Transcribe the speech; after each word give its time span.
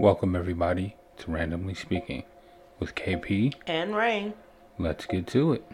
Welcome, 0.00 0.34
everybody, 0.34 0.96
to 1.18 1.30
Randomly 1.30 1.74
Speaking 1.74 2.22
with 2.78 2.94
KP. 2.94 3.52
And 3.66 3.94
rain. 3.94 4.32
Let's 4.78 5.04
get 5.04 5.26
to 5.26 5.52
it. 5.52 5.64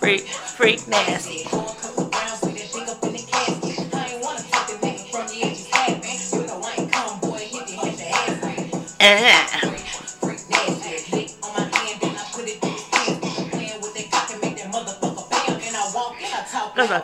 Freak, 0.00 0.22
freak 0.22 0.88
nasty. 0.88 1.61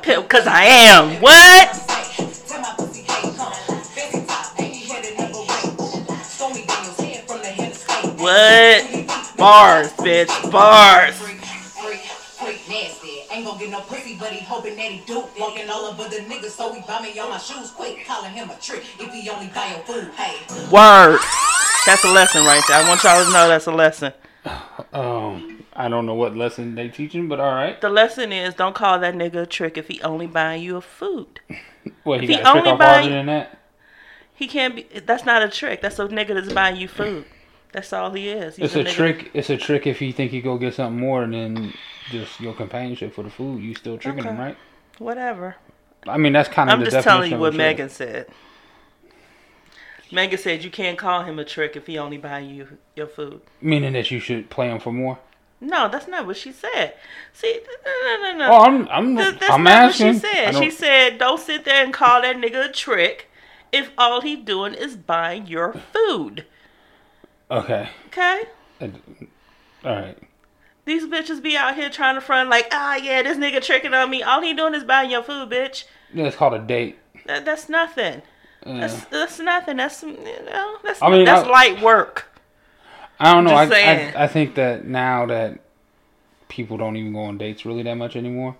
Cause 0.08 0.16
I 0.16 0.20
pimp, 0.20 0.28
cause 0.30 0.46
I 0.46 0.64
am. 0.64 1.20
What? 1.20 1.68
What? 8.18 9.36
Bars, 9.36 9.92
bitch, 9.92 10.50
bars. 10.50 11.20
Ain't 13.30 13.44
gonna 13.44 13.58
get 13.58 13.70
no 13.70 13.80
pussy, 13.80 14.16
but 14.18 14.32
he 14.32 14.44
hoping 14.44 14.76
that 14.76 14.90
he 14.90 15.04
do. 15.04 15.24
Walking 15.38 15.68
all 15.68 15.84
over 15.84 16.08
the 16.08 16.16
niggas, 16.22 16.50
so 16.50 16.72
he 16.72 16.80
buy 16.80 17.02
me 17.02 17.16
all 17.18 17.28
my 17.28 17.36
shoes 17.36 17.70
quick. 17.70 18.06
Calling 18.06 18.32
him 18.32 18.48
a 18.48 18.54
trick 18.56 18.84
if 18.98 19.12
he 19.12 19.28
only 19.28 19.48
buy 19.48 19.68
your 19.68 19.80
food. 19.80 20.10
Hey, 20.14 20.38
Word. 20.72 21.20
That's 21.84 22.04
a 22.04 22.10
lesson 22.10 22.46
right 22.46 22.62
there. 22.66 22.82
I 22.82 22.88
want 22.88 23.04
y'all 23.04 23.22
to 23.22 23.30
know 23.30 23.46
that's 23.46 23.66
a 23.66 23.72
lesson. 23.72 24.12
Um, 24.92 25.57
I 25.78 25.88
don't 25.88 26.06
know 26.06 26.14
what 26.14 26.36
lesson 26.36 26.74
they 26.74 26.88
teaching, 26.88 27.28
but 27.28 27.38
all 27.38 27.54
right. 27.54 27.80
The 27.80 27.88
lesson 27.88 28.32
is 28.32 28.54
don't 28.54 28.74
call 28.74 28.98
that 28.98 29.14
nigga 29.14 29.42
a 29.42 29.46
trick 29.46 29.78
if 29.78 29.86
he 29.86 30.00
only 30.02 30.26
buying 30.26 30.60
you 30.62 30.76
a 30.76 30.80
food. 30.80 31.40
Well, 32.04 32.18
he 32.18 32.24
If 32.26 32.30
he 32.30 32.36
got 32.36 32.40
a 32.40 32.44
trick 32.52 32.56
only 32.56 32.70
off 32.72 32.78
buy- 32.78 32.84
harder 33.00 33.08
than 33.10 33.26
that. 33.26 33.58
He 34.34 34.46
can't 34.46 34.76
be. 34.76 34.82
That's 35.06 35.24
not 35.24 35.42
a 35.42 35.48
trick. 35.48 35.80
That's 35.80 35.98
a 35.98 36.06
nigga 36.06 36.34
that's 36.34 36.52
buying 36.52 36.76
you 36.76 36.86
food. 36.86 37.24
That's 37.72 37.92
all 37.94 38.10
he 38.12 38.28
is. 38.28 38.56
He's 38.56 38.66
It's 38.66 38.76
a 38.76 38.84
nigga- 38.84 38.92
trick. 38.94 39.30
It's 39.32 39.48
a 39.48 39.56
trick 39.56 39.86
if 39.86 40.02
you 40.02 40.12
think 40.12 40.32
you 40.32 40.42
go 40.42 40.58
get 40.58 40.74
something 40.74 41.00
more 41.00 41.26
than 41.26 41.72
just 42.10 42.40
your 42.40 42.52
companionship 42.54 43.14
for 43.14 43.22
the 43.22 43.30
food. 43.30 43.62
You 43.62 43.74
still 43.74 43.96
tricking 43.96 44.24
him, 44.24 44.36
right? 44.36 44.56
Whatever. 44.98 45.56
I 46.06 46.18
mean, 46.18 46.32
that's 46.34 46.48
kind 46.50 46.68
of 46.68 46.78
I'm 46.78 46.84
just 46.84 47.02
telling 47.04 47.30
you 47.30 47.36
a 47.38 47.40
what. 47.40 47.54
Megan 47.54 47.88
said. 47.88 48.26
Megan 50.10 50.38
said 50.38 50.64
you 50.64 50.70
can't 50.70 50.98
call 50.98 51.24
him 51.24 51.38
a 51.38 51.44
trick 51.44 51.76
if 51.76 51.86
he 51.86 51.98
only 51.98 52.18
buy 52.18 52.40
you 52.40 52.78
your 52.96 53.06
food. 53.06 53.40
Meaning 53.60 53.92
that 53.94 54.10
you 54.10 54.20
should 54.20 54.50
play 54.50 54.68
him 54.68 54.78
for 54.78 54.92
more. 54.92 55.18
No, 55.60 55.88
that's 55.88 56.06
not 56.06 56.26
what 56.26 56.36
she 56.36 56.52
said. 56.52 56.94
See, 57.32 57.60
no, 57.84 57.92
no, 58.16 58.22
no, 58.32 58.38
no. 58.38 58.52
Oh, 58.52 58.60
I'm, 58.64 58.88
I'm, 58.88 59.16
Th- 59.16 59.38
that's 59.40 59.52
I'm 59.52 59.64
not 59.64 59.72
asking. 59.72 60.06
what 60.06 60.14
she 60.14 60.20
said. 60.20 60.54
She 60.56 60.70
said, 60.70 61.18
"Don't 61.18 61.40
sit 61.40 61.64
there 61.64 61.82
and 61.84 61.92
call 61.92 62.22
that 62.22 62.36
nigga 62.36 62.68
a 62.68 62.72
trick 62.72 63.28
if 63.72 63.90
all 63.98 64.20
he 64.20 64.36
doing 64.36 64.74
is 64.74 64.96
buying 64.96 65.46
your 65.46 65.74
food." 65.92 66.44
okay. 67.50 67.88
Okay. 68.08 68.42
All 68.80 68.90
right. 69.84 70.18
These 70.84 71.06
bitches 71.06 71.42
be 71.42 71.56
out 71.56 71.74
here 71.74 71.90
trying 71.90 72.14
to 72.14 72.20
front 72.20 72.48
like, 72.48 72.68
ah, 72.72 72.96
yeah, 72.96 73.22
this 73.22 73.36
nigga 73.36 73.62
tricking 73.62 73.92
on 73.92 74.08
me. 74.10 74.22
All 74.22 74.40
he 74.40 74.54
doing 74.54 74.74
is 74.74 74.84
buying 74.84 75.10
your 75.10 75.22
food, 75.22 75.50
bitch. 75.50 75.84
That's 76.14 76.36
called 76.36 76.54
a 76.54 76.58
date. 76.60 76.98
That, 77.26 77.44
that's 77.44 77.68
nothing. 77.68 78.22
Uh, 78.64 78.80
That's 78.80 79.04
that's 79.06 79.38
nothing. 79.38 79.76
That's 79.76 79.96
some- 79.98 80.16
you 80.16 80.44
know, 80.46 80.78
that's 80.82 81.00
I 81.02 81.10
mean, 81.10 81.24
that's 81.24 81.46
I- 81.46 81.50
light 81.50 81.80
work. 81.82 82.26
I 83.20 83.34
don't 83.34 83.44
know. 83.44 83.54
I, 83.54 83.64
I 83.64 84.24
I 84.24 84.26
think 84.28 84.54
that 84.54 84.84
now 84.86 85.26
that 85.26 85.58
people 86.48 86.76
don't 86.76 86.96
even 86.96 87.12
go 87.12 87.20
on 87.24 87.36
dates 87.38 87.66
really 87.66 87.82
that 87.82 87.94
much 87.96 88.16
anymore. 88.16 88.56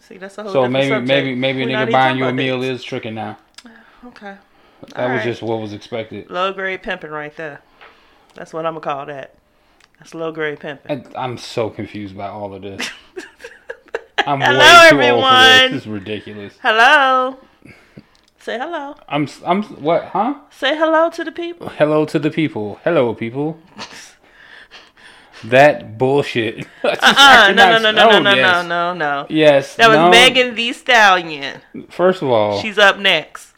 See, 0.00 0.16
that's 0.18 0.38
a 0.38 0.44
whole 0.44 0.52
So 0.52 0.68
maybe 0.68 0.88
subject. 0.90 1.08
maybe 1.08 1.34
maybe 1.34 1.62
a 1.64 1.66
nigga 1.66 1.90
buying 1.90 2.18
you 2.18 2.26
a 2.26 2.32
meal 2.32 2.60
dates. 2.60 2.80
is 2.80 2.84
tricking 2.84 3.14
now. 3.14 3.36
okay. 4.06 4.36
That 4.94 4.96
All 4.96 5.08
was 5.08 5.16
right. 5.18 5.24
just 5.24 5.42
what 5.42 5.60
was 5.60 5.72
expected. 5.72 6.30
Low 6.30 6.52
grade 6.52 6.82
pimping 6.82 7.10
right 7.10 7.34
there. 7.36 7.60
That's 8.34 8.52
what 8.52 8.64
I'm 8.66 8.74
gonna 8.74 8.80
call 8.84 9.06
that. 9.06 9.34
That's 9.98 10.14
low 10.14 10.30
grade 10.30 10.60
pimping. 10.60 11.04
I, 11.16 11.24
I'm 11.24 11.36
so 11.38 11.70
confused 11.70 12.16
by 12.16 12.28
all 12.28 12.54
of 12.54 12.62
this. 12.62 12.88
I'm 14.26 14.40
Hello, 14.40 14.58
way 14.58 14.64
too 14.64 14.72
old 14.74 14.88
for 14.90 15.02
everyone. 15.02 15.32
this. 15.32 15.70
This 15.72 15.82
is 15.82 15.88
ridiculous. 15.88 16.58
Hello. 16.62 17.38
Say 18.46 18.60
hello. 18.60 18.94
I'm 19.08 19.26
I'm 19.44 19.64
what? 19.82 20.04
Huh? 20.04 20.36
Say 20.50 20.76
hello 20.78 21.10
to 21.10 21.24
the 21.24 21.32
people. 21.32 21.68
Hello 21.68 22.04
to 22.04 22.16
the 22.16 22.30
people. 22.30 22.78
Hello 22.84 23.12
people. 23.12 23.58
That 25.42 25.98
bullshit. 25.98 26.64
Uh, 26.84 27.52
no, 27.56 27.72
no, 27.72 27.78
no, 27.78 27.90
no, 27.90 28.08
no, 28.08 28.20
no, 28.20 28.34
yes. 28.34 28.46
no, 28.46 28.62
no, 28.62 28.94
no. 28.94 29.26
Yes. 29.28 29.74
That 29.74 29.88
was 29.88 29.96
no. 29.96 30.10
Megan 30.10 30.54
Thee 30.54 30.72
Stallion. 30.72 31.60
First 31.88 32.22
of 32.22 32.28
all, 32.28 32.60
She's 32.60 32.78
up 32.78 33.00
next. 33.00 33.52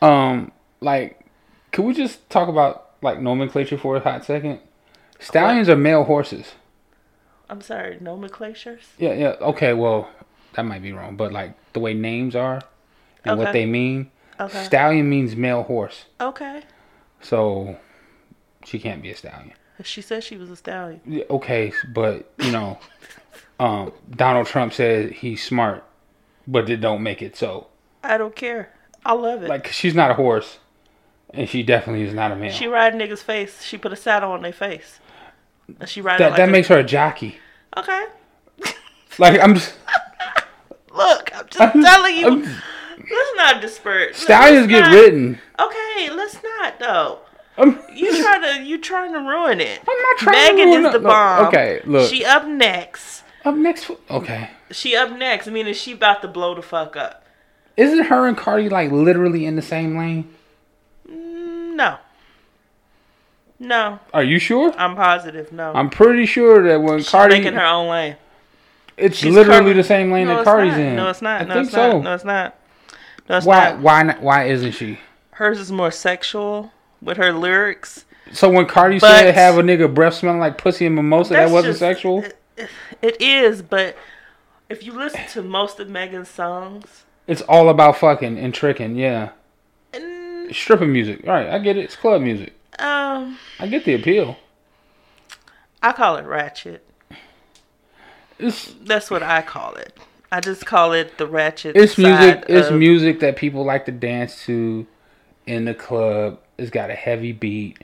um, 0.00 0.50
like, 0.80 1.20
could 1.70 1.84
we 1.84 1.92
just 1.92 2.30
talk 2.30 2.48
about 2.48 2.92
like 3.02 3.20
nomenclature 3.20 3.76
for 3.76 3.96
a 3.96 4.00
hot 4.00 4.24
second? 4.24 4.60
Stallions 5.18 5.68
are 5.68 5.76
male 5.76 6.04
horses. 6.04 6.54
I'm 7.50 7.60
sorry, 7.60 7.98
nomenclatures. 8.00 8.84
Yeah, 8.96 9.12
yeah. 9.12 9.36
Okay, 9.42 9.74
well, 9.74 10.08
that 10.54 10.62
might 10.62 10.80
be 10.80 10.92
wrong, 10.92 11.16
but 11.16 11.34
like 11.34 11.52
the 11.74 11.80
way 11.80 11.92
names 11.92 12.34
are 12.34 12.62
and 13.24 13.38
what 13.38 13.52
they 13.52 13.66
mean. 13.66 14.10
Okay. 14.38 14.64
Stallion 14.64 15.08
means 15.10 15.36
male 15.36 15.62
horse, 15.64 16.06
Okay. 16.20 16.62
so 17.20 17.76
she 18.64 18.78
can't 18.78 19.02
be 19.02 19.10
a 19.10 19.16
stallion. 19.16 19.52
She 19.82 20.00
said 20.02 20.24
she 20.24 20.36
was 20.36 20.50
a 20.50 20.56
stallion. 20.56 21.00
Okay, 21.30 21.72
but 21.88 22.30
you 22.38 22.50
know, 22.52 22.78
um, 23.58 23.92
Donald 24.10 24.46
Trump 24.46 24.72
says 24.72 25.12
he's 25.12 25.42
smart, 25.44 25.84
but 26.46 26.68
it 26.70 26.78
don't 26.78 27.02
make 27.02 27.20
it 27.22 27.36
so. 27.36 27.66
I 28.04 28.16
don't 28.18 28.34
care. 28.36 28.72
I 29.04 29.12
love 29.14 29.42
it. 29.42 29.48
Like 29.48 29.66
she's 29.68 29.94
not 29.94 30.10
a 30.10 30.14
horse, 30.14 30.58
and 31.34 31.48
she 31.48 31.62
definitely 31.62 32.02
is 32.06 32.12
not 32.14 32.32
a 32.32 32.36
man. 32.36 32.50
she 32.52 32.66
ride 32.66 32.94
niggas' 32.94 33.18
face. 33.22 33.62
She 33.62 33.76
put 33.78 33.92
a 33.92 33.96
saddle 33.96 34.32
on 34.32 34.42
their 34.42 34.52
face. 34.52 35.00
And 35.78 35.88
she 35.88 36.00
ride 36.00 36.18
that 36.20 36.30
like 36.30 36.36
that 36.38 36.48
a- 36.48 36.52
makes 36.52 36.68
her 36.68 36.78
a 36.78 36.84
jockey. 36.84 37.36
Okay. 37.76 38.04
Like 39.18 39.40
I'm 39.40 39.54
just 39.54 39.74
Look, 40.94 41.30
I'm 41.34 41.46
just 41.46 41.60
I'm- 41.60 41.82
telling 41.82 42.16
you. 42.16 42.26
I'm- 42.26 42.62
let's 43.10 43.36
not 43.36 43.60
disperse. 43.60 44.16
stallions 44.16 44.66
Let's 44.66 44.72
get 44.72 44.80
not- 44.90 44.94
ridden. 44.94 45.38
Okay, 45.58 46.10
let's 46.10 46.38
not 46.42 46.78
though. 46.78 47.18
I'm, 47.58 47.78
You 47.94 48.22
try 48.22 48.38
to 48.56 48.62
you 48.62 48.78
trying 48.78 49.12
to 49.12 49.18
ruin 49.18 49.60
it. 49.60 49.80
I'm 49.86 49.98
not 50.02 50.16
trying 50.18 50.56
Megan 50.56 50.56
to 50.72 50.76
ruin 50.78 50.86
is 50.86 50.92
the 50.92 50.98
it. 50.98 51.02
Bomb. 51.02 51.46
Okay, 51.48 51.80
look. 51.84 52.08
She 52.10 52.24
up 52.24 52.46
next. 52.46 53.22
up 53.44 53.54
next. 53.54 53.90
Okay. 54.10 54.50
She 54.70 54.94
up 54.96 55.10
next, 55.16 55.48
meaning 55.48 55.74
she 55.74 55.92
about 55.92 56.22
to 56.22 56.28
blow 56.28 56.54
the 56.54 56.62
fuck 56.62 56.96
up. 56.96 57.24
Isn't 57.76 58.04
her 58.04 58.26
and 58.26 58.36
Cardi 58.36 58.68
like 58.68 58.90
literally 58.92 59.44
in 59.46 59.56
the 59.56 59.62
same 59.62 59.96
lane? 59.98 60.32
Mm, 61.10 61.74
No. 61.76 61.96
No, 63.62 63.98
Are 64.14 64.22
you 64.24 64.38
sure? 64.38 64.72
I'm 64.78 64.96
positive. 64.96 65.52
No. 65.52 65.72
I'm 65.74 65.90
pretty 65.90 66.24
sure 66.24 66.62
that 66.66 66.80
when 66.80 67.00
She's 67.00 67.10
Cardi, 67.10 67.36
making 67.40 67.52
her 67.54 67.66
own 67.66 67.88
lane. 67.90 68.16
it's 68.96 69.18
she's 69.18 69.34
literally 69.34 69.74
the 69.74 69.84
same 69.84 70.10
lane 70.10 70.28
no, 70.28 70.36
that 70.36 70.44
Cardi's 70.46 70.72
not. 70.72 70.80
in. 70.80 70.96
No, 70.96 71.10
it's 71.10 71.20
not. 71.20 71.42
I 71.42 71.44
no, 71.44 71.54
think 71.54 71.64
it's 71.66 71.74
so. 71.74 71.92
not. 71.92 72.02
No, 72.04 72.14
it's 72.14 72.24
not. 72.24 72.58
It's 73.38 73.46
why? 73.46 73.70
not. 73.70 73.80
Why 73.80 74.02
not? 74.02 74.22
Why 74.22 74.44
isn't 74.46 74.72
she? 74.72 74.98
Hers 75.32 75.58
is 75.60 75.70
more 75.72 75.90
sexual 75.90 76.72
with 77.00 77.16
her 77.16 77.32
lyrics. 77.32 78.04
So 78.32 78.48
when 78.50 78.66
Cardi 78.66 78.98
But- 78.98 79.18
said 79.18 79.34
have 79.34 79.58
a 79.58 79.62
nigga 79.62 79.92
breath 79.92 80.14
smelling 80.14 80.40
like 80.40 80.58
pussy 80.58 80.86
and 80.86 80.94
mimosa, 80.94 81.34
that 81.34 81.50
wasn't 81.50 81.72
just- 81.72 81.80
sexual. 81.80 82.24
It 83.00 83.20
is, 83.20 83.62
but 83.62 83.96
if 84.68 84.84
you 84.84 84.92
listen 84.92 85.20
to 85.32 85.42
most 85.42 85.80
of 85.80 85.88
Megan's 85.88 86.28
songs, 86.28 87.04
It's 87.26 87.40
all 87.42 87.68
about 87.70 87.96
fucking 87.96 88.38
and 88.38 88.52
tricking. 88.52 88.96
Yeah, 88.96 89.30
and, 89.94 90.54
stripping 90.54 90.92
music. 90.92 91.26
All 91.26 91.32
right, 91.32 91.48
I 91.48 91.58
get 91.58 91.76
it. 91.76 91.84
It's 91.84 91.96
club 91.96 92.20
music. 92.20 92.52
um, 92.78 93.38
I 93.58 93.66
get 93.66 93.84
the 93.84 93.94
appeal. 93.94 94.36
I 95.82 95.92
call 95.92 96.16
it 96.16 96.26
ratchet. 96.26 96.84
It's 98.38 98.74
That's 98.82 99.10
what 99.10 99.22
I 99.22 99.42
call 99.42 99.74
it. 99.74 99.96
I 100.32 100.40
just 100.40 100.64
call 100.66 100.92
it 100.92 101.18
the 101.18 101.26
ratchet. 101.26 101.76
it's 101.76 101.98
music. 101.98 102.44
It's 102.48 102.68
of- 102.68 102.76
music 102.78 103.20
that 103.20 103.36
people 103.36 103.64
like 103.64 103.86
to 103.86 103.92
dance 103.92 104.44
to 104.44 104.86
in 105.46 105.64
the 105.64 105.74
club. 105.74 106.38
It's 106.58 106.70
got 106.70 106.90
a 106.90 106.94
heavy 106.94 107.32
beat. 107.32 107.78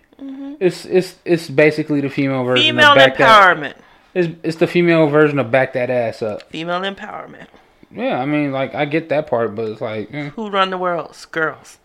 It's 0.60 0.84
it's 0.87 1.16
it's 1.25 1.48
basically 1.50 2.00
the 2.00 2.08
female 2.10 2.44
version 2.44 2.64
Mm-hmm. 2.66 2.76
Female 2.78 2.90
of 2.93 2.96
back 2.96 3.16
that. 3.19 3.56
empowerment. 3.56 3.75
It's 4.14 4.34
it's 4.43 4.56
the 4.56 4.66
female 4.66 5.08
version 5.08 5.38
of 5.38 5.50
back 5.50 5.72
that 5.75 5.90
ass 5.90 6.22
up. 6.22 6.43
Female 6.50 6.81
empowerment. 6.81 7.48
Yeah, 7.90 8.19
I 8.20 8.25
mean, 8.26 8.52
like 8.52 8.75
I 8.75 8.84
get 8.84 9.08
that 9.10 9.26
part, 9.28 9.54
but 9.54 9.69
it's 9.70 9.81
like, 9.81 10.12
eh, 10.12 10.31
Who 10.31 10.49
run 10.50 10.70
the 10.70 10.78
world? 10.78 11.16
Girls. 11.31 11.78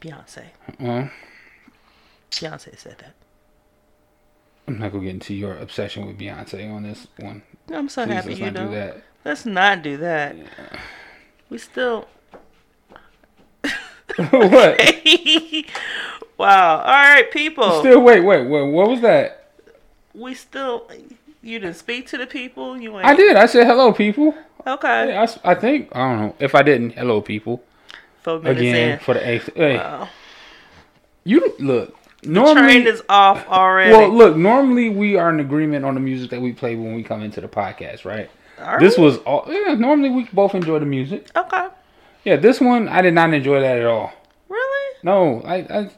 Beyonce. 0.00 0.44
well, 0.80 1.10
Beyonce 2.30 2.78
said 2.78 2.96
that. 2.98 3.14
I'm 4.68 4.78
not 4.78 4.90
gonna 4.92 5.04
get 5.04 5.10
into 5.14 5.34
your 5.34 5.56
obsession 5.56 6.06
with 6.06 6.18
Beyonce 6.18 6.70
on 6.72 6.82
this 6.82 7.06
one. 7.18 7.42
I'm 7.72 7.88
so 7.88 8.04
Please, 8.04 8.14
happy 8.14 8.28
let's 8.30 8.40
you 8.40 8.46
not 8.46 8.54
do 8.54 8.60
don't. 8.62 8.70
that. 8.72 9.02
Let's 9.26 9.44
not 9.44 9.82
do 9.82 9.96
that. 9.96 10.36
We 11.50 11.58
still. 11.58 12.06
what? 14.30 14.80
Wow. 16.38 16.80
All 16.80 16.84
right, 16.84 17.30
people. 17.30 17.80
Still, 17.80 18.02
wait, 18.02 18.20
wait, 18.20 18.46
wait. 18.46 18.70
What 18.70 18.90
was 18.90 19.00
that? 19.00 19.52
we 20.12 20.34
still. 20.34 20.86
You 21.42 21.58
didn't 21.58 21.76
speak 21.76 22.06
to 22.08 22.18
the 22.18 22.26
people. 22.26 22.78
You 22.78 22.94
ain't. 22.98 23.06
I 23.06 23.14
did. 23.14 23.36
I 23.36 23.46
said 23.46 23.66
hello, 23.66 23.90
people. 23.94 24.34
Okay. 24.66 25.08
Yeah, 25.08 25.26
I, 25.44 25.52
I 25.52 25.54
think 25.54 25.88
I 25.96 26.10
don't 26.10 26.20
know 26.20 26.36
if 26.38 26.54
I 26.54 26.62
didn't. 26.62 26.90
Hello, 26.90 27.22
people. 27.22 27.64
Four 28.22 28.40
minutes 28.40 28.60
Again 28.60 28.90
in. 28.90 28.98
for 28.98 29.14
the 29.14 29.26
eighth. 29.26 29.48
Hey, 29.56 29.78
Wow. 29.78 30.10
you 31.24 31.54
look. 31.58 31.96
Train 32.22 32.86
is 32.86 33.02
off 33.08 33.46
already. 33.48 33.92
well, 33.92 34.10
look. 34.10 34.36
Normally, 34.36 34.90
we 34.90 35.16
are 35.16 35.30
in 35.30 35.40
agreement 35.40 35.86
on 35.86 35.94
the 35.94 36.00
music 36.00 36.28
that 36.30 36.42
we 36.42 36.52
play 36.52 36.76
when 36.76 36.94
we 36.94 37.02
come 37.02 37.22
into 37.22 37.40
the 37.40 37.48
podcast, 37.48 38.04
right? 38.04 38.28
This 38.80 38.96
was 38.98 39.18
all. 39.18 39.44
Yeah, 39.48 39.74
normally 39.74 40.10
we 40.10 40.24
both 40.32 40.54
enjoy 40.54 40.78
the 40.78 40.86
music. 40.86 41.28
okay. 41.36 41.68
Yeah, 42.24 42.36
this 42.36 42.60
one 42.60 42.88
I 42.88 43.02
did 43.02 43.14
not 43.14 43.32
enjoy 43.32 43.60
that 43.60 43.78
at 43.78 43.86
all. 43.86 44.12
Really? 44.48 44.96
No, 45.04 45.42
I, 45.42 45.56
I 45.58 45.90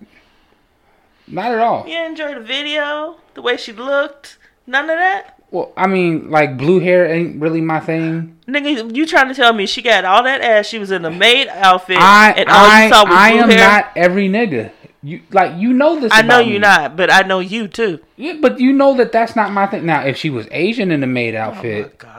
not 1.26 1.52
at 1.52 1.58
all. 1.58 1.86
You 1.88 2.04
enjoyed 2.04 2.36
the 2.36 2.40
video, 2.42 3.16
the 3.34 3.42
way 3.42 3.56
she 3.56 3.72
looked, 3.72 4.38
none 4.66 4.84
of 4.90 4.96
that. 4.98 5.34
Well, 5.50 5.72
I 5.76 5.86
mean, 5.86 6.30
like 6.30 6.58
blue 6.58 6.78
hair 6.80 7.06
ain't 7.06 7.40
really 7.40 7.62
my 7.62 7.80
thing. 7.80 8.36
Nigga, 8.46 8.94
you 8.94 9.06
trying 9.06 9.28
to 9.28 9.34
tell 9.34 9.52
me 9.54 9.64
she 9.66 9.80
got 9.80 10.04
all 10.04 10.22
that 10.24 10.42
ass? 10.42 10.66
She 10.66 10.78
was 10.78 10.90
in 10.90 11.04
a 11.06 11.10
maid 11.10 11.48
outfit, 11.48 11.96
I 11.98 12.32
and 12.32 12.48
all 12.50 12.56
I, 12.66 12.84
you 12.84 12.92
saw 12.92 13.04
was 13.04 13.14
I 13.14 13.30
blue 13.32 13.40
am 13.42 13.48
hair. 13.50 13.58
not 13.58 13.90
every 13.96 14.28
nigga. 14.28 14.72
You 15.02 15.22
like 15.30 15.56
you 15.58 15.72
know 15.72 15.98
this. 16.00 16.12
I 16.12 16.22
know 16.22 16.40
you're 16.40 16.54
me. 16.54 16.58
not, 16.58 16.96
but 16.96 17.10
I 17.10 17.22
know 17.22 17.38
you 17.38 17.68
too. 17.68 18.00
Yeah, 18.16 18.34
but 18.42 18.58
you 18.60 18.72
know 18.72 18.94
that 18.96 19.12
that's 19.12 19.36
not 19.36 19.52
my 19.52 19.66
thing. 19.66 19.86
Now, 19.86 20.04
if 20.04 20.16
she 20.18 20.28
was 20.28 20.46
Asian 20.50 20.90
in 20.90 21.00
the 21.00 21.06
maid 21.06 21.34
Oh 21.34 21.40
outfit, 21.40 21.86
my 21.86 21.92
god! 21.98 22.17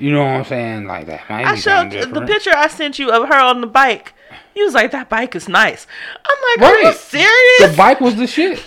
You 0.00 0.12
know 0.12 0.20
what 0.24 0.30
I'm 0.30 0.44
saying? 0.44 0.86
Like 0.86 1.06
that 1.06 1.28
might 1.28 1.46
I 1.46 1.54
showed 1.54 1.90
the 1.92 2.24
picture 2.26 2.50
I 2.54 2.68
sent 2.68 2.98
you 2.98 3.10
of 3.10 3.28
her 3.28 3.38
on 3.38 3.60
the 3.60 3.66
bike. 3.66 4.14
You 4.54 4.64
was 4.64 4.74
like, 4.74 4.90
"That 4.90 5.08
bike 5.08 5.36
is 5.36 5.48
nice." 5.48 5.86
I'm 6.24 6.60
like, 6.60 6.70
"Are 6.70 6.78
you 6.78 6.92
serious?" 6.92 7.70
The 7.70 7.74
bike 7.76 8.00
was 8.00 8.16
the 8.16 8.26
shit. 8.26 8.62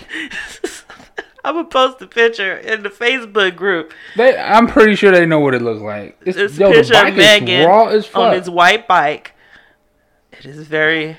I'm 1.44 1.56
gonna 1.56 1.68
post 1.68 1.98
the 1.98 2.06
picture 2.06 2.56
in 2.56 2.82
the 2.82 2.88
Facebook 2.88 3.54
group. 3.54 3.92
They, 4.16 4.34
I'm 4.36 4.66
pretty 4.66 4.94
sure 4.94 5.10
they 5.12 5.26
know 5.26 5.40
what 5.40 5.54
it 5.54 5.60
looks 5.60 5.82
like. 5.82 6.18
It's, 6.24 6.36
This 6.38 6.56
yo, 6.58 6.72
picture 6.72 6.96
of 7.06 7.14
Megan 7.14 7.68
raw 7.68 7.88
as 7.88 8.06
fuck. 8.06 8.22
on 8.22 8.32
his 8.34 8.48
white 8.48 8.88
bike. 8.88 9.32
It 10.32 10.46
is 10.46 10.66
very. 10.66 11.18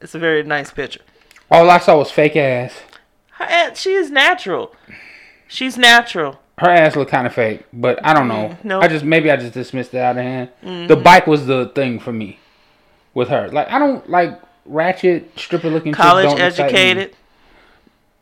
It's 0.00 0.14
a 0.14 0.18
very 0.18 0.42
nice 0.42 0.70
picture. 0.72 1.02
All 1.50 1.68
I 1.68 1.78
saw 1.78 1.98
was 1.98 2.10
fake 2.10 2.36
ass. 2.36 2.72
Her 3.32 3.44
ass, 3.44 3.78
she 3.78 3.92
is 3.92 4.10
natural. 4.10 4.74
She's 5.48 5.76
natural. 5.76 6.39
Her 6.60 6.68
ass 6.68 6.94
looked 6.94 7.10
kind 7.10 7.26
of 7.26 7.32
fake, 7.34 7.64
but 7.72 7.98
I 8.04 8.12
don't 8.12 8.28
know. 8.28 8.50
Mm, 8.50 8.64
no. 8.64 8.80
I 8.80 8.88
just 8.88 9.04
maybe 9.04 9.30
I 9.30 9.36
just 9.36 9.54
dismissed 9.54 9.94
it 9.94 9.98
out 9.98 10.16
of 10.18 10.22
hand. 10.22 10.50
The 10.62 10.68
Mm-hmm. 10.68 11.02
bike 11.02 11.26
was 11.26 11.46
the 11.46 11.72
thing 11.74 11.98
for 11.98 12.12
me 12.12 12.38
with 13.14 13.28
her. 13.28 13.48
Like 13.48 13.68
I 13.70 13.78
don't 13.78 14.08
like 14.10 14.38
ratchet 14.66 15.30
stripper 15.38 15.70
looking 15.70 15.92
College 15.94 16.26
chicks. 16.28 16.38
Don't 16.38 16.46
excite 16.46 16.72
me. 16.72 16.78
educated. 16.78 17.16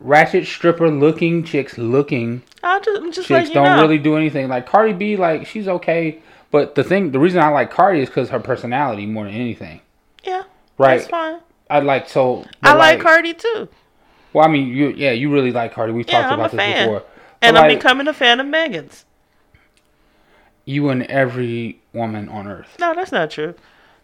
Ratchet 0.00 0.46
stripper 0.46 0.88
looking 0.88 1.42
chicks 1.42 1.76
looking 1.76 2.42
I 2.62 2.78
just, 2.78 3.00
I'm 3.02 3.10
just 3.10 3.26
chicks 3.26 3.50
don't 3.50 3.64
know. 3.64 3.82
really 3.82 3.98
do 3.98 4.16
anything. 4.16 4.48
Like 4.48 4.66
Cardi 4.66 4.92
B, 4.92 5.16
like 5.16 5.46
she's 5.46 5.66
okay, 5.66 6.20
but 6.52 6.76
the 6.76 6.84
thing, 6.84 7.10
the 7.10 7.18
reason 7.18 7.40
I 7.42 7.48
like 7.48 7.70
Cardi 7.72 8.00
is 8.00 8.08
because 8.08 8.30
her 8.30 8.38
personality 8.38 9.06
more 9.06 9.24
than 9.24 9.34
anything. 9.34 9.80
yeah, 10.24 10.44
Right. 10.78 10.98
that's 10.98 11.10
fine. 11.10 11.40
I 11.68 11.80
like 11.80 12.08
so. 12.08 12.42
I 12.62 12.70
but, 12.72 12.78
like 12.78 13.00
Cardi 13.00 13.34
too, 13.34 13.68
Well, 14.32 14.44
I 14.44 14.48
mean, 14.48 14.68
you 14.68 14.90
yeah, 14.90 15.10
you 15.10 15.32
really 15.32 15.50
like 15.50 15.72
Cardi. 15.74 15.92
We've 15.92 16.06
Yeah, 16.08 16.22
talked 16.22 16.34
about 16.34 16.50
this 16.52 16.84
before. 16.84 17.02
And 17.42 17.54
But, 17.54 17.64
I'm 17.64 17.68
like, 17.70 17.78
becoming 17.78 18.08
a 18.08 18.12
fan 18.14 18.40
of 18.40 18.46
Megan's. 18.46 19.04
you 20.64 20.88
and 20.90 21.02
every 21.04 21.80
woman 21.92 22.28
on 22.28 22.46
earth. 22.46 22.76
No, 22.78 22.94
that's 22.94 23.12
not 23.12 23.30
true. 23.30 23.54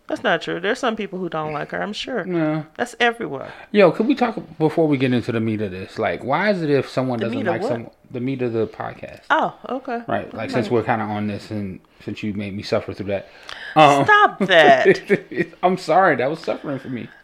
That's 0.06 0.22
not 0.22 0.42
true. 0.42 0.60
There's 0.60 0.78
some 0.78 0.96
people 0.96 1.18
who 1.18 1.30
don't 1.30 1.54
like 1.54 1.70
her. 1.70 1.82
I'm 1.82 1.94
sure. 1.94 2.26
Yeah. 2.26 2.64
That's 2.76 2.94
everywhere. 3.00 3.50
Yo, 3.72 3.90
could 3.90 4.06
we 4.06 4.14
talk 4.14 4.36
before 4.58 4.86
we 4.86 4.98
get 4.98 5.14
into 5.14 5.32
the 5.32 5.40
meat 5.40 5.62
of 5.62 5.70
this? 5.70 5.98
Like, 5.98 6.22
why 6.22 6.50
is 6.50 6.60
it 6.60 6.68
if 6.68 6.88
someone 6.90 7.18
The 7.20 7.24
doesn't 7.26 7.44
like 7.44 7.62
what? 7.62 7.68
some 7.70 7.90
the 8.10 8.20
meat 8.20 8.42
of 8.42 8.52
the 8.52 8.66
podcast? 8.66 9.22
Oh, 9.30 9.56
okay. 9.68 10.02
Right. 10.06 10.26
Like, 10.26 10.34
Right. 10.34 10.50
since 10.50 10.70
we're 10.70 10.82
kind 10.82 11.00
of 11.00 11.08
on 11.08 11.26
this, 11.26 11.50
and 11.50 11.80
since 12.04 12.22
you 12.22 12.34
made 12.34 12.54
me 12.54 12.62
suffer 12.62 12.92
through 12.92 13.06
that. 13.06 13.28
Um, 13.76 14.04
Stop 14.04 14.38
that. 14.46 15.48
I'm 15.62 15.78
sorry. 15.78 16.16
That 16.16 16.28
was 16.28 16.40
suffering 16.40 16.78
for 16.78 16.88
me. 16.90 17.08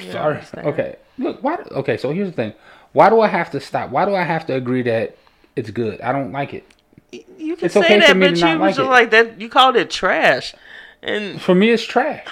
You 0.00 0.12
Sorry. 0.12 0.40
Okay. 0.56 0.96
Look. 1.18 1.42
Why? 1.42 1.56
Okay. 1.72 1.96
So 1.96 2.12
here's 2.12 2.28
the 2.28 2.36
thing. 2.36 2.52
Why 2.92 3.10
do 3.10 3.20
I 3.20 3.28
have 3.28 3.50
to 3.52 3.60
stop? 3.60 3.90
Why 3.90 4.04
do 4.04 4.14
I 4.14 4.22
have 4.22 4.46
to 4.46 4.54
agree 4.54 4.82
that 4.82 5.16
it's 5.56 5.70
good? 5.70 6.00
I 6.00 6.12
don't 6.12 6.32
like 6.32 6.54
it. 6.54 6.64
You 7.38 7.56
can 7.56 7.66
It's 7.66 7.74
say 7.74 7.80
okay 7.80 7.98
that, 8.00 8.18
but 8.18 8.36
you 8.36 8.58
like 8.58 8.70
just 8.74 8.78
it. 8.80 8.82
like 8.84 9.10
that. 9.10 9.40
You 9.40 9.48
called 9.48 9.76
it 9.76 9.90
trash, 9.90 10.54
and 11.02 11.40
For 11.40 11.54
me, 11.54 11.70
it's 11.70 11.82
trash. 11.82 12.26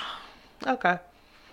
okay, 0.66 0.98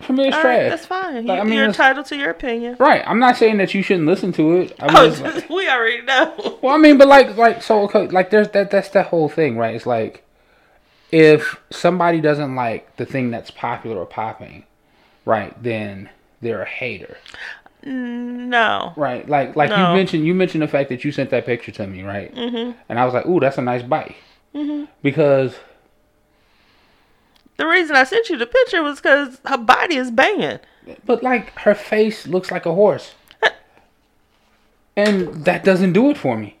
For 0.00 0.12
me, 0.12 0.26
it's 0.28 0.36
all 0.36 0.42
trash. 0.42 0.58
right, 0.62 0.68
that's 0.68 0.84
fine. 0.86 1.26
Like, 1.26 1.36
you, 1.36 1.40
I 1.40 1.44
mean, 1.44 1.54
you're 1.54 1.64
entitled 1.64 2.06
to 2.06 2.16
your 2.16 2.30
opinion. 2.30 2.76
Right. 2.78 3.02
I'm 3.06 3.18
not 3.18 3.36
saying 3.36 3.56
that 3.58 3.72
you 3.72 3.82
shouldn't 3.82 4.06
listen 4.06 4.32
to 4.34 4.56
it. 4.56 4.76
I 4.80 4.86
mean, 4.86 4.96
Oh, 5.20 5.22
like- 5.34 5.48
we 5.48 5.68
already 5.68 6.02
know. 6.02 6.58
well, 6.60 6.74
I 6.74 6.78
mean, 6.78 6.98
but 6.98 7.08
like, 7.08 7.36
like, 7.36 7.62
so, 7.62 7.82
okay, 7.84 8.08
like, 8.08 8.28
there's 8.30 8.48
that. 8.50 8.70
That's 8.70 8.90
that 8.90 9.06
whole 9.06 9.28
thing, 9.30 9.56
right? 9.56 9.74
It's 9.74 9.86
like, 9.86 10.22
if 11.10 11.58
somebody 11.70 12.20
doesn't 12.20 12.54
like 12.54 12.96
the 12.96 13.06
thing 13.06 13.30
that's 13.30 13.50
popular 13.50 13.98
or 13.98 14.06
popping, 14.06 14.64
right, 15.24 15.54
then 15.62 16.10
they're 16.42 16.62
a 16.62 16.66
hater, 16.68 17.16
No. 17.86 18.92
right? 18.96 19.28
Like, 19.28 19.56
like 19.56 19.70
No. 19.70 19.76
you 19.90 19.96
mentioned, 19.96 20.24
you 20.26 20.34
mentioned 20.34 20.62
the 20.62 20.68
fact 20.68 20.88
that 20.88 21.04
you 21.04 21.12
sent 21.12 21.30
that 21.30 21.44
picture 21.46 21.72
to 21.72 21.86
me, 21.86 22.02
right? 22.02 22.34
Mm-hmm. 22.34 22.72
And 22.88 22.98
I 22.98 23.04
was 23.04 23.12
like, 23.14 23.26
ooh, 23.26 23.40
that's 23.40 23.58
a 23.58 23.62
nice 23.62 23.82
bike, 23.82 24.16
mm-hmm. 24.54 24.84
because 25.02 25.54
The 27.56 27.66
reason 27.66 27.94
I 27.96 28.04
sent 28.04 28.28
you 28.30 28.36
the 28.38 28.46
picture 28.46 28.82
was 28.82 29.00
because 29.00 29.38
her 29.46 29.58
body 29.58 29.96
is 29.96 30.10
banging. 30.10 30.58
But 31.06 31.22
like 31.22 31.50
her 31.60 31.74
face 31.74 32.26
looks 32.26 32.50
like 32.50 32.66
a 32.66 32.74
horse. 32.74 33.14
And 34.96 35.44
that 35.44 35.64
doesn't 35.64 35.92
do 35.92 36.10
it 36.10 36.16
for 36.16 36.36
me. 36.38 36.56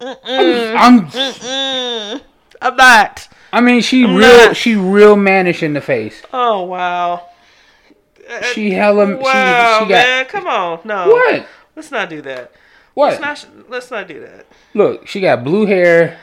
I'm, 0.00 0.16
I'm- 0.76 1.06
Mm, 1.10 2.20
I'm 2.60 2.76
not. 2.76 3.28
I 3.52 3.60
mean, 3.60 3.80
she 3.82 4.04
I'm 4.04 4.16
real, 4.16 4.46
not. 4.46 4.56
she 4.56 4.74
real 4.76 5.16
mannish 5.16 5.62
in 5.62 5.74
the 5.74 5.80
face. 5.80 6.22
Oh 6.32 6.62
wow. 6.62 7.28
She 8.52 8.70
hella, 8.70 9.16
Wow, 9.16 9.78
she, 9.78 9.84
she 9.84 9.88
got 9.88 10.06
man, 10.06 10.24
come 10.26 10.46
on, 10.46 10.80
no. 10.84 11.08
what? 11.08 11.46
Let's 11.76 11.90
not 11.90 12.08
do 12.08 12.22
that. 12.22 12.52
What? 12.94 13.20
Let's 13.20 13.44
not. 13.44 13.70
Let's 13.70 13.90
not 13.90 14.08
do 14.08 14.20
that. 14.20 14.46
Look, 14.74 15.06
she 15.06 15.20
got 15.20 15.44
blue 15.44 15.66
hair. 15.66 16.18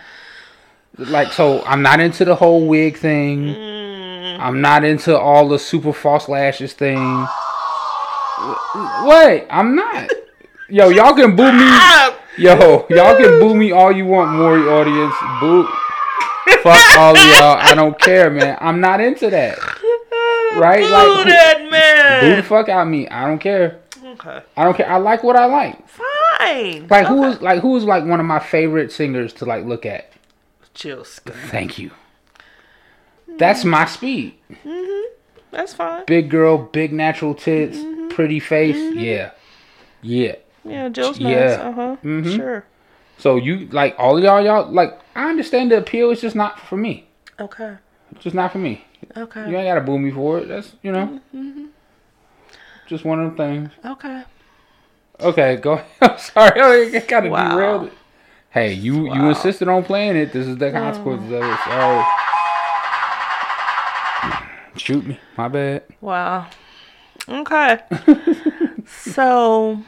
Like 0.97 1.31
so, 1.31 1.63
I'm 1.63 1.81
not 1.81 1.99
into 1.99 2.25
the 2.25 2.35
whole 2.35 2.67
wig 2.67 2.97
thing. 2.97 3.45
Mm. 3.45 4.39
I'm 4.39 4.61
not 4.61 4.83
into 4.83 5.17
all 5.17 5.47
the 5.47 5.57
super 5.57 5.93
false 5.93 6.27
lashes 6.29 6.73
thing. 6.73 7.27
What? 9.03 9.47
I'm 9.49 9.75
not. 9.75 10.09
Yo, 10.69 10.89
y'all 10.89 11.13
can 11.13 11.35
boo 11.35 11.51
me. 11.51 11.65
Yo, 12.37 12.85
y'all 12.89 13.17
can 13.17 13.39
boo 13.39 13.55
me 13.55 13.71
all 13.71 13.91
you 13.91 14.05
want, 14.05 14.31
Maury 14.31 14.61
audience. 14.61 15.15
Boo. 15.39 15.67
Fuck 16.63 16.97
all 16.97 17.17
of 17.17 17.23
y'all. 17.23 17.57
I 17.59 17.73
don't 17.75 17.99
care, 17.99 18.29
man. 18.29 18.57
I'm 18.61 18.79
not 18.79 19.01
into 19.01 19.29
that. 19.29 19.57
Right? 20.57 20.81
Boo 20.83 20.89
Like, 20.91 21.07
who- 21.25 21.29
that 21.29 22.21
Boo 22.21 22.35
the 22.35 22.43
fuck 22.43 22.69
out 22.69 22.83
of 22.83 22.87
me. 22.87 23.07
I 23.07 23.27
don't 23.27 23.39
care. 23.39 23.79
Okay. 24.03 24.41
I 24.57 24.63
don't 24.63 24.75
care. 24.75 24.89
I 24.89 24.97
like 24.97 25.23
what 25.23 25.35
I 25.35 25.45
like. 25.45 25.87
Fine. 25.87 26.87
Like 26.89 27.05
who 27.07 27.25
Okay. 27.25 27.35
is 27.35 27.41
like 27.41 27.61
who 27.61 27.75
is 27.77 27.83
like 27.83 28.05
one 28.05 28.19
of 28.19 28.25
my 28.25 28.39
favorite 28.39 28.91
singers 28.91 29.33
to 29.33 29.45
like 29.45 29.65
look 29.65 29.85
at? 29.85 30.11
Jill 30.73 31.03
Scott. 31.03 31.35
Thank 31.47 31.77
you. 31.77 31.91
That's 33.37 33.63
my 33.63 33.85
speed. 33.85 34.35
Mhm. 34.65 35.03
That's 35.51 35.73
fine. 35.73 36.03
Big 36.05 36.29
girl, 36.29 36.57
big 36.57 36.91
natural 36.93 37.33
tits, 37.33 37.77
Mm-hmm. 37.77 38.09
pretty 38.09 38.39
face. 38.39 38.75
Yeah. 38.95 39.31
Yeah. 40.01 40.35
Yeah, 40.65 40.89
Jill's 40.89 41.19
nice. 41.19 41.31
Yeah. 41.35 41.61
Uh 41.69 41.71
huh. 41.71 41.95
Mhm. 42.03 42.35
Sure. 42.35 42.65
So 43.17 43.35
you 43.37 43.67
like 43.71 43.95
all 43.97 44.17
of 44.17 44.23
y'all 44.23 44.41
y'all 44.43 44.71
like 44.71 44.99
I 45.15 45.29
understand 45.29 45.71
the 45.71 45.77
appeal, 45.77 46.11
it's 46.11 46.21
just 46.21 46.35
not 46.35 46.59
for 46.59 46.77
me. 46.77 47.05
Okay. 47.39 47.75
It's 48.11 48.23
just 48.23 48.35
not 48.35 48.51
for 48.51 48.57
me. 48.59 48.85
Okay. 49.17 49.49
You 49.49 49.57
ain't 49.57 49.67
gotta 49.67 49.81
boo 49.81 49.97
me 49.99 50.11
for 50.11 50.39
it. 50.39 50.47
That's 50.47 50.73
you 50.81 50.91
know. 50.91 51.19
Mm-hmm. 51.35 51.65
Just 52.87 53.05
one 53.05 53.19
of 53.19 53.35
them 53.35 53.37
things. 53.37 53.71
Okay. 53.85 54.23
Okay, 55.19 55.55
go. 55.57 55.81
I'm 56.01 56.17
sorry, 56.17 56.95
I 56.95 56.99
kind 57.01 57.25
of 57.25 57.31
Wow. 57.31 57.49
derailed 57.51 57.87
it. 57.87 57.93
Hey, 58.51 58.73
you 58.73 59.13
you 59.13 59.29
insisted 59.29 59.67
on 59.67 59.83
playing 59.83 60.15
it. 60.15 60.31
This 60.33 60.47
is 60.47 60.57
the 60.57 60.71
consequences 60.71 61.31
of 61.31 61.43
it. 61.43 61.59
Sorry. 61.65 62.05
Shoot 64.77 65.05
me. 65.05 65.19
My 65.37 65.47
bad. 65.47 65.83
Wow. 66.01 66.47
Okay. 67.27 67.79
so. 68.87 69.83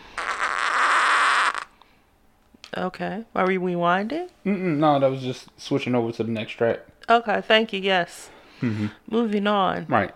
Okay. 2.78 3.26
Are 3.36 3.48
we 3.48 3.58
rewinding? 3.58 4.30
Mm-mm, 4.46 4.78
no, 4.78 5.00
that 5.00 5.10
was 5.10 5.22
just 5.22 5.48
switching 5.58 5.96
over 5.96 6.12
to 6.12 6.24
the 6.24 6.32
next 6.32 6.54
track. 6.54 6.80
Okay. 7.10 7.42
Thank 7.42 7.74
you. 7.74 7.80
Yes. 7.82 8.30
Mm-hmm. 8.62 8.88
Moving 9.10 9.48
on. 9.48 9.86
Right. 9.88 10.14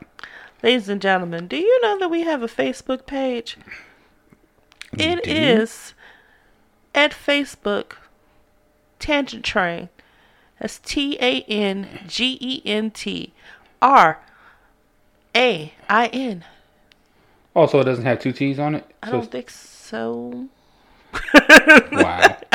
Ladies 0.63 0.89
and 0.89 1.01
gentlemen, 1.01 1.47
do 1.47 1.57
you 1.57 1.81
know 1.81 1.99
that 1.99 2.09
we 2.09 2.21
have 2.23 2.41
a 2.41 2.47
Facebook 2.47 3.05
page? 3.05 3.57
It 4.97 5.23
do? 5.23 5.29
is 5.31 5.93
at 6.93 7.11
Facebook 7.11 7.93
Tangent 8.99 9.43
Train. 9.43 9.89
That's 10.59 10.79
T 10.79 11.17
A 11.19 11.41
N 11.43 11.99
G 12.07 12.37
E 12.39 12.61
N 12.65 12.89
T 12.91 13.33
R 13.81 14.19
A 15.35 15.73
I 15.89 16.07
N. 16.07 16.45
Oh, 17.55 17.67
so 17.67 17.79
it 17.79 17.83
doesn't 17.85 18.05
have 18.05 18.19
two 18.19 18.31
T's 18.31 18.57
on 18.59 18.75
it. 18.75 18.85
I 19.03 19.07
So 19.07 19.11
don't 19.13 19.31
think 19.31 19.49
so. 19.49 20.47
wow. 21.91 22.37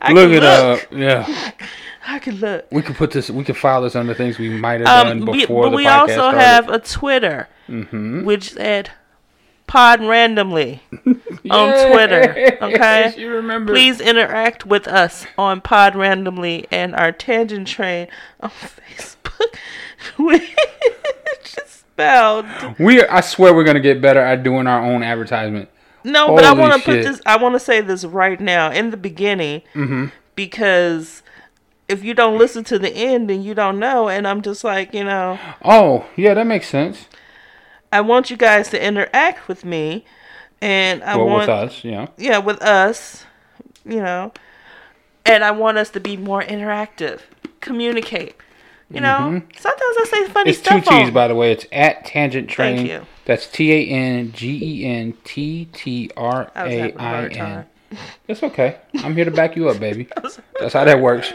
I 0.00 0.12
look 0.12 0.30
it 0.30 0.44
up. 0.44 0.80
Yeah, 0.92 1.26
I 2.10 2.18
can 2.18 2.36
look. 2.36 2.66
we 2.72 2.80
could 2.82 2.96
put 2.96 3.10
this. 3.10 3.28
We 3.30 3.44
could 3.44 3.56
file 3.56 3.82
this 3.82 3.94
under 3.94 4.14
things 4.14 4.38
we 4.38 4.48
might 4.48 4.80
have 4.80 5.06
Um, 5.06 5.18
done 5.20 5.26
we- 5.30 5.40
before 5.40 5.64
but 5.64 5.72
we 5.76 5.86
also 5.86 6.12
started. 6.14 6.40
have 6.40 6.68
a 6.70 6.78
Twitter, 6.78 7.48
Mhm. 7.68 8.24
which 8.24 8.52
said 8.54 8.90
Pod 9.66 10.00
Randomly 10.02 10.80
on 11.50 11.90
Twitter. 11.90 12.56
Okay, 12.62 12.70
Yes, 12.78 13.16
you 13.18 13.28
remember? 13.30 13.72
Please 13.74 14.00
interact 14.00 14.64
with 14.64 14.88
us 14.88 15.26
on 15.36 15.60
Pod 15.60 15.94
Randomly 15.94 16.66
and 16.72 16.94
our 16.96 17.12
Tangent 17.12 17.68
Train 17.68 18.08
on 18.40 18.50
Facebook. 18.50 19.56
Which 20.16 20.56
is 21.42 21.68
spelled 21.70 22.46
We. 22.78 23.04
I 23.04 23.20
swear 23.20 23.52
we're 23.54 23.64
gonna 23.64 23.80
get 23.80 24.00
better 24.00 24.20
at 24.20 24.42
doing 24.42 24.66
our 24.66 24.82
own 24.82 25.02
advertisement. 25.02 25.68
no, 26.04 26.34
but 26.34 26.44
I 26.44 26.52
want 26.52 26.72
to 26.74 26.80
put 26.80 27.02
this. 27.02 27.20
I 27.26 27.36
want 27.36 27.54
to 27.54 27.60
say 27.60 27.80
this 27.82 28.04
right 28.04 28.40
now 28.40 28.70
in 28.70 28.90
the 28.90 28.96
beginning 28.96 29.62
Mm-hmm. 29.74 30.06
because 30.34 31.22
if 31.88 32.04
you 32.04 32.14
don't 32.14 32.38
listen 32.38 32.64
to 32.64 32.78
the 32.78 32.90
end, 32.90 33.30
then 33.30 33.42
you 33.42 33.54
don't 33.54 33.78
know. 33.78 34.08
And 34.08 34.28
I'm 34.28 34.42
just 34.42 34.62
like, 34.62 34.92
you 34.94 35.04
know, 35.04 35.38
Oh, 35.64 36.06
yeah, 36.16 36.34
that 36.34 36.46
makes 36.46 36.68
sense. 36.68 37.06
I 37.90 38.02
want 38.02 38.30
you 38.30 38.36
guys 38.36 38.68
to 38.70 38.84
interact 38.84 39.48
with 39.48 39.64
me, 39.64 40.04
and 40.60 41.02
I 41.02 41.16
well, 41.16 41.26
want 41.26 41.40
with 41.42 41.48
us, 41.48 41.84
yeah. 41.84 42.08
yeah, 42.18 42.36
with 42.36 42.60
us, 42.60 43.24
you 43.86 44.00
know, 44.02 44.32
and 45.24 45.42
I 45.42 45.52
want 45.52 45.78
us 45.78 45.88
to 45.90 46.00
be 46.00 46.16
more 46.18 46.42
interactive, 46.42 47.20
communicate. 47.60 48.36
You 48.90 49.02
know, 49.02 49.42
sometimes 49.58 49.96
I 50.00 50.04
say 50.10 50.28
funny 50.28 50.28
Mm-hmm. 50.28 50.48
It's 50.48 50.58
two 50.60 50.80
stuff. 50.80 50.84
T's, 50.84 51.08
on- 51.08 51.12
by 51.12 51.28
the 51.28 51.34
way. 51.34 51.52
It's 51.52 51.66
at 51.72 52.06
Tangent 52.06 52.48
Train. 52.48 52.76
Thank 52.76 52.88
you. 52.88 53.06
That's 53.26 53.46
T 53.46 53.70
A 53.70 53.86
N 53.86 54.32
G 54.32 54.58
E 54.62 54.86
N 54.86 55.14
T 55.24 55.66
T 55.66 56.10
R 56.16 56.50
A 56.56 56.92
I 56.94 57.26
N. 57.26 57.66
It's 58.26 58.42
okay. 58.42 58.78
I'm 59.02 59.14
here 59.14 59.26
to 59.26 59.30
back 59.30 59.56
you 59.56 59.68
up, 59.68 59.78
baby. 59.78 60.08
That's 60.60 60.72
how 60.72 60.84
that 60.84 61.00
works. 61.00 61.32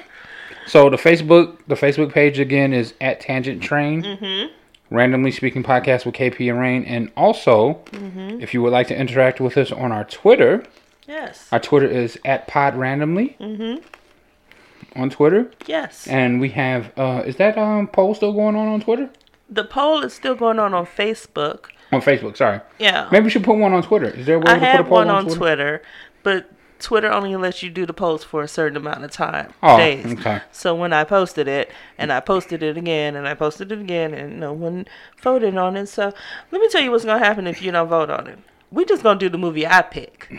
So 0.67 0.89
the 0.89 0.97
Facebook, 0.97 1.57
the 1.67 1.75
Facebook 1.75 2.11
page 2.11 2.39
again 2.39 2.73
is 2.73 2.93
at 3.01 3.19
Tangent 3.19 3.61
Train. 3.61 4.03
Mm-hmm. 4.03 4.53
Randomly 4.89 5.31
speaking 5.31 5.63
podcast 5.63 6.05
with 6.05 6.13
KP 6.15 6.49
and 6.51 6.59
Rain, 6.59 6.83
and 6.85 7.11
also, 7.17 7.81
Mm-hmm. 7.91 8.41
if 8.41 8.53
you 8.53 8.61
would 8.61 8.71
like 8.71 8.87
to 8.89 8.95
interact 8.95 9.39
with 9.41 9.57
us 9.57 9.71
on 9.71 9.91
our 9.91 10.03
Twitter, 10.03 10.63
Yes. 11.07 11.47
our 11.51 11.59
Twitter 11.59 11.87
is 11.87 12.19
at 12.25 12.47
Pod 12.47 12.75
Randomly 12.75 13.35
Mm-hmm. 13.39 15.01
on 15.01 15.09
Twitter, 15.09 15.49
Yes. 15.65 16.07
and 16.07 16.39
we 16.39 16.49
have 16.49 16.91
uh, 16.97 17.23
is 17.25 17.37
that 17.37 17.57
um 17.57 17.87
poll 17.87 18.13
still 18.13 18.33
going 18.33 18.55
on 18.55 18.67
on 18.67 18.81
Twitter? 18.81 19.09
the 19.49 19.63
poll 19.63 20.01
is 20.03 20.13
still 20.13 20.33
going 20.35 20.57
on 20.59 20.73
on 20.73 20.85
Facebook. 20.85 21.65
On 21.91 22.01
Facebook, 22.01 22.37
sorry. 22.37 22.59
Yeah. 22.79 23.07
Maybe 23.11 23.25
we 23.25 23.29
should 23.29 23.43
put 23.43 23.57
one 23.57 23.71
on 23.73 23.83
Twitter. 23.83 24.07
Is 24.07 24.25
there 24.25 24.37
a 24.37 24.39
way 24.39 24.45
I 24.47 24.53
to 24.59 24.59
put 24.59 24.79
a 24.79 24.83
poll 24.83 24.91
one 24.97 25.09
on, 25.09 25.15
on 25.15 25.23
Twitter? 25.25 25.37
Twitter, 25.37 25.81
but 26.23 26.49
Twitter 26.83 27.11
only 27.11 27.35
lets 27.35 27.63
you 27.63 27.69
do 27.69 27.85
the 27.85 27.93
post 27.93 28.25
for 28.25 28.43
a 28.43 28.47
certain 28.47 28.77
amount 28.77 29.03
of 29.03 29.11
time. 29.11 29.53
Oh, 29.63 29.77
days. 29.77 30.05
okay. 30.19 30.41
So 30.51 30.75
when 30.75 30.93
I 30.93 31.03
posted 31.03 31.47
it, 31.47 31.71
and 31.97 32.11
I 32.11 32.19
posted 32.19 32.61
it 32.61 32.77
again, 32.77 33.15
and 33.15 33.27
I 33.27 33.33
posted 33.33 33.71
it 33.71 33.79
again, 33.79 34.13
and 34.13 34.39
no 34.39 34.53
one 34.53 34.85
voted 35.21 35.57
on 35.57 35.77
it. 35.77 35.87
So 35.87 36.13
let 36.51 36.61
me 36.61 36.67
tell 36.69 36.81
you 36.81 36.91
what's 36.91 37.05
gonna 37.05 37.23
happen 37.23 37.47
if 37.47 37.61
you 37.61 37.71
don't 37.71 37.87
vote 37.87 38.09
on 38.09 38.27
it. 38.27 38.37
We 38.71 38.85
just 38.85 39.01
gonna 39.01 39.19
do 39.19 39.29
the 39.29 39.37
movie 39.37 39.65
I 39.65 39.81
pick. 39.81 40.31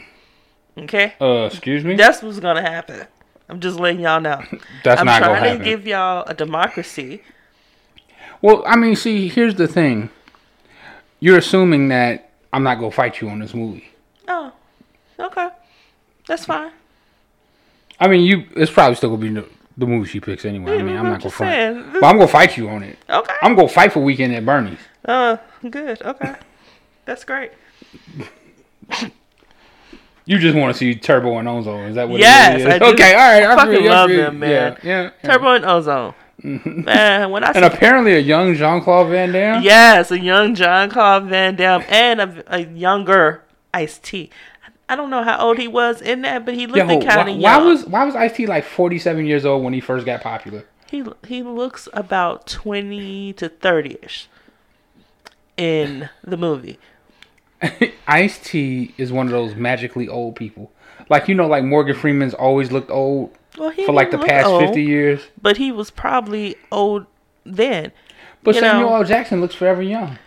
Okay, 0.77 1.15
Uh, 1.21 1.45
excuse 1.51 1.85
me. 1.85 1.95
that's 1.97 2.23
what's 2.23 2.41
gonna 2.41 2.61
happen. 2.63 3.07
I'm 3.49 3.61
just 3.61 3.79
letting 3.79 4.01
y'all 4.01 4.21
know. 4.21 4.43
That's 4.85 5.01
I'm 5.01 5.07
not 5.07 5.23
gonna 5.23 5.35
happen. 5.35 5.51
I'm 5.51 5.57
trying 5.57 5.59
to 5.59 5.65
give 5.65 5.87
y'all 5.87 6.25
a 6.27 6.33
democracy. 6.35 7.23
Well, 8.43 8.63
I 8.67 8.75
mean, 8.77 8.97
see, 8.97 9.29
here's 9.29 9.55
the 9.55 9.69
thing. 9.69 10.11
You're 11.21 11.39
assuming 11.39 11.89
that 11.89 12.31
I'm 12.53 12.63
not 12.63 12.77
gonna 12.77 12.91
fight 12.91 13.21
you 13.21 13.29
on 13.29 13.39
this 13.39 13.55
movie. 13.55 13.89
Oh, 14.29 14.53
okay, 15.21 15.49
that's 16.27 16.45
fine. 16.47 16.73
I 18.01 18.09
mean, 18.09 18.23
you. 18.23 18.45
It's 18.57 18.71
probably 18.73 18.97
still 18.97 19.11
gonna 19.11 19.23
be 19.23 19.29
the, 19.41 19.47
the 19.77 19.87
movie 19.87 20.09
she 20.09 20.21
picks 20.21 20.45
anyway. 20.45 20.79
I 20.79 20.83
mean, 20.83 20.97
I'm 20.97 21.07
I'm 21.07 21.13
not 21.13 21.21
gonna 21.21 21.31
fight. 21.31 21.93
But 21.93 22.05
I'm 22.05 22.17
gonna 22.19 22.29
fight 22.29 22.57
you 22.57 22.69
on 22.69 22.83
it. 22.83 22.99
Okay. 23.09 23.35
I'm 23.43 23.55
gonna 23.55 23.69
fight 23.69 23.93
for 23.93 24.01
Weekend 24.01 24.35
at 24.35 24.45
Bernie's. 24.45 24.79
Uh, 25.05 25.37
good. 25.71 26.01
Okay, 26.03 26.35
that's 27.05 27.25
great. 27.25 27.53
You 30.27 30.39
just 30.39 30.57
want 30.57 30.73
to 30.75 30.79
see 30.79 30.95
Turbo 30.95 31.37
and 31.39 31.47
Ozone. 31.47 31.85
Is 31.91 31.97
that 31.97 32.09
what 32.09 32.19
Yes, 32.19 32.61
it 32.61 32.65
really 32.65 32.71
I 32.71 32.75
is? 32.77 32.81
do. 32.81 32.87
Okay, 32.95 33.13
all 33.13 33.19
right. 33.19 33.43
I 33.43 33.57
Fucking 33.57 33.87
I 33.89 33.91
love 33.91 34.11
them, 34.11 34.39
man. 34.39 34.51
Yeah, 34.83 34.89
yeah. 34.89 35.11
yeah. 35.23 35.31
Turbo 35.31 35.53
and 35.55 35.65
Ozone. 35.67 36.15
Man, 36.43 37.31
when 37.31 37.45
I 37.45 37.53
And 37.55 37.65
apparently 37.65 38.15
a 38.15 38.19
young 38.19 38.55
Jean 38.55 38.81
Claude 38.83 39.09
Van 39.09 39.31
Damme. 39.33 39.63
yes, 39.63 40.11
a 40.11 40.19
young 40.19 40.55
Jean 40.55 40.91
Claude 40.91 41.25
Van 41.27 41.55
Damme 41.57 41.85
and 41.89 42.21
a, 42.21 42.45
a 42.49 42.59
younger 42.67 43.43
Ice 43.73 43.99
T. 43.99 44.31
I 44.89 44.97
don't 44.97 45.09
know 45.11 45.23
how 45.23 45.39
old 45.39 45.59
he 45.59 45.67
was 45.69 46.01
in 46.03 46.23
that, 46.23 46.45
but 46.45 46.55
he 46.55 46.67
looked 46.67 47.07
kind 47.07 47.29
of 47.29 47.37
young. 47.37 47.41
why 47.41 47.57
was 47.59 47.85
why 47.87 48.05
was 48.05 48.15
Ice 48.15 48.35
T 48.37 48.47
like 48.47 48.65
47 48.65 49.25
years 49.27 49.45
old 49.47 49.65
when 49.65 49.73
he 49.73 49.81
first 49.81 50.05
got 50.07 50.21
popular? 50.21 50.65
he 50.91 51.03
he 51.27 51.43
looks 51.43 51.89
about 51.95 52.47
twenty 52.47 53.33
to 53.35 53.49
thirty 53.49 53.97
ish 54.03 54.29
in 55.57 56.09
the 56.23 56.37
movie? 56.37 56.79
Ice 58.07 58.39
T 58.39 58.95
is 58.99 59.11
one 59.13 59.27
of 59.27 59.33
those 59.33 59.55
magically 59.55 60.09
old 60.09 60.37
people. 60.37 60.71
Like 61.09 61.29
you 61.29 61.35
know, 61.35 61.47
like 61.47 61.65
Morgan 61.65 61.97
Freeman's 61.97 62.35
always 62.35 62.71
looked 62.73 62.91
old 62.91 63.35
Well, 63.59 63.73
for 63.87 63.93
like 63.93 64.11
the 64.11 64.19
past 64.19 64.47
old, 64.47 64.63
50 64.65 64.83
years. 64.83 65.21
but 65.41 65.57
he 65.57 65.73
was 65.73 65.91
probably 65.91 66.57
old 66.71 67.07
then. 67.45 67.93
But 68.43 68.55
You 68.57 68.61
Samuel 68.61 68.91
know- 68.91 68.97
L. 68.97 69.05
Jackson 69.05 69.41
looks 69.41 69.55
forever 69.55 69.83
young. 69.83 70.19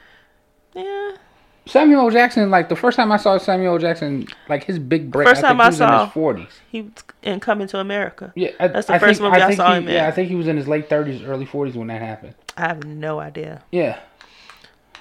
Samuel 1.67 2.09
Jackson, 2.09 2.49
like 2.49 2.69
the 2.69 2.75
first 2.75 2.95
time 2.95 3.11
I 3.11 3.17
saw 3.17 3.37
Samuel 3.37 3.77
Jackson, 3.77 4.27
like 4.49 4.63
his 4.63 4.79
big 4.79 5.11
break, 5.11 5.27
First 5.27 5.43
I 5.43 5.49
think 5.49 5.59
time 5.59 5.61
I 5.61 5.69
saw- 5.71 6.01
in 6.03 6.07
his 6.07 6.47
40s. 6.47 6.51
he 6.69 6.81
was 6.83 6.91
in 7.23 7.39
Coming 7.39 7.67
to 7.67 7.79
America. 7.79 8.31
Yeah, 8.35 8.51
I, 8.59 8.67
That's 8.69 8.87
the 8.87 8.93
I 8.93 8.99
first 8.99 9.19
think, 9.19 9.31
movie 9.31 9.41
I 9.43 9.47
think 9.47 9.57
saw 9.57 9.71
he, 9.71 9.77
him 9.77 9.87
in. 9.87 9.93
Yeah, 9.95 10.07
I 10.07 10.11
think 10.11 10.29
he 10.29 10.35
was 10.35 10.47
in 10.47 10.57
his 10.57 10.67
late 10.67 10.89
30s, 10.89 11.27
early 11.27 11.45
40s 11.45 11.75
when 11.75 11.87
that 11.87 12.01
happened. 12.01 12.35
I 12.55 12.61
have 12.61 12.83
no 12.85 13.19
idea, 13.19 13.63
Yeah. 13.71 13.99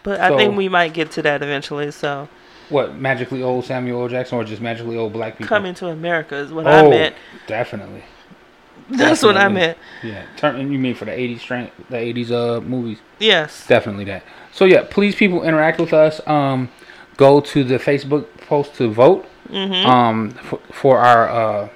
but 0.02 0.20
I 0.20 0.36
think 0.36 0.56
we 0.56 0.68
might 0.68 0.92
get 0.92 1.10
to 1.12 1.22
that 1.22 1.42
eventually. 1.42 1.90
So. 1.90 2.28
What 2.68 2.96
magically 2.96 3.42
old 3.44 3.64
Samuel. 3.64 4.08
Jackson, 4.08 4.38
or 4.38 4.44
just 4.44 4.60
magically 4.60 4.96
old 4.96 5.12
black 5.12 5.34
people? 5.38 5.46
Coming 5.46 5.74
to 5.74 5.86
America 5.88 6.34
is 6.34 6.52
what 6.52 6.66
oh, 6.66 6.70
I 6.70 6.88
meant. 6.88 7.14
definitely. 7.46 8.02
That's 8.90 9.22
what 9.22 9.36
I 9.36 9.48
meant. 9.48 9.78
Yeah, 10.02 10.24
turn. 10.36 10.72
You 10.72 10.78
mean 10.78 10.94
for 10.94 11.04
the 11.04 11.10
80s 11.12 11.40
strength, 11.40 11.72
the 11.90 11.96
80s 11.96 12.30
uh 12.30 12.60
movies? 12.60 12.98
Yes. 13.18 13.66
Definitely 13.66 14.04
that. 14.06 14.22
So 14.56 14.64
yeah, 14.64 14.84
please 14.88 15.14
people 15.14 15.42
interact 15.42 15.78
with 15.78 15.92
us. 15.92 16.26
Um, 16.26 16.70
go 17.18 17.40
to 17.42 17.62
the 17.62 17.76
Facebook 17.78 18.26
post 18.48 18.74
to 18.76 18.88
vote. 18.90 19.28
Mm-hmm. 19.50 19.86
Um, 19.86 20.30
for, 20.30 20.58
for 20.72 20.98
our 20.98 21.28
uh, 21.28 21.68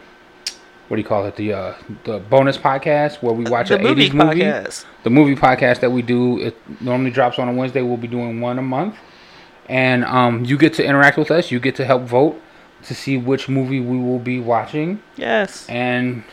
what 0.89 0.97
do 0.97 1.03
you 1.03 1.07
call 1.07 1.27
it? 1.27 1.37
The 1.37 1.53
uh, 1.53 1.75
the 2.05 2.21
bonus 2.21 2.57
podcast 2.57 3.23
where 3.23 3.35
we 3.35 3.45
watch 3.45 3.69
the 3.69 3.77
an 3.77 3.83
movie 3.83 4.09
80s 4.09 4.15
movie. 4.15 4.41
podcast. 4.41 4.85
The 5.05 5.11
movie 5.11 5.37
podcast 5.37 5.81
that 5.81 5.93
we 5.93 6.01
do 6.01 6.41
it 6.41 6.57
normally 6.81 7.11
drops 7.11 7.39
on 7.39 7.49
a 7.51 7.53
Wednesday. 7.53 7.83
We'll 7.83 7.99
be 7.99 8.09
doing 8.09 8.41
one 8.41 8.59
a 8.59 8.63
month, 8.63 8.97
and 9.69 10.03
um, 10.07 10.47
you 10.47 10.57
get 10.57 10.73
to 10.75 10.85
interact 10.85 11.19
with 11.19 11.31
us. 11.31 11.51
You 11.51 11.61
get 11.61 11.75
to 11.77 11.85
help 11.85 12.05
vote 12.05 12.41
to 12.85 12.95
see 12.95 13.19
which 13.19 13.47
movie 13.47 13.81
we 13.81 13.99
will 13.99 14.19
be 14.19 14.41
watching, 14.41 15.03
Yes. 15.17 15.69
and 15.69 16.25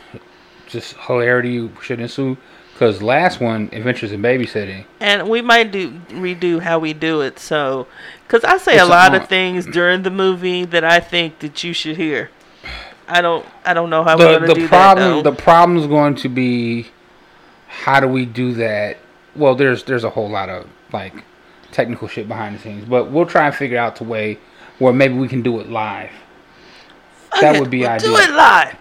just 0.66 0.96
hilarity 0.96 1.70
should 1.82 2.00
ensue. 2.00 2.38
Because 2.78 3.02
last 3.02 3.40
one, 3.40 3.68
Adventures 3.72 4.12
in 4.12 4.22
Babysitting. 4.22 4.84
And 5.00 5.28
we 5.28 5.42
might 5.42 5.72
do 5.72 5.90
redo 6.10 6.60
how 6.60 6.78
we 6.78 6.92
do 6.92 7.22
it. 7.22 7.40
So, 7.40 7.88
because 8.24 8.44
I 8.44 8.56
say 8.58 8.74
It's 8.74 8.82
a 8.84 8.86
lot 8.86 9.16
on- 9.16 9.20
of 9.22 9.28
things 9.28 9.66
during 9.66 10.02
the 10.04 10.10
movie 10.12 10.64
that 10.66 10.84
I 10.84 11.00
think 11.00 11.40
that 11.40 11.64
you 11.64 11.72
should 11.72 11.96
hear. 11.96 12.30
I 13.08 13.20
don't. 13.20 13.44
I 13.64 13.74
don't 13.74 13.90
know 13.90 14.04
how 14.04 14.16
we're 14.16 14.38
the 14.38 14.46
gonna 14.46 14.54
do 14.60 14.68
problem 14.68 15.16
that. 15.16 15.24
the 15.24 15.30
Though. 15.32 15.36
problem 15.42 15.78
is 15.78 15.88
going 15.88 16.14
to 16.16 16.28
be 16.28 16.86
how 17.66 17.98
do 17.98 18.06
we 18.06 18.24
do 18.26 18.52
that 18.54 18.98
well 19.34 19.54
there's 19.56 19.82
there's 19.84 20.04
a 20.04 20.10
whole 20.10 20.28
lot 20.30 20.48
of 20.48 20.66
like 20.92 21.24
technical 21.72 22.06
shit 22.06 22.28
behind 22.28 22.54
the 22.54 22.60
scenes 22.60 22.84
but 22.88 23.10
we'll 23.10 23.26
try 23.26 23.46
and 23.46 23.54
figure 23.54 23.78
out 23.78 23.96
the 23.96 24.04
way 24.04 24.38
where 24.78 24.92
maybe 24.92 25.14
we 25.14 25.26
can 25.28 25.42
do 25.42 25.58
it 25.60 25.68
live 25.68 26.10
that 27.40 27.58
would 27.60 27.70
be 27.70 27.80
we'll 27.80 27.90
ideal 27.90 28.10
Do 28.10 28.16
it 28.18 28.30
live. 28.30 28.76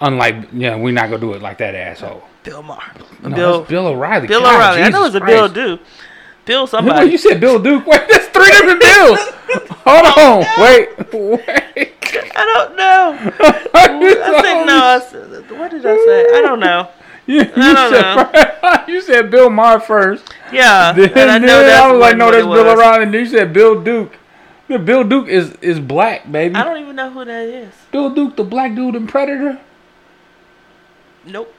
unlike 0.00 0.36
yeah 0.52 0.76
we're 0.76 0.92
not 0.94 1.08
gonna 1.10 1.18
do 1.20 1.32
it 1.34 1.42
like 1.42 1.58
that 1.58 1.74
asshole 1.74 2.22
Bill 2.42 2.62
Maher. 2.62 2.92
no, 3.22 3.36
Bill. 3.36 3.64
bill 3.64 3.86
o'reilly 3.88 4.26
Bill 4.26 4.40
God, 4.40 4.54
O'Reilly. 4.54 4.82
I 4.82 4.88
know 4.88 5.04
Jesus 5.04 5.16
it's 5.16 5.22
a 5.22 5.26
Bill 5.26 5.48
Duke. 5.48 5.80
Bill 6.46 6.66
somebody. 6.66 7.10
you 7.10 7.18
said 7.18 7.40
Bill 7.40 7.58
Duke. 7.58 7.86
Wait, 7.86 8.00
that's 8.08 8.26
three 8.28 8.50
different 8.50 8.80
bills. 8.80 9.18
Hold 9.84 10.06
on. 10.18 10.62
Wait. 10.62 11.12
Wait. 11.12 11.92
I 12.34 12.44
don't 12.44 12.76
know. 12.76 13.18
I 13.74 14.42
said 14.42 14.64
no. 14.64 14.84
I 14.84 15.00
said, 15.00 15.50
what 15.58 15.70
did 15.70 15.84
I 15.84 15.96
say? 15.96 16.38
I 16.38 16.40
don't 16.40 16.60
know. 16.60 16.88
You, 17.26 17.40
you, 17.40 17.76
said, 17.76 18.84
you 18.88 19.02
said 19.02 19.30
Bill 19.30 19.50
Maher 19.50 19.78
first. 19.78 20.32
Yeah. 20.52 20.92
Then, 20.92 21.10
and 21.16 21.30
I 21.30 21.38
know 21.38 21.46
then 21.46 21.80
I 21.80 21.92
was 21.92 22.00
like, 22.00 22.16
no, 22.16 22.30
that's 22.32 22.44
Bill. 22.44 22.68
O'Reilly. 22.70 23.04
And 23.04 23.14
then 23.14 23.20
you 23.20 23.30
said 23.30 23.52
Bill 23.52 23.80
Duke. 23.80 24.16
Yeah, 24.68 24.78
Bill 24.78 25.04
Duke 25.04 25.28
is 25.28 25.52
is 25.60 25.78
black, 25.80 26.30
baby. 26.30 26.54
I 26.54 26.64
don't 26.64 26.80
even 26.80 26.96
know 26.96 27.10
who 27.10 27.24
that 27.24 27.48
is. 27.48 27.72
Bill 27.92 28.10
Duke, 28.14 28.36
the 28.36 28.44
black 28.44 28.74
dude 28.74 28.94
in 28.94 29.06
Predator. 29.06 29.60
Nope. 31.24 31.54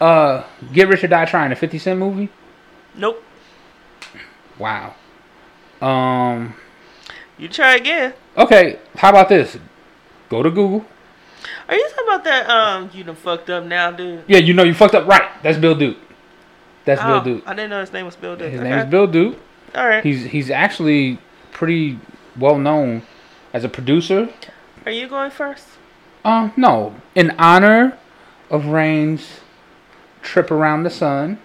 Uh, 0.00 0.44
Get 0.72 0.88
Rich 0.88 1.04
or 1.04 1.08
Die 1.08 1.24
Trying, 1.24 1.50
the 1.50 1.56
Fifty 1.56 1.78
Cent 1.78 1.98
movie. 1.98 2.28
Nope. 2.94 3.22
Wow. 4.58 4.94
Um. 5.80 6.54
You 7.36 7.48
try 7.48 7.76
again. 7.76 8.14
Okay. 8.36 8.78
How 8.96 9.10
about 9.10 9.28
this? 9.28 9.56
Go 10.28 10.42
to 10.42 10.50
Google. 10.50 10.84
Are 11.68 11.74
you 11.74 11.88
talking 11.90 12.04
about 12.04 12.24
that? 12.24 12.50
Um, 12.50 12.90
you 12.92 13.04
done 13.04 13.14
fucked 13.14 13.50
up 13.50 13.64
now, 13.64 13.90
dude. 13.90 14.24
Yeah, 14.26 14.38
you 14.38 14.54
know 14.54 14.64
you 14.64 14.74
fucked 14.74 14.94
up. 14.94 15.06
Right. 15.06 15.30
That's 15.42 15.58
Bill 15.58 15.74
Duke. 15.74 15.96
That's 16.84 17.00
Oh, 17.02 17.20
Bill 17.20 17.34
Duke. 17.34 17.44
I 17.46 17.54
didn't 17.54 17.70
know 17.70 17.80
his 17.80 17.92
name 17.92 18.06
was 18.06 18.16
Bill 18.16 18.36
Duke. 18.36 18.50
His 18.50 18.60
okay. 18.60 18.70
name 18.70 18.78
is 18.78 18.86
Bill 18.86 19.06
Duke. 19.06 19.38
All 19.74 19.86
right. 19.86 20.02
He's 20.02 20.24
he's 20.24 20.50
actually 20.50 21.18
pretty 21.52 21.98
well 22.36 22.58
known 22.58 23.02
as 23.52 23.64
a 23.64 23.68
producer. 23.68 24.28
Are 24.86 24.92
you 24.92 25.08
going 25.08 25.30
first? 25.30 25.66
Um, 26.24 26.52
no, 26.56 26.94
in 27.14 27.30
honor 27.38 27.96
of 28.50 28.66
Rain's 28.66 29.40
trip 30.28 30.50
around 30.50 30.82
the 30.82 30.90
sun. 30.90 31.38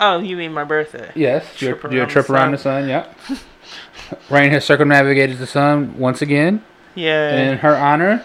Oh, 0.00 0.18
you 0.18 0.36
mean 0.36 0.52
my 0.52 0.64
birthday? 0.64 1.12
Yes, 1.14 1.44
Trip 1.56 1.82
your, 1.82 1.92
your 1.92 2.00
around 2.00 2.08
the 2.08 2.12
trip 2.12 2.30
around 2.30 2.50
the 2.52 2.58
sun. 2.58 2.88
Yeah. 2.88 3.06
Rain 4.30 4.50
has 4.50 4.64
circumnavigated 4.64 5.38
the 5.38 5.46
sun 5.46 5.96
once 5.98 6.20
again 6.22 6.62
Yeah. 6.94 7.36
in 7.36 7.58
her 7.58 7.76
honor. 7.76 8.24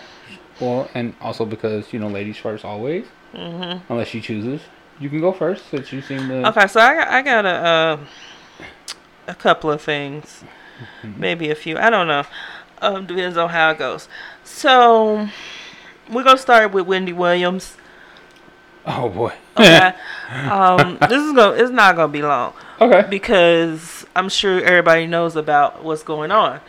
Well, 0.60 0.90
and 0.94 1.14
also 1.22 1.46
because 1.46 1.94
you 1.94 2.00
know, 2.00 2.08
ladies 2.08 2.38
first 2.38 2.66
always, 2.66 3.06
Mhm. 3.34 3.82
unless 3.90 4.08
she 4.08 4.20
chooses. 4.22 4.62
You 5.00 5.10
can 5.10 5.22
go 5.22 5.32
first 5.32 5.70
since 5.70 5.94
you 5.94 6.02
seem 6.02 6.28
to. 6.28 6.48
Okay, 6.50 6.68
so 6.68 6.82
I 6.82 6.96
got, 6.96 7.08
I 7.08 7.22
got 7.22 7.46
a 7.46 7.50
uh, 7.50 7.98
a 9.28 9.36
couple 9.36 9.72
of 9.72 9.82
things, 9.82 10.44
Mm-hmm. 11.04 11.20
maybe 11.20 11.50
a 11.52 11.56
few. 11.56 11.78
I 11.78 11.90
don't 11.90 12.08
know. 12.08 12.24
Um, 12.82 13.06
depends 13.06 13.38
on 13.38 13.50
how 13.50 13.72
it 13.72 13.78
goes. 13.78 14.08
So 14.44 15.28
we're 16.10 16.24
gonna 16.24 16.38
start 16.38 16.72
with 16.72 16.86
Wendy 16.88 17.14
Williams. 17.14 17.76
Oh 18.90 19.08
boy. 19.08 19.34
Okay. 19.56 19.94
um, 20.50 20.98
this 21.02 21.22
is 21.22 21.34
gonna 21.34 21.52
it's 21.54 21.72
not 21.72 21.96
gonna 21.96 22.12
be 22.12 22.24
long 22.24 22.54
okay. 22.82 23.08
because 23.10 24.06
I'm 24.16 24.30
sure 24.30 24.62
everybody 24.62 25.06
knows 25.06 25.36
about 25.36 25.84
what's 25.84 26.04
going 26.04 26.32
on. 26.32 26.60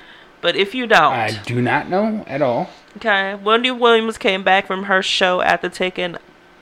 But 0.43 0.55
if 0.55 0.75
you 0.75 0.87
don't, 0.87 1.13
I 1.13 1.31
do 1.45 1.61
not 1.61 1.89
know 1.89 2.25
at 2.27 2.43
all. 2.43 2.71
Okay, 2.97 3.35
Wendy 3.35 3.71
Williams 3.71 4.19
came 4.19 4.43
back 4.43 4.67
from 4.67 4.85
her 4.85 5.03
show 5.03 5.41
after 5.41 5.69
taking 5.69 6.17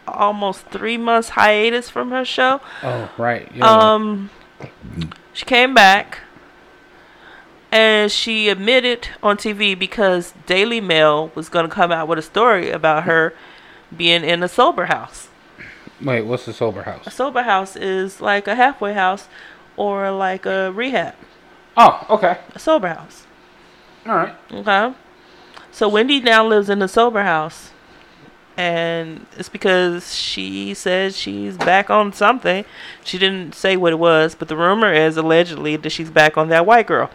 almost 0.06 0.66
three 0.66 0.96
months 0.96 1.30
hiatus 1.30 1.90
from 1.90 2.10
her 2.10 2.24
show. 2.24 2.60
Oh 2.82 3.10
right. 3.18 3.50
Yeah. 3.54 3.66
Um, 3.66 4.30
she 5.32 5.44
came 5.44 5.74
back 5.74 6.20
and 7.70 8.10
she 8.10 8.48
admitted 8.48 9.08
on 9.22 9.36
TV 9.36 9.78
because 9.78 10.34
Daily 10.46 10.80
Mail 10.80 11.30
was 11.34 11.48
going 11.48 11.68
to 11.68 11.74
come 11.74 11.92
out 11.92 12.08
with 12.08 12.18
a 12.18 12.22
story 12.22 12.70
about 12.70 13.04
her 13.04 13.34
being 13.94 14.24
in 14.24 14.42
a 14.42 14.48
sober 14.48 14.86
house. 14.86 15.27
Wait, 16.02 16.22
what's 16.22 16.46
the 16.46 16.52
sober 16.52 16.82
house? 16.82 17.06
A 17.06 17.10
sober 17.10 17.42
house 17.42 17.76
is 17.76 18.20
like 18.20 18.46
a 18.46 18.54
halfway 18.54 18.94
house 18.94 19.28
or 19.76 20.10
like 20.10 20.46
a 20.46 20.72
rehab. 20.72 21.14
Oh, 21.76 22.06
okay. 22.10 22.38
A 22.54 22.58
sober 22.58 22.88
house. 22.88 23.26
All 24.06 24.16
right. 24.16 24.34
Okay. 24.52 24.94
So 25.70 25.88
Wendy 25.88 26.20
now 26.20 26.46
lives 26.46 26.68
in 26.68 26.82
a 26.82 26.88
sober 26.88 27.22
house. 27.22 27.70
And 28.56 29.26
it's 29.36 29.48
because 29.48 30.16
she 30.16 30.74
says 30.74 31.16
she's 31.16 31.56
back 31.56 31.90
on 31.90 32.12
something. 32.12 32.64
She 33.04 33.16
didn't 33.16 33.54
say 33.54 33.76
what 33.76 33.92
it 33.92 34.00
was, 34.00 34.34
but 34.34 34.48
the 34.48 34.56
rumor 34.56 34.92
is 34.92 35.16
allegedly 35.16 35.76
that 35.76 35.90
she's 35.90 36.10
back 36.10 36.36
on 36.36 36.48
that 36.48 36.66
white 36.66 36.88
girl. 36.88 37.10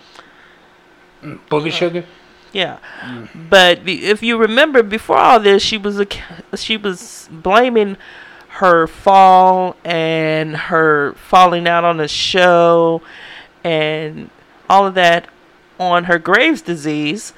Mm, 1.22 1.40
boogie 1.50 1.72
sugar. 1.72 2.06
Yeah. 2.54 2.80
Mm. 3.02 3.50
But 3.50 3.82
if 3.86 4.24
you 4.24 4.38
remember 4.38 4.84
before 4.84 5.18
all 5.18 5.40
this, 5.42 5.62
she 5.62 5.78
was 5.78 6.00
a, 6.00 6.08
she 6.56 6.78
was 6.78 7.28
blaming 7.30 7.98
her 8.57 8.86
fall 8.88 9.75
and 9.83 10.55
her 10.55 11.13
falling 11.13 11.67
out 11.67 11.83
on 11.83 11.98
the 11.98 12.07
show 12.07 13.01
and 13.63 14.29
all 14.69 14.86
of 14.86 14.93
that 14.93 15.27
on 15.79 16.03
her 16.05 16.20
Graves 16.20 16.61
disease. 16.61 17.33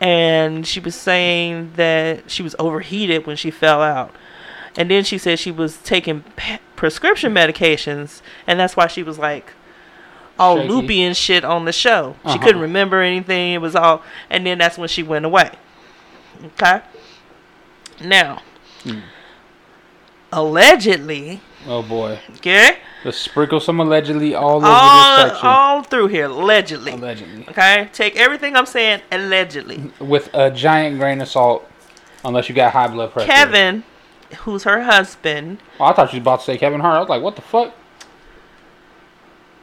And 0.00 0.66
she 0.66 0.80
was 0.80 0.94
saying 0.94 1.72
that 1.76 2.30
she 2.30 2.42
was 2.42 2.54
overheated 2.58 3.26
when 3.26 3.36
she 3.36 3.50
fell 3.50 3.80
out. 3.80 4.14
And 4.76 4.90
then 4.90 5.04
she 5.04 5.16
said 5.18 5.38
she 5.38 5.50
was 5.52 5.78
taking 5.78 6.22
pe- 6.36 6.58
prescription 6.76 7.32
medications, 7.32 8.20
and 8.46 8.58
that's 8.58 8.76
why 8.76 8.88
she 8.88 9.02
was 9.04 9.18
like 9.18 9.52
all 10.36 10.56
Shaky. 10.56 10.68
loopy 10.68 11.02
and 11.02 11.16
shit 11.16 11.44
on 11.44 11.64
the 11.64 11.72
show. 11.72 12.16
She 12.24 12.30
Uh-huh. 12.30 12.38
couldn't 12.38 12.60
remember 12.60 13.00
anything. 13.00 13.52
It 13.52 13.60
was 13.60 13.76
all, 13.76 14.02
and 14.28 14.44
then 14.44 14.58
that's 14.58 14.76
when 14.76 14.88
she 14.88 15.02
went 15.04 15.24
away. 15.24 15.52
Okay. 16.44 16.80
Now, 18.02 18.42
Hmm. 18.82 18.98
Allegedly, 20.34 21.40
Oh 21.66 21.82
boy. 21.82 22.18
okay, 22.36 22.78
Let's 23.04 23.16
sprinkle 23.18 23.60
some 23.60 23.80
allegedly 23.80 24.34
all 24.34 24.56
over 24.56 24.66
all 24.66 25.16
this 25.16 25.28
section. 25.32 25.46
all 25.48 25.82
through 25.82 26.08
here, 26.08 26.26
allegedly. 26.26 26.92
allegedly. 26.92 27.46
Okay, 27.48 27.88
take 27.92 28.16
everything 28.16 28.56
I'm 28.56 28.66
saying 28.66 29.00
allegedly. 29.12 29.90
With 30.00 30.28
a 30.34 30.50
giant 30.50 30.98
grain 30.98 31.20
of 31.20 31.28
salt, 31.28 31.66
unless 32.24 32.48
you 32.48 32.54
got 32.54 32.72
high 32.72 32.88
blood 32.88 33.12
pressure. 33.12 33.26
Kevin, 33.30 33.84
who's 34.40 34.64
her 34.64 34.82
husband, 34.84 35.58
Oh, 35.80 35.84
I 35.84 35.92
thought 35.94 36.12
you 36.12 36.18
was 36.18 36.22
about 36.24 36.40
to 36.40 36.44
say 36.46 36.58
Kevin 36.58 36.80
Hart. 36.80 36.96
I 36.96 37.00
was 37.00 37.08
like, 37.08 37.22
what 37.22 37.36
the 37.36 37.42
fuck? 37.42 37.72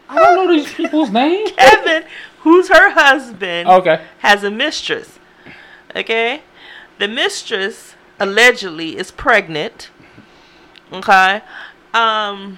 I 0.10 0.16
don't 0.18 0.36
know 0.48 0.54
these 0.54 0.74
people's 0.74 1.10
names. 1.22 1.52
Kevin, 1.52 2.04
who's 2.40 2.68
her 2.70 2.92
husband, 2.92 3.68
oh, 3.70 3.78
Okay. 3.78 4.02
has 4.20 4.44
a 4.44 4.52
mistress. 4.52 5.20
Okay? 5.96 6.42
The 7.00 7.08
mistress 7.08 7.96
allegedly 8.20 8.98
is 8.98 9.10
pregnant. 9.12 9.90
Okay? 10.92 11.42
Um 11.94 12.58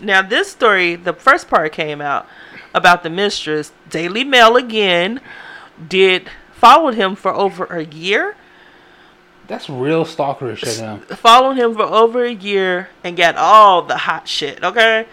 now 0.00 0.22
this 0.22 0.50
story, 0.50 0.96
the 0.96 1.12
first 1.12 1.48
part 1.48 1.72
came 1.72 2.00
out 2.00 2.26
about 2.74 3.02
the 3.02 3.10
mistress. 3.10 3.72
Daily 3.88 4.24
Mail 4.24 4.56
again 4.56 5.20
did 5.88 6.28
followed 6.52 6.94
him 6.94 7.14
for 7.14 7.32
over 7.32 7.64
a 7.66 7.84
year. 7.84 8.36
That's 9.48 9.68
real 9.68 10.04
stalkerish 10.04 10.62
of 10.62 10.76
them. 10.76 11.00
Followed 11.16 11.56
him 11.56 11.74
for 11.74 11.82
over 11.82 12.24
a 12.24 12.32
year 12.32 12.88
and 13.02 13.16
got 13.16 13.36
all 13.36 13.82
the 13.82 13.98
hot 13.98 14.28
shit, 14.28 14.62
okay? 14.62 15.06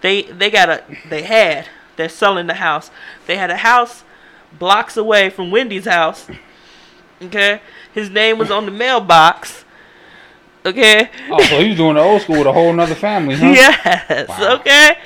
They 0.00 0.22
they 0.22 0.50
got 0.50 0.68
a 0.68 0.84
they 1.08 1.22
had 1.22 1.68
they're 1.96 2.08
selling 2.08 2.46
the 2.46 2.54
house. 2.54 2.90
They 3.26 3.36
had 3.36 3.50
a 3.50 3.56
house 3.56 4.04
blocks 4.56 4.96
away 4.96 5.30
from 5.30 5.50
Wendy's 5.50 5.86
house. 5.86 6.28
Okay? 7.20 7.60
His 7.92 8.08
name 8.08 8.38
was 8.38 8.50
on 8.50 8.64
the 8.64 8.70
mailbox. 8.70 9.57
Okay? 10.66 11.08
Oh, 11.30 11.42
so 11.44 11.60
he 11.60 11.68
was 11.68 11.76
doing 11.76 11.94
the 11.94 12.00
old 12.02 12.22
school 12.22 12.38
with 12.38 12.46
a 12.46 12.52
whole 12.52 12.72
nother 12.72 12.94
family, 12.94 13.36
huh? 13.36 13.46
Yes. 13.46 14.28
Wow. 14.28 14.56
Okay? 14.56 14.98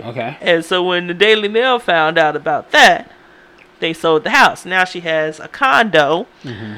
Okay. 0.00 0.36
And 0.40 0.64
so 0.64 0.82
when 0.84 1.06
the 1.06 1.14
Daily 1.14 1.48
Mail 1.48 1.78
found 1.78 2.18
out 2.18 2.36
about 2.36 2.70
that, 2.72 3.10
they 3.80 3.92
sold 3.92 4.24
the 4.24 4.30
house. 4.30 4.64
Now 4.64 4.84
she 4.84 5.00
has 5.00 5.40
a 5.40 5.48
condo 5.48 6.26
Mm-hmm. 6.42 6.74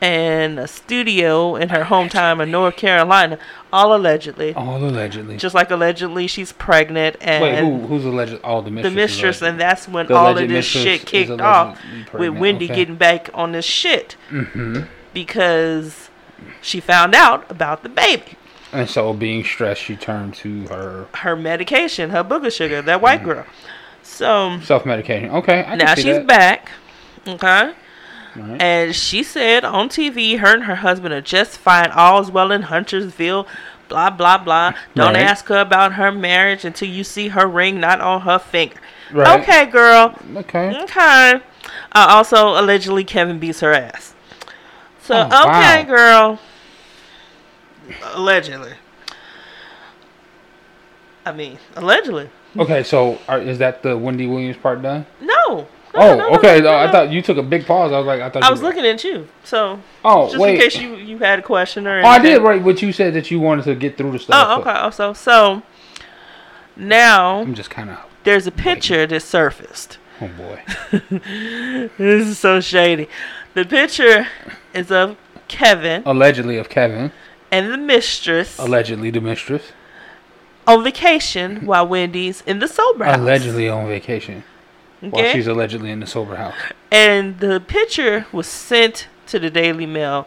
and 0.00 0.58
a 0.58 0.68
studio 0.68 1.56
in 1.56 1.70
her 1.70 1.84
hometown 1.84 2.42
of 2.42 2.48
North 2.48 2.76
Carolina, 2.76 3.38
all 3.72 3.94
allegedly. 3.96 4.54
All 4.54 4.76
allegedly. 4.84 5.36
Just 5.36 5.54
like 5.54 5.70
allegedly 5.70 6.26
she's 6.26 6.52
pregnant 6.52 7.16
and 7.20 7.42
Wait, 7.42 7.58
who, 7.58 7.86
who's 7.86 8.04
alleged? 8.04 8.38
Oh, 8.44 8.60
the 8.60 8.64
the 8.66 8.70
mistress. 8.70 8.86
is 8.92 8.96
mistress, 8.96 9.42
and 9.42 9.60
that's 9.60 9.88
when 9.88 10.06
The 10.06 10.14
all 10.14 10.36
of 10.36 10.48
this 10.48 10.66
shit 10.66 11.06
kicked 11.06 11.40
off 11.40 11.78
allegedly 11.82 12.30
with 12.30 12.38
Wendy 12.38 12.66
okay. 12.66 12.74
getting 12.74 12.96
back 12.96 13.30
on 13.34 13.52
this 13.52 13.64
shit 13.64 14.16
Mm-hmm. 14.30 14.82
because 15.12 16.10
she 16.60 16.80
found 16.80 17.14
out 17.14 17.48
about 17.50 17.82
the 17.82 17.88
baby. 17.88 18.36
And 18.72 18.88
so, 18.90 19.12
being 19.12 19.44
stressed, 19.44 19.82
she 19.82 19.94
turned 19.96 20.34
to 20.36 20.66
her 20.66 21.06
Her 21.14 21.36
medication, 21.36 22.10
her 22.10 22.24
booger 22.24 22.52
sugar, 22.52 22.82
that 22.82 23.00
white 23.00 23.20
Mm-hmm. 23.20 23.28
girl. 23.30 23.46
So 24.02 24.58
self-medication. 24.62 25.30
Okay, 25.30 25.64
I 25.64 25.76
now 25.76 25.94
she's 25.94 26.04
that. 26.04 26.26
back. 26.26 26.70
Okay. 27.26 27.72
Right. 28.36 28.60
And 28.60 28.94
she 28.94 29.22
said 29.22 29.64
on 29.64 29.88
TV, 29.88 30.38
her 30.40 30.52
and 30.54 30.64
her 30.64 30.74
husband 30.76 31.14
are 31.14 31.20
just 31.20 31.56
fine. 31.56 31.90
All's 31.92 32.30
well 32.30 32.50
in 32.52 32.62
Huntersville. 32.62 33.46
Blah 33.88 34.10
blah 34.10 34.38
blah. 34.38 34.72
Don't 34.94 35.14
Right. 35.14 35.22
ask 35.22 35.46
her 35.48 35.58
about 35.58 35.92
her 35.94 36.10
marriage 36.10 36.64
until 36.64 36.88
you 36.88 37.04
see 37.04 37.28
her 37.28 37.46
ring 37.46 37.80
not 37.80 38.00
on 38.00 38.22
her 38.22 38.38
finger. 38.38 38.76
Right. 39.12 39.40
Okay, 39.40 39.66
girl. 39.66 40.18
Okay. 40.36 40.74
Okay. 40.82 41.34
Uh, 41.92 42.06
also, 42.10 42.58
allegedly, 42.60 43.04
Kevin 43.04 43.38
beats 43.38 43.60
her 43.60 43.72
ass. 43.72 44.13
So, 45.04 45.14
Oh, 45.30 45.42
okay, 45.42 45.84
wow. 45.84 45.84
girl. 45.84 46.38
Allegedly. 48.14 48.72
I 51.26 51.32
mean, 51.32 51.58
allegedly. 51.76 52.28
Okay, 52.58 52.82
so 52.82 53.18
are, 53.28 53.38
is 53.40 53.58
that 53.58 53.82
the 53.82 53.96
Wendy 53.96 54.26
Williams 54.26 54.56
part 54.56 54.82
done? 54.82 55.06
No. 55.20 55.34
No, 55.48 55.66
Oh, 55.94 56.16
no, 56.16 56.28
no, 56.30 56.34
okay. 56.38 56.60
no, 56.60 56.74
I 56.74 56.86
no. 56.86 56.92
thought 56.92 57.10
you 57.10 57.22
took 57.22 57.36
a 57.36 57.42
big 57.42 57.66
pause. 57.66 57.92
I 57.92 57.98
was 57.98 58.06
like, 58.06 58.20
I 58.20 58.28
thought 58.30 58.42
I 58.42 58.46
you 58.48 58.52
was 58.52 58.60
were- 58.62 58.68
looking 58.68 58.84
at 58.86 59.04
you. 59.04 59.28
So, 59.44 59.80
Oh, 60.04 60.26
just 60.26 60.38
wait. 60.38 60.54
in 60.56 60.60
case 60.60 60.76
you, 60.76 60.96
you 60.96 61.18
had 61.18 61.38
a 61.38 61.42
question 61.42 61.86
or 61.86 62.00
Oh, 62.00 62.06
I 62.06 62.18
did 62.18 62.42
right. 62.42 62.62
What 62.62 62.82
you 62.82 62.92
said 62.92 63.14
that 63.14 63.30
you 63.30 63.40
wanted 63.40 63.64
to 63.66 63.74
get 63.74 63.96
through 63.96 64.12
the 64.12 64.18
stuff. 64.18 64.46
Oh, 64.50 64.60
okay. 64.60 64.70
Also, 64.70 65.12
so 65.12 65.62
now 66.76 67.40
I'm 67.40 67.54
just 67.54 67.70
kind 67.70 67.90
of. 67.90 67.98
there's 68.24 68.46
a 68.46 68.52
picture 68.52 69.06
that 69.06 69.20
surfaced. 69.20 69.98
Oh 70.20 70.28
boy. 70.28 70.60
This 71.98 72.26
is 72.28 72.38
so 72.38 72.60
shady. 72.60 73.08
The 73.54 73.64
picture 73.64 74.26
is 74.72 74.90
of 74.90 75.16
Kevin 75.48 76.02
Allegedly 76.06 76.56
of 76.58 76.68
Kevin. 76.68 77.12
and 77.52 77.70
the 77.72 77.76
mistress 77.76 78.58
Allegedly 78.58 79.10
the 79.10 79.20
mistress. 79.20 79.72
on 80.66 80.82
vacation 80.82 81.64
while 81.66 81.86
Wendy's 81.86 82.42
in 82.46 82.58
the 82.58 82.66
sober 82.68 83.04
house. 83.04 83.18
Allegedly 83.18 83.68
on 83.68 83.86
vacation. 83.86 84.42
While 85.00 85.30
she's 85.32 85.46
allegedly 85.46 85.90
in 85.90 86.00
the 86.00 86.06
sober 86.06 86.36
house. 86.36 86.54
and 86.90 87.38
the 87.38 87.60
picture 87.60 88.26
was 88.32 88.46
sent 88.46 89.06
to 89.26 89.38
the 89.38 89.50
Daily 89.50 89.86
Mail 89.86 90.26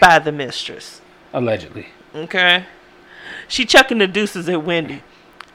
by 0.00 0.18
the 0.18 0.32
mistress. 0.32 1.00
Allegedly. 1.32 1.88
Okay. 2.14 2.64
She 3.48 3.64
chucking 3.66 3.98
the 3.98 4.06
deuces 4.06 4.48
at 4.48 4.64
Wendy 4.64 5.02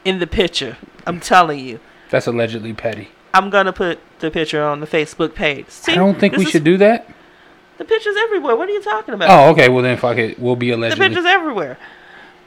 in 0.06 0.19
the 0.19 0.28
picture. 0.28 0.78
I'm 1.06 1.19
telling 1.19 1.60
you. 1.60 1.80
That's 2.10 2.28
allegedly 2.28 2.73
petty. 2.73 3.10
I'm 3.33 3.49
gonna 3.49 3.73
put 3.73 3.99
the 4.19 4.31
picture 4.31 4.63
on 4.63 4.79
the 4.79 4.87
Facebook 4.87 5.35
page. 5.35 5.69
See, 5.69 5.91
I 5.91 5.95
don't 5.95 6.19
think 6.19 6.35
we 6.37 6.45
should 6.45 6.63
do 6.63 6.77
that. 6.77 7.07
The 7.77 7.85
pictures 7.85 8.15
everywhere. 8.17 8.55
What 8.55 8.69
are 8.69 8.71
you 8.71 8.81
talking 8.81 9.13
about? 9.13 9.29
Oh, 9.29 9.51
okay. 9.51 9.69
Well, 9.69 9.83
then 9.83 9.97
fuck 9.97 10.17
it. 10.17 10.39
We'll 10.39 10.55
be 10.55 10.71
alleged. 10.71 10.97
the 10.97 10.99
pictures 10.99 11.25
everywhere. 11.25 11.77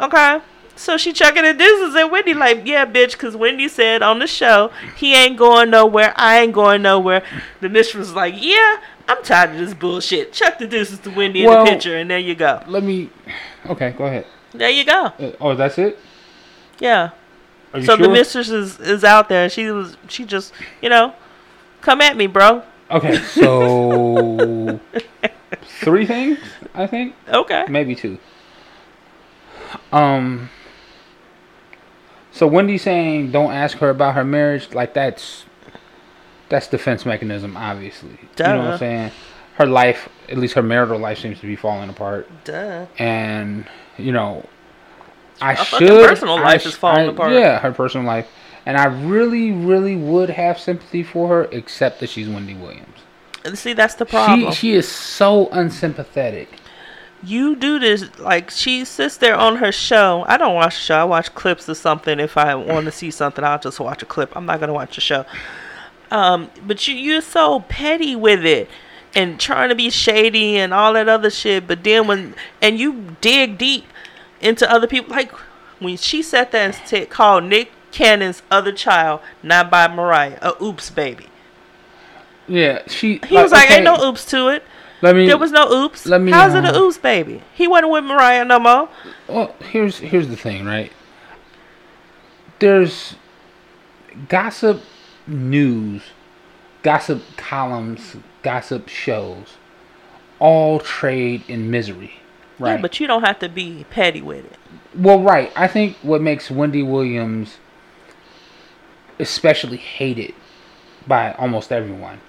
Okay. 0.01 0.41
So 0.81 0.97
she 0.97 1.13
chucking 1.13 1.43
the 1.43 1.53
deuces 1.53 1.95
at 1.95 2.11
Wendy 2.11 2.33
like, 2.33 2.67
yeah, 2.67 2.87
bitch, 2.87 3.13
because 3.13 3.37
Wendy 3.37 3.69
said 3.69 4.03
on 4.03 4.19
the 4.19 4.27
show, 4.27 4.71
he 4.97 5.15
ain't 5.15 5.37
going 5.37 5.69
nowhere, 5.69 6.15
I 6.17 6.41
ain't 6.41 6.55
going 6.55 6.81
nowhere. 6.81 7.23
The 7.61 7.69
mistress 7.69 8.07
was 8.07 8.15
like, 8.15 8.35
yeah, 8.39 8.81
I'm 9.07 9.23
tired 9.23 9.51
of 9.51 9.59
this 9.59 9.75
bullshit. 9.75 10.33
Chuck 10.33 10.59
the 10.59 10.67
deuces 10.67 10.99
to 11.01 11.11
Wendy 11.11 11.45
in 11.45 11.51
the 11.51 11.65
picture, 11.65 11.99
and 11.99 12.11
there 12.11 12.19
you 12.19 12.35
go. 12.35 12.63
Let 12.67 12.83
me. 12.83 13.11
Okay, 13.67 13.91
go 13.91 14.07
ahead. 14.07 14.27
There 14.53 14.71
you 14.71 14.85
go. 14.87 15.13
Uh, 15.19 15.33
oh, 15.39 15.55
that's 15.55 15.77
it. 15.77 15.99
Yeah. 16.79 17.11
So 17.73 17.81
sure? 17.81 17.97
the 17.99 18.09
mistress 18.09 18.51
is, 18.51 18.81
is 18.81 19.05
out 19.05 19.29
there. 19.29 19.49
She 19.49 19.71
was 19.71 19.97
she 20.09 20.25
just 20.25 20.53
you 20.83 20.89
know, 20.89 21.15
come 21.81 22.01
at 22.01 22.17
me, 22.17 22.27
bro. 22.27 22.63
Okay, 22.91 23.19
so 23.19 24.81
three 25.81 26.07
things. 26.07 26.39
I 26.75 26.87
think 26.87 27.15
Okay. 27.29 27.65
maybe 27.69 27.95
two. 27.95 28.19
Um. 29.93 30.51
So 32.33 32.47
Wendy 32.47 32.79
saying 32.79 33.31
don't 33.33 33.53
ask 33.53 33.79
her 33.79 33.91
about 33.91 34.15
her 34.15 34.25
marriage, 34.25 34.73
like 34.75 34.95
that's 34.95 35.45
that's 36.49 36.67
defense 36.67 37.07
mechanism, 37.07 37.57
obviously. 37.57 38.19
Duh. 38.37 38.49
You 38.49 38.55
know 38.55 38.59
what 38.65 38.73
I'm 38.73 38.79
saying? 38.79 39.11
Her 39.55 39.67
life, 39.67 40.09
at 40.29 40.39
least 40.39 40.55
her 40.55 40.63
marital 40.63 40.99
life, 40.99 41.19
seems 41.19 41.39
to 41.41 41.47
be 41.47 41.55
falling 41.55 41.91
apart, 41.91 42.29
Duh. 42.45 42.87
and 42.99 43.67
you 43.99 44.11
know, 44.11 44.45
I 45.41 45.55
Her 45.55 45.65
should. 45.65 46.07
personal 46.09 46.37
life 46.37 46.67
is 46.67 46.75
falling 46.75 47.09
I- 47.09 47.13
apart. 47.13 47.33
Yeah, 47.33 47.59
her 47.61 47.73
personal 47.73 48.07
life, 48.07 48.27
and 48.67 48.77
I 48.77 48.85
really, 48.87 49.53
really 49.53 49.97
would 49.97 50.31
have 50.31 50.59
sympathy 50.59 51.03
for 51.03 51.29
her, 51.29 51.45
except 51.53 52.01
that 52.01 52.11
she's 52.11 52.29
Wendy 52.29 52.55
Williams. 52.55 52.87
And 53.45 53.57
see, 53.59 53.73
that's 53.73 53.95
the 53.95 54.05
problem. 54.07 54.53
She 54.53 54.57
she 54.57 54.73
is 54.75 54.87
so 54.89 55.49
unsympathetic. 55.51 56.49
you 57.23 57.55
do 57.57 57.79
this 57.79 58.19
like 58.19 58.51
she 58.51 58.85
sits 58.85 59.17
there 59.19 59.37
on 59.37 59.57
her 59.57 59.71
show. 59.73 60.25
I 60.29 60.37
don't 60.37 60.55
watch 60.55 60.75
the 60.75 60.81
show. 60.81 60.97
I 60.97 61.05
watch 61.05 61.35
clips 61.35 61.69
or 61.69 61.75
something. 61.75 62.19
If 62.21 62.37
I 62.37 62.55
want 62.55 62.87
to 62.87 62.93
see 62.93 63.11
something, 63.11 63.45
I'll 63.45 63.59
just 63.59 63.79
watch 63.81 64.03
a 64.03 64.07
clip. 64.07 64.35
I'm 64.37 64.47
not 64.47 64.61
gonna 64.61 64.73
watch 64.75 64.95
the 64.95 65.01
show. 65.03 65.25
Um, 66.11 66.51
but 66.67 66.87
you 66.89 66.95
you're 66.95 67.21
so 67.21 67.61
petty 67.61 68.17
with 68.17 68.45
it 68.45 68.69
and 69.15 69.39
trying 69.41 69.69
to 69.69 69.75
be 69.75 69.91
shady 69.91 70.57
and 70.57 70.73
all 70.75 70.93
that 70.95 71.09
other 71.09 71.31
shit. 71.31 71.67
But 71.67 71.85
then 71.85 72.07
when 72.07 72.35
and 72.61 72.79
you 72.79 73.17
dig 73.21 73.59
deep 73.59 73.85
into 74.41 74.71
other 74.71 74.87
people, 74.87 75.11
like 75.11 75.33
when 75.79 75.97
she 75.97 76.23
sat 76.23 76.53
there 76.53 76.67
and 76.67 76.75
said, 76.75 77.11
called 77.11 77.45
Nick 77.45 77.71
Cannon's 77.93 78.43
other 78.51 78.73
child, 78.73 79.21
not 79.43 79.71
by 79.71 79.89
Mariah, 79.89 80.39
a 80.43 80.53
oops 80.63 80.91
baby. 80.91 81.27
Yeah, 82.47 82.83
she. 82.89 83.21
He 83.27 83.35
was 83.35 83.53
like, 83.53 83.71
ain't 83.71 83.85
no 83.85 84.03
oops 84.03 84.25
to 84.27 84.49
it. 84.49 84.65
Let 85.03 85.17
me. 85.17 85.27
There 85.27 85.39
was 85.39 85.53
no 85.53 85.71
oops. 85.73 86.05
let 86.07 86.21
me, 86.21 86.31
How's 86.31 86.55
it 86.55 86.65
a 86.65 86.75
uh, 86.75 86.81
oops 86.81 86.99
baby? 86.99 87.43
He 87.55 87.67
wasn't 87.67 87.93
with 87.93 88.05
Mariah 88.05 88.45
no 88.45 88.59
more. 88.59 88.89
Well, 89.29 89.55
here's 89.71 89.99
here's 89.99 90.29
the 90.29 90.37
thing, 90.37 90.65
right? 90.65 90.93
There's 92.59 93.15
gossip 94.29 94.83
news, 95.27 96.03
gossip 96.83 97.23
columns, 97.37 98.17
gossip 98.43 98.89
shows, 98.89 99.57
all 100.39 100.81
trade 100.81 101.45
in 101.49 101.71
misery, 101.71 102.20
right? 102.61 102.73
Yeah, 102.75 102.81
but 102.81 103.01
you 103.01 103.07
don't 103.07 103.25
have 103.25 103.39
to 103.41 103.49
be 103.49 103.85
petty 103.91 104.23
with 104.23 104.45
it. 104.45 104.59
Well, 104.95 105.21
right. 105.21 105.53
I 105.57 105.67
think 105.67 105.97
what 106.03 106.21
makes 106.21 106.51
Wendy 106.51 106.83
Williams 106.83 107.59
especially 109.19 109.77
hated 109.77 110.35
by 111.07 111.33
almost 111.33 111.73
everyone 111.73 112.21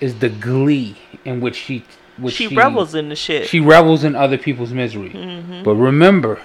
is 0.00 0.18
the 0.18 0.28
glee 0.28 0.96
in 1.24 1.40
which 1.40 1.56
she 1.56 1.84
which 2.16 2.34
she, 2.34 2.46
revels 2.48 2.94
in 2.94 3.08
the 3.08 3.16
shit. 3.16 3.48
she 3.48 3.58
revels 3.60 4.04
in 4.04 4.14
other 4.14 4.38
people's 4.38 4.72
misery. 4.72 5.10
Mm-hmm. 5.10 5.64
But 5.64 5.74
remember, 5.74 6.40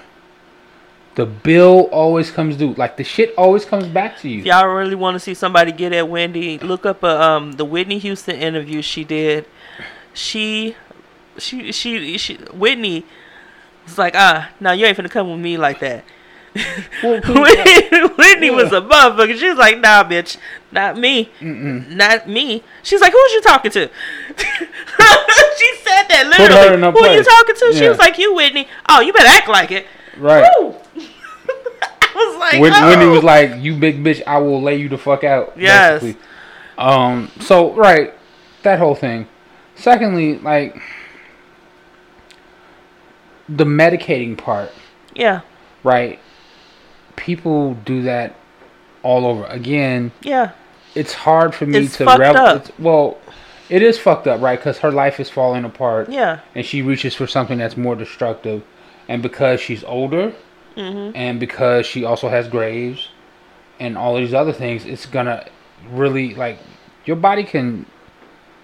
the 1.15 1.25
bill 1.25 1.89
always 1.91 2.31
comes 2.31 2.55
due. 2.55 2.73
Like 2.73 2.97
the 2.97 3.03
shit 3.03 3.33
always 3.37 3.65
comes 3.65 3.85
back 3.87 4.17
to 4.19 4.29
you. 4.29 4.39
if 4.39 4.45
y'all 4.45 4.67
really 4.67 4.95
want 4.95 5.15
to 5.15 5.19
see 5.19 5.33
somebody 5.33 5.71
get 5.71 5.93
at 5.93 6.09
Wendy, 6.09 6.57
look 6.59 6.85
up 6.85 7.03
a, 7.03 7.21
um 7.21 7.53
the 7.53 7.65
Whitney 7.65 7.99
Houston 7.99 8.35
interview 8.35 8.81
she 8.81 9.03
did. 9.03 9.45
She, 10.13 10.75
she, 11.39 11.71
she, 11.71 12.17
she 12.17 12.35
Whitney 12.53 13.05
was 13.85 13.97
like, 13.97 14.13
ah, 14.15 14.49
now 14.59 14.71
you 14.71 14.85
ain't 14.85 14.97
finna 14.97 15.09
come 15.09 15.29
with 15.31 15.39
me 15.39 15.57
like 15.57 15.79
that. 15.79 16.03
Well, 17.03 17.21
Whitney, 17.21 18.07
Whitney 18.17 18.49
was 18.49 18.71
Yeah. 18.71 18.79
a 18.79 18.81
motherfucker. 18.81 19.37
She 19.37 19.49
was 19.49 19.57
like, 19.57 19.79
nah, 19.79 20.03
bitch, 20.03 20.37
not 20.71 20.97
me, 20.97 21.29
not 21.41 22.27
me. 22.27 22.63
She's 22.83 23.01
like, 23.01 23.11
who's 23.13 23.33
you 23.33 23.41
talking 23.41 23.71
to? 23.71 23.87
she 24.37 25.75
said 25.83 26.03
that 26.09 26.25
literally. 26.27 26.91
Who 26.91 27.05
are 27.05 27.13
you 27.13 27.23
talking 27.23 27.55
to? 27.55 27.73
She 27.77 27.87
was 27.87 27.99
like, 27.99 28.17
you, 28.17 28.33
Whitney. 28.33 28.67
Oh, 28.87 29.01
you 29.01 29.13
better 29.13 29.29
act 29.29 29.47
like 29.47 29.71
it. 29.71 29.85
Right. 30.17 30.43
I 32.11 32.15
was 32.15 32.39
like, 32.39 32.59
When, 32.59 32.73
oh. 32.73 32.87
Wendy 32.87 33.05
was 33.05 33.23
like, 33.23 33.61
"You 33.61 33.75
big 33.77 34.03
bitch, 34.03 34.21
I 34.25 34.39
will 34.39 34.61
lay 34.61 34.75
you 34.77 34.89
the 34.89 34.97
fuck 34.97 35.23
out." 35.23 35.53
Yes. 35.55 36.01
basically. 36.01 36.21
Um. 36.77 37.31
So 37.39 37.73
right, 37.75 38.13
that 38.63 38.79
whole 38.79 38.95
thing. 38.95 39.27
Secondly, 39.75 40.39
like 40.39 40.75
the 43.49 43.65
medicating 43.65 44.37
part, 44.37 44.71
yeah, 45.15 45.41
right? 45.83 46.19
People 47.15 47.73
do 47.85 48.03
that 48.03 48.35
all 49.03 49.25
over. 49.25 49.45
Again, 49.45 50.11
yeah. 50.21 50.51
it's 50.95 51.13
hard 51.13 51.53
for 51.53 51.65
me 51.65 51.79
It's 51.79 51.97
to 51.97 52.05
fucked 52.05 52.19
rev- 52.19 52.35
up. 52.35 52.55
It's, 52.67 52.79
well, 52.79 53.17
it 53.69 53.81
is 53.81 53.97
fucked 53.99 54.27
up, 54.27 54.41
right? 54.41 54.57
Because 54.57 54.77
her 54.79 54.91
life 54.91 55.19
is 55.19 55.29
falling 55.29 55.65
apart. 55.65 56.09
Yeah. 56.09 56.39
and 56.55 56.65
she 56.65 56.81
reaches 56.81 57.15
for 57.15 57.27
something 57.27 57.57
that's 57.57 57.75
more 57.77 57.95
destructive 57.95 58.63
and 59.07 59.21
because 59.21 59.59
she's 59.61 59.83
older 59.83 60.33
Mm-hmm. 60.77 61.11
and 61.15 61.39
because 61.41 61.85
she 61.85 62.05
also 62.05 62.29
has 62.29 62.47
graves 62.47 63.09
and 63.79 63.97
all 63.97 64.15
these 64.15 64.33
other 64.35 64.53
things 64.53 64.85
it's 64.85 65.05
gonna 65.07 65.45
really 65.91 66.35
like 66.35 66.57
your 67.05 67.17
body 67.17 67.43
can 67.43 67.85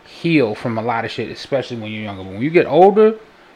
heal 0.06 0.56
from 0.56 0.78
a 0.78 0.82
lot 0.82 1.04
of 1.04 1.10
shit 1.12 1.30
especially 1.30 1.76
when 1.78 1.92
you're 1.92 2.04
younger 2.04 2.24
but 2.24 2.32
when 2.34 2.42
you 2.42 2.50
get 2.52 2.68
older 2.68 3.16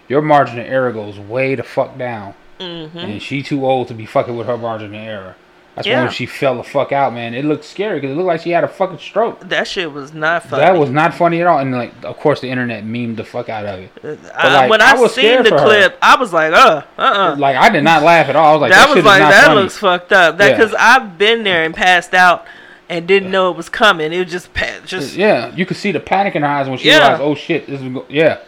your 0.09 0.21
margin 0.21 0.59
of 0.59 0.65
error 0.65 0.91
goes 0.91 1.17
way 1.17 1.55
the 1.55 1.63
fuck 1.63 1.97
down 1.97 2.33
Mm-hmm. 2.59 2.97
and 2.97 3.21
she 3.21 3.41
too 3.41 3.65
old 3.65 3.87
to 3.87 3.93
be 3.93 4.05
fucking 4.05 4.35
with 4.35 4.45
her 4.47 4.57
margin 4.57 4.87
of 4.87 4.95
error 5.01 5.35
that's 5.75 5.87
Yeah. 5.87 6.03
when 6.03 6.11
she 6.11 6.25
fell 6.25 6.57
the 6.57 6.63
fuck 6.63 6.91
out 6.91 7.13
man 7.13 7.33
it 7.33 7.45
looked 7.45 7.63
scary 7.63 8.01
because 8.01 8.11
it 8.11 8.15
looked 8.15 8.27
like 8.27 8.41
she 8.41 8.49
had 8.49 8.65
a 8.65 8.67
fucking 8.67 8.97
stroke 8.97 9.39
That 9.47 9.65
shit 9.65 9.93
was 9.93 10.13
not 10.13 10.43
funny. 10.43 10.63
that 10.63 10.77
was 10.77 10.89
not 10.89 11.13
funny 11.13 11.39
at 11.39 11.47
all 11.47 11.59
and 11.59 11.71
like 11.71 11.93
of 12.03 12.17
course 12.17 12.41
the 12.41 12.49
internet 12.49 12.83
memed 12.83 13.15
the 13.15 13.23
fuck 13.23 13.47
out 13.47 13.65
of 13.65 13.79
it 13.79 14.19
I, 14.35 14.53
like, 14.53 14.69
when 14.69 14.81
I 14.81 14.91
I, 14.91 14.95
was 14.99 15.15
seen 15.15 15.41
the 15.41 15.47
for 15.51 15.57
her. 15.57 15.63
clip, 15.65 15.97
I 16.01 16.17
was 16.17 16.33
like, 16.33 16.51
uh, 16.51 16.81
uh, 16.97 17.01
uh. 17.01 17.35
like 17.39 17.55
I 17.55 17.69
did 17.69 17.85
not 17.85 18.03
laugh 18.03 18.27
at 18.27 18.35
all. 18.35 18.49
I 18.49 18.51
was 18.51 18.61
like, 18.61 18.71
that 18.71 18.87
that, 18.87 18.95
was 18.97 19.05
like 19.05 19.21
that 19.21 19.45
funny. 19.45 19.61
looks 19.61 19.77
fucked 19.77 20.11
up. 20.11 20.37
That 20.37 20.49
Yeah. 20.49 20.57
because 20.57 20.75
I've 20.77 21.17
been 21.17 21.43
there 21.43 21.63
and 21.63 21.73
passed 21.73 22.13
out 22.13 22.45
and 22.89 23.07
didn't 23.07 23.31
know 23.31 23.49
it 23.51 23.55
was 23.55 23.69
coming. 23.69 24.11
It 24.11 24.19
was 24.21 24.31
just 24.33 24.49
just 24.85 25.15
yeah, 25.15 25.55
you 25.55 25.65
could 25.65 25.77
see 25.77 25.93
the 25.93 26.01
panic 26.01 26.35
in 26.35 26.41
her 26.41 26.47
eyes 26.49 26.67
when 26.67 26.77
she 26.77 26.89
Yeah. 26.89 26.97
realized, 26.97 27.21
oh 27.21 27.35
shit, 27.35 27.67
this 27.67 27.79
is 27.81 27.87
go-. 27.93 28.05
yeah. 28.09 28.39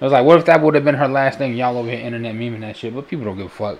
I 0.00 0.04
was 0.04 0.12
like, 0.12 0.24
what 0.24 0.38
if 0.38 0.46
that 0.46 0.62
would 0.62 0.74
have 0.74 0.84
been 0.84 0.94
her 0.94 1.08
last 1.08 1.38
thing? 1.38 1.54
Y'all 1.54 1.76
over 1.76 1.90
here 1.90 1.98
internet 2.00 2.34
memeing 2.34 2.60
that 2.60 2.76
shit, 2.76 2.94
but 2.94 3.06
people 3.08 3.24
don't 3.26 3.36
give 3.36 3.46
a 3.46 3.50
fuck. 3.50 3.78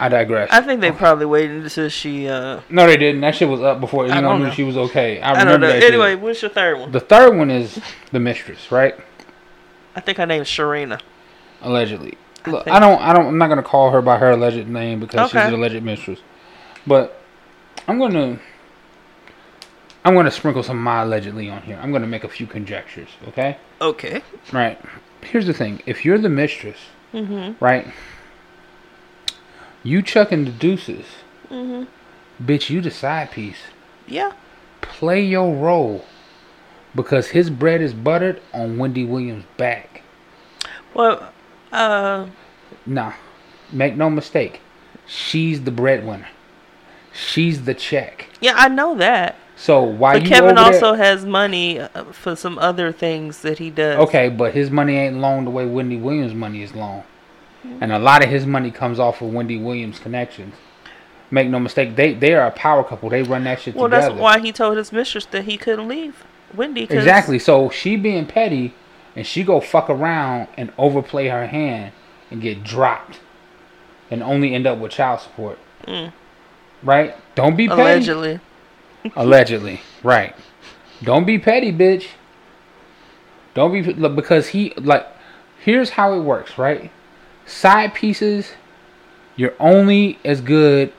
I 0.00 0.08
digress. 0.08 0.48
I 0.50 0.62
think 0.62 0.80
they 0.80 0.90
probably 0.90 1.26
waited 1.26 1.62
until 1.62 1.88
she. 1.90 2.26
uh 2.28 2.60
no, 2.70 2.86
they 2.86 2.96
didn't. 2.96 3.20
That 3.20 3.34
shit 3.34 3.48
was 3.48 3.60
up 3.60 3.80
before 3.80 4.06
anyone 4.06 4.38
knew 4.40 4.46
know. 4.46 4.52
she 4.52 4.62
was 4.62 4.76
okay. 4.76 5.20
I 5.20 5.30
I 5.30 5.34
don't 5.34 5.44
remember 5.46 5.66
know. 5.66 5.72
that. 5.74 5.82
shit. 5.82 5.92
Anyway, 5.92 6.14
what's 6.14 6.40
your 6.40 6.50
third 6.50 6.78
one? 6.78 6.92
the 6.92 7.00
third 7.00 7.36
one 7.36 7.50
is 7.50 7.78
the 8.10 8.20
mistress, 8.20 8.72
right? 8.72 8.94
I 9.94 10.00
think 10.00 10.18
her 10.18 10.26
name's 10.26 10.48
Sharina. 10.48 11.00
Allegedly. 11.60 12.16
I 12.46 12.50
Look, 12.50 12.64
think- 12.64 12.76
I 12.76 12.80
don't. 12.80 13.00
I 13.00 13.12
don't. 13.12 13.26
I'm 13.26 13.38
not 13.38 13.48
gonna 13.48 13.62
call 13.62 13.90
her 13.90 14.00
by 14.00 14.16
her 14.18 14.30
alleged 14.30 14.66
name 14.68 15.00
because 15.00 15.30
she's 15.30 15.40
an 15.40 15.52
alleged 15.54 15.82
mistress. 15.82 16.20
But 16.86 17.20
I'm 17.86 17.98
gonna. 17.98 18.38
I'm 20.04 20.14
gonna 20.14 20.30
sprinkle 20.30 20.62
some 20.62 20.82
my 20.82 21.02
allegedly 21.02 21.48
on 21.50 21.62
here. 21.62 21.78
I'm 21.82 21.92
gonna 21.92 22.06
make 22.06 22.24
a 22.24 22.28
few 22.28 22.46
conjectures. 22.46 23.08
Okay. 23.28 23.58
Okay. 23.80 24.22
Right. 24.52 24.78
Here's 25.24 25.46
the 25.46 25.52
thing. 25.54 25.80
If 25.86 26.04
you're 26.04 26.18
the 26.18 26.28
mistress, 26.28 26.78
Mhm. 27.12 27.56
right? 27.60 27.86
You 29.82 30.02
chucking 30.02 30.44
the 30.44 30.50
deuces, 30.50 31.06
Mhm. 31.50 31.86
bitch. 32.42 32.70
You 32.70 32.80
the 32.80 32.90
side 32.90 33.30
piece. 33.30 33.64
Yeah. 34.06 34.32
Play 34.80 35.22
your 35.22 35.54
role, 35.54 36.04
because 36.94 37.28
his 37.28 37.50
bread 37.50 37.80
is 37.80 37.92
buttered 37.92 38.40
on 38.52 38.78
Wendy 38.78 39.04
Williams' 39.04 39.44
back. 39.56 40.02
Well, 40.92 41.32
uh, 41.72 42.26
Nah, 42.86 43.12
make 43.72 43.96
no 43.96 44.10
mistake. 44.10 44.60
She's 45.06 45.62
the 45.62 45.70
breadwinner. 45.70 46.28
She's 47.12 47.64
the 47.64 47.74
check. 47.74 48.26
Yeah, 48.40 48.54
I 48.56 48.68
know 48.68 48.94
that. 48.96 49.36
So 49.64 49.82
why 49.82 50.12
But 50.12 50.24
you 50.24 50.28
Kevin 50.28 50.58
also 50.58 50.94
there? 50.94 51.06
has 51.06 51.24
money 51.24 51.80
uh, 51.80 52.04
for 52.12 52.36
some 52.36 52.58
other 52.58 52.92
things 52.92 53.40
that 53.40 53.58
he 53.58 53.70
does. 53.70 53.98
Okay, 53.98 54.28
but 54.28 54.52
his 54.52 54.70
money 54.70 54.94
ain't 54.98 55.16
long 55.16 55.46
the 55.46 55.50
way 55.50 55.64
Wendy 55.64 55.96
Williams' 55.96 56.34
money 56.34 56.62
is 56.62 56.74
long. 56.74 57.02
And 57.80 57.90
a 57.90 57.98
lot 57.98 58.22
of 58.22 58.28
his 58.28 58.44
money 58.44 58.70
comes 58.70 58.98
off 59.00 59.22
of 59.22 59.32
Wendy 59.32 59.56
Williams' 59.56 59.98
connections. 59.98 60.54
Make 61.30 61.48
no 61.48 61.58
mistake, 61.58 61.96
they 61.96 62.12
they 62.12 62.34
are 62.34 62.46
a 62.46 62.50
power 62.50 62.84
couple. 62.84 63.08
They 63.08 63.22
run 63.22 63.44
that 63.44 63.62
shit 63.62 63.74
Well, 63.74 63.86
together. 63.88 64.08
that's 64.08 64.20
why 64.20 64.38
he 64.38 64.52
told 64.52 64.76
his 64.76 64.92
mistress 64.92 65.24
that 65.30 65.44
he 65.44 65.56
couldn't 65.56 65.88
leave 65.88 66.24
Wendy. 66.54 66.82
Exactly. 66.82 67.38
So 67.38 67.70
she 67.70 67.96
being 67.96 68.26
petty, 68.26 68.74
and 69.16 69.26
she 69.26 69.44
go 69.44 69.60
fuck 69.62 69.88
around 69.88 70.48
and 70.58 70.74
overplay 70.76 71.28
her 71.28 71.46
hand 71.46 71.92
and 72.30 72.42
get 72.42 72.64
dropped, 72.64 73.20
and 74.10 74.22
only 74.22 74.54
end 74.54 74.66
up 74.66 74.76
with 74.76 74.92
child 74.92 75.20
support. 75.20 75.58
Mm. 75.86 76.12
Right? 76.82 77.16
Don't 77.34 77.56
be 77.56 77.66
petty. 77.66 77.80
Allegedly. 77.80 78.40
Allegedly, 79.16 79.80
right? 80.02 80.34
Don't 81.02 81.26
be 81.26 81.38
petty, 81.38 81.72
bitch. 81.72 82.08
Don't 83.54 83.72
be 83.72 83.92
because 84.08 84.48
he 84.48 84.72
like. 84.76 85.06
Here's 85.60 85.90
how 85.90 86.12
it 86.14 86.20
works, 86.20 86.58
right? 86.58 86.90
Side 87.46 87.94
pieces, 87.94 88.52
you're 89.36 89.54
only 89.60 90.18
as 90.24 90.40
good. 90.40 90.92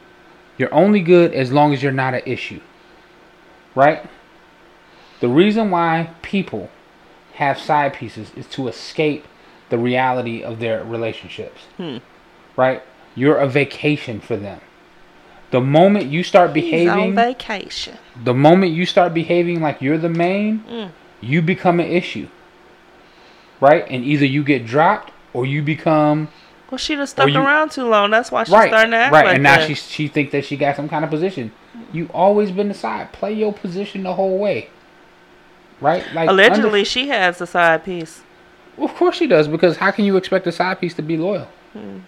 You're 0.57 0.73
only 0.73 1.01
good 1.01 1.33
as 1.33 1.51
long 1.51 1.73
as 1.73 1.83
you're 1.83 1.91
not 1.91 2.13
an 2.13 2.21
issue, 2.25 2.61
right? 3.75 4.09
The 5.19 5.27
reason 5.27 5.69
why 5.69 6.11
people 6.21 6.69
have 7.33 7.59
side 7.59 7.93
pieces 7.93 8.31
is 8.35 8.45
to 8.47 8.67
escape 8.67 9.25
the 9.69 9.77
reality 9.77 10.43
of 10.43 10.59
their 10.59 10.83
relationships, 10.83 11.63
Hmm. 11.77 11.97
right? 12.55 12.81
You're 13.15 13.37
a 13.37 13.47
vacation 13.47 14.19
for 14.21 14.37
them. 14.37 14.61
The 15.55 15.61
moment 15.61 16.07
you 16.07 16.21
start 16.21 16.51
behaving 16.53 16.79
He's 16.99 17.07
on 17.07 17.15
vacation. 17.15 17.97
the 18.21 18.33
moment 18.33 18.73
you 18.73 18.85
start 18.85 19.13
behaving 19.13 19.61
like 19.61 19.81
you're 19.81 19.97
the 19.97 20.09
main, 20.09 20.59
Mm. 20.69 20.89
you 21.21 21.41
become 21.41 21.79
an 21.79 21.87
issue. 21.87 22.27
Right? 23.61 23.85
And 23.89 24.03
either 24.03 24.25
you 24.25 24.43
get 24.43 24.65
dropped 24.65 25.13
or 25.31 25.45
you 25.45 25.61
become 25.61 26.27
Well, 26.69 26.77
she 26.77 26.95
just 26.95 27.13
stuck 27.13 27.29
you- 27.29 27.39
around 27.39 27.71
too 27.71 27.87
long. 27.87 28.09
That's 28.11 28.33
why 28.33 28.43
she's 28.43 28.53
right. 28.53 28.67
starting 28.69 28.91
to 28.91 28.97
act 28.97 29.13
right. 29.13 29.25
like 29.27 29.35
and 29.35 29.43
now 29.43 29.55
that. 29.59 29.67
she 29.67 29.75
she 29.75 30.07
think 30.09 30.31
that 30.31 30.43
she 30.43 30.57
got 30.57 30.75
some 30.75 30.89
kind 30.89 31.05
of 31.05 31.09
position. 31.09 31.53
You 31.93 32.09
always 32.13 32.51
been 32.51 32.67
the 32.67 32.73
side. 32.73 33.13
Play 33.13 33.31
your 33.31 33.53
position 33.53 34.03
the 34.03 34.13
whole 34.13 34.37
way. 34.37 34.67
Right? 35.79 36.03
Like 36.13 36.27
Allegedly, 36.29 36.65
under- 36.81 36.85
she 36.85 37.07
has 37.07 37.39
a 37.39 37.47
side 37.47 37.85
piece. 37.85 38.23
of 38.77 38.93
course 38.95 39.15
she 39.15 39.27
does, 39.27 39.47
because 39.47 39.77
how 39.77 39.91
can 39.91 40.03
you 40.03 40.17
expect 40.17 40.47
a 40.47 40.51
side 40.51 40.81
piece 40.81 40.93
to 40.95 41.01
be 41.01 41.15
loyal? 41.15 41.47
Hmm. 41.71 41.99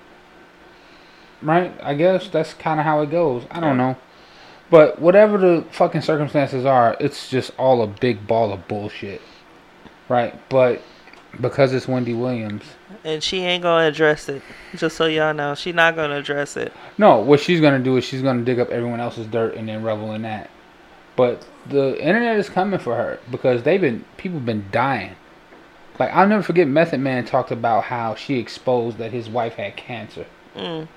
Right? 1.42 1.74
I 1.82 1.94
guess 1.94 2.28
that's 2.28 2.54
kind 2.54 2.80
of 2.80 2.86
how 2.86 3.02
it 3.02 3.12
goes. 3.12 3.46
I 3.52 3.60
don't 3.60 3.78
know. 3.78 3.96
But 4.70 5.00
whatever 5.00 5.38
the 5.38 5.66
fucking 5.72 6.02
circumstances 6.02 6.66
are, 6.66 6.98
it's 7.00 7.30
just 7.30 7.52
all 7.58 7.82
a 7.82 7.88
big 7.88 8.28
ball 8.28 8.52
of 8.52 8.68
bullshit. 8.68 9.22
Right? 10.10 10.38
But 10.50 10.82
because 11.40 11.74
it's 11.74 11.88
Wendy 11.88 12.14
Williams. 12.14 12.64
And 13.04 13.24
she 13.24 13.40
ain't 13.40 13.64
gonna 13.64 13.88
address 13.88 14.28
it. 14.30 14.42
Just 14.76 14.98
so 14.98 15.06
y'all 15.06 15.34
know, 15.34 15.56
she 15.56 15.72
not 15.72 15.96
gonna 15.96 16.18
address 16.18 16.58
it. 16.58 16.74
No, 16.98 17.20
what 17.20 17.40
she's 17.40 17.62
going 17.62 17.78
to 17.78 17.84
do 17.84 17.98
is 17.98 18.04
she's 18.04 18.22
going 18.22 18.40
to 18.40 18.44
dig 18.44 18.60
up 18.60 18.70
everyone 18.70 19.00
else's 19.00 19.28
dirt 19.28 19.56
and 19.56 19.68
then 19.68 19.84
revel 19.84 20.14
in 20.14 20.24
that. 20.24 20.50
But 21.16 21.46
the 21.68 22.00
internet 22.00 22.38
is 22.38 22.50
coming 22.50 22.80
for 22.80 22.96
her 22.96 23.20
because 23.32 23.64
they've 23.64 23.82
been 23.82 24.06
people 24.18 24.40
been 24.40 24.66
dying. 24.72 25.16
Like 26.00 26.12
I'll 26.12 26.28
never 26.28 26.44
forget 26.44 26.68
Method 26.68 27.00
Man 27.00 27.26
talked 27.26 27.52
about 27.52 27.86
how 27.86 28.16
she 28.16 28.38
exposed 28.38 28.98
that 28.98 29.12
his 29.12 29.30
wife 29.30 29.56
had 29.56 29.76
cancer. 29.76 30.26
Mm. 30.56 30.88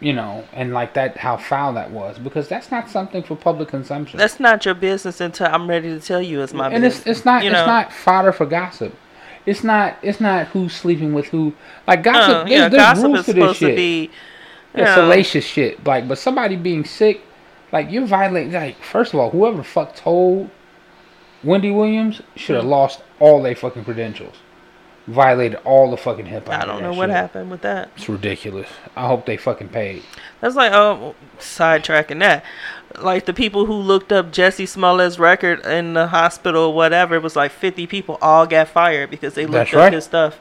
You 0.00 0.12
know, 0.12 0.44
and 0.52 0.72
like 0.74 0.94
that, 0.94 1.16
how 1.16 1.36
foul 1.36 1.72
that 1.74 1.90
was, 1.90 2.18
because 2.18 2.48
that's 2.48 2.70
not 2.70 2.90
something 2.90 3.22
for 3.22 3.34
public 3.36 3.68
consumption. 3.68 4.18
That's 4.18 4.38
not 4.38 4.64
your 4.64 4.74
business 4.74 5.20
until 5.20 5.46
I'm 5.46 5.68
ready 5.68 5.88
to 5.88 6.00
tell 6.00 6.20
you 6.20 6.42
it's 6.42 6.52
my 6.52 6.66
and 6.68 6.82
business. 6.82 7.06
it's 7.06 7.18
it's 7.18 7.24
not 7.24 7.42
you 7.44 7.50
it's 7.50 7.58
know? 7.58 7.66
not 7.66 7.92
fodder 7.92 8.32
for 8.32 8.46
gossip. 8.46 8.94
It's 9.46 9.62
not 9.64 9.96
it's 10.02 10.20
not 10.20 10.48
who's 10.48 10.74
sleeping 10.74 11.14
with 11.14 11.26
who. 11.26 11.54
Like 11.86 12.02
gossip, 12.02 12.30
Uh, 12.30 12.38
there's, 12.44 12.50
yeah, 12.50 12.68
there's 12.68 12.82
gossip 12.82 13.04
rules 13.04 13.18
is 13.20 13.26
to 13.26 13.32
this 13.32 13.56
shit. 13.56 13.70
to 13.70 13.76
be. 13.76 14.10
Know, 14.74 14.94
salacious 14.94 15.44
shit. 15.46 15.82
Like, 15.86 16.06
but 16.06 16.18
somebody 16.18 16.54
being 16.56 16.84
sick, 16.84 17.22
like 17.72 17.90
you're 17.90 18.04
violating. 18.04 18.52
Like, 18.52 18.76
first 18.82 19.14
of 19.14 19.20
all, 19.20 19.30
whoever 19.30 19.56
the 19.56 19.64
fuck 19.64 19.96
told 19.96 20.50
Wendy 21.42 21.70
Williams 21.70 22.20
should 22.34 22.56
have 22.56 22.66
lost 22.66 23.00
all 23.18 23.42
their 23.42 23.54
fucking 23.54 23.84
credentials. 23.84 24.34
Violated 25.06 25.60
all 25.64 25.90
the 25.90 25.96
fucking 25.96 26.26
HIPAA. 26.26 26.48
I 26.48 26.64
don't 26.64 26.82
know 26.82 26.92
what 26.92 27.10
happened 27.10 27.48
with 27.50 27.62
that. 27.62 27.90
It's 27.96 28.08
ridiculous. 28.08 28.68
I 28.96 29.06
hope 29.06 29.24
they 29.24 29.36
fucking 29.36 29.68
paid. 29.68 30.02
That's 30.40 30.56
like 30.56 30.72
oh, 30.72 31.14
sidetracking 31.38 32.18
that. 32.20 32.44
Like 32.98 33.24
the 33.24 33.32
people 33.32 33.66
who 33.66 33.74
looked 33.74 34.10
up 34.10 34.32
Jesse 34.32 34.66
Smollett's 34.66 35.18
record 35.18 35.64
in 35.64 35.94
the 35.94 36.08
hospital, 36.08 36.72
whatever, 36.72 37.14
it 37.14 37.22
was 37.22 37.36
like 37.36 37.52
50 37.52 37.86
people 37.86 38.18
all 38.20 38.46
got 38.46 38.66
fired 38.68 39.10
because 39.10 39.34
they 39.34 39.42
looked 39.42 39.52
That's 39.52 39.74
up 39.74 39.78
right. 39.78 39.92
his 39.92 40.04
stuff. 40.04 40.40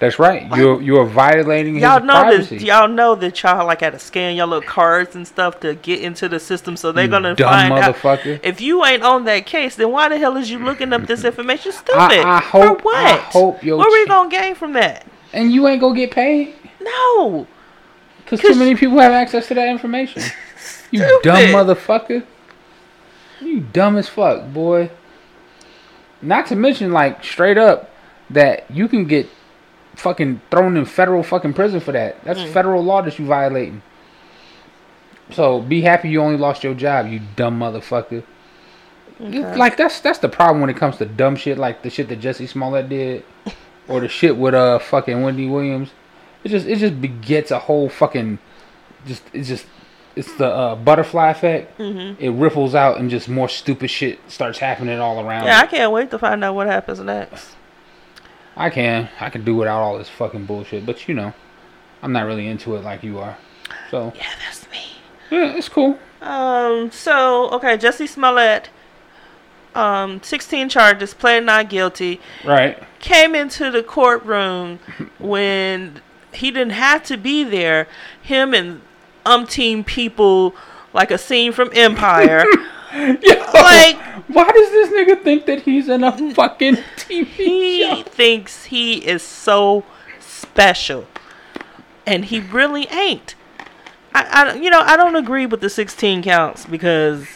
That's 0.00 0.18
right. 0.18 0.48
You're 0.56 0.80
you're 0.80 1.04
violating 1.04 1.74
his 1.74 1.82
Y'all 1.82 2.00
know 2.02 2.14
privacy. 2.22 2.56
that 2.58 2.64
y'all 2.64 2.88
know 2.88 3.14
that 3.16 3.42
y'all 3.42 3.66
like 3.66 3.82
had 3.82 3.92
to 3.92 3.98
scan 3.98 4.34
y'all 4.34 4.48
little 4.48 4.66
cards 4.66 5.14
and 5.14 5.28
stuff 5.28 5.60
to 5.60 5.74
get 5.74 6.00
into 6.00 6.26
the 6.28 6.40
system, 6.40 6.76
so 6.76 6.90
they're 6.90 7.04
You 7.04 7.10
gonna 7.10 7.36
find 7.36 7.72
out. 7.74 7.96
If 8.42 8.62
you 8.62 8.82
ain't 8.84 9.02
on 9.02 9.24
that 9.26 9.44
case, 9.44 9.76
then 9.76 9.92
why 9.92 10.08
the 10.08 10.16
hell 10.18 10.36
is 10.38 10.50
you 10.50 10.58
looking 10.58 10.92
up 10.94 11.02
this 11.06 11.22
information? 11.24 11.70
Stupid. 11.80 11.94
I 12.00 12.40
hope- 12.40 12.78
For 12.80 12.84
what? 12.84 12.96
I 12.96 13.16
hope 13.16 13.62
your 13.62 13.76
what 13.76 13.88
are 13.88 13.92
we 13.92 14.06
gonna 14.06 14.30
gain 14.30 14.54
from 14.54 14.72
that? 14.72 15.06
and 15.32 15.52
you 15.52 15.68
ain't 15.68 15.80
gonna 15.80 15.94
get 15.94 16.10
paid 16.10 16.54
No. 16.80 17.46
because 18.24 18.40
too 18.40 18.54
many 18.56 18.74
people 18.74 18.98
have 18.98 19.12
access 19.12 19.46
to 19.48 19.54
that 19.54 19.68
information. 19.68 20.22
You 20.92 21.20
dumb 21.22 21.36
motherfucker. 21.36 22.24
You 23.40 23.60
dumb 23.60 23.96
as 23.96 24.08
fuck, 24.08 24.52
boy. 24.52 24.90
Not 26.20 26.46
to 26.48 26.56
mention, 26.56 26.90
like 26.92 27.22
straight 27.22 27.56
up, 27.58 27.90
that 28.28 28.68
you 28.70 28.88
can 28.88 29.04
get 29.06 29.28
fucking 30.00 30.40
thrown 30.50 30.76
in 30.76 30.84
federal 30.84 31.22
fucking 31.22 31.52
prison 31.54 31.80
for 31.80 31.92
that. 31.92 32.22
That's 32.24 32.40
Mm. 32.40 32.52
federal 32.52 32.82
law 32.82 33.02
that 33.02 33.18
you 33.18 33.26
violating. 33.26 33.82
So 35.30 35.60
be 35.60 35.82
happy 35.82 36.08
you 36.08 36.20
only 36.20 36.36
lost 36.38 36.64
your 36.64 36.74
job, 36.74 37.06
you 37.06 37.20
dumb 37.36 37.58
motherfucker. 37.60 38.24
Okay. 39.20 39.54
Like 39.56 39.76
that's 39.76 40.00
that's 40.00 40.18
the 40.18 40.28
problem 40.28 40.60
when 40.60 40.70
it 40.70 40.76
comes 40.76 40.96
to 40.96 41.04
dumb 41.06 41.36
shit 41.36 41.58
like 41.58 41.82
the 41.82 41.90
shit 41.90 42.08
that 42.08 42.16
Jesse 42.20 42.46
Smollett 42.46 42.88
did, 42.88 43.22
or 43.86 44.00
the 44.00 44.08
shit 44.08 44.36
with 44.36 44.54
uh 44.54 44.78
fucking 44.78 45.22
Wendy 45.22 45.46
Williams. 45.46 45.90
It 46.42 46.48
just 46.48 46.66
it 46.66 46.76
just 46.78 47.00
begets 47.00 47.50
a 47.50 47.58
whole 47.58 47.88
fucking, 47.90 48.38
just 49.06 49.22
it's 49.34 49.46
just 49.48 49.66
it's 50.16 50.34
the 50.36 50.46
uh, 50.46 50.74
butterfly 50.74 51.30
effect. 51.30 51.78
Mm-hmm. 51.78 52.20
It 52.22 52.30
ripples 52.30 52.74
out 52.74 52.98
and 52.98 53.08
just 53.10 53.28
more 53.28 53.48
stupid 53.48 53.90
shit 53.90 54.18
starts 54.28 54.58
happening 54.58 54.98
all 54.98 55.24
around. 55.24 55.44
Yeah, 55.44 55.60
I 55.60 55.66
can't 55.66 55.92
wait 55.92 56.10
to 56.10 56.18
find 56.18 56.42
out 56.42 56.54
what 56.54 56.66
happens 56.66 56.98
next. 57.00 57.54
I 58.56 58.70
can 58.70 59.08
I 59.20 59.30
can 59.30 59.44
do 59.44 59.54
without 59.54 59.80
all 59.80 59.96
this 59.98 60.08
fucking 60.08 60.46
bullshit, 60.46 60.84
but 60.86 61.08
you 61.08 61.14
know, 61.14 61.32
I'm 62.02 62.12
not 62.12 62.26
really 62.26 62.46
into 62.48 62.74
it 62.76 62.84
like 62.84 63.02
you 63.02 63.18
are. 63.18 63.36
So 63.90 64.12
Yeah, 64.16 64.26
that's 64.46 64.68
me. 64.70 64.78
yeah, 65.30 65.56
it's 65.56 65.68
cool. 65.68 65.98
Um. 66.20 66.90
So 66.90 67.50
okay, 67.50 67.76
Jesse 67.76 68.06
Smollett. 68.06 68.70
Um, 69.72 70.20
16 70.24 70.68
charges, 70.68 71.14
pled 71.14 71.44
not 71.44 71.68
guilty. 71.70 72.20
Right. 72.44 72.76
Came 72.98 73.36
into 73.36 73.70
the 73.70 73.84
courtroom 73.84 74.80
when 75.20 76.00
he 76.34 76.50
didn't 76.50 76.72
have 76.72 77.04
to 77.04 77.16
be 77.16 77.44
there. 77.44 77.86
Him 78.20 78.52
and 78.52 78.80
umpteen 79.24 79.86
people, 79.86 80.56
like 80.92 81.12
a 81.12 81.18
scene 81.18 81.52
from 81.52 81.70
Empire. 81.72 82.44
Yo, 82.92 83.34
Like- 83.54 84.09
why 84.32 84.50
does 84.50 84.70
this 84.70 84.88
nigga 84.90 85.22
think 85.22 85.46
that 85.46 85.62
he's 85.62 85.88
in 85.88 86.02
a 86.04 86.12
fucking 86.34 86.76
TV 86.96 87.24
he 87.26 87.82
show? 87.82 88.02
thinks 88.02 88.64
he 88.66 88.94
is 89.06 89.22
so 89.22 89.84
special, 90.18 91.06
and 92.06 92.26
he 92.26 92.40
really 92.40 92.86
ain't. 92.88 93.34
I, 94.14 94.50
I, 94.52 94.54
you 94.56 94.70
know, 94.70 94.80
I 94.80 94.96
don't 94.96 95.14
agree 95.16 95.46
with 95.46 95.60
the 95.60 95.70
16 95.70 96.22
counts 96.22 96.66
because 96.66 97.26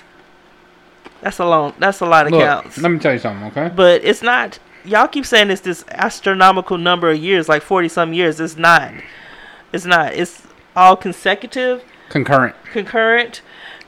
that's 1.20 1.38
a 1.38 1.44
long, 1.46 1.72
that's 1.78 2.00
a 2.00 2.06
lot 2.06 2.26
of 2.26 2.32
Look, 2.32 2.42
counts. 2.42 2.78
let 2.78 2.90
me 2.90 2.98
tell 2.98 3.12
you 3.12 3.18
something, 3.18 3.46
okay? 3.48 3.72
but 3.74 4.04
it's 4.04 4.22
not. 4.22 4.58
Y'all 4.84 5.08
keep 5.08 5.24
saying 5.24 5.50
it's 5.50 5.62
this 5.62 5.84
astronomical 5.92 6.76
number 6.76 7.10
of 7.10 7.16
years, 7.18 7.48
like 7.48 7.62
40 7.62 7.88
some 7.88 8.12
years. 8.12 8.38
It's 8.40 8.56
not. 8.56 8.92
It's 9.72 9.86
not. 9.86 10.12
It's 10.14 10.42
all 10.76 10.96
consecutive, 10.96 11.82
Concurrent. 12.10 12.54
concurrent, 12.72 13.40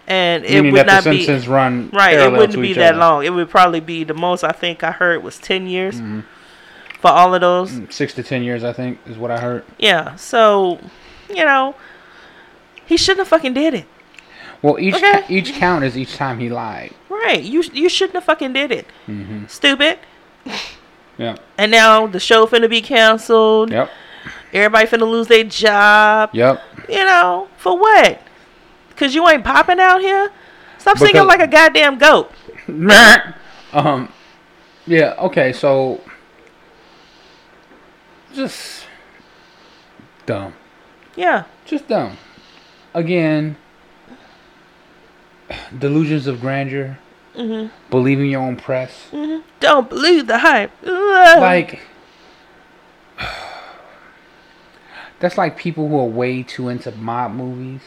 and 0.06 0.44
it 0.44 0.50
Meaning 0.54 0.72
would 0.72 0.86
not 0.86 1.04
be 1.04 1.26
right. 1.28 2.18
It 2.18 2.32
wouldn't 2.32 2.60
be 2.62 2.72
that 2.74 2.90
other. 2.94 2.98
long. 2.98 3.24
It 3.24 3.30
would 3.30 3.50
probably 3.50 3.80
be 3.80 4.04
the 4.04 4.14
most 4.14 4.44
I 4.44 4.52
think 4.52 4.84
I 4.84 4.92
heard 4.92 5.22
was 5.22 5.38
10 5.38 5.66
years 5.66 5.96
Mm-hmm. 5.96 6.20
for 7.00 7.08
all 7.10 7.34
of 7.34 7.40
those. 7.40 7.80
Six 7.90 8.14
to 8.14 8.22
ten 8.22 8.42
years, 8.42 8.62
I 8.64 8.72
think, 8.72 8.98
is 9.06 9.18
what 9.18 9.30
I 9.30 9.38
heard. 9.40 9.64
Yeah. 9.78 10.14
So, 10.16 10.78
you 11.28 11.44
know, 11.44 11.74
he 12.86 12.96
shouldn't 12.96 13.18
have 13.20 13.28
fucking 13.28 13.54
did 13.54 13.74
it. 13.74 13.86
Well, 14.62 14.78
each 14.78 14.94
Okay. 14.94 15.24
each 15.28 15.52
count 15.54 15.84
is 15.84 15.96
each 15.98 16.16
time 16.16 16.38
he 16.38 16.48
lied. 16.48 16.94
Right. 17.08 17.42
You 17.42 17.62
you 17.72 17.88
shouldn't 17.88 18.14
have 18.14 18.24
fucking 18.24 18.52
did 18.52 18.70
it. 18.72 18.86
Mm-hmm. 19.06 19.46
Stupid. 19.46 19.98
Yeah. 21.18 21.36
And 21.58 21.70
now 21.70 22.06
the 22.06 22.20
show 22.20 22.46
finna 22.46 22.68
be 22.68 22.80
canceled. 22.82 23.70
Yep. 23.70 23.90
Everybody 24.52 24.86
finna 24.86 25.10
lose 25.10 25.26
their 25.28 25.44
job. 25.44 26.30
Yep. 26.32 26.60
You 26.88 27.04
know, 27.04 27.48
for 27.58 27.78
what? 27.78 28.20
Cause 28.96 29.14
you 29.14 29.28
ain't 29.28 29.44
popping 29.44 29.78
out 29.78 30.00
here. 30.00 30.30
Stop 30.78 30.98
singing 30.98 31.14
Because- 31.14 31.26
like 31.26 31.40
a 31.40 31.46
goddamn 31.46 31.98
goat. 31.98 32.30
um. 33.72 34.09
Yeah. 34.87 35.14
Okay. 35.18 35.52
So. 35.52 36.00
Just 38.35 38.87
dumb. 40.24 40.54
Yeah. 41.14 41.44
Just 41.64 41.88
dumb. 41.88 42.16
Again. 42.94 43.56
Delusions 45.78 46.26
of 46.26 46.40
grandeur. 46.40 46.98
Mm-hmm. 47.35 47.68
Believing 47.90 48.30
your 48.30 48.40
own 48.42 48.56
press. 48.56 49.09
Mm-hmm. 49.12 49.46
Don't 49.61 49.88
believe 49.90 50.26
the 50.26 50.38
hype. 50.38 50.72
Ugh. 50.85 51.40
Like. 51.40 51.80
That's 55.20 55.38
like 55.38 55.56
people 55.56 55.88
who 55.88 55.98
are 55.98 56.06
way 56.06 56.42
too 56.42 56.68
into 56.68 56.92
mob 56.92 57.32
movies 57.32 57.80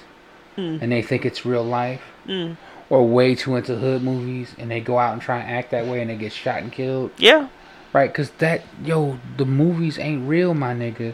Mm. 0.60 0.82
and 0.82 0.92
they 0.92 1.02
think 1.02 1.26
it's 1.26 1.46
real 1.46 1.64
life. 1.64 2.02
Mm. 2.28 2.58
Or 2.90 3.08
way 3.08 3.36
too 3.36 3.56
into 3.56 3.76
hood 3.76 4.02
movies 4.02 4.56
and 4.58 4.70
they 4.70 4.82
go 4.82 4.98
out 4.98 5.14
and 5.14 5.22
try 5.22 5.40
and 5.40 5.50
act 5.50 5.72
that 5.72 5.86
way 5.86 6.02
and 6.02 6.10
they 6.10 6.18
get 6.18 6.34
shot 6.34 6.62
and 6.62 6.72
killed. 6.72 7.12
Yeah. 7.18 7.48
Right? 7.94 8.12
Because 8.12 8.32
that, 8.40 8.64
yo, 8.84 9.20
the 9.38 9.46
movies 9.46 9.98
ain't 10.00 10.28
real, 10.28 10.54
my 10.54 10.74
nigga. 10.74 11.14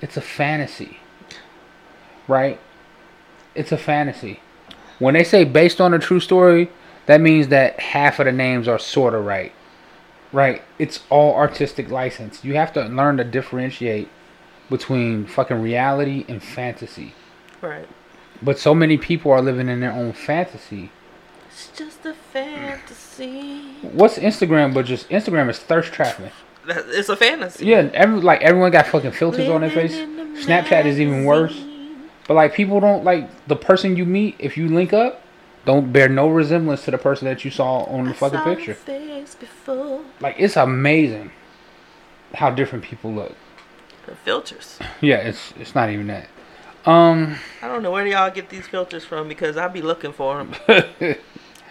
It's 0.00 0.16
a 0.16 0.22
fantasy. 0.22 0.98
Right? 2.26 2.58
It's 3.54 3.72
a 3.72 3.76
fantasy. 3.76 4.40
When 4.98 5.14
they 5.14 5.24
say 5.24 5.44
based 5.44 5.80
on 5.80 5.94
a 5.94 5.98
true 5.98 6.20
story, 6.20 6.70
that 7.04 7.20
means 7.20 7.48
that 7.48 7.78
half 7.78 8.18
of 8.18 8.26
the 8.26 8.32
names 8.32 8.66
are 8.66 8.78
sort 8.78 9.14
of 9.14 9.24
right. 9.24 9.52
Right? 10.32 10.62
It's 10.78 11.00
all 11.10 11.34
artistic 11.34 11.90
license. 11.90 12.42
You 12.42 12.54
have 12.54 12.72
to 12.72 12.84
learn 12.86 13.18
to 13.18 13.24
differentiate 13.24 14.08
between 14.70 15.26
fucking 15.26 15.60
reality 15.62 16.24
and 16.26 16.42
fantasy. 16.42 17.14
Right. 17.60 17.86
But 18.42 18.58
so 18.58 18.74
many 18.74 18.96
people 18.98 19.32
are 19.32 19.42
living 19.42 19.68
in 19.68 19.80
their 19.80 19.92
own 19.92 20.12
fantasy. 20.12 20.90
It's 21.48 21.70
just 21.76 22.04
a 22.04 22.12
fantasy. 22.14 23.62
What's 23.82 24.18
Instagram 24.18 24.74
but 24.74 24.84
just 24.86 25.08
Instagram 25.08 25.48
is 25.48 25.58
thirst 25.58 25.92
trapping. 25.92 26.30
It's 26.68 27.08
a 27.08 27.16
fantasy. 27.16 27.66
Yeah, 27.66 27.90
every 27.94 28.20
like 28.20 28.42
everyone 28.42 28.72
got 28.72 28.86
fucking 28.86 29.12
filters 29.12 29.48
on 29.48 29.60
their 29.62 29.70
face. 29.70 29.96
The 29.96 30.42
Snapchat 30.44 30.84
is 30.84 31.00
even 31.00 31.24
worse. 31.24 31.58
But 32.26 32.34
like 32.34 32.54
people 32.54 32.80
don't 32.80 33.04
like 33.04 33.28
the 33.46 33.56
person 33.56 33.96
you 33.96 34.04
meet 34.04 34.34
if 34.38 34.56
you 34.56 34.68
link 34.68 34.92
up, 34.92 35.22
don't 35.64 35.92
bear 35.92 36.08
no 36.08 36.28
resemblance 36.28 36.84
to 36.84 36.90
the 36.90 36.98
person 36.98 37.26
that 37.28 37.44
you 37.44 37.50
saw 37.50 37.84
on 37.84 38.04
the 38.04 38.10
I 38.10 38.14
fucking 38.14 38.38
saw 38.38 38.44
picture. 38.44 38.74
face 38.74 39.34
before. 39.36 40.02
Like 40.20 40.34
it's 40.38 40.56
amazing 40.56 41.30
how 42.34 42.50
different 42.50 42.84
people 42.84 43.12
look. 43.12 43.34
The 44.06 44.14
filters. 44.16 44.78
Yeah, 45.00 45.16
it's 45.18 45.52
it's 45.58 45.74
not 45.74 45.90
even 45.90 46.08
that. 46.08 46.26
Um, 46.86 47.36
I 47.62 47.68
don't 47.68 47.82
know 47.82 47.90
where 47.90 48.06
y'all 48.06 48.30
get 48.30 48.48
these 48.48 48.66
filters 48.66 49.04
from 49.04 49.28
because 49.28 49.56
I 49.56 49.68
be 49.68 49.82
looking 49.82 50.12
for 50.12 50.36
them 50.44 50.54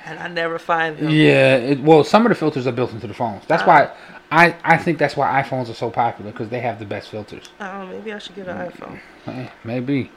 and 0.05 0.19
I 0.19 0.27
never 0.27 0.59
find 0.59 0.97
them. 0.97 1.09
yeah. 1.09 1.55
It, 1.55 1.79
well, 1.79 2.03
some 2.03 2.25
of 2.25 2.29
the 2.29 2.35
filters 2.35 2.67
are 2.67 2.71
built 2.73 2.91
into 2.91 3.07
the 3.07 3.13
phones. 3.13 3.43
That's 3.47 3.63
Ah. 3.63 3.65
why 3.67 3.91
I 4.31 4.55
I 4.63 4.77
think 4.77 4.97
that's 4.97 5.15
why 5.15 5.41
iPhones 5.41 5.69
are 5.69 5.73
so 5.75 5.89
popular 5.89 6.31
because 6.31 6.49
they 6.49 6.59
have 6.59 6.79
the 6.79 6.85
best 6.85 7.09
filters. 7.09 7.49
Oh, 7.61 7.85
maybe 7.87 8.11
I 8.11 8.17
should 8.19 8.35
get 8.35 8.47
an 8.47 8.69
iPhone. 8.69 8.99
Eh, 9.27 9.47
maybe. 9.63 10.11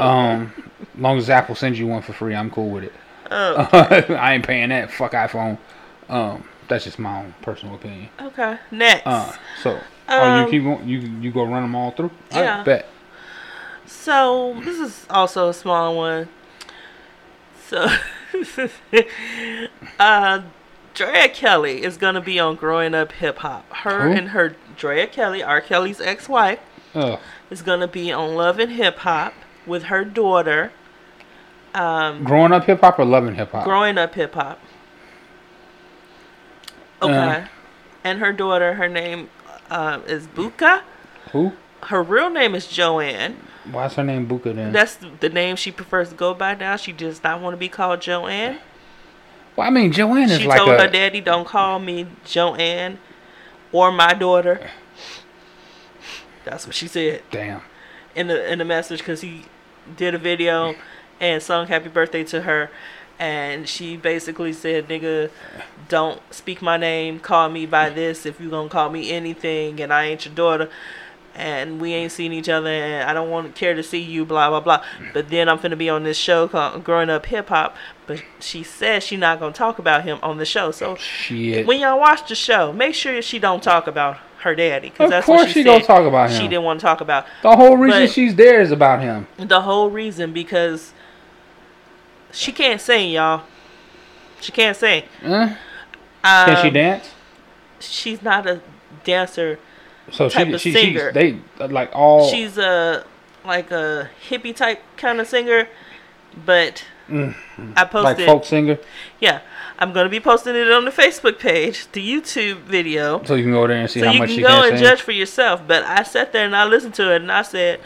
Um, 0.00 0.52
long 0.98 1.18
as 1.18 1.30
Apple 1.30 1.54
sends 1.54 1.78
you 1.78 1.86
one 1.86 2.02
for 2.02 2.12
free, 2.12 2.34
I'm 2.34 2.50
cool 2.50 2.70
with 2.70 2.84
it. 2.84 2.92
Oh, 3.30 3.68
I 4.18 4.34
ain't 4.34 4.46
paying 4.46 4.68
that. 4.68 4.90
Fuck 4.90 5.12
iPhone. 5.12 5.58
Um, 6.08 6.44
that's 6.68 6.84
just 6.84 6.98
my 6.98 7.20
own 7.20 7.34
personal 7.42 7.74
opinion. 7.74 8.08
okay. 8.20 8.58
Next. 8.70 9.06
Uh, 9.06 9.32
so 9.62 9.80
oh, 10.08 10.36
you 10.38 10.44
Um, 10.44 10.50
keep 10.50 10.62
going, 10.62 10.88
you 10.88 10.98
you 10.98 11.30
go 11.32 11.44
run 11.44 11.62
them 11.62 11.74
all 11.74 11.90
through. 11.92 12.10
I 12.32 12.42
yeah. 12.42 12.62
bet. 12.62 12.86
So 13.94 14.60
this 14.64 14.78
is 14.78 15.06
also 15.08 15.48
a 15.48 15.54
small 15.54 15.96
one. 15.96 16.28
So, 17.66 17.88
uh, 19.98 20.42
Drea 20.92 21.28
Kelly 21.30 21.82
is 21.82 21.96
gonna 21.96 22.20
be 22.20 22.38
on 22.38 22.56
Growing 22.56 22.94
Up 22.94 23.12
Hip 23.12 23.38
Hop. 23.38 23.72
Her 23.72 24.10
Who? 24.10 24.16
and 24.18 24.28
her 24.30 24.56
Drea 24.76 25.06
Kelly, 25.06 25.42
R. 25.42 25.60
Kelly's 25.62 26.00
ex-wife, 26.00 26.60
Ugh. 26.94 27.18
is 27.50 27.62
gonna 27.62 27.88
be 27.88 28.12
on 28.12 28.34
Love 28.34 28.58
and 28.58 28.72
Hip 28.72 28.98
Hop 28.98 29.32
with 29.66 29.84
her 29.84 30.04
daughter. 30.04 30.72
Um, 31.74 32.22
Growing 32.22 32.52
up 32.52 32.64
hip 32.64 32.80
hop 32.82 32.98
or 33.00 33.04
loving 33.04 33.34
hip 33.34 33.50
hop? 33.50 33.64
Growing 33.64 33.98
Up 33.98 34.14
Hip 34.14 34.34
Hop. 34.34 34.60
Okay. 37.02 37.12
Uh. 37.14 37.46
and 38.04 38.20
her 38.20 38.32
daughter, 38.32 38.74
her 38.74 38.88
name 38.88 39.28
uh, 39.70 40.00
is 40.06 40.26
Buku. 40.26 40.82
Who? 41.32 41.52
Her 41.84 42.02
real 42.02 42.30
name 42.30 42.54
is 42.54 42.66
Joanne. 42.68 43.38
Why's 43.70 43.94
her 43.94 44.04
name 44.04 44.26
Buku 44.28 44.54
then? 44.54 44.72
That's 44.72 44.98
the 45.20 45.28
name 45.28 45.56
she 45.56 45.70
prefers 45.72 46.10
to 46.10 46.14
go 46.14 46.34
by 46.34 46.54
now. 46.54 46.76
She 46.76 46.92
does 46.92 47.22
not 47.22 47.40
want 47.40 47.54
to 47.54 47.58
be 47.58 47.68
called 47.68 48.00
Joanne. 48.02 48.58
well, 49.56 49.66
I 49.66 49.70
mean, 49.70 49.92
Joanne 49.92 50.30
is 50.30 50.40
She 50.40 50.46
like 50.46 50.58
told 50.58 50.70
a. 50.70 50.82
her 50.82 50.88
daddy, 50.88 51.20
"Don't 51.20 51.46
call 51.46 51.78
me 51.78 52.06
Joanne 52.24 52.98
or 53.72 53.90
my 53.90 54.12
daughter." 54.14 54.70
That's 56.44 56.66
what 56.66 56.74
she 56.74 56.86
said 56.88 57.22
Damn. 57.30 57.62
in 58.14 58.26
the 58.26 58.52
in 58.52 58.58
the 58.58 58.64
message 58.64 58.98
because 58.98 59.22
he 59.22 59.46
did 59.96 60.14
a 60.14 60.18
video 60.18 60.74
and 61.20 61.42
sung 61.42 61.66
"Happy 61.68 61.88
Birthday" 61.88 62.22
to 62.24 62.42
her, 62.42 62.70
and 63.18 63.66
she 63.66 63.96
basically 63.96 64.52
said, 64.52 64.88
"Nigga, 64.88 65.30
don't 65.88 66.20
speak 66.34 66.60
my 66.60 66.76
name. 66.76 67.18
Call 67.18 67.48
me 67.48 67.64
by 67.64 67.88
this 67.88 68.26
if 68.26 68.38
you 68.40 68.50
gonna 68.50 68.68
call 68.68 68.90
me 68.90 69.10
anything, 69.10 69.80
and 69.80 69.90
I 69.92 70.04
ain't 70.04 70.26
your 70.26 70.34
daughter." 70.34 70.68
And 71.36 71.80
we 71.80 71.92
ain't 71.94 72.12
seen 72.12 72.32
each 72.32 72.48
other, 72.48 72.68
and 72.68 73.10
I 73.10 73.12
don't 73.12 73.28
want 73.28 73.52
to 73.52 73.58
care 73.58 73.74
to 73.74 73.82
see 73.82 73.98
you, 74.00 74.24
blah 74.24 74.50
blah 74.50 74.60
blah. 74.60 74.84
But 75.12 75.30
then 75.30 75.48
I'm 75.48 75.58
finna 75.58 75.76
be 75.76 75.88
on 75.88 76.04
this 76.04 76.16
show 76.16 76.46
called 76.46 76.84
Growing 76.84 77.10
Up 77.10 77.26
Hip 77.26 77.48
Hop. 77.48 77.76
But 78.06 78.22
she 78.38 78.62
says 78.62 79.02
she 79.02 79.16
not 79.16 79.40
gonna 79.40 79.52
talk 79.52 79.80
about 79.80 80.04
him 80.04 80.18
on 80.22 80.36
the 80.38 80.44
show. 80.44 80.70
So 80.70 80.94
Shit. 80.94 81.66
when 81.66 81.80
y'all 81.80 81.98
watch 81.98 82.28
the 82.28 82.36
show, 82.36 82.72
make 82.72 82.94
sure 82.94 83.20
she 83.20 83.40
don't 83.40 83.62
talk 83.64 83.88
about 83.88 84.18
her 84.42 84.54
daddy. 84.54 84.90
Cause 84.90 85.06
Of 85.06 85.10
that's 85.10 85.26
course 85.26 85.38
what 85.40 85.48
she, 85.48 85.54
she 85.54 85.64
gonna 85.64 85.82
talk 85.82 86.04
about 86.06 86.30
him 86.30 86.40
She 86.40 86.46
didn't 86.46 86.64
want 86.64 86.78
to 86.78 86.86
talk 86.86 87.00
about 87.00 87.26
the 87.42 87.56
whole 87.56 87.76
reason 87.76 88.02
but- 88.02 88.10
she's 88.10 88.34
there 88.36 88.60
is 88.60 88.70
about 88.70 89.00
him. 89.00 89.26
the 89.38 89.62
whole 89.62 89.90
reason 89.90 90.32
because 90.32 90.92
she 92.30 92.52
can't 92.52 92.80
sing, 92.80 93.10
y'all. 93.10 93.42
She 94.40 94.52
can't 94.52 94.76
sing. 94.76 95.02
Huh? 95.20 95.48
Can 96.22 96.56
she 96.62 96.68
Um, 96.68 96.74
dance? 96.74 97.10
She's 97.80 98.22
not 98.22 98.46
a 98.46 98.60
dancer. 99.04 99.58
So 100.12 100.28
type 100.28 100.48
she, 100.48 100.52
of 100.54 100.60
she, 100.60 100.72
singer. 100.72 101.12
she's 101.14 101.40
they 101.58 101.66
like 101.68 101.90
all. 101.94 102.28
She's 102.30 102.58
a 102.58 103.04
like 103.44 103.70
a 103.70 104.10
hippie 104.28 104.54
type 104.54 104.82
kind 104.96 105.20
of 105.20 105.26
singer, 105.26 105.68
but 106.46 106.84
Mm. 107.08 107.34
I 107.76 107.82
like 107.82 107.90
posted. 107.90 108.24
folk 108.26 108.44
singer. 108.46 108.78
Yeah, 109.20 109.42
I'm 109.78 109.92
gonna 109.92 110.08
be 110.08 110.20
posting 110.20 110.54
it 110.56 110.70
on 110.72 110.86
the 110.86 110.90
Facebook 110.90 111.38
page, 111.38 111.86
the 111.92 112.00
YouTube 112.00 112.60
video. 112.60 113.22
So 113.24 113.34
you 113.34 113.42
can 113.44 113.52
go 113.52 113.66
there 113.66 113.76
and 113.76 113.90
see 113.90 114.00
so 114.00 114.06
how 114.06 114.12
you 114.12 114.18
much 114.20 114.28
can 114.30 114.36
she 114.36 114.42
go 114.42 114.48
can 114.48 114.68
and 114.70 114.78
sing. 114.78 114.86
judge 114.88 115.02
for 115.02 115.12
yourself. 115.12 115.60
But 115.66 115.82
I 115.82 116.02
sat 116.02 116.32
there 116.32 116.46
and 116.46 116.56
I 116.56 116.64
listened 116.64 116.94
to 116.94 117.12
it 117.12 117.20
and 117.20 117.30
I 117.30 117.42
said, 117.42 117.80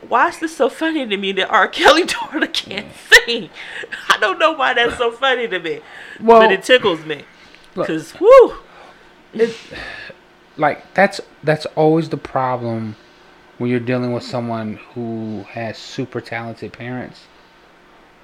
"Why 0.00 0.28
is 0.28 0.38
this 0.38 0.56
so 0.56 0.70
funny 0.70 1.06
to 1.06 1.16
me 1.18 1.32
that 1.32 1.50
R. 1.50 1.68
Kelly 1.78 2.04
daughter 2.04 2.46
can't 2.46 2.86
sing? 3.26 3.50
I 4.08 4.16
don't 4.18 4.38
know 4.38 4.52
why 4.52 4.72
that's 4.72 4.96
so 4.96 5.12
funny 5.12 5.46
to 5.48 5.58
me, 5.58 5.80
Well, 6.20 6.40
but 6.40 6.52
it 6.52 6.62
tickles 6.62 7.04
me 7.04 7.24
because 7.74 8.18
whoo, 8.18 8.54
it, 9.34 9.54
like 10.58 10.94
that's 10.94 11.20
that's 11.42 11.66
always 11.76 12.08
the 12.08 12.16
problem 12.16 12.96
when 13.58 13.70
you're 13.70 13.80
dealing 13.80 14.12
with 14.12 14.22
someone 14.22 14.78
who 14.94 15.44
has 15.50 15.78
super 15.78 16.20
talented 16.20 16.72
parents. 16.72 17.26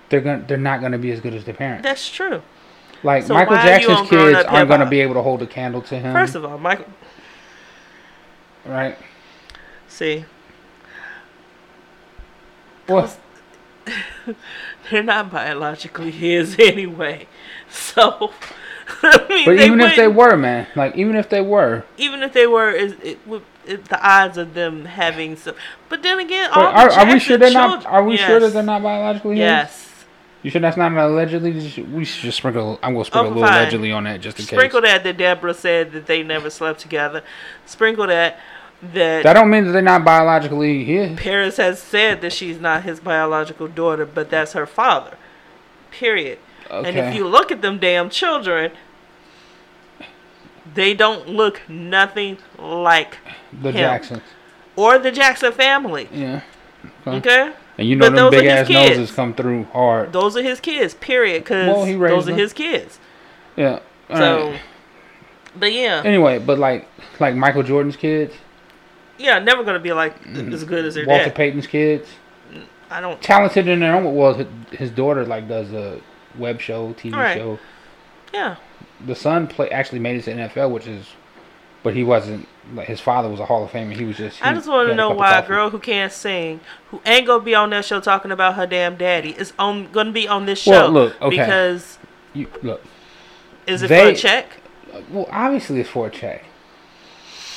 They're 0.08 0.20
gonna 0.20 0.44
they're 0.46 0.56
not 0.56 0.80
gonna 0.80 0.98
be 0.98 1.10
as 1.12 1.20
good 1.20 1.34
as 1.34 1.44
their 1.44 1.54
parents. 1.54 1.82
that's 1.82 2.08
true. 2.10 2.42
like 3.02 3.24
so 3.24 3.34
Michael 3.34 3.56
why 3.56 3.62
are 3.62 3.66
Jackson's 3.66 4.08
kids 4.08 4.44
aren't 4.46 4.68
gonna 4.68 4.88
be 4.88 5.00
able 5.00 5.14
to 5.14 5.22
hold 5.22 5.42
a 5.42 5.46
candle 5.46 5.82
to 5.82 5.98
him. 5.98 6.12
First 6.12 6.34
of 6.34 6.44
all, 6.44 6.58
Michael, 6.58 6.86
right? 8.64 8.96
see, 9.88 10.24
Well, 12.88 13.14
they're 14.90 15.02
not 15.02 15.30
biologically 15.30 16.10
his 16.10 16.56
anyway, 16.58 17.26
so. 17.68 18.32
I 19.02 19.26
mean, 19.28 19.44
but 19.46 19.60
even 19.60 19.80
if 19.80 19.96
they 19.96 20.08
were, 20.08 20.36
man, 20.36 20.66
like 20.76 20.96
even 20.96 21.16
if 21.16 21.28
they 21.28 21.40
were, 21.40 21.84
even 21.96 22.22
if 22.22 22.32
they 22.32 22.46
were, 22.46 22.70
is 22.70 22.92
it 23.02 23.26
would 23.26 23.42
the 23.64 23.98
odds 24.02 24.36
of 24.36 24.54
them 24.54 24.84
having 24.84 25.36
some. 25.36 25.54
But 25.88 26.02
then 26.02 26.20
again, 26.20 26.50
but 26.54 26.60
all 26.60 26.66
are, 26.66 26.88
the 26.88 27.00
are 27.00 27.12
we 27.12 27.18
sure 27.18 27.38
they're 27.38 27.50
not? 27.50 27.86
Are 27.86 28.04
we 28.04 28.16
sure 28.16 28.40
that 28.40 28.52
they're 28.52 28.62
not 28.62 28.82
biologically 28.82 29.36
his? 29.36 29.40
Yes. 29.40 29.90
You 30.42 30.50
sure 30.50 30.60
that's 30.60 30.76
not 30.76 30.92
an 30.92 30.98
allegedly? 30.98 31.52
We 31.84 32.04
should 32.04 32.22
just 32.22 32.36
sprinkle. 32.36 32.78
I'm 32.82 32.92
gonna 32.92 33.06
sprinkle 33.06 33.30
Okay, 33.30 33.40
a 33.40 33.40
little 33.40 33.48
fine. 33.48 33.62
allegedly 33.62 33.92
on 33.92 34.04
that 34.04 34.20
just 34.20 34.38
in 34.38 34.44
Sprinkle 34.44 34.82
case. 34.82 34.90
Sprinkle 34.90 35.02
that 35.02 35.04
that 35.04 35.16
Deborah 35.16 35.54
said 35.54 35.92
that 35.92 36.06
they 36.06 36.22
never 36.22 36.50
slept 36.50 36.80
together. 36.80 37.22
Sprinkle 37.64 38.06
that 38.08 38.38
that, 38.92 39.22
That 39.22 39.32
don't 39.32 39.48
mean 39.48 39.64
that 39.64 39.72
they're 39.72 39.80
not 39.80 40.04
biologically 40.04 40.84
his. 40.84 41.18
Paris 41.18 41.56
has 41.56 41.80
said 41.80 42.20
that 42.20 42.32
she's 42.32 42.60
not 42.60 42.82
his 42.82 43.00
biological 43.00 43.68
daughter, 43.68 44.04
but 44.04 44.28
that's 44.28 44.52
her 44.52 44.66
father. 44.66 45.16
Period. 45.90 46.38
And 46.70 46.96
if 46.98 47.14
you 47.14 47.26
look 47.28 47.52
at 47.52 47.62
them 47.62 47.78
damn 47.78 48.10
children, 48.10 48.72
They 50.74 50.94
don't 50.94 51.28
look 51.28 51.60
nothing 51.68 52.38
like 52.58 53.18
The 53.52 53.70
him. 53.70 53.76
Jacksons. 53.76 54.22
or 54.76 54.98
the 54.98 55.12
Jackson 55.12 55.52
family. 55.52 56.08
Yeah. 56.12 56.40
Okay, 57.06 57.52
And 57.78 57.88
you 57.88 57.96
know 57.96 58.06
But 58.06 58.16
them 58.16 58.16
those 58.16 58.26
are 58.28 58.30
big 58.40 58.44
his 58.44 58.52
ass 58.52 58.66
kids. 58.66 58.98
noses 58.98 59.14
come 59.14 59.34
through 59.34 59.64
hard. 59.64 60.12
those 60.12 60.36
are 60.36 60.42
his 60.42 60.60
kids. 60.60 60.94
Period. 60.94 61.44
Because 61.44 61.68
Well, 61.68 61.84
he 61.84 61.94
raised 61.94 62.14
those 62.14 62.28
are 62.28 62.34
his 62.34 62.52
kids. 62.52 62.98
Yeah. 63.56 63.80
All 64.10 64.16
So, 64.16 64.50
right. 64.50 64.60
but 65.56 65.72
yeah, 65.72 66.02
Anyway, 66.04 66.38
but 66.38 66.58
like 66.58 66.88
like 67.20 67.34
Michael 67.36 67.62
Jordan's 67.62 67.96
kids, 67.96 68.34
yeah, 69.18 69.38
never 69.38 69.62
gonna 69.64 69.78
be 69.78 69.92
like 69.92 70.14
as 70.26 70.64
good 70.64 70.84
as 70.84 70.94
their 70.94 71.04
dad. 71.04 71.10
Walter 71.10 71.24
dad. 71.26 71.34
Payton's 71.36 71.66
kids, 71.66 72.08
I 72.90 73.00
don't. 73.00 73.20
talented 73.22 73.68
in 73.68 73.80
their 73.80 73.94
own. 73.94 74.14
Well, 74.14 74.34
his, 74.34 74.46
his 74.72 74.90
daughter 74.90 75.24
like 75.24 75.46
does 75.48 75.72
a 75.72 76.00
web 76.38 76.60
show, 76.60 76.92
TV 76.94 77.16
Right. 77.16 77.36
show. 77.36 77.58
Yeah, 78.32 78.56
The 79.04 79.14
son 79.14 79.46
play 79.46 79.68
actually 79.70 80.00
made 80.00 80.16
it 80.16 80.22
to 80.22 80.32
NFL, 80.32 80.70
which 80.70 80.86
is, 80.86 81.06
but 81.82 81.94
he 81.94 82.02
wasn't. 82.02 82.48
Like 82.74 82.88
his 82.88 83.00
father 83.00 83.28
was 83.28 83.38
a 83.40 83.44
Hall 83.46 83.62
of 83.64 83.70
Famer. 83.70 83.94
He 83.94 84.04
was 84.04 84.16
just. 84.16 84.44
I 84.44 84.54
just 84.54 84.66
want 84.66 84.88
to 84.88 84.92
a 84.92 84.96
know 84.96 85.10
cup 85.10 85.18
why 85.18 85.38
a 85.38 85.46
girl 85.46 85.70
who 85.70 85.78
can't 85.78 86.10
sing, 86.12 86.60
who 86.90 87.00
ain't 87.04 87.26
gonna 87.26 87.44
be 87.44 87.54
on 87.54 87.70
that 87.70 87.84
show 87.84 88.00
talking 88.00 88.32
about 88.32 88.54
her 88.54 88.66
damn 88.66 88.96
daddy, 88.96 89.30
is 89.32 89.52
on 89.58 89.92
gonna 89.92 90.10
be 90.10 90.26
on 90.26 90.46
this 90.46 90.58
show. 90.60 90.70
Well, 90.70 90.90
look, 90.90 91.20
okay. 91.22 91.36
because 91.36 91.98
You, 92.32 92.48
look, 92.62 92.82
is 93.66 93.82
it 93.82 93.88
for 93.88 93.94
a 93.94 94.14
check? 94.14 94.56
well, 95.10 95.28
obviously 95.30 95.78
it's 95.80 95.90
for 95.90 96.06
a 96.06 96.10
check. 96.10 96.44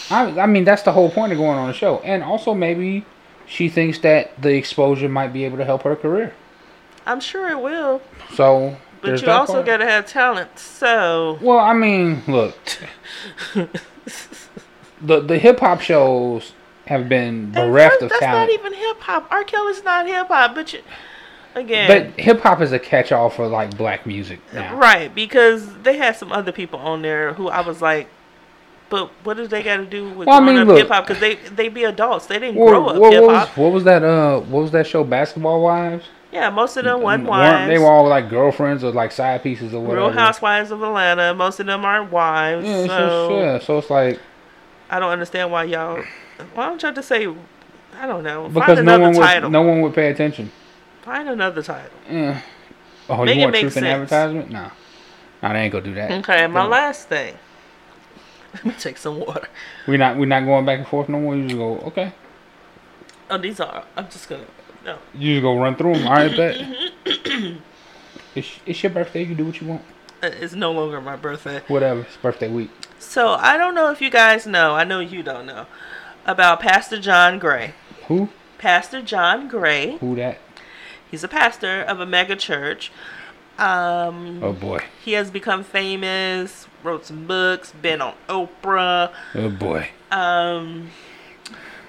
I, 0.09 0.41
I 0.41 0.45
mean, 0.45 0.63
that's 0.63 0.83
the 0.83 0.91
whole 0.91 1.09
point 1.09 1.31
of 1.31 1.37
going 1.37 1.57
on 1.57 1.67
the 1.67 1.73
show, 1.73 1.99
and 1.99 2.23
also 2.23 2.53
maybe 2.53 3.05
she 3.45 3.69
thinks 3.69 3.97
that 3.99 4.39
the 4.41 4.53
exposure 4.55 5.09
might 5.09 5.33
be 5.33 5.45
able 5.45 5.57
to 5.57 5.65
help 5.65 5.83
her 5.83 5.95
career. 5.95 6.33
I'm 7.07 7.19
sure 7.19 7.49
it 7.49 7.59
will, 7.59 8.01
So, 8.33 8.77
but 9.01 9.21
you 9.21 9.29
also 9.29 9.63
gotta 9.63 9.85
have 9.85 10.05
talent. 10.05 10.59
So 10.59 11.37
Well, 11.41 11.59
I 11.59 11.73
mean, 11.73 12.21
look, 12.27 12.55
the 15.01 15.19
the 15.21 15.37
hip 15.37 15.59
hop 15.59 15.81
shows 15.81 16.53
have 16.87 17.09
been 17.09 17.51
bereft 17.51 18.01
of 18.01 18.09
that's 18.09 18.19
talent. 18.19 18.49
That's 18.49 18.63
not 18.63 18.67
even 18.67 18.73
hip 18.73 18.99
hop. 19.01 19.27
R. 19.31 19.43
Kelly's 19.43 19.83
not 19.83 20.07
hip 20.07 20.27
hop, 20.27 20.55
but 20.55 20.71
you, 20.73 20.79
again, 21.55 21.87
But 22.13 22.19
hip 22.23 22.39
hop 22.41 22.61
is 22.61 22.71
a 22.71 22.79
catch 22.79 23.11
all 23.11 23.29
for 23.29 23.47
like 23.47 23.75
black 23.77 24.05
music 24.05 24.39
now. 24.53 24.75
right? 24.77 25.13
Because 25.13 25.75
they 25.83 25.97
had 25.97 26.15
some 26.15 26.31
other 26.31 26.51
people 26.51 26.79
on 26.79 27.01
there 27.01 27.33
who 27.33 27.49
I 27.49 27.61
was 27.61 27.81
like, 27.81 28.07
but 28.89 29.09
what 29.23 29.35
do 29.35 29.47
they 29.47 29.63
got 29.63 29.77
to 29.77 29.85
do 29.85 30.07
with 30.09 30.27
Well, 30.27 30.37
I 30.37 30.39
growing 30.39 30.59
mean, 30.59 30.69
up 30.69 30.77
hip 30.77 30.87
hop? 30.87 31.05
Because 31.07 31.19
they 31.19 31.35
they 31.35 31.67
be 31.67 31.83
adults. 31.83 32.25
They 32.27 32.39
didn't 32.39 32.55
What, 32.55 32.69
grow 32.69 32.85
up 32.87 33.13
hip 33.13 33.23
hop. 33.29 33.57
what 33.57 33.71
was 33.73 33.83
that? 33.83 34.01
Uh, 34.03 34.39
what 34.41 34.61
was 34.61 34.71
that 34.71 34.87
show? 34.87 35.03
Basketball 35.03 35.61
Wives. 35.61 36.05
Yeah, 36.37 36.51
most 36.51 36.77
of 36.77 36.83
them 36.83 36.99
mm, 36.99 37.03
weren't 37.03 37.23
Weren't- 37.23 37.29
wives. 37.29 37.67
They 37.67 37.79
were 37.79 37.87
all 37.87 38.07
like 38.07 38.29
girlfriends 38.29 38.83
or 38.83 38.91
like 38.91 39.11
side 39.11 39.41
pieces 39.41 39.73
or 39.73 39.81
whatever. 39.81 40.07
Real 40.07 40.11
Housewives 40.11 40.69
of 40.69 40.83
Atlanta. 40.83 41.33
Most 41.33 41.59
of 41.59 41.65
them 41.65 41.83
aren't 41.83 42.11
wives. 42.11 42.63
Yeah, 42.63 42.85
so 42.85 43.29
just, 43.29 43.31
yeah. 43.31 43.59
So 43.59 43.77
it's 43.79 43.89
like 43.89 44.19
I 44.89 44.99
don't 44.99 45.09
understand 45.09 45.51
why 45.51 45.63
y'all. 45.63 46.03
Why 46.53 46.67
don't 46.67 46.79
y'all 46.83 46.93
just 46.93 47.07
say? 47.07 47.27
I 47.99 48.05
don't 48.05 48.23
know. 48.23 48.49
because 48.49 48.75
Find 48.75 48.85
no 48.85 48.95
another 48.95 49.19
one 49.19 49.43
would 49.43 49.51
no 49.51 49.61
one 49.63 49.81
would 49.81 49.95
pay 49.95 50.11
attention. 50.11 50.51
Find 51.01 51.27
another 51.27 51.63
title. 51.63 51.89
Yeah. 52.07 52.41
Oh, 53.09 53.25
Make 53.25 53.37
you 53.37 53.43
want 53.43 53.55
truth 53.55 53.77
in 53.77 53.85
advertisement? 53.85 54.51
No. 54.51 54.69
No, 55.41 55.53
they 55.53 55.59
ain't 55.59 55.71
gonna 55.71 55.85
do 55.85 55.93
that. 55.95 56.11
Okay, 56.11 56.45
my 56.45 56.65
last 56.65 57.09
thing. 57.09 57.35
Let 58.53 58.65
me 58.65 58.73
take 58.77 58.97
some 58.97 59.19
water. 59.19 59.47
We're 59.87 59.97
not 59.97 60.17
we're 60.17 60.25
not 60.27 60.45
going 60.45 60.65
back 60.65 60.79
and 60.79 60.87
forth 60.87 61.09
no 61.09 61.19
more. 61.19 61.35
You 61.35 61.43
just 61.47 61.57
go 61.57 61.77
okay. 61.87 62.13
Oh, 63.29 63.39
these 63.39 63.59
are. 63.59 63.85
I'm 63.95 64.07
just 64.09 64.29
gonna. 64.29 64.45
No. 64.87 64.97
You 65.13 65.35
just 65.35 65.43
go 65.43 65.59
run 65.59 65.75
through 65.75 65.95
them. 65.95 66.07
All 66.07 66.13
right, 66.13 66.35
bet. 66.35 66.59
it's, 68.35 68.59
it's 68.65 68.81
your 68.83 68.91
birthday. 68.91 69.19
You 69.21 69.25
can 69.27 69.35
do 69.35 69.45
what 69.45 69.59
you 69.61 69.67
want. 69.67 69.81
Uh, 70.23 70.29
It's 70.33 70.53
no 70.53 70.71
longer 70.71 70.99
my 71.01 71.15
birthday. 71.15 71.61
Whatever. 71.67 72.01
It's 72.01 72.17
birthday 72.17 72.49
week. 72.49 72.71
So 72.99 73.33
I 73.33 73.57
don't 73.57 73.75
know 73.75 73.91
if 73.91 74.01
you 74.01 74.09
guys 74.09 74.47
know. 74.47 74.73
I 74.75 74.83
know 74.83 74.99
you 74.99 75.21
don't 75.23 75.45
know 75.45 75.65
about 76.25 76.61
Pastor 76.61 76.99
John 76.99 77.37
Gray. 77.37 77.73
Who? 78.07 78.29
Pastor 78.57 79.01
John 79.01 79.47
Gray. 79.47 79.97
Who 79.97 80.15
that? 80.15 80.39
He's 81.11 81.23
a 81.23 81.27
pastor 81.27 81.81
of 81.81 81.99
a 81.99 82.05
mega 82.05 82.35
church. 82.35 82.91
Um, 83.57 84.43
Oh 84.43 84.53
boy. 84.53 84.83
he 85.03 85.13
has 85.13 85.31
become 85.31 85.63
famous. 85.63 86.67
Wrote 86.83 87.05
some 87.05 87.27
books. 87.27 87.71
Been 87.71 88.01
on 88.01 88.15
Oprah. 88.29 89.11
Oh 89.35 89.49
boy. 89.49 89.89
Um, 90.11 90.91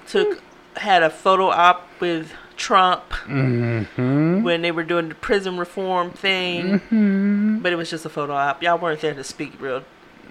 took 0.07 0.41
had 0.77 1.01
a 1.03 1.09
photo 1.09 1.47
op 1.49 1.87
with 1.99 2.31
Trump 2.59 3.01
Mm-hmm. 3.25 4.43
when 4.43 4.61
they 4.61 4.71
were 4.71 4.83
doing 4.83 5.09
the 5.09 5.15
prison 5.15 5.57
reform 5.57 6.11
thing. 6.11 6.79
Mm-hmm. 6.81 7.59
But 7.59 7.73
it 7.73 7.75
was 7.77 7.89
just 7.89 8.05
a 8.05 8.09
photo 8.09 8.33
op. 8.33 8.61
Y'all 8.61 8.77
weren't 8.77 9.01
there 9.01 9.13
to 9.15 9.23
speak 9.23 9.53
real, 9.59 9.83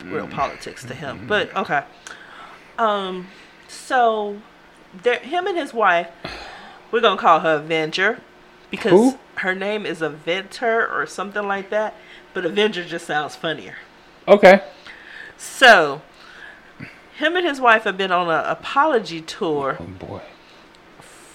real 0.04 0.28
politics 0.28 0.84
to 0.84 0.94
him. 0.94 1.26
But 1.26 1.54
okay. 1.56 1.82
Um, 2.78 3.28
so 3.66 4.40
there, 5.02 5.18
him 5.18 5.46
and 5.46 5.56
his 5.58 5.74
wife, 5.74 6.08
we're 6.92 7.00
gonna 7.00 7.20
call 7.20 7.40
her 7.40 7.56
Avenger 7.56 8.20
because 8.70 8.92
Who? 8.92 9.18
her 9.36 9.54
name 9.54 9.84
is 9.86 10.00
Avenger 10.02 10.86
or 10.86 11.06
something 11.06 11.46
like 11.46 11.70
that. 11.70 11.94
But 12.34 12.44
Avenger 12.44 12.84
just 12.84 13.06
sounds 13.06 13.34
funnier. 13.34 13.76
Okay. 14.28 14.62
So, 15.38 16.02
him 17.16 17.36
and 17.36 17.46
his 17.46 17.60
wife 17.60 17.84
have 17.84 17.96
been 17.96 18.12
on 18.12 18.28
an 18.28 18.44
apology 18.44 19.20
tour 19.22 19.78
Oh 19.80 19.84
boy. 19.84 20.20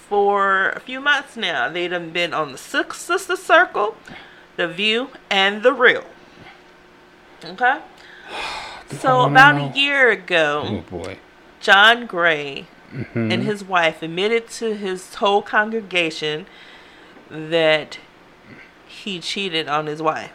For 0.08 0.70
a 0.70 0.80
few 0.80 1.00
months 1.00 1.36
now. 1.36 1.68
They 1.68 1.88
done 1.88 2.10
been 2.10 2.34
on 2.34 2.52
the 2.52 2.58
Six 2.58 2.98
Sister 3.00 3.36
Circle, 3.36 3.96
The 4.56 4.68
View, 4.68 5.08
and 5.30 5.62
The 5.62 5.72
Real. 5.72 6.04
Okay? 7.44 7.80
So 9.00 9.22
about 9.22 9.56
know. 9.56 9.70
a 9.70 9.76
year 9.76 10.10
Oh 10.10 10.12
ago, 10.12 10.84
boy. 10.90 11.18
John 11.58 12.06
Gray 12.06 12.66
Mhm. 12.92 13.32
and 13.32 13.42
his 13.42 13.64
wife 13.64 14.02
admitted 14.02 14.48
to 14.50 14.74
his 14.76 15.14
whole 15.14 15.40
congregation 15.42 16.46
that 17.30 17.98
he 18.86 19.18
cheated 19.20 19.68
on 19.68 19.86
his 19.86 20.00
wife. 20.02 20.30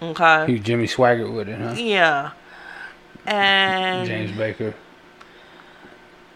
Okay? 0.00 0.44
He 0.46 0.58
Jimmy 0.60 0.86
Swaggart 0.86 1.32
with 1.32 1.48
it, 1.48 1.58
huh? 1.58 1.72
Yeah. 1.76 2.30
And 3.26 4.06
James 4.06 4.30
Bakker. 4.32 4.74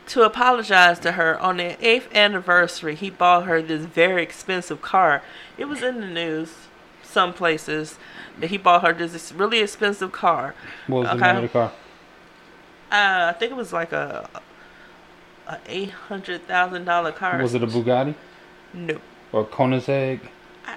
To 0.08 0.22
apologize 0.22 0.98
to 1.00 1.12
her 1.12 1.38
on 1.38 1.58
their 1.58 1.76
eighth 1.80 2.08
anniversary, 2.14 2.94
he 2.94 3.10
bought 3.10 3.46
her 3.46 3.60
this 3.62 3.84
very 3.84 4.22
expensive 4.22 4.80
car. 4.82 5.22
It 5.56 5.66
was 5.66 5.82
in 5.82 6.00
the 6.00 6.06
news, 6.06 6.54
some 7.02 7.32
places, 7.34 7.96
that 8.38 8.48
he 8.50 8.56
bought 8.58 8.82
her 8.82 8.92
this 8.92 9.32
really 9.32 9.60
expensive 9.60 10.12
car. 10.12 10.54
What 10.86 11.00
was 11.00 11.08
the 11.10 11.14
name 11.16 11.36
of 11.36 11.42
the 11.42 11.48
car? 11.48 11.72
Uh, 12.90 13.32
I 13.34 13.36
think 13.38 13.52
it 13.52 13.56
was 13.56 13.72
like 13.72 13.92
a 13.92 14.28
a 15.46 15.58
eight 15.66 15.90
hundred 15.90 16.46
thousand 16.46 16.84
dollar 16.84 17.12
car. 17.12 17.40
Was 17.42 17.54
it 17.54 17.62
a 17.62 17.66
Bugatti 17.66 18.14
No. 18.72 19.00
or 19.32 19.44
Koenigsegg? 19.46 20.20
I- 20.66 20.76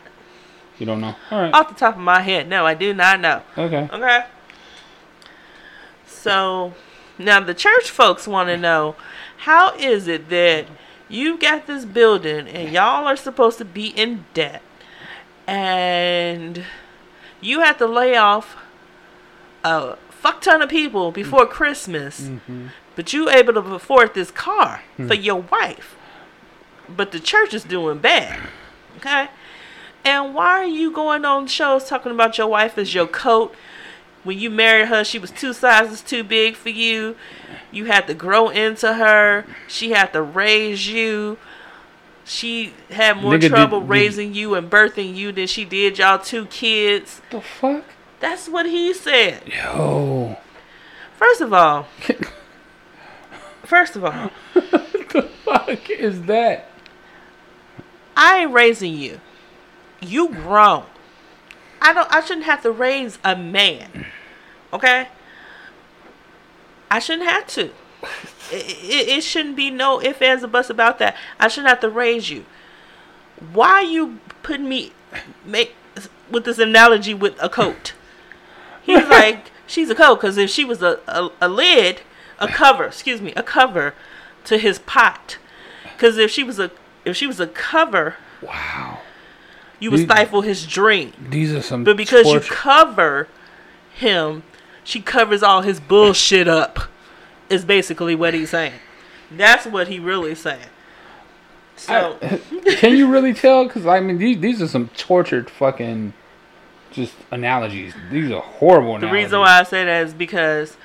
You 0.77 0.85
don't 0.85 0.99
know. 1.01 1.15
All 1.29 1.41
right. 1.41 1.53
Off 1.53 1.69
the 1.69 1.75
top 1.75 1.95
of 1.95 2.01
my 2.01 2.21
head, 2.21 2.47
no, 2.49 2.65
I 2.65 2.73
do 2.73 2.93
not 2.93 3.19
know. 3.21 3.43
Okay. 3.57 3.87
Okay. 3.93 4.25
So 6.05 6.73
now 7.17 7.39
the 7.39 7.53
church 7.53 7.89
folks 7.89 8.27
want 8.27 8.49
to 8.49 8.57
know 8.57 8.95
how 9.41 9.75
is 9.75 10.07
it 10.07 10.29
that 10.29 10.67
you 11.09 11.37
got 11.37 11.65
this 11.65 11.83
building 11.83 12.47
and 12.47 12.71
y'all 12.71 13.07
are 13.07 13.15
supposed 13.15 13.57
to 13.57 13.65
be 13.65 13.87
in 13.87 14.25
debt 14.35 14.61
and 15.47 16.63
you 17.41 17.61
have 17.61 17.77
to 17.79 17.87
lay 17.87 18.15
off 18.15 18.55
a 19.63 19.95
fuck 20.09 20.41
ton 20.41 20.61
of 20.61 20.69
people 20.69 21.11
before 21.11 21.47
Christmas, 21.47 22.21
mm-hmm. 22.21 22.67
but 22.95 23.13
you 23.13 23.29
able 23.29 23.53
to 23.53 23.59
afford 23.59 24.13
this 24.13 24.29
car 24.29 24.83
hmm. 24.97 25.07
for 25.07 25.15
your 25.15 25.41
wife, 25.41 25.95
but 26.87 27.11
the 27.11 27.19
church 27.19 27.53
is 27.53 27.63
doing 27.63 27.97
bad. 27.97 28.39
Okay. 28.97 29.27
And 30.05 30.35
why 30.35 30.59
are 30.59 30.65
you 30.65 30.91
going 30.91 31.25
on 31.25 31.47
shows 31.47 31.85
talking 31.85 32.11
about 32.11 32.37
your 32.37 32.47
wife 32.47 32.77
as 32.77 32.93
your 32.93 33.07
coat? 33.07 33.55
When 34.23 34.37
you 34.39 34.49
married 34.49 34.87
her, 34.87 35.03
she 35.03 35.17
was 35.19 35.31
two 35.31 35.51
sizes 35.53 36.01
too 36.01 36.23
big 36.23 36.55
for 36.55 36.69
you. 36.69 37.15
You 37.71 37.85
had 37.85 38.05
to 38.07 38.13
grow 38.13 38.49
into 38.49 38.93
her. 38.93 39.45
She 39.67 39.91
had 39.91 40.13
to 40.13 40.21
raise 40.21 40.87
you. 40.87 41.37
She 42.23 42.73
had 42.91 43.17
more 43.17 43.33
Nigga, 43.33 43.49
trouble 43.49 43.79
did- 43.79 43.89
raising 43.89 44.33
you 44.35 44.53
and 44.53 44.69
birthing 44.69 45.15
you 45.15 45.31
than 45.31 45.47
she 45.47 45.65
did 45.65 45.97
y'all 45.97 46.19
two 46.19 46.45
kids. 46.45 47.21
The 47.31 47.41
fuck? 47.41 47.83
That's 48.19 48.47
what 48.47 48.67
he 48.67 48.93
said. 48.93 49.41
Yo. 49.47 50.37
First 51.17 51.41
of 51.41 51.51
all, 51.53 51.87
first 53.63 53.95
of 53.95 54.03
all, 54.05 54.29
what 54.53 55.09
the 55.09 55.23
fuck 55.43 55.89
is 55.89 56.23
that? 56.23 56.67
I 58.15 58.41
ain't 58.43 58.51
raising 58.53 58.93
you. 58.95 59.19
You 60.01 60.29
grown. 60.29 60.85
I 61.81 61.93
don't. 61.93 62.11
I 62.13 62.21
shouldn't 62.21 62.45
have 62.45 62.61
to 62.63 62.71
raise 62.71 63.17
a 63.23 63.35
man. 63.35 64.05
Okay. 64.71 65.07
I 66.89 66.99
shouldn't 66.99 67.27
have 67.27 67.47
to. 67.47 67.71
It, 68.51 68.65
it, 68.83 69.07
it 69.09 69.23
shouldn't 69.23 69.55
be 69.55 69.71
no 69.71 70.01
ifs 70.01 70.21
ands 70.21 70.43
or 70.43 70.47
buts 70.47 70.69
about 70.69 70.99
that. 70.99 71.15
I 71.39 71.47
shouldn't 71.47 71.69
have 71.69 71.79
to 71.81 71.89
raise 71.89 72.29
you. 72.29 72.45
Why 73.53 73.81
you 73.81 74.19
putting 74.43 74.69
me 74.69 74.91
make 75.45 75.73
with 76.29 76.45
this 76.45 76.59
analogy 76.59 77.13
with 77.13 77.41
a 77.41 77.49
coat? 77.49 77.93
He's 78.81 79.07
like, 79.07 79.51
she's 79.67 79.89
a 79.89 79.95
coat 79.95 80.15
because 80.15 80.37
if 80.37 80.49
she 80.49 80.65
was 80.65 80.81
a, 80.81 80.99
a, 81.07 81.29
a 81.41 81.49
lid, 81.49 82.01
a 82.39 82.47
cover, 82.47 82.85
excuse 82.85 83.21
me, 83.21 83.33
a 83.35 83.43
cover 83.43 83.93
to 84.45 84.57
his 84.57 84.79
pot. 84.79 85.37
Because 85.83 86.17
if 86.17 86.29
she 86.29 86.43
was 86.43 86.59
a 86.59 86.71
if 87.05 87.15
she 87.15 87.25
was 87.25 87.39
a 87.39 87.47
cover, 87.47 88.15
Wow. 88.41 88.99
You 89.81 89.91
would 89.91 89.99
These- 89.99 90.05
stifle 90.07 90.41
his 90.41 90.65
dream. 90.65 91.11
These 91.29 91.53
are 91.53 91.61
some. 91.61 91.83
But 91.83 91.97
because 91.97 92.25
you 92.27 92.39
cover 92.39 93.27
him, 93.93 94.43
she 94.85 95.01
covers 95.01 95.43
all 95.43 95.63
his 95.63 95.81
bullshit 95.81 96.47
up. 96.47 96.79
Is 97.49 97.65
basically 97.65 98.15
what 98.15 98.33
he's 98.33 98.51
saying. 98.51 98.75
That's 99.29 99.65
what 99.65 99.89
he 99.89 99.99
really 99.99 100.35
saying. 100.35 100.67
So 101.75 102.17
Can 102.77 102.95
you 102.95 103.11
really 103.11 103.33
tell? 103.33 103.65
Because 103.65 103.85
I 103.85 103.99
mean, 103.99 104.17
these 104.19 104.39
these 104.39 104.61
are 104.61 104.67
some 104.69 104.87
tortured 104.95 105.49
fucking 105.49 106.13
just 106.91 107.13
analogies. 107.31 107.93
These 108.09 108.31
are 108.31 108.41
horrible. 108.41 108.91
the 108.93 109.07
analogies. 109.07 109.23
reason 109.25 109.39
why 109.39 109.59
I 109.59 109.63
say 109.63 109.83
that 109.83 110.05
is 110.07 110.13
because 110.13 110.77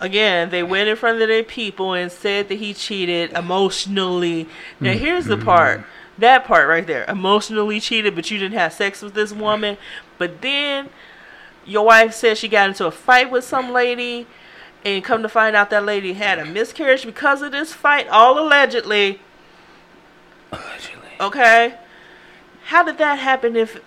again 0.00 0.48
they 0.50 0.62
went 0.62 0.88
in 0.88 0.96
front 0.96 1.20
of 1.20 1.28
their 1.28 1.42
people 1.42 1.92
and 1.92 2.10
said 2.10 2.48
that 2.48 2.54
he 2.58 2.72
cheated 2.72 3.32
emotionally. 3.32 4.48
Now 4.78 4.92
here's 4.92 5.26
the 5.26 5.36
part. 5.36 5.84
That 6.20 6.44
part 6.44 6.68
right 6.68 6.86
there. 6.86 7.04
Emotionally 7.08 7.80
cheated, 7.80 8.14
but 8.14 8.30
you 8.30 8.38
didn't 8.38 8.56
have 8.58 8.72
sex 8.72 9.02
with 9.02 9.14
this 9.14 9.32
woman. 9.32 9.76
But 10.18 10.40
then 10.42 10.90
your 11.64 11.84
wife 11.86 12.14
said 12.14 12.38
she 12.38 12.48
got 12.48 12.68
into 12.68 12.86
a 12.86 12.90
fight 12.90 13.30
with 13.30 13.44
some 13.44 13.72
lady 13.72 14.26
and 14.84 15.04
come 15.04 15.22
to 15.22 15.28
find 15.28 15.56
out 15.56 15.70
that 15.70 15.84
lady 15.84 16.14
had 16.14 16.38
a 16.38 16.44
miscarriage 16.44 17.04
because 17.04 17.42
of 17.42 17.52
this 17.52 17.72
fight, 17.72 18.08
all 18.08 18.38
allegedly. 18.38 19.20
Allegedly. 20.52 21.08
Okay. 21.20 21.74
How 22.64 22.82
did 22.82 22.98
that 22.98 23.18
happen 23.18 23.56
if 23.56 23.80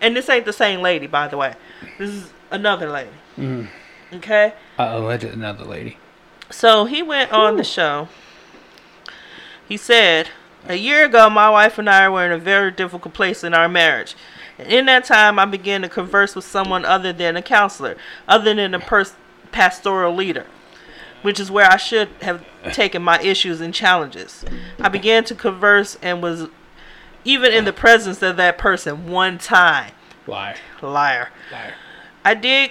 and 0.00 0.14
this 0.14 0.28
ain't 0.28 0.44
the 0.44 0.52
same 0.52 0.80
lady, 0.80 1.06
by 1.06 1.28
the 1.28 1.36
way. 1.36 1.54
This 1.98 2.10
is 2.10 2.32
another 2.50 2.90
lady. 2.90 3.10
Mm. 3.38 3.68
Okay? 4.12 4.52
Uh, 4.78 4.90
alleged 4.92 5.24
another 5.24 5.64
lady. 5.64 5.96
So 6.50 6.84
he 6.84 7.02
went 7.02 7.32
on 7.32 7.56
the 7.56 7.64
show. 7.64 8.08
He 9.66 9.76
said, 9.76 10.28
A 10.66 10.76
year 10.76 11.04
ago, 11.04 11.28
my 11.28 11.50
wife 11.50 11.78
and 11.78 11.90
I 11.90 12.08
were 12.08 12.24
in 12.24 12.32
a 12.32 12.38
very 12.38 12.70
difficult 12.70 13.12
place 13.12 13.44
in 13.44 13.52
our 13.52 13.68
marriage. 13.68 14.14
And 14.58 14.72
in 14.72 14.86
that 14.86 15.04
time, 15.04 15.38
I 15.38 15.44
began 15.44 15.82
to 15.82 15.88
converse 15.88 16.34
with 16.34 16.44
someone 16.44 16.84
other 16.84 17.12
than 17.12 17.36
a 17.36 17.42
counselor, 17.42 17.96
other 18.26 18.54
than 18.54 18.74
a 18.74 18.80
pers- 18.80 19.14
pastoral 19.52 20.14
leader, 20.14 20.46
which 21.22 21.38
is 21.38 21.50
where 21.50 21.70
I 21.70 21.76
should 21.76 22.08
have 22.22 22.44
taken 22.72 23.02
my 23.02 23.20
issues 23.20 23.60
and 23.60 23.74
challenges. 23.74 24.44
I 24.80 24.88
began 24.88 25.24
to 25.24 25.34
converse 25.34 25.98
and 26.00 26.22
was 26.22 26.48
even 27.24 27.52
in 27.52 27.64
the 27.64 27.72
presence 27.72 28.22
of 28.22 28.36
that 28.36 28.56
person 28.56 29.10
one 29.10 29.38
time. 29.38 29.92
Liar. 30.26 30.56
Liar. 30.80 31.28
Liar. 31.52 31.74
I 32.24 32.34
did 32.34 32.70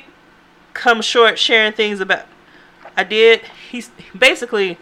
come 0.73 1.01
short 1.01 1.37
sharing 1.37 1.73
things 1.73 1.99
about. 1.99 2.25
I 2.97 3.03
did. 3.03 3.41
He's 3.69 3.91
basically 4.17 4.77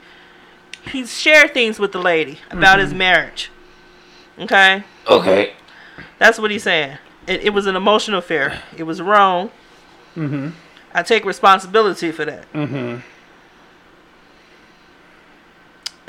he 0.91 1.05
shared 1.05 1.53
things 1.53 1.79
with 1.79 1.91
the 1.91 1.99
lady 2.01 2.39
about 2.49 2.79
his 2.79 2.93
marriage. 2.93 3.51
Okay, 4.39 4.83
Okay. 5.09 5.53
that's 6.17 6.39
what 6.39 6.51
he's 6.51 6.63
saying. 6.63 6.97
It, 7.27 7.41
it 7.43 7.49
was 7.51 7.67
an 7.67 7.75
emotional 7.75 8.19
affair. 8.19 8.63
It 8.75 8.83
was 8.83 9.01
wrong. 9.01 9.51
Mm-hmm. 10.15 10.49
I 10.93 11.03
take 11.03 11.23
responsibility 11.25 12.11
for 12.11 12.25
that. 12.25 12.51
Mm-hmm. 12.53 12.99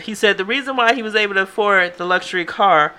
He 0.02 0.14
said 0.14 0.38
the 0.38 0.44
reason 0.44 0.76
why 0.76 0.94
he 0.94 1.02
was 1.02 1.14
able 1.14 1.34
to 1.34 1.42
afford 1.42 1.96
the 1.96 2.04
luxury 2.04 2.44
car 2.44 2.94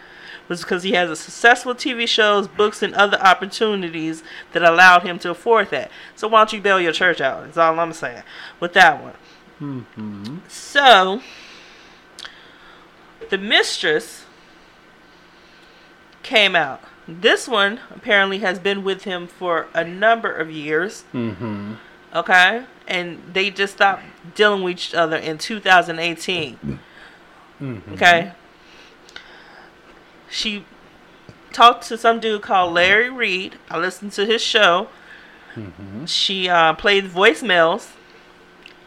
was 0.48 0.62
because 0.62 0.84
he 0.84 0.92
has 0.92 1.10
a 1.10 1.16
successful 1.16 1.74
TV 1.74 2.08
shows, 2.08 2.48
books, 2.48 2.82
and 2.82 2.94
other 2.94 3.18
opportunities 3.20 4.24
that 4.52 4.62
allowed 4.64 5.04
him 5.04 5.18
to 5.20 5.30
afford 5.30 5.70
that. 5.72 5.90
So 6.16 6.28
why 6.28 6.40
don't 6.42 6.54
you 6.54 6.62
bail 6.62 6.80
your 6.80 6.92
church 6.92 7.20
out? 7.22 7.46
That's 7.46 7.58
all 7.58 7.80
I'm 7.80 7.94
saying 7.94 8.24
with 8.60 8.74
that 8.74 9.02
one. 9.02 9.14
Mm-hmm. 9.62 10.38
So 10.48 11.22
the 13.34 13.38
mistress 13.40 14.26
came 16.22 16.56
out. 16.56 16.82
This 17.08 17.48
one 17.48 17.80
apparently 17.90 18.40
has 18.40 18.60
been 18.60 18.84
with 18.84 19.06
him 19.06 19.26
for 19.26 19.66
a 19.74 19.84
number 19.84 20.32
of 20.32 20.52
years. 20.52 21.04
Mm-hmm. 21.12 21.74
Okay, 22.14 22.66
and 22.88 23.24
they 23.34 23.50
just 23.50 23.74
stopped 23.74 24.04
dealing 24.36 24.62
with 24.62 24.74
each 24.74 24.94
other 24.94 25.18
in 25.18 25.40
2018. 25.40 26.80
Mm-hmm. 27.60 27.94
Okay. 27.94 28.34
She 30.30 30.66
talked 31.52 31.88
to 31.88 31.98
some 31.98 32.20
dude 32.20 32.44
called 32.44 32.76
Larry 32.76 33.10
Reid. 33.10 33.58
I 33.72 33.80
listened 33.80 34.12
to 34.12 34.28
his 34.28 34.44
show. 34.44 34.90
Mm-hmm. 35.56 36.06
She 36.06 36.50
uh, 36.50 36.74
played 36.74 37.06
voicemails. 37.06 37.94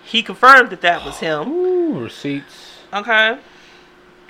He 0.04 0.22
confirmed 0.22 0.70
that 0.70 0.82
that 0.82 1.04
was 1.04 1.18
him. 1.18 1.48
Ooh, 1.48 2.04
receipts. 2.04 2.74
Okay. 2.92 3.38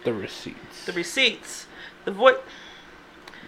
The 0.07 0.14
receipts. 0.14 0.86
The 0.86 0.92
receipts. 0.92 1.66
The 2.04 2.12
voice. 2.12 2.36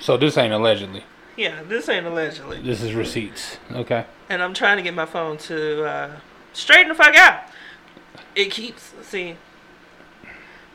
so 0.01 0.17
this 0.17 0.37
ain't 0.37 0.53
allegedly. 0.53 1.05
Yeah, 1.37 1.63
this 1.63 1.89
ain't 1.89 2.05
allegedly. 2.05 2.61
This 2.61 2.83
is 2.83 2.95
receipts. 2.95 3.59
Okay. 3.71 4.05
And 4.29 4.43
I'm 4.43 4.55
trying 4.55 4.77
to 4.77 4.83
get 4.83 4.93
my 4.93 5.07
phone 5.07 5.39
to 5.39 5.85
uh, 5.85 6.11
straighten 6.55 6.89
the 6.89 6.97
fuck 6.97 7.15
out. 7.15 7.43
It 8.35 8.51
keeps. 8.51 8.93
See. 9.03 9.37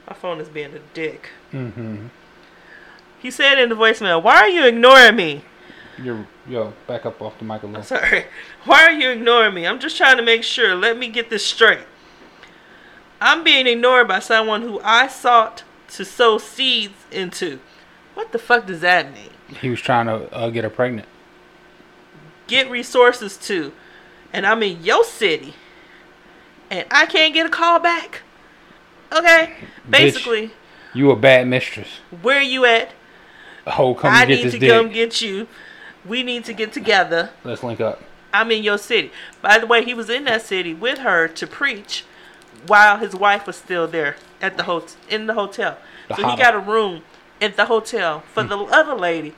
My 0.08 0.14
phone 0.14 0.40
is 0.40 0.48
being 0.48 0.74
a 0.74 0.80
dick. 0.94 1.32
Mm-hmm. 1.52 2.08
He 3.20 3.30
said 3.30 3.60
in 3.60 3.68
the 3.68 3.76
voicemail, 3.76 4.24
Why 4.24 4.38
are 4.38 4.48
you 4.48 4.66
ignoring 4.66 5.18
me? 5.18 5.44
You're 6.02 6.26
yo 6.48 6.72
back 6.88 7.06
up 7.06 7.22
off 7.22 7.38
the 7.40 7.44
mic 7.44 7.62
a 7.64 7.68
little. 7.68 7.84
Sorry. 7.84 8.28
Why 8.64 8.86
are 8.86 8.94
you 8.94 9.10
ignoring 9.10 9.54
me? 9.54 9.68
I'm 9.68 9.82
just 9.82 9.98
trying 9.98 10.16
to 10.16 10.24
make 10.24 10.44
sure. 10.44 10.76
Let 10.76 10.98
me 10.98 11.10
get 11.10 11.30
this 11.30 11.46
straight. 11.46 11.86
I'm 13.20 13.44
being 13.44 13.68
ignored 13.68 14.08
by 14.08 14.20
someone 14.20 14.62
who 14.62 14.80
I 14.82 15.08
sought 15.08 15.64
to 15.94 16.06
sow 16.06 16.38
seeds 16.38 17.06
into. 17.12 17.60
What 18.14 18.32
the 18.32 18.40
fuck 18.40 18.66
does 18.66 18.82
that 18.82 19.14
mean? 19.14 19.30
He 19.62 19.70
was 19.70 19.82
trying 19.82 20.08
to 20.08 20.32
uh, 20.34 20.50
get 20.50 20.64
her 20.64 20.70
pregnant. 20.70 21.08
Get 22.48 22.70
resources 22.70 23.38
to. 23.38 23.72
And 24.32 24.46
I'm 24.46 24.62
in 24.64 24.84
your 24.84 25.04
city. 25.04 25.54
And 26.70 26.86
I 26.92 27.06
can't 27.06 27.34
get 27.34 27.46
a 27.46 27.50
call 27.50 27.80
back. 27.80 28.22
Okay? 29.12 29.54
Basically, 29.90 30.52
You 30.94 31.12
a 31.12 31.16
bad 31.16 31.48
mistress. 31.48 32.00
where 32.22 32.42
you 32.42 32.66
at? 32.66 32.92
Oh, 33.68 33.94
come 33.94 34.14
I 34.14 34.26
need 34.26 34.52
to 34.52 34.58
dick. 34.60 34.70
come 34.70 34.90
get 34.90 35.22
you. 35.22 35.48
We 36.06 36.24
need 36.24 36.46
to 36.46 36.54
get 36.54 36.74
together. 36.74 37.30
Let's 37.44 37.64
link 37.64 37.80
up. 37.80 38.02
I'm 38.34 38.52
in 38.52 38.64
your 38.64 38.80
city. 38.80 39.12
By 39.42 39.60
the 39.60 39.68
way, 39.68 39.86
he 39.86 39.94
was 39.94 40.10
in 40.10 40.24
that 40.26 40.42
city 40.42 40.74
with 40.74 41.00
her 41.00 41.28
to 41.28 41.48
preach 41.48 42.04
while 42.68 42.98
his 42.98 43.14
wife 43.16 43.46
was 43.46 43.56
still 43.56 43.88
there 43.88 44.16
at 44.44 44.58
the 44.58 44.64
hotel 44.64 44.96
in 45.10 45.26
the 45.26 45.34
hotel. 45.34 45.78
The 46.10 46.16
so 46.18 46.30
he 46.30 46.36
got 46.36 46.54
a 46.54 46.60
room 46.60 47.02
at 47.42 47.56
the 47.56 47.66
hotel 47.66 48.24
for 48.34 48.44
mm. 48.44 48.50
the 48.50 48.58
other 48.58 48.94
lady 48.94 49.34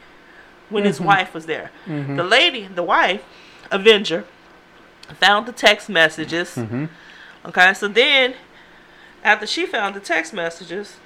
when 0.70 0.84
his 0.84 0.98
mm-hmm. 0.98 1.06
wife 1.06 1.34
was 1.34 1.46
there. 1.46 1.72
Mm-hmm. 1.86 2.18
The 2.18 2.24
lady, 2.24 2.68
the 2.68 2.84
wife, 2.84 3.24
Avenger, 3.72 4.26
found 5.20 5.46
the 5.46 5.52
text 5.54 5.88
messages. 5.88 6.56
Mhm. 6.56 6.90
Okay, 7.46 7.74
so 7.76 7.88
then 7.88 8.34
after 9.24 9.46
she 9.46 9.68
found 9.68 9.96
the 9.96 10.00
text 10.00 10.34
messages, 10.34 10.98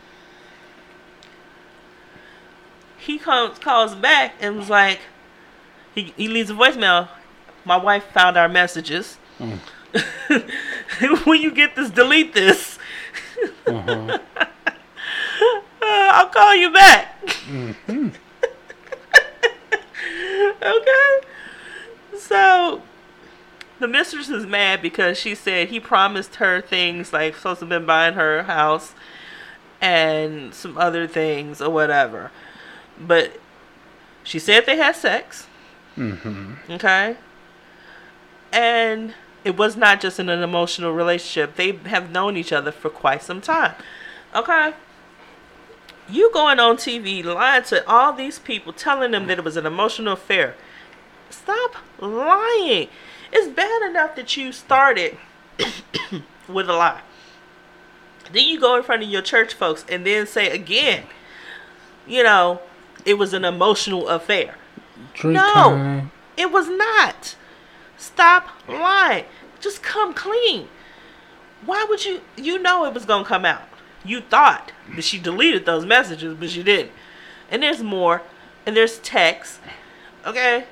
he 2.97 3.19
comes 3.19 3.59
calls 3.59 3.95
back 3.95 4.35
and 4.39 4.57
was 4.57 4.69
like, 4.69 5.01
he, 5.93 6.13
he 6.15 6.29
leaves 6.29 6.49
a 6.49 6.53
voicemail. 6.53 7.09
My 7.65 7.75
wife 7.75 8.05
found 8.13 8.37
our 8.37 8.47
messages. 8.47 9.17
Mm. 9.39 9.59
when 11.25 11.41
you 11.41 11.51
get 11.51 11.75
this, 11.75 11.89
delete 11.89 12.33
this. 12.33 12.78
Uh-huh. 13.75 14.19
Uh, 15.81 16.09
I'll 16.11 16.27
call 16.27 16.55
you 16.55 16.71
back. 16.71 17.15
okay. 20.61 21.19
So 22.17 22.81
the 23.79 23.87
mistress 23.87 24.29
is 24.29 24.45
mad 24.45 24.81
because 24.81 25.17
she 25.17 25.33
said 25.33 25.69
he 25.69 25.79
promised 25.79 26.35
her 26.35 26.61
things 26.61 27.13
like 27.13 27.35
supposed 27.35 27.61
to 27.61 27.65
been 27.65 27.85
buying 27.85 28.13
her 28.15 28.43
house 28.43 28.93
and 29.81 30.53
some 30.53 30.77
other 30.77 31.07
things 31.07 31.61
or 31.61 31.69
whatever. 31.69 32.31
But 32.99 33.39
she 34.23 34.37
said 34.37 34.65
they 34.65 34.77
had 34.77 34.95
sex. 34.95 35.47
Mm-hmm. 35.95 36.71
Okay. 36.73 37.15
And 38.51 39.13
it 39.43 39.57
was 39.57 39.75
not 39.75 40.01
just 40.01 40.19
in 40.19 40.29
an 40.29 40.43
emotional 40.43 40.91
relationship. 40.93 41.55
They 41.55 41.73
have 41.89 42.11
known 42.11 42.37
each 42.37 42.51
other 42.51 42.71
for 42.71 42.89
quite 42.89 43.23
some 43.23 43.41
time. 43.41 43.73
Okay. 44.35 44.73
You 46.09 46.31
going 46.33 46.59
on 46.59 46.77
TV 46.77 47.23
lying 47.23 47.63
to 47.65 47.87
all 47.87 48.13
these 48.13 48.39
people, 48.39 48.73
telling 48.73 49.11
them 49.11 49.27
that 49.27 49.37
it 49.37 49.43
was 49.43 49.57
an 49.57 49.65
emotional 49.65 50.13
affair. 50.13 50.55
Stop 51.29 51.75
lying. 51.99 52.87
It's 53.31 53.47
bad 53.47 53.89
enough 53.89 54.15
that 54.15 54.35
you 54.35 54.51
started 54.51 55.17
with 56.47 56.67
a 56.69 56.73
lie. 56.73 57.01
Then 58.31 58.43
you 58.45 58.59
go 58.59 58.75
in 58.75 58.83
front 58.83 59.03
of 59.03 59.09
your 59.09 59.21
church 59.21 59.53
folks 59.53 59.85
and 59.89 60.05
then 60.05 60.25
say 60.27 60.49
again, 60.49 61.03
you 62.07 62.23
know, 62.23 62.61
it 63.05 63.15
was 63.19 63.33
an 63.33 63.45
emotional 63.45 64.07
affair. 64.07 64.55
Drink 65.13 65.35
No. 65.35 65.53
time. 65.53 66.11
It 66.37 66.51
was 66.51 66.67
not. 66.69 67.35
Stop 67.99 68.47
lying. 68.67 69.25
Just 69.59 69.83
come 69.83 70.13
clean. 70.13 70.67
Why 71.65 71.85
would 71.87 72.05
you? 72.05 72.21
You 72.37 72.57
know 72.57 72.85
it 72.85 72.93
was 72.93 73.05
gonna 73.05 73.25
come 73.25 73.43
out. 73.45 73.63
You 74.05 74.21
thought 74.21 74.71
that 74.95 75.03
she 75.03 75.19
deleted 75.19 75.65
those 75.65 75.85
messages, 75.85 76.35
but 76.39 76.49
she 76.49 76.63
didn't. 76.63 76.91
And 77.51 77.61
there's 77.61 77.83
more. 77.83 78.21
And 78.65 78.75
there's 78.75 78.97
text. 78.99 79.59
Okay. 80.25 80.63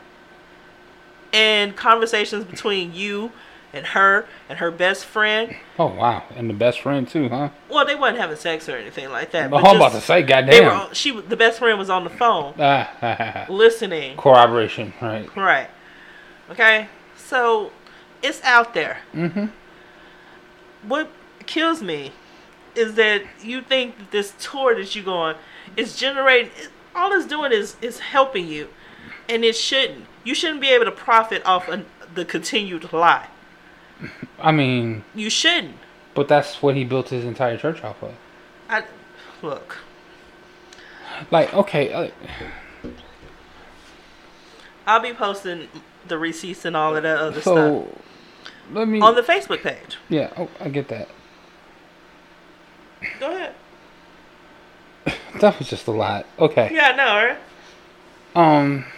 And 1.33 1.75
conversations 1.75 2.45
between 2.45 2.93
you 2.93 3.31
and 3.73 3.85
her 3.87 4.25
and 4.47 4.59
her 4.59 4.71
best 4.71 5.03
friend. 5.03 5.57
Oh 5.77 5.87
wow, 5.87 6.23
and 6.35 6.49
the 6.49 6.53
best 6.53 6.79
friend 6.79 7.05
too, 7.07 7.27
huh? 7.27 7.49
Well, 7.69 7.85
they 7.85 7.95
wasn't 7.95 8.19
having 8.19 8.37
sex 8.37 8.69
or 8.69 8.77
anything 8.77 9.09
like 9.09 9.31
that. 9.31 9.49
But 9.51 9.61
but 9.61 9.69
I'm 9.69 9.75
about 9.75 9.89
to 9.89 9.95
just- 9.95 10.07
say, 10.07 10.23
goddamn. 10.23 10.71
on- 10.71 10.93
She, 10.93 11.19
the 11.19 11.35
best 11.35 11.59
friend, 11.59 11.77
was 11.77 11.89
on 11.89 12.05
the 12.05 12.09
phone 12.09 12.53
Ah, 12.57 13.45
listening. 13.49 14.15
corroboration, 14.15 14.93
right? 15.01 15.29
Right. 15.35 15.69
Okay. 16.49 16.87
So 17.27 17.71
it's 18.23 18.41
out 18.43 18.73
there. 18.73 18.99
Mm-hmm. 19.13 19.47
What 20.87 21.09
kills 21.45 21.81
me 21.81 22.13
is 22.73 22.95
that 22.95 23.23
you 23.43 23.61
think 23.61 23.97
that 23.97 24.11
this 24.11 24.33
tour 24.39 24.75
that 24.75 24.95
you're 24.95 25.03
going 25.03 25.35
is 25.75 25.97
generating. 25.97 26.51
All 26.95 27.11
it's 27.11 27.27
doing 27.27 27.51
is 27.51 27.75
is 27.81 27.99
helping 27.99 28.47
you, 28.47 28.69
and 29.27 29.43
it 29.43 29.55
shouldn't. 29.57 30.05
You 30.23 30.33
shouldn't 30.33 30.61
be 30.61 30.69
able 30.69 30.85
to 30.85 30.91
profit 30.91 31.45
off 31.45 31.67
an, 31.67 31.85
the 32.15 32.23
continued 32.23 32.93
lie. 32.93 33.27
I 34.39 34.51
mean, 34.51 35.03
You 35.13 35.29
shouldn't. 35.29 35.75
but 36.13 36.27
that's 36.27 36.61
what 36.61 36.75
he 36.75 36.83
built 36.85 37.09
his 37.09 37.25
entire 37.25 37.57
church 37.57 37.83
off 37.83 38.01
of. 38.03 38.13
I 38.69 38.83
look. 39.41 39.77
Like, 41.31 41.53
okay, 41.53 41.91
uh, 41.91 42.09
I'll 44.85 45.01
be 45.01 45.13
posting 45.13 45.67
the 46.07 46.17
receipts 46.17 46.65
and 46.65 46.75
all 46.75 46.95
of 46.95 47.03
that 47.03 47.17
other 47.17 47.41
stuff 47.41 47.55
so 47.55 47.97
let 48.71 48.87
me. 48.87 48.99
on 48.99 49.15
the 49.15 49.21
Facebook 49.21 49.61
page. 49.61 49.97
yeah, 50.09 50.31
oh, 50.37 50.49
I 50.59 50.69
get 50.69 50.87
that. 50.89 51.09
Go 53.19 53.35
ahead. 53.35 53.53
That 55.39 55.59
was 55.59 55.69
just 55.69 55.85
a 55.85 55.91
lot. 55.91 56.25
Okay. 56.39 56.71
Yeah, 56.73 56.87
I 56.87 56.95
know, 56.95 57.13
right? 57.13 57.37
Um. 58.35 58.85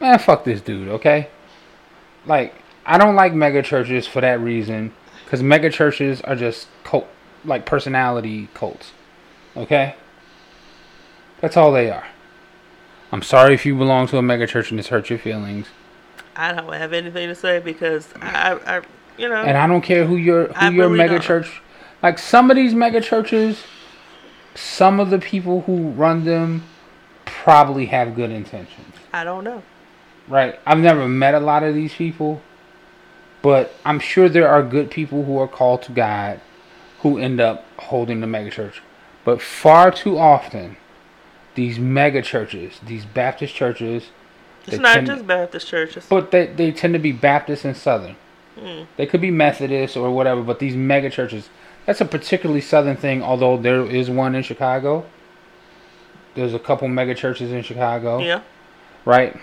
Man, 0.00 0.18
fuck 0.18 0.44
this 0.44 0.62
dude, 0.62 0.88
okay? 0.88 1.28
Like, 2.24 2.54
I 2.86 2.96
don't 2.96 3.14
like 3.16 3.34
mega 3.34 3.62
churches 3.62 4.06
for 4.06 4.22
that 4.22 4.40
reason. 4.40 4.94
Because 5.24 5.42
mega 5.42 5.68
churches 5.70 6.22
are 6.22 6.34
just 6.34 6.68
cult, 6.82 7.06
like 7.44 7.66
personality 7.66 8.48
cults. 8.54 8.92
Okay? 9.56 9.94
That's 11.40 11.56
all 11.56 11.70
they 11.70 11.90
are. 11.90 12.06
I'm 13.12 13.22
sorry 13.22 13.54
if 13.54 13.66
you 13.66 13.76
belong 13.76 14.06
to 14.08 14.18
a 14.18 14.22
mega 14.22 14.46
church 14.46 14.70
and 14.70 14.78
this 14.78 14.88
hurt 14.88 15.10
your 15.10 15.18
feelings. 15.18 15.66
I 16.36 16.52
don't 16.52 16.72
have 16.72 16.92
anything 16.92 17.28
to 17.28 17.34
say 17.34 17.58
because 17.58 18.08
I, 18.20 18.52
I 18.66 18.82
you 19.18 19.28
know, 19.28 19.36
And 19.36 19.58
I 19.58 19.66
don't 19.66 19.82
care 19.82 20.06
who 20.06 20.16
your 20.16 20.46
who 20.46 20.52
I 20.54 20.70
your 20.70 20.86
really 20.86 20.98
mega 20.98 21.14
don't. 21.14 21.22
church 21.22 21.60
like 22.02 22.18
some 22.18 22.50
of 22.50 22.56
these 22.56 22.74
mega 22.74 23.00
churches, 23.00 23.64
some 24.54 25.00
of 25.00 25.10
the 25.10 25.18
people 25.18 25.62
who 25.62 25.90
run 25.90 26.24
them 26.24 26.62
probably 27.24 27.86
have 27.86 28.14
good 28.14 28.30
intentions. 28.30 28.94
I 29.12 29.24
don't 29.24 29.44
know. 29.44 29.62
Right. 30.28 30.58
I've 30.64 30.78
never 30.78 31.08
met 31.08 31.34
a 31.34 31.40
lot 31.40 31.62
of 31.62 31.74
these 31.74 31.92
people, 31.92 32.40
but 33.42 33.74
I'm 33.84 33.98
sure 33.98 34.28
there 34.28 34.48
are 34.48 34.62
good 34.62 34.90
people 34.90 35.24
who 35.24 35.38
are 35.38 35.48
called 35.48 35.82
to 35.82 35.92
God 35.92 36.40
who 37.00 37.18
end 37.18 37.40
up 37.40 37.64
holding 37.78 38.20
the 38.20 38.26
mega 38.26 38.50
church. 38.50 38.82
But 39.24 39.42
far 39.42 39.90
too 39.90 40.18
often, 40.18 40.76
these 41.54 41.78
mega 41.78 42.22
churches, 42.22 42.80
these 42.86 43.04
Baptist 43.04 43.54
churches, 43.54 44.10
It's 44.66 44.78
not 44.78 44.94
tend- 44.94 45.06
just 45.08 45.26
Baptist 45.26 45.66
churches. 45.68 46.06
but 46.08 46.30
they, 46.30 46.46
they 46.46 46.70
tend 46.72 46.92
to 46.94 46.98
be 47.00 47.12
Baptist 47.12 47.64
and 47.64 47.76
Southern. 47.76 48.16
Mm. 48.58 48.86
They 48.96 49.06
could 49.06 49.20
be 49.20 49.30
Methodist 49.30 49.96
or 49.96 50.10
whatever, 50.10 50.42
but 50.42 50.58
these 50.58 50.76
mega 50.76 51.08
churches, 51.10 51.48
that's 51.86 52.00
a 52.00 52.04
particularly 52.04 52.60
Southern 52.60 52.96
thing, 52.96 53.22
although 53.22 53.56
there 53.56 53.84
is 53.84 54.10
one 54.10 54.34
in 54.34 54.42
Chicago. 54.42 55.04
There's 56.34 56.54
a 56.54 56.58
couple 56.58 56.86
mega 56.88 57.14
churches 57.14 57.50
in 57.52 57.62
Chicago 57.62 58.18
Yeah. 58.20 58.42
right? 59.04 59.36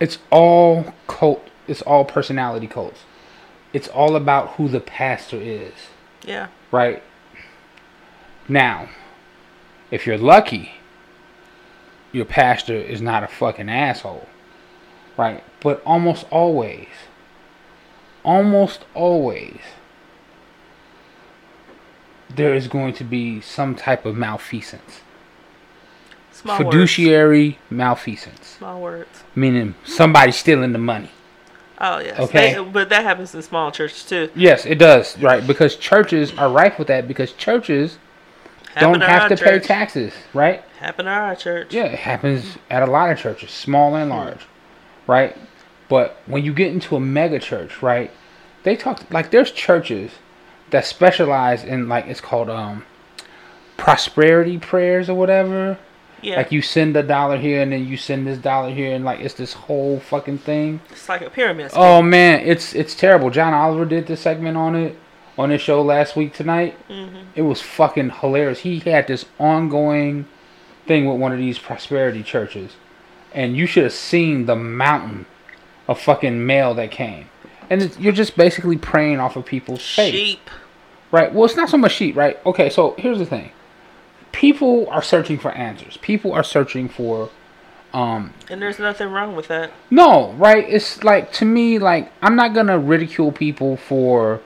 It's 0.00 0.18
all 0.30 0.92
cult. 1.06 1.46
It's 1.68 1.82
all 1.82 2.04
personality 2.04 2.66
cults. 2.66 3.00
It's 3.72 3.88
all 3.88 4.16
about 4.16 4.50
who 4.56 4.68
the 4.68 4.80
pastor 4.80 5.36
is, 5.40 5.72
Yeah. 6.24 6.48
right? 6.70 7.02
Now, 8.48 8.88
if 9.92 10.06
you're 10.06 10.18
lucky, 10.18 10.72
your 12.10 12.24
pastor 12.24 12.74
is 12.74 13.00
not 13.00 13.22
a 13.22 13.28
fucking 13.28 13.68
asshole, 13.68 14.26
right? 15.16 15.44
But 15.60 15.80
almost 15.86 16.26
always, 16.30 16.88
almost 18.24 18.84
always, 18.94 19.60
there 22.34 22.54
is 22.54 22.66
going 22.68 22.94
to 22.94 23.04
be 23.04 23.40
some 23.40 23.74
type 23.74 24.06
of 24.06 24.16
malfeasance, 24.16 25.02
Small 26.32 26.58
words. 26.58 26.66
fiduciary 26.70 27.58
malfeasance. 27.70 28.46
Small 28.58 28.80
words. 28.80 29.22
meaning 29.34 29.74
somebody 29.84 30.32
stealing 30.32 30.72
the 30.72 30.78
money. 30.78 31.10
Oh 31.78 31.98
yes. 31.98 32.18
Okay. 32.18 32.54
They- 32.54 32.62
but 32.64 32.88
that 32.88 33.02
happens 33.04 33.34
in 33.34 33.42
small 33.42 33.70
churches 33.70 34.04
too. 34.04 34.30
Yes, 34.34 34.64
it 34.64 34.78
does, 34.78 35.18
right? 35.18 35.46
Because 35.46 35.76
churches 35.76 36.32
are 36.38 36.48
rife 36.48 36.78
with 36.78 36.88
that 36.88 37.06
because 37.08 37.32
churches 37.32 37.98
Happen 38.74 39.00
don't 39.00 39.08
have 39.08 39.28
to 39.28 39.36
pay 39.36 39.58
taxes, 39.58 40.14
right? 40.32 40.62
Happen 40.78 41.06
at 41.06 41.20
our 41.20 41.36
church. 41.36 41.74
Yeah, 41.74 41.84
it 41.84 41.98
happens 41.98 42.56
at 42.70 42.82
a 42.82 42.86
lot 42.90 43.10
of 43.10 43.18
churches, 43.18 43.50
small 43.50 43.94
and 43.96 44.08
large, 44.08 44.46
right? 45.06 45.36
But 45.88 46.16
when 46.26 46.42
you 46.42 46.54
get 46.54 46.72
into 46.72 46.96
a 46.96 47.00
mega 47.00 47.38
church, 47.38 47.82
right? 47.82 48.10
They 48.62 48.76
talk 48.76 49.10
like 49.12 49.30
there's 49.30 49.50
churches 49.50 50.12
that 50.70 50.86
specialize 50.86 51.64
in 51.64 51.88
like 51.88 52.06
it's 52.06 52.20
called 52.20 52.48
um 52.48 52.86
prosperity 53.76 54.58
prayers 54.58 55.10
or 55.10 55.14
whatever. 55.14 55.78
Yeah. 56.22 56.36
Like 56.36 56.52
you 56.52 56.62
send 56.62 56.96
a 56.96 57.02
dollar 57.02 57.36
here 57.36 57.60
and 57.60 57.72
then 57.72 57.86
you 57.86 57.96
send 57.96 58.26
this 58.26 58.38
dollar 58.38 58.70
here 58.70 58.94
and 58.94 59.04
like 59.04 59.20
it's 59.20 59.34
this 59.34 59.52
whole 59.52 60.00
fucking 60.00 60.38
thing. 60.38 60.80
it's 60.90 61.08
like 61.08 61.20
a 61.20 61.28
pyramid. 61.28 61.72
scheme. 61.72 61.82
Oh 61.82 62.00
man, 62.00 62.40
it's 62.46 62.74
it's 62.74 62.94
terrible. 62.94 63.28
John 63.28 63.52
Oliver 63.52 63.84
did 63.84 64.06
this 64.06 64.20
segment 64.20 64.56
on 64.56 64.76
it 64.76 64.96
on 65.38 65.50
his 65.50 65.60
show 65.60 65.80
last 65.82 66.14
week 66.16 66.34
tonight. 66.34 66.76
Mhm. 66.90 67.24
It 67.34 67.42
was 67.42 67.60
fucking 67.60 68.10
hilarious. 68.20 68.60
He 68.60 68.78
had 68.80 69.06
this 69.06 69.24
ongoing 69.38 70.26
thing 70.86 71.06
with 71.06 71.18
one 71.18 71.32
of 71.32 71.38
these 71.38 71.58
prosperity 71.58 72.22
churches, 72.22 72.72
and 73.34 73.56
you 73.56 73.66
should 73.66 73.84
have 73.84 73.92
seen 73.92 74.46
the 74.46 74.56
mountain 74.56 75.26
of 75.88 76.00
fucking 76.00 76.44
mail 76.46 76.74
that 76.74 76.90
came. 76.90 77.26
And 77.70 77.94
you're 77.98 78.12
just 78.12 78.36
basically 78.36 78.76
preying 78.76 79.20
off 79.20 79.36
of 79.36 79.46
people's 79.46 79.82
faith, 79.82 80.14
Sheep. 80.14 80.50
right? 81.10 81.32
Well, 81.32 81.44
it's 81.46 81.56
not 81.56 81.70
so 81.70 81.78
much 81.78 81.92
sheep, 81.92 82.14
right? 82.16 82.38
Okay, 82.44 82.68
so 82.68 82.94
here's 82.98 83.18
the 83.18 83.24
thing: 83.26 83.50
people 84.32 84.86
are 84.90 85.02
searching 85.02 85.38
for 85.38 85.52
answers. 85.52 85.96
People 85.98 86.32
are 86.32 86.42
searching 86.44 86.88
for 86.88 87.30
um, 87.94 88.32
And 88.50 88.60
there's 88.62 88.78
nothing 88.78 89.08
wrong 89.10 89.36
with 89.36 89.48
that. 89.48 89.70
no, 89.90 90.32
right? 90.38 90.64
It's 90.68 91.04
like 91.04 91.30
to 91.34 91.44
me, 91.44 91.78
like 91.78 92.10
I'm 92.22 92.36
not 92.36 92.54
gonna 92.54 92.78
ridicule 92.78 93.32
people 93.32 93.76
for 93.76 94.40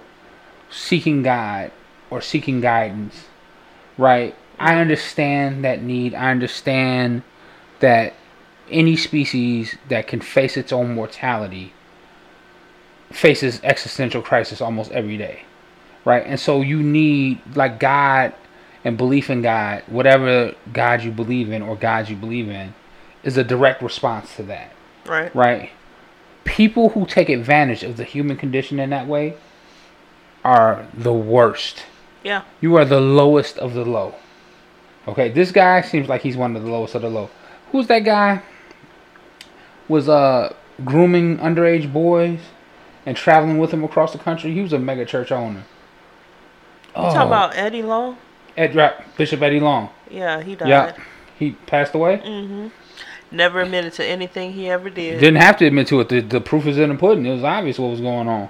seeking 0.71 1.23
God 1.23 1.73
or 2.11 2.21
seeking 2.21 2.61
guidance, 2.61 3.27
right? 3.99 4.35
I 4.59 4.77
understand 4.81 5.65
that 5.65 5.83
need. 5.83 6.15
I 6.15 6.31
understand 6.31 7.23
that 7.81 8.15
any 8.71 8.97
species 8.97 9.77
that 9.89 10.07
can 10.07 10.21
face 10.21 10.57
its 10.57 10.73
own 10.73 10.95
mortality 10.95 11.73
faces 13.13 13.61
existential 13.63 14.23
crisis 14.23 14.61
almost 14.61 14.91
every 14.93 15.17
day, 15.17 15.43
right? 16.05 16.25
And 16.27 16.41
so 16.41 16.61
you 16.63 16.83
need 16.83 17.41
like 17.55 17.79
God 17.79 18.35
and 18.85 18.97
belief 18.97 19.31
in 19.31 19.43
God, 19.43 19.83
whatever 19.87 20.55
God 20.73 21.03
you 21.03 21.11
believe 21.11 21.51
in 21.51 21.63
or 21.63 21.77
gods 21.77 22.11
you 22.11 22.17
believe 22.17 22.49
in, 22.49 22.75
is 23.23 23.37
a 23.37 23.45
direct 23.45 23.83
response 23.83 24.37
to 24.37 24.43
that 24.45 24.73
Right. 25.05 25.35
right? 25.35 25.71
People 26.45 26.91
who 26.91 27.07
take 27.07 27.29
advantage 27.29 27.83
of 27.83 27.97
the 27.97 28.05
human 28.05 28.37
condition 28.37 28.79
in 28.79 28.91
that 28.91 29.07
way 29.07 29.37
are 30.47 30.87
the 30.95 31.13
worst. 31.13 31.85
Yeah. 32.23 32.43
You 32.61 32.77
are 32.77 32.85
the 32.85 33.01
lowest 33.01 33.59
of 33.59 33.75
the 33.75 33.85
low. 33.85 34.15
Okay, 35.09 35.29
this 35.29 35.51
guy 35.51 35.81
seems 35.81 36.09
like 36.09 36.23
he's 36.23 36.37
one 36.37 36.55
of 36.55 36.63
the 36.63 36.71
lowest 36.71 36.95
of 36.95 37.03
the 37.03 37.11
low. 37.11 37.31
Who's 37.73 37.89
that 37.89 38.05
guy? 38.05 38.43
Was 39.89 40.09
uh 40.09 40.55
grooming 40.85 41.39
underage 41.39 41.93
boys 41.93 42.39
and 43.05 43.17
traveling 43.17 43.59
with 43.59 43.73
them 43.73 43.83
across 43.83 44.13
the 44.13 44.19
country. 44.19 44.53
He 44.53 44.61
was 44.61 44.73
a 44.73 44.79
mega 44.79 45.05
church 45.05 45.33
owner. 45.33 45.65
You 46.97 47.03
talking 47.03 47.23
about 47.23 47.57
Eddie 47.57 47.83
Long? 47.83 48.17
Ed, 48.57 48.75
right, 48.75 48.95
Bishop 49.17 49.43
Eddie 49.43 49.61
Long. 49.61 49.91
Yeah, 50.11 50.43
he 50.43 50.55
died. 50.55 50.69
Yeah, 50.69 50.97
he 51.39 51.53
passed 51.53 51.95
away. 51.95 52.19
Mm-hmm. 52.19 52.69
Never 53.33 53.61
admitted 53.61 53.93
to 53.95 54.05
anything 54.05 54.53
he 54.53 54.71
ever 54.71 54.89
did. 54.91 55.21
Didn't 55.21 55.43
have 55.43 55.57
to 55.59 55.67
admit 55.67 55.89
to 55.89 56.01
it. 56.01 56.09
The, 56.09 56.21
the 56.21 56.41
proof 56.41 56.67
is 56.67 56.79
in 56.79 56.89
the 56.89 56.95
pudding. 56.95 57.27
It 57.27 57.35
was 57.35 57.45
obvious 57.45 57.79
what 57.79 57.91
was 57.91 58.01
going 58.01 58.29
on. 58.29 58.49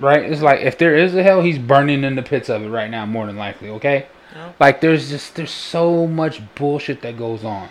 Right? 0.00 0.30
It's 0.30 0.42
like 0.42 0.60
if 0.60 0.78
there 0.78 0.96
is 0.96 1.14
a 1.16 1.22
hell, 1.22 1.42
he's 1.42 1.58
burning 1.58 2.04
in 2.04 2.14
the 2.14 2.22
pits 2.22 2.48
of 2.48 2.62
it 2.62 2.68
right 2.68 2.90
now, 2.90 3.04
more 3.06 3.26
than 3.26 3.36
likely. 3.36 3.68
Okay? 3.70 4.06
Yeah. 4.34 4.52
Like 4.60 4.80
there's 4.80 5.08
just 5.10 5.34
there's 5.34 5.50
so 5.50 6.06
much 6.06 6.40
bullshit 6.54 7.02
that 7.02 7.16
goes 7.18 7.44
on. 7.44 7.68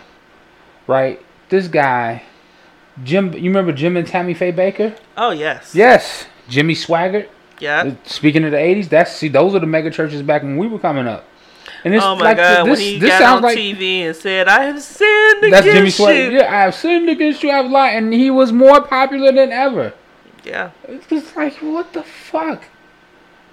Right? 0.86 1.20
this 1.48 1.66
guy, 1.68 2.22
Jim. 3.04 3.32
You 3.32 3.44
remember 3.50 3.72
Jim 3.72 3.96
and 3.96 4.06
Tammy 4.06 4.34
Faye 4.34 4.52
Bakker? 4.52 4.98
Oh 5.16 5.30
yes. 5.30 5.74
Yes, 5.74 6.26
Jimmy 6.48 6.74
Swaggart. 6.74 7.28
Yeah. 7.60 7.80
Uh, 7.84 7.94
speaking 8.04 8.44
of 8.44 8.50
the 8.50 8.56
'80s, 8.58 8.88
that's 8.90 9.12
see, 9.12 9.28
those 9.28 9.54
are 9.54 9.58
the 9.60 9.66
mega 9.66 9.90
churches 9.90 10.22
back 10.22 10.42
when 10.42 10.58
we 10.58 10.66
were 10.68 10.78
coming 10.78 11.06
up. 11.06 11.24
And 11.84 11.94
it's 11.94 12.04
Oh 12.04 12.16
my 12.16 12.24
like 12.24 12.36
God! 12.36 12.66
this. 12.66 12.70
when 12.78 12.80
he 12.80 12.98
this 12.98 13.10
got 13.10 13.18
sounds 13.20 13.36
on 13.38 13.42
like 13.44 13.56
TV 13.58 14.00
and 14.00 14.14
said, 14.16 14.48
"I 14.48 14.64
have 14.64 14.82
sinned 14.82 15.44
against 15.44 15.44
you. 15.44 15.50
that's 15.50 15.64
Jimmy 15.66 15.78
against 15.78 15.98
Swaggart. 16.00 16.32
you." 16.32 16.38
Yeah, 16.38 16.52
I 16.52 16.60
have 16.62 16.74
sinned 16.74 17.08
against 17.08 17.42
you. 17.42 17.50
I've 17.50 17.70
lied, 17.70 17.96
and 17.96 18.12
he 18.12 18.30
was 18.30 18.52
more 18.52 18.80
popular 18.82 19.32
than 19.32 19.52
ever. 19.52 19.94
Yeah. 20.44 20.70
It's 20.86 21.06
just 21.06 21.36
like 21.36 21.54
what 21.56 21.92
the 21.92 22.02
fuck? 22.02 22.64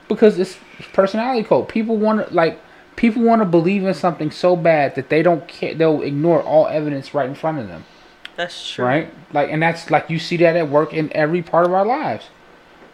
Because 0.07 0.37
it's 0.39 0.57
personality 0.93 1.43
code. 1.43 1.67
People 1.67 1.97
want 1.97 2.27
to 2.27 2.33
like 2.33 2.59
people 2.95 3.21
want 3.23 3.41
to 3.41 3.45
believe 3.45 3.83
in 3.83 3.93
something 3.93 4.31
so 4.31 4.55
bad 4.55 4.95
that 4.95 5.09
they 5.09 5.21
don't 5.21 5.47
care. 5.47 5.73
They'll 5.73 6.01
ignore 6.01 6.41
all 6.41 6.67
evidence 6.67 7.13
right 7.13 7.27
in 7.27 7.35
front 7.35 7.59
of 7.59 7.67
them. 7.67 7.85
That's 8.35 8.69
true. 8.71 8.85
Right? 8.85 9.13
Like, 9.33 9.49
and 9.49 9.61
that's 9.61 9.89
like 9.89 10.09
you 10.09 10.19
see 10.19 10.37
that 10.37 10.55
at 10.55 10.69
work 10.69 10.93
in 10.93 11.11
every 11.13 11.41
part 11.41 11.65
of 11.65 11.73
our 11.73 11.85
lives. 11.85 12.25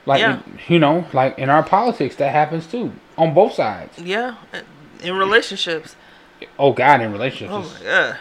Like, 0.05 0.19
Yeah. 0.19 0.39
you 0.67 0.79
know, 0.79 1.05
like 1.13 1.37
in 1.37 1.49
our 1.49 1.63
politics, 1.63 2.15
that 2.17 2.31
happens 2.31 2.65
too 2.67 2.93
on 3.17 3.33
both 3.33 3.53
sides. 3.53 3.99
Yeah. 3.99 4.35
In 5.03 5.15
relationships. 5.15 5.95
Oh 6.57 6.73
God, 6.73 7.01
in 7.01 7.11
relationships, 7.11 7.51
Oh 7.53 7.59
it's 7.61 7.79
my 7.79 7.85
god. 7.85 8.19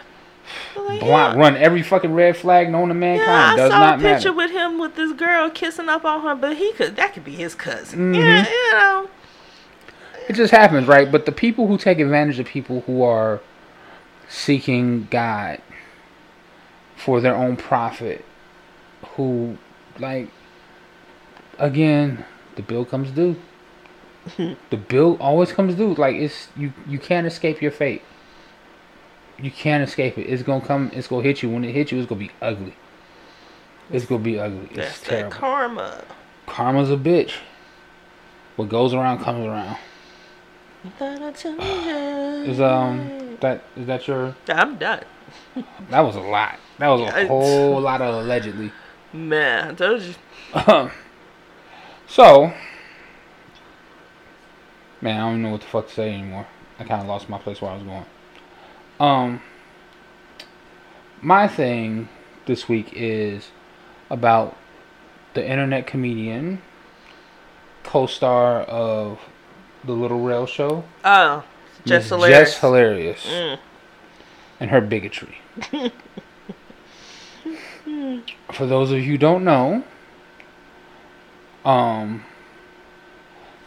Like, 0.75 0.99
blind, 0.99 1.37
yeah. 1.37 1.41
run 1.43 1.55
every 1.57 1.81
fucking 1.83 2.13
red 2.13 2.35
flag 2.37 2.69
known 2.69 2.89
to 2.89 2.93
mankind. 2.93 3.27
Yeah, 3.27 3.53
I 3.53 3.55
Does 3.55 3.71
saw 3.71 3.79
not 3.79 3.99
a 3.99 4.01
picture 4.01 4.29
matter. 4.29 4.33
with 4.33 4.51
him 4.51 4.79
with 4.79 4.95
this 4.95 5.13
girl 5.13 5.49
kissing 5.49 5.89
up 5.89 6.03
on 6.05 6.21
her, 6.21 6.35
but 6.35 6.57
he 6.57 6.73
could 6.73 6.95
that 6.95 7.13
could 7.13 7.23
be 7.23 7.35
his 7.35 7.55
cousin. 7.55 8.13
Mhm. 8.13 8.19
Yeah, 8.19 8.49
you 8.49 8.71
know. 8.73 9.09
It 10.29 10.33
just 10.33 10.51
happens, 10.51 10.87
right? 10.87 11.11
But 11.11 11.25
the 11.25 11.31
people 11.31 11.67
who 11.67 11.77
take 11.77 11.99
advantage 11.99 12.39
of 12.39 12.45
people 12.47 12.81
who 12.81 13.03
are 13.03 13.41
seeking 14.29 15.07
God 15.09 15.61
for 16.95 17.19
their 17.19 17.35
own 17.35 17.57
profit, 17.57 18.23
who, 19.15 19.57
like, 19.99 20.29
again, 21.57 22.23
the 22.55 22.61
bill 22.61 22.85
comes 22.85 23.11
due. 23.11 23.35
the 24.37 24.77
bill 24.77 25.17
always 25.19 25.51
comes 25.51 25.75
due. 25.75 25.95
Like 25.95 26.15
it's 26.15 26.49
you, 26.55 26.73
you 26.87 26.99
can't 26.99 27.25
escape 27.25 27.61
your 27.61 27.71
fate. 27.71 28.03
You 29.41 29.49
can't 29.49 29.83
escape 29.83 30.17
it. 30.17 30.23
It's 30.23 30.43
gonna 30.43 30.65
come. 30.65 30.91
It's 30.93 31.07
gonna 31.07 31.23
hit 31.23 31.41
you. 31.41 31.49
When 31.49 31.63
it 31.63 31.73
hits 31.73 31.91
you, 31.91 31.99
it's 31.99 32.07
gonna 32.07 32.19
be 32.19 32.31
ugly. 32.41 32.75
It's 33.91 34.05
gonna 34.05 34.23
be 34.23 34.39
ugly. 34.39 34.67
It's 34.67 34.75
That's 34.75 34.99
that 35.01 35.31
karma. 35.31 36.03
Karma's 36.45 36.91
a 36.91 36.97
bitch. 36.97 37.33
What 38.55 38.69
goes 38.69 38.93
around 38.93 39.23
comes 39.23 39.45
around. 39.45 39.77
Is 42.47 42.59
um 42.59 43.37
that 43.39 43.63
is 43.75 43.85
that 43.87 44.07
your 44.07 44.35
I'm 44.47 44.77
done. 44.77 45.03
that 45.89 45.99
was 46.01 46.15
a 46.15 46.21
lot. 46.21 46.59
That 46.79 46.87
was 46.87 47.01
a 47.01 47.27
whole 47.27 47.79
lot 47.79 48.01
of 48.01 48.23
allegedly. 48.23 48.71
Man, 49.13 49.69
I 49.69 49.73
told 49.73 50.01
you. 50.01 50.15
so 52.07 52.53
man, 55.01 55.17
I 55.17 55.19
don't 55.19 55.29
even 55.31 55.41
know 55.43 55.51
what 55.51 55.61
the 55.61 55.67
fuck 55.67 55.87
to 55.87 55.93
say 55.93 56.13
anymore. 56.13 56.47
I 56.79 56.83
kind 56.83 57.01
of 57.01 57.07
lost 57.07 57.29
my 57.29 57.37
place 57.37 57.61
where 57.61 57.71
I 57.71 57.75
was 57.75 57.83
going. 57.83 58.05
Um, 59.01 59.41
my 61.23 61.47
thing 61.47 62.07
this 62.45 62.69
week 62.69 62.91
is 62.93 63.49
about 64.11 64.55
the 65.33 65.43
internet 65.43 65.87
comedian, 65.87 66.61
co-star 67.81 68.61
of 68.61 69.19
the 69.83 69.93
Little 69.93 70.19
Rail 70.19 70.45
Show, 70.45 70.83
Oh, 71.03 71.43
just 71.83 72.09
hilarious. 72.09 72.51
Jess 72.51 72.59
Hilarious, 72.61 73.25
Mm. 73.25 73.59
and 74.59 74.69
her 74.69 74.81
bigotry. 74.81 75.41
For 78.53 78.67
those 78.67 78.91
of 78.91 78.99
you 78.99 79.03
who 79.13 79.17
don't 79.17 79.43
know, 79.43 79.83
um, 81.65 82.23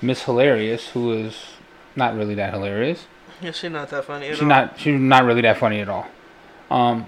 Miss 0.00 0.22
Hilarious, 0.22 0.90
who 0.90 1.12
is 1.12 1.54
not 1.96 2.14
really 2.14 2.36
that 2.36 2.52
hilarious, 2.54 3.08
Yeah, 3.40 3.50
she's 3.52 3.70
not 3.70 3.88
that 3.90 4.04
funny 4.04 4.26
at 4.28 4.34
she's 4.34 4.42
all. 4.42 4.48
not 4.48 4.78
she's 4.78 4.98
not 5.00 5.24
really 5.24 5.42
that 5.42 5.58
funny 5.58 5.80
at 5.80 5.88
all. 5.88 6.06
Um, 6.70 7.06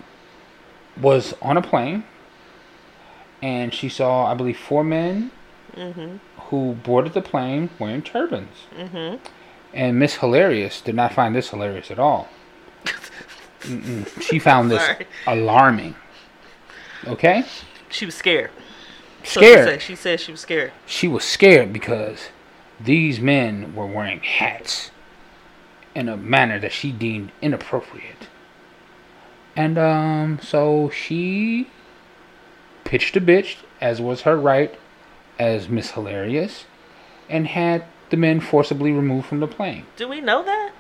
was 1.01 1.35
on 1.41 1.57
a 1.57 1.63
plane, 1.63 2.05
and 3.43 3.73
she 3.73 3.89
saw 3.89 4.27
I 4.31 4.35
believe 4.35 4.59
four 4.59 4.85
men 4.85 5.31
Mhm. 5.77 6.21
who 6.51 6.75
boarded 6.75 7.13
the 7.15 7.23
plane 7.23 7.71
wearing 7.79 8.03
turbans. 8.03 8.67
Mhm. 8.77 9.19
And 9.75 9.99
Miss 9.99 10.17
Hilarious 10.17 10.81
did 10.81 10.95
not 10.95 11.13
find 11.13 11.35
this 11.35 11.51
hilarious 11.51 11.91
at 11.91 11.99
all. 11.99 12.29
Mm-mm. 13.63 14.23
She 14.23 14.39
found 14.39 14.71
this 14.71 14.83
alarming. 15.27 15.95
Okay? 17.07 17.45
She 17.91 18.07
was 18.07 18.15
scared. 18.15 18.51
So 19.23 19.41
she 19.41 19.47
Scared. 19.47 19.69
said, 19.69 19.83
she 19.83 19.95
said 19.97 20.21
she 20.21 20.31
was 20.33 20.41
scared. 20.41 20.73
She 20.87 21.09
was 21.09 21.25
scared 21.25 21.73
because 21.73 22.29
these 22.81 23.21
men 23.21 23.75
were 23.75 23.87
wearing 23.87 24.21
hats 24.21 24.91
in 25.97 26.09
a 26.09 26.17
manner 26.17 26.59
that 26.59 26.73
she 26.73 26.93
deemed 26.93 27.33
inappropriate. 27.41 28.29
And 29.57 29.79
um 29.79 30.39
so 30.43 30.91
she 30.91 31.69
pitched 32.85 33.17
a 33.17 33.21
bitch, 33.21 33.57
as 33.81 34.01
was 34.01 34.23
her 34.23 34.37
right, 34.37 34.79
as 35.39 35.69
Miss 35.69 35.93
Hilarious, 35.93 36.67
and 37.29 37.49
had 37.49 37.85
the 38.11 38.17
men 38.17 38.41
forcibly 38.41 38.93
removed 38.93 39.27
from 39.27 39.41
the 39.41 39.49
plane. 39.49 39.87
Do 39.97 40.07
we 40.07 40.21
know 40.21 40.45
that? 40.45 40.73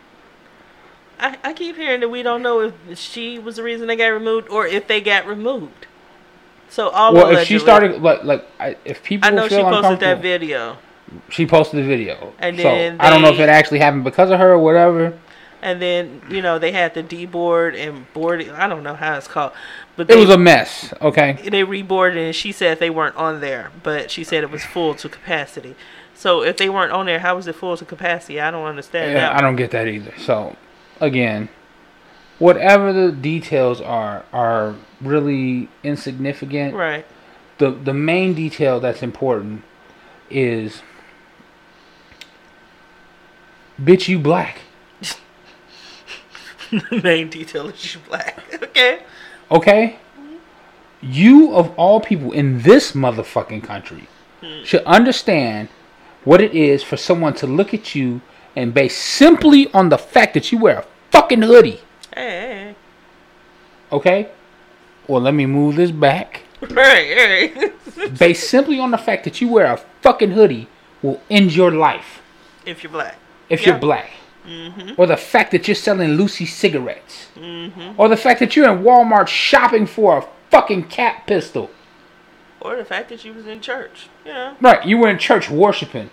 I, 1.18 1.38
I 1.42 1.52
keep 1.54 1.76
hearing 1.76 2.00
that 2.00 2.10
we 2.10 2.22
don't 2.22 2.42
know 2.42 2.72
if 2.88 2.98
she 2.98 3.38
was 3.38 3.56
the 3.56 3.62
reason 3.62 3.86
they 3.86 3.96
got 3.96 4.08
removed 4.08 4.48
or 4.50 4.66
if 4.66 4.86
they 4.86 5.00
got 5.00 5.26
removed. 5.26 5.86
So 6.68 6.90
all 6.90 7.14
well, 7.14 7.34
if 7.36 7.48
she 7.48 7.58
started 7.58 8.02
like 8.02 8.22
like 8.24 8.44
I, 8.60 8.76
if 8.84 9.02
people 9.02 9.26
I 9.26 9.30
know 9.30 9.48
she 9.48 9.62
posted 9.62 10.00
that 10.00 10.20
video, 10.20 10.76
she 11.28 11.46
posted 11.46 11.80
the 11.80 11.88
video. 11.88 12.32
And 12.38 12.56
so 12.56 12.62
then 12.64 13.00
I 13.00 13.10
don't 13.10 13.22
know 13.22 13.30
if 13.32 13.38
it 13.38 13.48
actually 13.48 13.78
happened 13.78 14.04
because 14.04 14.30
of 14.30 14.38
her 14.38 14.52
or 14.52 14.58
whatever. 14.58 15.18
and 15.62 15.80
then 15.80 16.20
you 16.28 16.42
know 16.42 16.58
they 16.58 16.72
had 16.72 16.94
the 16.94 17.02
deboard 17.02 17.76
and 17.76 18.12
board. 18.12 18.48
I 18.48 18.66
don't 18.68 18.82
know 18.82 18.94
how 18.94 19.16
it's 19.16 19.28
called, 19.28 19.52
but 19.96 20.10
It 20.10 20.16
was 20.16 20.30
a 20.30 20.38
mess. 20.38 20.92
Okay. 21.00 21.38
they 21.42 21.62
reboarded 21.62 22.16
and 22.26 22.34
she 22.34 22.52
said 22.52 22.78
they 22.78 22.90
weren't 22.90 23.16
on 23.16 23.40
there, 23.40 23.70
but 23.82 24.10
she 24.10 24.22
said 24.24 24.42
it 24.44 24.50
was 24.50 24.64
full 24.64 24.94
to 24.96 25.08
capacity. 25.08 25.74
So 26.14 26.42
if 26.42 26.56
they 26.56 26.68
weren't 26.68 26.92
on 26.92 27.06
there, 27.06 27.18
how 27.20 27.36
was 27.36 27.46
it 27.46 27.54
full 27.54 27.76
to 27.76 27.84
capacity? 27.84 28.40
I 28.40 28.50
don't 28.50 28.66
understand 28.66 29.12
Yeah, 29.12 29.20
that. 29.20 29.36
I 29.36 29.40
don't 29.42 29.56
get 29.56 29.70
that 29.72 29.86
either. 29.86 30.14
So, 30.18 30.56
again, 31.00 31.48
whatever 32.38 32.92
the 32.92 33.12
details 33.12 33.80
are 33.80 34.24
are 34.32 34.74
really 35.00 35.68
insignificant. 35.82 36.74
Right. 36.74 37.06
The 37.58 37.70
the 37.70 37.94
main 37.94 38.34
detail 38.34 38.80
that's 38.80 39.02
important 39.02 39.62
is 40.30 40.82
bitch 43.80 44.08
you 44.08 44.18
black. 44.18 44.60
the 46.70 47.00
main 47.02 47.28
detail 47.28 47.68
is 47.68 47.94
you 47.94 48.00
black. 48.08 48.42
okay. 48.62 49.02
Okay? 49.50 49.98
You 51.02 51.54
of 51.54 51.72
all 51.76 52.00
people 52.00 52.32
in 52.32 52.62
this 52.62 52.92
motherfucking 52.92 53.62
country 53.62 54.08
hmm. 54.40 54.64
should 54.64 54.82
understand 54.84 55.68
what 56.24 56.40
it 56.40 56.54
is 56.54 56.82
for 56.82 56.96
someone 56.96 57.34
to 57.34 57.46
look 57.46 57.72
at 57.72 57.94
you 57.94 58.20
and 58.56 58.72
base 58.74 58.96
simply 58.96 59.70
on 59.72 59.90
the 59.90 59.98
fact 59.98 60.34
that 60.34 60.50
you 60.50 60.58
wear 60.58 60.78
a 60.78 60.86
fucking 61.12 61.42
hoodie. 61.42 61.80
Hey, 62.14 62.30
hey, 62.30 62.74
Okay? 63.92 64.30
Well, 65.06 65.20
let 65.20 65.34
me 65.34 65.46
move 65.46 65.76
this 65.76 65.90
back. 65.90 66.42
Right, 66.70 67.54
right. 67.54 68.18
Based 68.18 68.48
simply 68.48 68.78
on 68.78 68.90
the 68.90 68.98
fact 68.98 69.24
that 69.24 69.42
you 69.42 69.48
wear 69.48 69.74
a 69.74 69.76
fucking 70.00 70.30
hoodie 70.30 70.68
will 71.02 71.20
end 71.28 71.54
your 71.54 71.70
life 71.70 72.22
if 72.64 72.82
you're 72.82 72.90
black. 72.90 73.18
If 73.48 73.62
Yeah. 73.62 73.70
you're 73.70 73.78
black. 73.78 74.10
Mm-hmm. 74.46 74.92
Or 74.96 75.06
the 75.06 75.16
fact 75.16 75.50
that 75.52 75.66
you're 75.66 75.74
selling 75.74 76.12
loosie 76.12 76.46
cigarettes. 76.46 77.28
Mm-hmm. 77.36 78.00
Or 78.00 78.08
the 78.08 78.16
fact 78.16 78.40
that 78.40 78.54
you're 78.54 78.70
in 78.70 78.82
Walmart 78.84 79.28
shopping 79.28 79.86
for 79.86 80.18
a 80.18 80.26
fucking 80.50 80.84
cat 80.84 81.26
pistol. 81.26 81.70
Or 82.60 82.76
the 82.76 82.84
fact 82.84 83.08
that 83.08 83.24
you 83.24 83.32
was 83.32 83.46
in 83.46 83.60
church. 83.60 84.08
Know. 84.24 84.56
Right, 84.60 84.84
you 84.86 84.98
were 84.98 85.08
in 85.08 85.18
church 85.18 85.50
worshiping. 85.50 86.10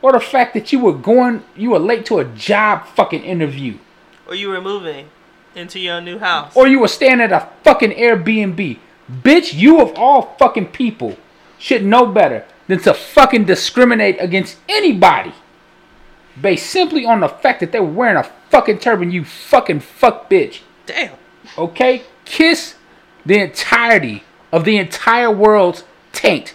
Or 0.00 0.12
the 0.12 0.20
fact 0.20 0.54
that 0.54 0.72
you 0.72 0.80
were 0.80 0.92
going, 0.92 1.44
you 1.56 1.70
were 1.70 1.78
late 1.78 2.06
to 2.06 2.18
a 2.18 2.24
job 2.24 2.86
fucking 2.86 3.22
interview. 3.22 3.78
Or 4.26 4.34
you 4.34 4.48
were 4.48 4.60
moving 4.60 5.08
into 5.54 5.78
your 5.78 6.00
new 6.00 6.18
house. 6.18 6.56
Or 6.56 6.66
you 6.66 6.80
were 6.80 6.88
staying 6.88 7.20
at 7.20 7.32
a 7.32 7.48
fucking 7.62 7.92
Airbnb. 7.92 8.78
Bitch, 9.10 9.54
you 9.54 9.80
of 9.80 9.92
all 9.96 10.34
fucking 10.38 10.68
people 10.68 11.16
should 11.58 11.84
know 11.84 12.06
better 12.06 12.44
than 12.66 12.80
to 12.80 12.94
fucking 12.94 13.44
discriminate 13.44 14.16
against 14.18 14.58
anybody 14.68 15.34
based 16.40 16.66
simply 16.70 17.04
on 17.04 17.20
the 17.20 17.28
fact 17.28 17.60
that 17.60 17.72
they're 17.72 17.82
wearing 17.82 18.16
a 18.16 18.24
fucking 18.50 18.78
turban, 18.78 19.10
you 19.10 19.24
fucking 19.24 19.80
fuck 19.80 20.30
bitch. 20.30 20.60
Damn. 20.86 21.12
Okay? 21.58 22.02
Kiss 22.24 22.76
the 23.26 23.38
entirety 23.38 24.24
of 24.50 24.64
the 24.64 24.76
entire 24.78 25.30
world's 25.30 25.84
taint. 26.12 26.54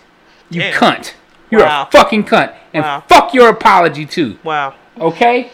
You 0.50 0.62
Damn. 0.62 0.74
cunt. 0.74 1.14
You're 1.50 1.62
Wow. 1.62 1.84
a 1.88 1.92
fucking 1.92 2.26
cunt. 2.26 2.54
And 2.74 2.84
Wow. 2.84 3.04
fuck 3.08 3.34
your 3.34 3.50
apology 3.50 4.06
too. 4.06 4.38
Wow. 4.44 4.74
Okay? 5.00 5.50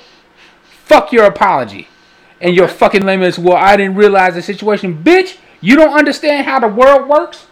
Fuck 0.86 1.12
your 1.12 1.26
apology. 1.26 1.88
And 2.42 2.56
your 2.56 2.68
fucking 2.68 3.06
limits, 3.06 3.40
well, 3.40 3.56
I 3.58 3.78
didn't 3.78 3.96
realize 3.96 4.36
the 4.36 4.42
situation. 4.42 5.02
Bitch, 5.04 5.38
You 5.62 5.78
don't 5.78 5.94
understand 5.98 6.46
how 6.46 6.60
the 6.60 6.68
world 6.68 7.08
works? 7.08 7.48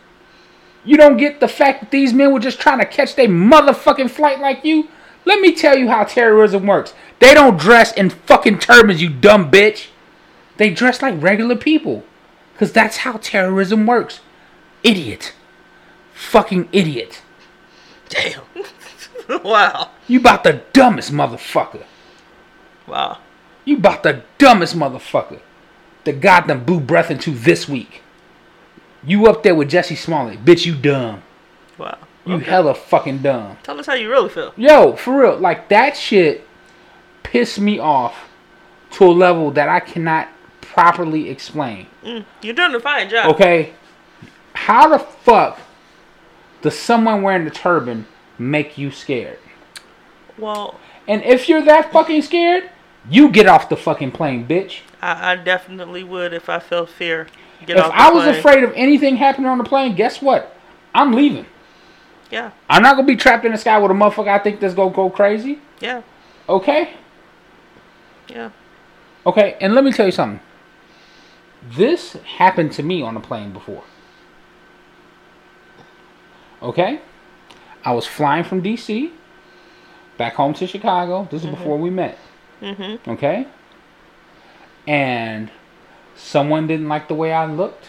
You 0.83 0.97
don't 0.97 1.15
get 1.15 1.39
the 1.39 1.47
fact 1.47 1.79
that 1.79 1.91
these 1.91 2.11
men 2.13 2.33
were 2.33 2.41
just 2.41 2.59
trying 2.59 2.79
to 2.79 2.85
catch 2.85 3.15
their 3.15 3.29
motherfucking 3.29 4.09
flight 4.11 4.41
like 4.41 4.65
you? 4.65 4.89
Let 5.25 5.39
me 5.39 5.53
tell 5.53 5.77
you 5.77 5.89
how 5.89 6.03
terrorism 6.03 6.65
works. 6.65 6.93
They 7.19 7.33
don't 7.33 7.59
dress 7.59 7.91
in 7.93 8.09
fucking 8.09 8.59
turbans, 8.59 9.01
you 9.01 9.09
dumb 9.09 9.51
bitch. 9.51 9.87
They 10.57 10.69
dress 10.71 11.01
like 11.01 11.21
regular 11.21 11.55
people. 11.55 12.03
Because 12.53 12.71
that's 12.71 12.97
how 12.97 13.13
terrorism 13.13 13.85
works. 13.85 14.19
Idiot. 14.83 15.33
Fucking 16.13 16.69
idiot. 16.71 17.21
Damn. 18.09 18.41
wow. 19.43 19.91
You 20.07 20.19
about 20.19 20.43
the 20.43 20.61
dumbest 20.73 21.11
motherfucker. 21.11 21.85
Wow. 22.87 23.19
You 23.65 23.77
about 23.77 24.03
the 24.03 24.23
dumbest 24.37 24.75
motherfucker 24.75 25.39
that 26.03 26.19
God 26.19 26.47
done 26.47 26.63
blew 26.63 26.79
breath 26.79 27.11
into 27.11 27.31
this 27.31 27.69
week. 27.69 28.01
You 29.03 29.27
up 29.27 29.43
there 29.43 29.55
with 29.55 29.71
Jussie 29.71 29.97
Smollett. 29.97 30.45
Bitch, 30.45 30.65
you 30.65 30.75
dumb. 30.75 31.23
Wow. 31.77 31.97
You 32.25 32.35
Okay. 32.35 32.45
hella 32.45 32.73
fucking 32.75 33.19
dumb. 33.19 33.57
Tell 33.63 33.79
us 33.79 33.87
how 33.87 33.93
you 33.95 34.09
really 34.09 34.29
feel. 34.29 34.53
Yo, 34.55 34.93
for 34.95 35.21
real, 35.21 35.37
like 35.37 35.69
that 35.69 35.97
shit 35.97 36.47
pissed 37.23 37.59
me 37.59 37.79
off 37.79 38.29
to 38.91 39.05
a 39.05 39.11
level 39.11 39.51
that 39.51 39.69
I 39.69 39.79
cannot 39.79 40.27
properly 40.61 41.29
explain. 41.29 41.87
Mm, 42.03 42.25
you're 42.41 42.53
doing 42.53 42.75
a 42.75 42.79
fine 42.79 43.09
job. 43.09 43.33
Okay? 43.35 43.73
How 44.53 44.89
the 44.89 44.99
fuck 44.99 45.59
does 46.61 46.77
someone 46.77 47.21
wearing 47.23 47.45
the 47.45 47.51
turban 47.51 48.05
make 48.37 48.77
you 48.77 48.91
scared? 48.91 49.39
Well, 50.37 50.79
And 51.07 51.23
if 51.23 51.49
you're 51.49 51.63
that 51.63 51.91
fucking 51.91 52.21
scared, 52.21 52.69
you 53.09 53.29
get 53.29 53.47
off 53.47 53.69
the 53.69 53.75
fucking 53.75 54.11
plane, 54.11 54.45
bitch. 54.47 54.79
I, 55.01 55.31
I 55.31 55.35
definitely 55.35 56.03
would 56.03 56.33
if 56.33 56.47
I 56.49 56.59
felt 56.59 56.89
fear. 56.89 57.27
Get 57.65 57.77
if 57.77 57.83
off 57.85 57.91
the 57.91 57.97
I 57.97 58.09
was 58.11 58.23
plane. 58.23 58.35
afraid 58.35 58.63
of 58.63 58.71
anything 58.75 59.15
happening 59.17 59.47
on 59.47 59.57
the 59.57 59.63
plane, 59.63 59.95
guess 59.95 60.21
what? 60.21 60.55
I'm 60.93 61.11
leaving. 61.13 61.45
Yeah. 62.31 62.51
I'm 62.69 62.81
not 62.81 62.95
gonna 62.95 63.07
be 63.07 63.15
trapped 63.17 63.45
in 63.45 63.51
the 63.51 63.57
sky 63.57 63.77
with 63.77 63.91
a 63.91 63.93
motherfucker 63.93 64.29
I 64.29 64.39
think 64.39 64.59
that's 64.59 64.73
gonna 64.73 64.95
go 64.95 65.09
crazy. 65.09 65.59
Yeah. 65.79 66.01
Okay? 66.47 66.93
Yeah. 68.27 68.51
Okay, 69.25 69.57
and 69.61 69.75
let 69.75 69.83
me 69.83 69.91
tell 69.91 70.05
you 70.05 70.11
something. 70.11 70.39
This 71.69 72.13
happened 72.37 72.71
to 72.73 72.83
me 72.83 73.01
on 73.03 73.15
a 73.15 73.19
plane 73.19 73.51
before. 73.51 73.83
Okay? 76.61 77.01
I 77.83 77.91
was 77.93 78.07
flying 78.07 78.43
from 78.43 78.61
DC 78.61 79.11
back 80.17 80.35
home 80.35 80.53
to 80.55 80.67
Chicago. 80.67 81.27
This 81.29 81.43
is 81.43 81.49
before 81.49 81.77
we 81.77 81.89
met. 81.89 82.17
Mhm. 82.61 82.99
Okay? 83.07 83.47
And 84.87 85.51
someone 86.15 86.67
didn't 86.67 86.87
like 86.87 87.07
the 87.07 87.15
way 87.15 87.33
I 87.33 87.45
looked. 87.45 87.87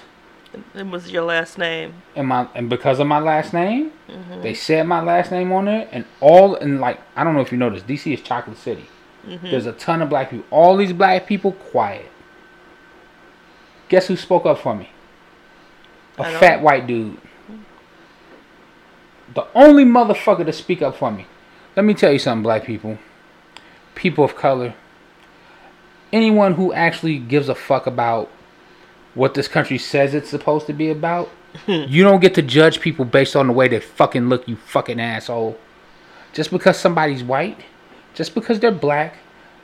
It 0.74 0.86
was 0.86 1.10
your 1.10 1.24
last 1.24 1.58
name. 1.58 1.94
and 2.14 2.28
my 2.28 2.46
and 2.54 2.68
because 2.68 2.98
of 2.98 3.06
my 3.06 3.18
last 3.18 3.52
name, 3.52 3.92
mm-hmm. 4.08 4.42
they 4.42 4.54
said 4.54 4.86
my 4.86 5.02
last 5.02 5.30
name 5.30 5.50
on 5.52 5.64
there, 5.64 5.88
and 5.90 6.04
all 6.20 6.54
and 6.56 6.80
like 6.80 7.00
I 7.16 7.24
don't 7.24 7.34
know 7.34 7.40
if 7.40 7.52
you 7.52 7.58
noticed, 7.58 7.86
DC 7.86 8.12
is 8.12 8.20
Chocolate 8.20 8.58
City. 8.58 8.86
Mm-hmm. 9.26 9.50
There's 9.50 9.66
a 9.66 9.72
ton 9.72 10.02
of 10.02 10.08
black 10.08 10.30
people. 10.30 10.46
All 10.50 10.76
these 10.76 10.92
black 10.92 11.26
people 11.26 11.52
quiet. 11.52 12.10
Guess 13.88 14.08
who 14.08 14.16
spoke 14.16 14.46
up 14.46 14.58
for 14.58 14.74
me? 14.74 14.90
A 16.18 16.24
fat 16.38 16.62
white 16.62 16.86
dude. 16.86 17.18
The 19.34 19.46
only 19.54 19.84
motherfucker 19.84 20.44
to 20.44 20.52
speak 20.52 20.82
up 20.82 20.96
for 20.96 21.10
me. 21.10 21.26
Let 21.76 21.84
me 21.84 21.94
tell 21.94 22.12
you 22.12 22.18
something, 22.18 22.42
black 22.42 22.64
people. 22.64 22.98
People 23.94 24.24
of 24.24 24.34
color. 24.36 24.74
Anyone 26.12 26.54
who 26.54 26.72
actually 26.72 27.18
gives 27.18 27.48
a 27.48 27.54
fuck 27.54 27.86
about 27.86 28.30
what 29.14 29.34
this 29.34 29.48
country 29.48 29.78
says 29.78 30.14
it's 30.14 30.30
supposed 30.30 30.66
to 30.66 30.72
be 30.72 30.90
about. 30.90 31.30
you 31.66 32.02
don't 32.02 32.20
get 32.20 32.34
to 32.34 32.42
judge 32.42 32.80
people 32.80 33.04
based 33.04 33.36
on 33.36 33.46
the 33.46 33.52
way 33.52 33.68
they 33.68 33.80
fucking 33.80 34.28
look, 34.28 34.48
you 34.48 34.56
fucking 34.56 35.00
asshole. 35.00 35.58
Just 36.32 36.50
because 36.50 36.78
somebody's 36.78 37.22
white, 37.22 37.60
just 38.14 38.34
because 38.34 38.60
they're 38.60 38.70
black, 38.72 39.18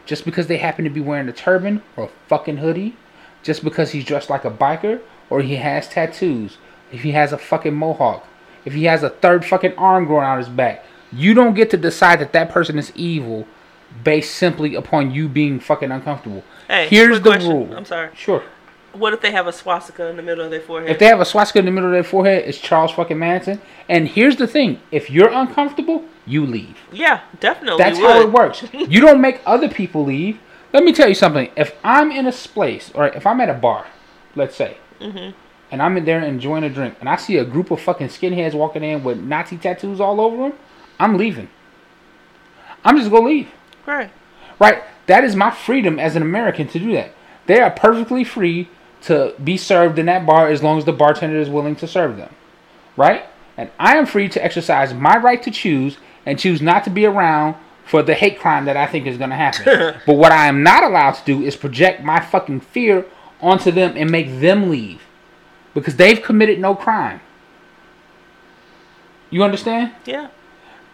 just 0.05 0.25
because 0.25 0.47
they 0.47 0.59
happen 0.59 0.85
to 0.85 0.91
be 0.91 1.01
wearing 1.01 1.29
a 1.29 1.33
turban 1.33 1.83
or 1.97 2.05
a 2.05 2.11
fucking 2.29 2.59
hoodie, 2.59 2.97
just 3.43 3.65
because 3.65 3.91
he's 3.93 4.05
dressed 4.05 4.29
like 4.31 4.45
a 4.45 4.51
biker 4.51 5.01
or 5.31 5.41
he 5.41 5.57
has 5.57 5.89
tattoos, 5.89 6.59
if 6.93 7.03
he 7.03 7.13
has 7.13 7.33
a 7.33 7.39
fucking 7.39 7.75
mohawk, 7.75 8.27
if 8.65 8.75
he 8.75 8.85
has 8.85 9.03
a 9.03 9.11
third 9.11 9.45
fucking 9.45 9.75
arm 9.77 10.05
growing 10.05 10.27
out 10.27 10.39
his 10.39 10.49
back, 10.49 10.85
you 11.13 11.33
don't 11.33 11.55
get 11.55 11.71
to 11.71 11.77
decide 11.77 12.21
that 12.21 12.33
that 12.33 12.51
person 12.51 12.79
is 12.79 12.93
evil 12.95 13.47
based 14.05 14.35
simply 14.35 14.75
upon 14.75 15.11
you 15.11 15.29
being 15.29 15.59
fucking 15.59 15.91
uncomfortable. 15.91 16.45
Hey, 16.69 16.89
Here's 16.89 17.21
the 17.21 17.31
question. 17.31 17.51
rule. 17.51 17.75
I'm 17.75 17.87
sorry. 17.87 18.11
Sure. 18.15 18.43
What 18.93 19.13
if 19.13 19.21
they 19.21 19.31
have 19.33 19.47
a 19.47 19.53
swastika 19.53 20.07
in 20.09 20.17
the 20.17 20.23
middle 20.23 20.45
of 20.45 20.51
their 20.51 20.61
forehead? 20.61 20.91
If 20.91 20.99
they 20.99 21.07
have 21.07 21.21
a 21.21 21.25
swastika 21.25 21.59
in 21.61 21.67
the 21.67 21.71
middle 21.71 21.91
of 21.91 21.95
their 21.95 22.05
forehead, 22.05 22.45
it's 22.47 22.59
Charles 22.59 22.91
fucking 22.93 23.19
Manson. 23.19 23.61
And 23.89 24.09
here's 24.09 24.37
the 24.37 24.47
thing: 24.47 24.81
if 24.91 25.11
you're 25.11 25.31
uncomfortable, 25.31 26.05
you 26.27 26.45
leave. 26.47 26.77
yeah, 26.93 27.21
definitely. 27.41 27.79
That's 27.83 27.99
how 27.99 28.21
it 28.21 28.33
works. 28.33 28.65
you 28.73 29.01
don't 29.01 29.21
make 29.21 29.41
other 29.47 29.69
people 29.69 30.05
leave. 30.05 30.39
Let 30.73 30.85
me 30.85 30.93
tell 30.93 31.09
you 31.09 31.15
something. 31.15 31.51
If 31.57 31.75
I'm 31.83 32.11
in 32.11 32.27
a 32.27 32.33
place, 32.33 32.91
or 32.95 33.07
if 33.09 33.27
I'm 33.27 33.41
at 33.41 33.49
a 33.49 33.55
bar, 33.55 33.87
let's 34.35 34.57
say, 34.57 34.77
Mm-hmm. 35.01 35.31
and 35.71 35.81
I'm 35.83 35.97
in 35.97 36.05
there 36.05 36.21
enjoying 36.21 36.65
a 36.65 36.69
drink, 36.71 36.97
and 37.01 37.09
I 37.09 37.17
see 37.17 37.37
a 37.37 37.45
group 37.45 37.71
of 37.71 37.81
fucking 37.81 38.09
skinheads 38.09 38.55
walking 38.55 38.83
in 38.83 39.05
with 39.05 39.19
Nazi 39.19 39.57
tattoos 39.57 40.01
all 40.01 40.21
over 40.21 40.37
them, 40.49 40.53
I'm 40.99 41.17
leaving. 41.17 41.49
I'm 42.85 42.97
just 42.99 43.11
gonna 43.11 43.27
leave. 43.27 43.49
Right. 43.87 44.11
Right? 44.59 44.83
That 45.07 45.25
is 45.25 45.37
my 45.37 45.51
freedom 45.51 45.99
as 45.99 46.17
an 46.17 46.23
American 46.23 46.67
to 46.69 46.79
do 46.79 46.93
that. 46.93 47.13
They 47.47 47.61
are 47.61 47.71
perfectly 47.71 48.25
free 48.25 48.69
to 49.03 49.35
be 49.43 49.57
served 49.57 49.99
in 49.99 50.07
that 50.07 50.27
bar 50.27 50.49
as 50.49 50.63
long 50.63 50.79
as 50.79 50.85
the 50.85 50.93
bartender 50.93 51.39
is 51.39 51.49
willing 51.49 51.77
to 51.77 51.87
serve 51.87 52.17
them. 52.17 52.35
Right? 52.97 53.25
And 53.57 53.71
I 53.79 53.97
am 53.97 54.07
free 54.07 54.29
to 54.31 54.45
exercise 54.45 54.95
my 54.95 55.17
right 55.17 55.43
to 55.43 55.51
choose 55.51 55.99
and 56.27 56.39
choose 56.39 56.61
not 56.61 56.85
to 56.85 56.91
be 56.91 57.07
around 57.07 57.57
for 57.85 58.03
the 58.03 58.15
hate 58.15 58.39
crime 58.39 58.67
that 58.67 58.77
I 58.77 58.87
think 58.87 59.07
is 59.07 59.17
going 59.17 59.31
to 59.31 59.37
happen. 59.37 60.01
but 60.07 60.15
what 60.15 60.31
I 60.31 60.47
am 60.47 60.63
not 60.63 60.85
allowed 60.85 61.13
to 61.13 61.25
do 61.25 61.43
is 61.43 61.57
project 61.57 62.03
my 62.03 62.21
fucking 62.21 62.61
fear 62.61 63.07
onto 63.41 63.71
them 63.71 63.95
and 63.97 64.11
make 64.11 64.41
them 64.41 64.69
leave 64.71 65.03
because 65.75 65.97
they've 65.97 66.21
committed 66.21 66.59
no 66.59 66.75
crime. 66.75 67.21
You 69.31 69.43
understand? 69.43 69.93
Yeah. 70.05 70.29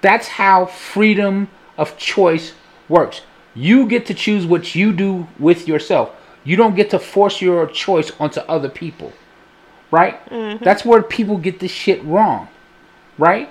That's 0.00 0.28
how 0.28 0.66
freedom 0.66 1.48
of 1.78 1.96
choice 1.96 2.52
works. 2.88 3.22
You 3.55 3.86
get 3.86 4.07
to 4.07 4.14
choose 4.14 4.46
what 4.46 4.74
you 4.74 4.92
do 4.92 5.28
with 5.38 5.66
yourself. 5.66 6.11
You 6.45 6.57
don't 6.57 6.76
get 6.76 6.90
to 6.90 6.99
force 6.99 7.40
your 7.40 7.66
choice 7.66 8.12
onto 8.20 8.40
other 8.40 8.68
people. 8.68 9.12
Right? 9.90 10.24
Mm-hmm. 10.28 10.62
That's 10.62 10.84
where 10.84 11.03
people 11.03 11.38
get 11.38 11.61
this 11.61 11.70
shit 11.70 12.05
wrong. 12.05 12.49
Right? 13.18 13.49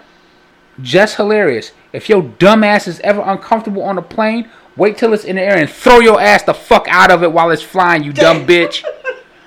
Jess 0.82 1.16
Hilarious. 1.16 1.72
If 1.92 2.10
your 2.10 2.22
dumb 2.22 2.64
ass 2.64 2.88
is 2.88 3.00
ever 3.02 3.22
uncomfortable 3.22 3.84
on 3.84 3.98
a 3.98 4.02
plane, 4.02 4.50
wait 4.76 4.98
till 4.98 5.14
it's 5.14 5.24
in 5.24 5.36
the 5.36 5.42
air 5.42 5.58
and 5.58 5.70
throw 5.70 6.00
your 6.00 6.20
ass 6.20 6.44
the 6.44 6.54
fuck 6.54 6.88
out 6.90 7.12
of 7.12 7.24
it 7.24 7.32
while 7.32 7.52
it's 7.52 7.62
flying, 7.62 8.04
you 8.04 8.14
dumb 8.14 8.46
bitch. 8.48 8.84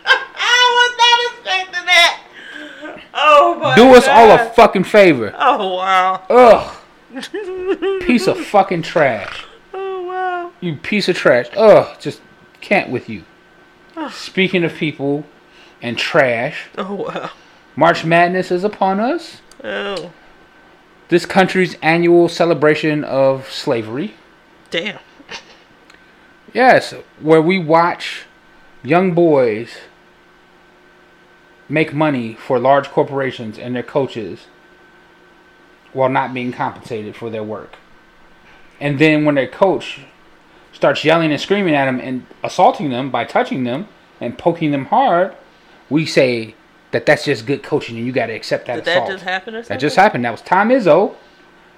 I 0.06 0.72
was 0.76 0.92
not 0.98 1.64
expecting 1.64 1.86
that. 1.86 2.22
Oh 3.14 3.58
my 3.60 3.74
Do 3.74 3.94
us 3.94 4.06
all 4.06 4.30
a 4.30 4.50
fucking 4.50 4.84
favor. 4.84 5.34
Oh 5.36 5.76
wow. 5.76 6.22
Ugh. 6.30 6.76
Piece 8.06 8.26
of 8.26 8.38
fucking 8.38 8.82
trash. 8.82 9.44
Oh 9.72 10.02
wow. 10.02 10.52
You 10.60 10.76
piece 10.76 11.08
of 11.08 11.16
trash. 11.16 11.46
Ugh, 11.56 11.96
just 11.98 12.20
can't 12.60 12.90
with 12.90 13.08
you. 13.08 13.24
Speaking 14.10 14.64
of 14.64 14.74
people 14.74 15.24
and 15.82 15.96
trash, 15.96 16.68
Oh 16.76 16.94
wow. 16.94 17.30
March 17.74 18.04
Madness 18.04 18.50
is 18.50 18.64
upon 18.64 19.00
us. 19.00 19.40
Oh 19.64 20.12
This 21.08 21.26
country's 21.26 21.76
annual 21.82 22.28
celebration 22.28 23.04
of 23.04 23.50
slavery. 23.50 24.14
damn. 24.70 24.98
Yes, 26.52 26.94
where 27.20 27.42
we 27.42 27.58
watch 27.58 28.24
young 28.82 29.12
boys 29.12 29.76
make 31.68 31.92
money 31.92 32.34
for 32.34 32.58
large 32.58 32.88
corporations 32.88 33.58
and 33.58 33.74
their 33.74 33.82
coaches 33.82 34.46
while 35.92 36.08
not 36.08 36.32
being 36.32 36.52
compensated 36.52 37.16
for 37.16 37.28
their 37.30 37.42
work. 37.42 37.76
And 38.80 38.98
then 38.98 39.24
when 39.24 39.34
their 39.34 39.48
coach 39.48 40.00
starts 40.76 41.02
yelling 41.04 41.32
and 41.32 41.40
screaming 41.40 41.74
at 41.74 41.86
them 41.86 41.98
and 42.00 42.26
assaulting 42.44 42.90
them 42.90 43.10
by 43.10 43.24
touching 43.24 43.64
them 43.64 43.88
and 44.20 44.36
poking 44.36 44.70
them 44.72 44.84
hard, 44.86 45.34
we 45.88 46.04
say 46.04 46.54
that 46.90 47.06
that's 47.06 47.24
just 47.24 47.46
good 47.46 47.62
coaching 47.62 47.96
and 47.96 48.06
you 48.06 48.12
got 48.12 48.26
to 48.26 48.34
accept 48.34 48.66
that 48.66 48.84
Did 48.84 48.88
assault. 48.88 49.06
that 49.08 49.12
just 49.14 49.24
happen 49.24 49.54
or 49.54 49.58
something? 49.62 49.74
That 49.74 49.80
just 49.80 49.96
happened. 49.96 50.24
That 50.26 50.30
was 50.32 50.42
Tom 50.42 50.68
Izzo, 50.68 51.14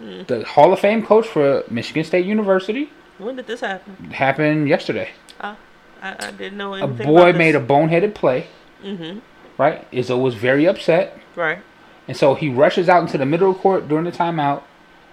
the 0.00 0.44
Hall 0.44 0.72
of 0.72 0.80
Fame 0.80 1.04
coach 1.06 1.26
for 1.28 1.62
Michigan 1.70 2.02
State 2.04 2.26
University. 2.26 2.90
When 3.18 3.36
did 3.36 3.46
this 3.46 3.60
happen? 3.60 4.10
Happened 4.10 4.68
yesterday. 4.68 5.10
I, 5.40 5.54
I, 6.02 6.16
I 6.18 6.30
didn't 6.32 6.58
know 6.58 6.74
anything. 6.74 7.06
A 7.06 7.08
boy 7.08 7.32
made 7.32 7.54
a 7.54 7.60
boneheaded 7.60 8.14
play, 8.14 8.48
Mhm. 8.84 9.20
right? 9.58 9.88
Izzo 9.92 10.20
was 10.20 10.34
very 10.34 10.66
upset. 10.66 11.16
Right. 11.36 11.58
And 12.08 12.16
so 12.16 12.34
he 12.34 12.48
rushes 12.48 12.88
out 12.88 13.02
into 13.02 13.18
the 13.18 13.26
middle 13.26 13.50
of 13.50 13.58
court 13.58 13.86
during 13.88 14.04
the 14.04 14.12
timeout, 14.12 14.62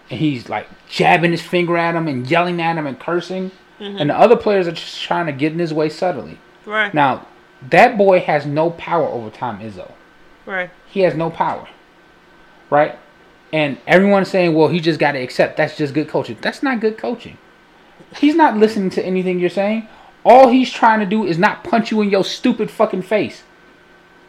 and 0.09 0.19
he's 0.19 0.49
like 0.49 0.67
jabbing 0.89 1.31
his 1.31 1.41
finger 1.41 1.77
at 1.77 1.93
him 1.95 2.07
and 2.07 2.29
yelling 2.29 2.59
at 2.61 2.77
him 2.77 2.87
and 2.87 2.99
cursing. 2.99 3.51
Mm-hmm. 3.79 3.97
And 3.97 4.09
the 4.09 4.17
other 4.17 4.35
players 4.35 4.67
are 4.67 4.71
just 4.71 5.01
trying 5.01 5.25
to 5.25 5.31
get 5.31 5.51
in 5.51 5.59
his 5.59 5.73
way 5.73 5.89
subtly. 5.89 6.39
Right. 6.65 6.93
Now, 6.93 7.27
that 7.69 7.97
boy 7.97 8.21
has 8.21 8.45
no 8.45 8.71
power 8.71 9.05
over 9.05 9.29
Tom 9.29 9.59
Izzo. 9.59 9.91
Right. 10.45 10.69
He 10.87 11.01
has 11.01 11.15
no 11.15 11.29
power. 11.29 11.67
Right? 12.69 12.97
And 13.51 13.77
everyone's 13.87 14.29
saying, 14.29 14.53
well, 14.53 14.69
he 14.69 14.79
just 14.79 14.99
got 14.99 15.13
to 15.13 15.19
accept. 15.19 15.57
That's 15.57 15.77
just 15.77 15.93
good 15.93 16.07
coaching. 16.07 16.37
That's 16.41 16.63
not 16.63 16.79
good 16.79 16.97
coaching. 16.97 17.37
He's 18.17 18.35
not 18.35 18.57
listening 18.57 18.89
to 18.91 19.05
anything 19.05 19.39
you're 19.39 19.49
saying. 19.49 19.87
All 20.23 20.49
he's 20.49 20.71
trying 20.71 20.99
to 20.99 21.05
do 21.05 21.25
is 21.25 21.37
not 21.37 21.63
punch 21.63 21.91
you 21.91 22.01
in 22.01 22.09
your 22.09 22.23
stupid 22.23 22.71
fucking 22.71 23.03
face. 23.03 23.43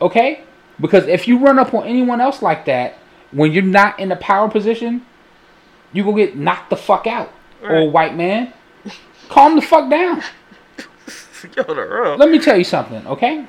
Okay? 0.00 0.42
Because 0.80 1.06
if 1.06 1.26
you 1.26 1.38
run 1.38 1.58
up 1.58 1.72
on 1.72 1.86
anyone 1.86 2.20
else 2.20 2.42
like 2.42 2.66
that, 2.66 2.98
when 3.32 3.52
you're 3.52 3.62
not 3.62 3.98
in 3.98 4.12
a 4.12 4.16
power 4.16 4.48
position, 4.48 5.04
you 5.92 6.04
will 6.04 6.14
get 6.14 6.36
knocked 6.36 6.70
the 6.70 6.76
fuck 6.76 7.06
out. 7.06 7.32
Right. 7.62 7.78
Old 7.78 7.92
white 7.92 8.14
man. 8.14 8.52
Calm 9.28 9.56
the 9.56 9.62
fuck 9.62 9.90
down. 9.90 10.22
Yo. 11.56 12.16
Let 12.18 12.30
me 12.30 12.38
tell 12.38 12.56
you 12.56 12.64
something, 12.64 13.06
okay? 13.06 13.46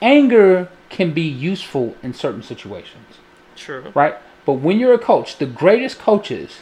Anger 0.00 0.68
can 0.88 1.12
be 1.12 1.22
useful 1.22 1.96
in 2.02 2.14
certain 2.14 2.42
situations, 2.42 3.18
True. 3.56 3.92
right? 3.94 4.16
But 4.44 4.54
when 4.54 4.78
you're 4.78 4.94
a 4.94 4.98
coach, 4.98 5.38
the 5.38 5.46
greatest 5.46 5.98
coaches 5.98 6.60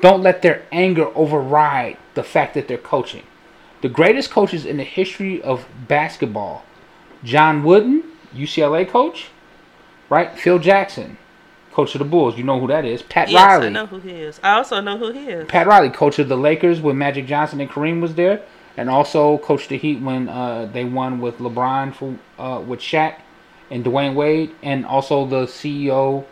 don't 0.00 0.22
let 0.22 0.42
their 0.42 0.62
anger 0.72 1.06
override 1.14 1.96
the 2.14 2.22
fact 2.22 2.54
that 2.54 2.68
they're 2.68 2.76
coaching. 2.76 3.22
The 3.80 3.88
greatest 3.88 4.30
coaches 4.30 4.66
in 4.66 4.76
the 4.76 4.84
history 4.84 5.42
of 5.42 5.66
basketball 5.88 6.64
John 7.24 7.62
Wooden, 7.62 8.02
UCLA 8.34 8.88
coach, 8.88 9.28
right? 10.08 10.36
Phil 10.36 10.58
Jackson, 10.58 11.18
coach 11.72 11.94
of 11.94 11.98
the 12.00 12.04
Bulls. 12.04 12.36
You 12.36 12.44
know 12.44 12.60
who 12.60 12.66
that 12.68 12.84
is. 12.84 13.02
Pat 13.02 13.28
Yes, 13.28 13.44
Riley. 13.44 13.66
I 13.68 13.70
know 13.70 13.86
who 13.86 13.98
he 14.00 14.10
is. 14.10 14.40
I 14.42 14.52
also 14.54 14.80
know 14.80 14.98
who 14.98 15.10
he 15.12 15.26
is. 15.28 15.48
Pat 15.48 15.66
Riley, 15.66 15.90
coach 15.90 16.18
of 16.18 16.28
the 16.28 16.36
Lakers 16.36 16.80
when 16.80 16.98
Magic 16.98 17.26
Johnson 17.26 17.60
and 17.60 17.70
Kareem 17.70 18.00
was 18.00 18.14
there, 18.14 18.42
and 18.76 18.88
also 18.88 19.38
coached 19.38 19.68
the 19.68 19.78
Heat 19.78 20.00
when 20.00 20.28
uh, 20.28 20.66
they 20.72 20.84
won 20.84 21.20
with 21.20 21.38
LeBron 21.38 21.94
for 21.94 22.16
uh, 22.38 22.60
with 22.60 22.80
Shaq 22.80 23.16
and 23.70 23.84
Dwyane 23.84 24.14
Wade, 24.14 24.54
and 24.62 24.84
also 24.84 25.26
the 25.26 25.46
CEO 25.46 26.24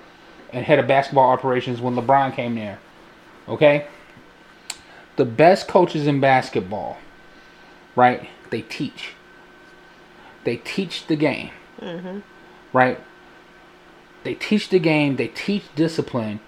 and 0.53 0.65
head 0.65 0.79
of 0.79 0.87
basketball 0.87 1.31
operations 1.31 1.81
when 1.81 1.95
LeBron 1.95 2.35
came 2.35 2.55
there. 2.55 2.79
Okay, 3.49 3.87
the 5.17 5.25
best 5.25 5.69
coaches 5.69 6.07
in 6.07 6.21
basketball, 6.21 6.99
right? 7.97 8.29
They 8.51 8.63
teach. 8.63 9.13
They 10.45 10.57
teach 10.57 11.07
the 11.07 11.17
game, 11.17 11.51
right? 12.73 12.99
They 14.25 14.35
teach 14.35 14.69
the 14.69 14.79
game. 14.79 15.17
They 15.17 15.29
teach 15.29 15.65
discipline. 15.75 16.41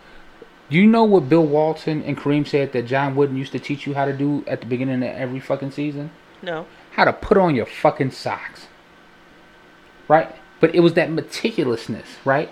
You 0.68 0.86
know 0.86 1.04
what 1.04 1.28
Bill 1.28 1.44
Walton 1.44 2.02
and 2.02 2.16
Kareem 2.16 2.46
said 2.46 2.72
that 2.72 2.86
John 2.86 3.14
Wooden 3.14 3.36
used 3.36 3.52
to 3.52 3.58
teach 3.58 3.86
you 3.86 3.94
how 3.94 4.04
to 4.06 4.12
do 4.12 4.44
at 4.46 4.60
the 4.60 4.66
beginning 4.66 5.02
of 5.02 5.14
every 5.14 5.40
fucking 5.40 5.70
season? 5.72 6.10
No. 6.40 6.66
How 6.92 7.04
to 7.04 7.12
put 7.12 7.36
on 7.36 7.54
your 7.54 7.66
fucking 7.66 8.10
socks. 8.12 8.68
Right? 10.08 10.34
But 10.60 10.74
it 10.74 10.80
was 10.80 10.94
that 10.94 11.10
meticulousness, 11.10 12.06
right? 12.24 12.50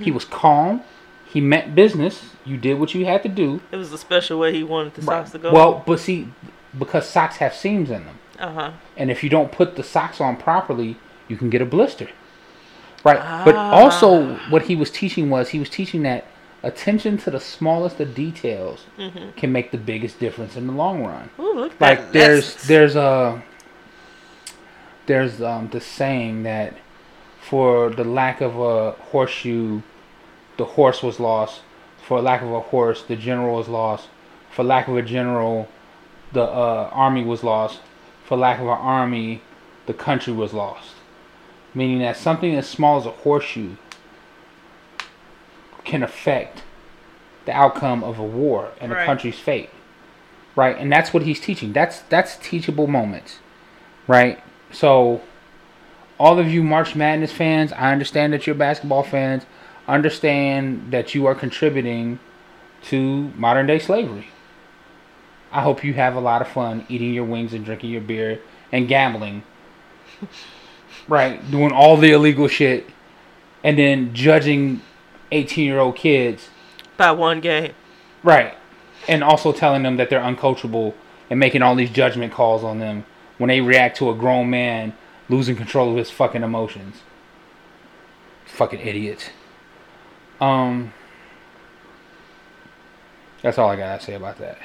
He 0.00 0.10
was 0.10 0.24
calm. 0.24 0.82
He 1.26 1.40
meant 1.40 1.74
business. 1.74 2.30
You 2.44 2.56
did 2.56 2.78
what 2.78 2.94
you 2.94 3.06
had 3.06 3.22
to 3.22 3.28
do. 3.28 3.60
It 3.70 3.76
was 3.76 3.92
a 3.92 3.98
special 3.98 4.38
way 4.38 4.52
he 4.52 4.62
wanted 4.64 4.94
the 4.94 5.02
socks 5.02 5.30
to 5.30 5.38
go. 5.38 5.52
Well, 5.52 5.82
but 5.86 6.00
see, 6.00 6.28
because 6.76 7.08
socks 7.08 7.36
have 7.36 7.54
seams 7.54 7.90
in 7.90 8.04
them. 8.04 8.18
uh 8.38 8.52
huh. 8.52 8.72
And 8.96 9.10
if 9.10 9.22
you 9.22 9.30
don't 9.30 9.52
put 9.52 9.76
the 9.76 9.82
socks 9.82 10.20
on 10.20 10.36
properly, 10.36 10.96
you 11.28 11.36
can 11.36 11.48
get 11.50 11.62
a 11.62 11.66
blister. 11.66 12.08
Right. 13.04 13.44
But 13.44 13.56
also, 13.56 14.34
what 14.50 14.62
he 14.62 14.76
was 14.76 14.90
teaching 14.90 15.30
was 15.30 15.50
he 15.50 15.58
was 15.58 15.70
teaching 15.70 16.02
that 16.02 16.26
attention 16.62 17.16
to 17.16 17.30
the 17.30 17.40
smallest 17.40 17.98
of 18.00 18.14
details 18.14 18.84
can 19.36 19.50
make 19.52 19.70
the 19.70 19.78
biggest 19.78 20.18
difference 20.20 20.56
in 20.56 20.66
the 20.66 20.72
long 20.72 21.04
run. 21.04 21.30
Ooh, 21.38 21.54
look 21.54 21.80
Like 21.80 22.12
there's 22.12 22.46
That's- 22.54 22.66
there's 22.66 22.96
a 22.96 23.42
there's 25.06 25.40
um 25.40 25.68
the 25.68 25.80
saying 25.80 26.42
that 26.42 26.74
for 27.40 27.90
the 27.90 28.04
lack 28.04 28.40
of 28.40 28.58
a 28.60 28.92
horseshoe, 28.92 29.80
the 30.58 30.64
horse 30.64 31.02
was 31.02 31.18
lost. 31.18 31.62
For 32.06 32.20
lack 32.20 32.42
of 32.42 32.52
a 32.52 32.60
horse, 32.60 33.02
the 33.02 33.16
general 33.16 33.56
was 33.56 33.68
lost. 33.68 34.08
For 34.50 34.62
lack 34.62 34.88
of 34.88 34.96
a 34.96 35.02
general, 35.02 35.68
the 36.32 36.42
uh, 36.42 36.90
army 36.92 37.24
was 37.24 37.42
lost. 37.42 37.80
For 38.24 38.36
lack 38.36 38.58
of 38.58 38.66
an 38.66 38.78
army, 38.78 39.42
the 39.86 39.94
country 39.94 40.32
was 40.32 40.52
lost. 40.52 40.94
Meaning 41.74 42.00
that 42.00 42.16
something 42.16 42.54
as 42.56 42.68
small 42.68 42.98
as 42.98 43.06
a 43.06 43.10
horseshoe 43.10 43.76
can 45.84 46.02
affect 46.02 46.62
the 47.44 47.52
outcome 47.52 48.02
of 48.04 48.18
a 48.18 48.24
war 48.24 48.72
and 48.80 48.92
a 48.92 49.04
country's 49.04 49.38
fate. 49.38 49.70
Right? 50.56 50.76
And 50.76 50.90
that's 50.92 51.14
what 51.14 51.22
he's 51.22 51.40
teaching. 51.40 51.72
That's 51.72 52.00
that's 52.02 52.36
teachable 52.36 52.86
moments. 52.86 53.38
Right? 54.06 54.42
So 54.72 55.22
all 56.18 56.38
of 56.38 56.48
you 56.48 56.62
March 56.62 56.94
Madness 56.94 57.32
fans, 57.32 57.72
I 57.72 57.92
understand 57.92 58.32
that 58.32 58.46
you're 58.46 58.54
basketball 58.54 59.02
fans. 59.02 59.44
Understand 59.88 60.92
that 60.92 61.14
you 61.14 61.26
are 61.26 61.34
contributing 61.34 62.18
to 62.82 63.32
modern 63.36 63.66
day 63.66 63.78
slavery. 63.78 64.28
I 65.52 65.62
hope 65.62 65.82
you 65.82 65.94
have 65.94 66.14
a 66.14 66.20
lot 66.20 66.42
of 66.42 66.48
fun 66.48 66.86
eating 66.88 67.12
your 67.12 67.24
wings 67.24 67.52
and 67.52 67.64
drinking 67.64 67.90
your 67.90 68.00
beer 68.00 68.40
and 68.70 68.86
gambling. 68.86 69.42
right, 71.10 71.50
doing 71.50 71.72
all 71.72 71.96
the 71.96 72.12
illegal 72.12 72.48
shit 72.48 72.88
and 73.62 73.78
then 73.78 74.14
judging 74.14 74.80
18 75.32 75.66
year 75.66 75.78
old 75.78 75.96
kids. 75.96 76.48
by 76.96 77.10
one 77.10 77.40
game. 77.40 77.72
Right. 78.22 78.54
And 79.08 79.24
also 79.24 79.52
telling 79.52 79.82
them 79.82 79.96
that 79.96 80.08
they're 80.08 80.20
uncoachable 80.20 80.94
and 81.28 81.38
making 81.40 81.62
all 81.62 81.74
these 81.74 81.90
judgment 81.90 82.32
calls 82.32 82.62
on 82.62 82.78
them 82.78 83.04
when 83.38 83.48
they 83.48 83.60
react 83.60 83.96
to 83.98 84.10
a 84.10 84.14
grown 84.14 84.48
man 84.48 84.94
losing 85.28 85.56
control 85.56 85.90
of 85.90 85.96
his 85.96 86.10
fucking 86.10 86.42
emotions. 86.42 86.96
Fucking 88.46 88.80
idiots. 88.80 89.30
Um 90.40 90.92
That's 93.42 93.58
all 93.58 93.68
I 93.68 93.76
gotta 93.76 94.02
say 94.02 94.14
about 94.14 94.38
that. 94.38 94.58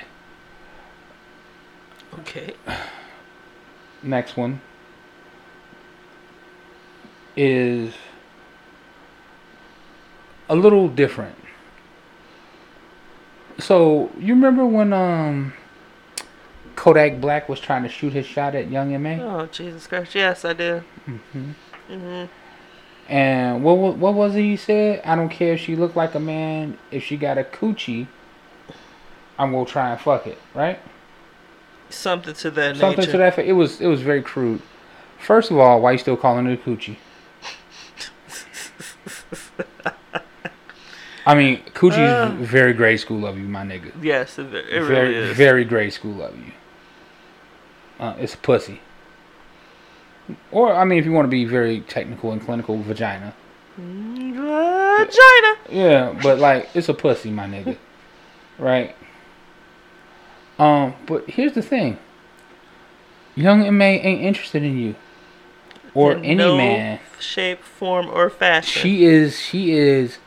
Okay. 2.20 2.54
Next 4.04 4.38
one 4.38 4.62
is 7.36 7.94
a 10.50 10.56
little 10.56 10.88
different. 10.88 11.36
So 13.60 14.12
you 14.20 14.34
remember 14.34 14.66
when 14.66 14.92
um 14.94 15.54
Kodak 16.76 17.22
Black 17.22 17.48
was 17.48 17.60
trying 17.60 17.84
to 17.84 17.90
shoot 17.90 18.14
his 18.14 18.26
shot 18.26 18.54
at 18.56 18.70
Young 18.70 18.94
M.A. 18.94 19.22
Oh 19.22 19.46
Jesus 19.48 19.88
Christ! 19.88 20.14
Yes, 20.16 20.44
I 20.46 20.54
did. 20.54 20.84
Mhm. 21.08 21.54
Mhm. 21.90 22.30
And 23.08 23.64
what 23.64 23.78
what 23.98 24.14
was 24.14 24.36
it 24.36 24.42
he 24.42 24.58
said? 24.58 25.02
I 25.06 25.16
don't 25.16 25.30
care 25.30 25.54
if 25.54 25.62
she 25.62 25.76
looked 25.76 25.96
like 25.96 26.16
a 26.16 26.20
man. 26.20 26.78
If 26.92 27.04
she 27.04 27.18
got 27.18 27.38
a 27.38 27.44
coochie, 27.44 28.08
I'm 29.40 29.52
gonna 29.52 29.66
try 29.66 29.92
and 29.92 30.00
fuck 30.02 30.28
it. 30.28 30.38
Right? 30.54 30.80
Something 31.90 32.34
to 32.34 32.52
that 32.52 32.76
Something 32.78 33.00
nature. 33.02 33.12
to 33.14 33.18
that. 33.20 33.40
It 33.40 33.54
was 33.54 33.80
it 33.80 33.88
was 33.88 34.02
very 34.02 34.22
crude. 34.22 34.62
First 35.20 35.50
of 35.50 35.58
all, 35.58 35.80
why 35.82 35.94
you 35.94 35.98
still 35.98 36.18
calling 36.18 36.46
it 36.48 36.60
a 36.60 36.62
coochie? 36.70 36.98
I 41.26 41.34
mean, 41.36 41.64
coochie 41.74 41.98
Uh. 42.08 42.30
very 42.44 42.74
grade 42.74 43.00
school 43.00 43.26
of 43.26 43.38
you, 43.38 43.46
my 43.46 43.64
nigga. 43.64 43.92
Yes, 44.02 44.38
it, 44.38 44.54
it 44.54 44.80
really 44.80 44.86
very 44.88 45.16
is. 45.16 45.38
very 45.38 45.64
grade 45.66 45.94
school 45.94 46.22
of 46.22 46.38
you. 46.38 46.52
Uh, 48.00 48.16
it's 48.20 48.34
a 48.34 48.38
pussy. 48.38 48.80
Or 50.52 50.74
I 50.74 50.84
mean, 50.86 51.00
if 51.00 51.06
you 51.06 51.12
want 51.12 51.26
to 51.26 51.30
be 51.32 51.46
very 51.46 51.82
technical 51.82 52.32
and 52.32 52.42
clinical, 52.44 52.78
vagina. 52.82 53.34
Vagina. 53.78 55.56
Yeah, 55.70 56.18
but 56.22 56.40
like 56.40 56.70
it's 56.74 56.90
a 56.90 56.94
pussy, 56.94 57.30
my 57.32 57.46
nigga. 57.48 57.78
right? 58.60 58.96
Um, 60.58 60.94
but 61.06 61.30
here's 61.30 61.54
the 61.54 61.62
thing. 61.62 61.98
Young 63.36 63.66
M.A. 63.66 64.00
ain't 64.00 64.22
interested 64.22 64.64
in 64.64 64.78
you. 64.78 64.96
Or 65.94 66.14
In 66.14 66.24
any 66.26 66.36
no 66.36 66.58
man. 66.58 67.00
shape, 67.20 67.62
form, 67.62 68.10
or 68.10 68.30
fashion. 68.30 68.82
She 68.82 69.06
is 69.06 69.40
she 69.40 69.72
is 69.74 70.18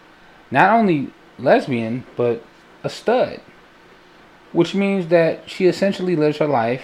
not 0.51 0.70
only 0.70 1.11
lesbian, 1.38 2.05
but 2.16 2.44
a 2.82 2.88
stud. 2.88 3.40
Which 4.53 4.74
means 4.74 5.09
that 5.09 5.49
she 5.51 5.66
essentially 5.66 6.16
lives 6.16 6.38
her 6.38 6.46
life 6.46 6.82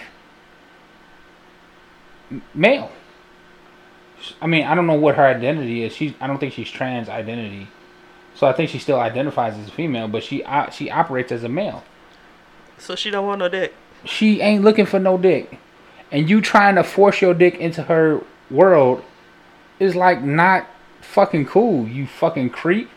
male. 2.53 2.91
I 4.41 4.47
mean, 4.47 4.65
I 4.65 4.75
don't 4.75 4.87
know 4.87 4.95
what 4.95 5.17
her 5.17 5.25
identity 5.25 5.83
is. 5.83 5.95
She 5.95 6.17
I 6.21 6.27
don't 6.27 6.39
think 6.39 6.53
she's 6.55 6.71
trans 6.71 7.09
identity. 7.09 7.69
So 8.35 8.47
I 8.47 8.53
think 8.53 8.71
she 8.71 8.79
still 8.79 8.99
identifies 8.99 9.57
as 9.57 9.69
a 9.69 9.71
female, 9.71 10.09
but 10.09 10.23
she 10.25 10.43
uh, 10.45 10.71
she 10.71 10.91
operates 10.91 11.31
as 11.31 11.45
a 11.45 11.49
male. 11.49 11.85
so 12.79 12.97
she 12.97 13.11
don't 13.11 13.27
want 13.27 13.39
no 13.39 13.49
dick. 13.49 13.75
She 14.05 14.41
ain't 14.41 14.65
looking 14.65 14.87
for 14.87 14.99
no 14.99 15.17
dick. 15.17 15.59
And 16.11 16.29
you 16.29 16.41
trying 16.41 16.75
to 16.77 16.85
force 16.85 17.21
your 17.21 17.35
dick 17.35 17.57
into 17.57 17.85
her 17.85 18.23
world 18.51 19.03
is 19.79 19.97
like 19.97 20.23
not 20.23 20.67
fucking 21.01 21.47
cool, 21.47 21.89
you 21.89 22.07
fucking 22.07 22.51
creep. 22.51 22.91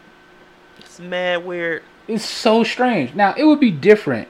It's 0.97 1.05
mad 1.05 1.45
weird. 1.45 1.83
It's 2.07 2.25
so 2.25 2.63
strange. 2.63 3.13
Now, 3.13 3.35
it 3.37 3.43
would 3.43 3.59
be 3.59 3.69
different 3.69 4.27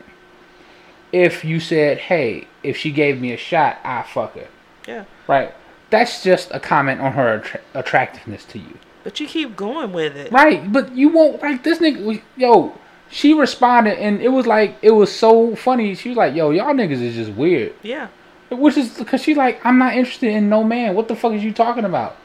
if 1.14 1.46
you 1.46 1.60
said, 1.60 1.98
hey, 1.98 2.48
if 2.62 2.76
she 2.76 2.92
gave 2.92 3.22
me 3.22 3.32
a 3.32 3.38
shot, 3.38 3.78
I 3.86 4.04
fuck 4.04 4.36
her. 4.36 4.48
Yeah. 4.86 5.06
Right? 5.28 5.54
that's 5.90 6.24
just 6.24 6.52
a 6.52 6.60
comment 6.60 7.02
on 7.02 7.14
her 7.14 7.36
attra- 7.40 7.62
attractiveness 7.74 8.44
to 8.46 8.60
you. 8.60 8.78
But 9.04 9.20
you 9.20 9.28
keep 9.28 9.56
going 9.56 9.94
with 9.94 10.18
it. 10.18 10.32
Right, 10.32 10.70
but 10.72 10.94
you 10.94 11.10
won't 11.10 11.42
like 11.42 11.64
this 11.64 11.80
nigga. 11.80 12.22
Yo, 12.36 12.78
she 13.10 13.34
responded, 13.34 13.98
and 13.98 14.22
it 14.22 14.30
was 14.30 14.46
like 14.46 14.76
it 14.82 14.92
was 14.92 15.14
so 15.16 15.56
funny. 15.56 15.96
She 15.96 16.10
was 16.10 16.18
like, 16.18 16.36
"Yo, 16.36 16.50
y'all 16.50 16.74
niggas 16.74 17.02
is 17.02 17.16
just 17.16 17.32
weird," 17.32 17.74
Yeah. 17.84 18.10
which 18.52 18.76
is 18.76 18.98
because 18.98 19.24
she's 19.24 19.38
like, 19.38 19.66
"I'm 19.66 19.78
not 19.78 19.94
interested 19.94 20.32
in 20.34 20.50
no 20.50 20.64
man. 20.64 20.94
What 20.94 21.08
the 21.08 21.16
fuck 21.16 21.32
is 21.32 21.44
you 21.44 21.54
talking 21.54 21.86
about?" 21.86 22.18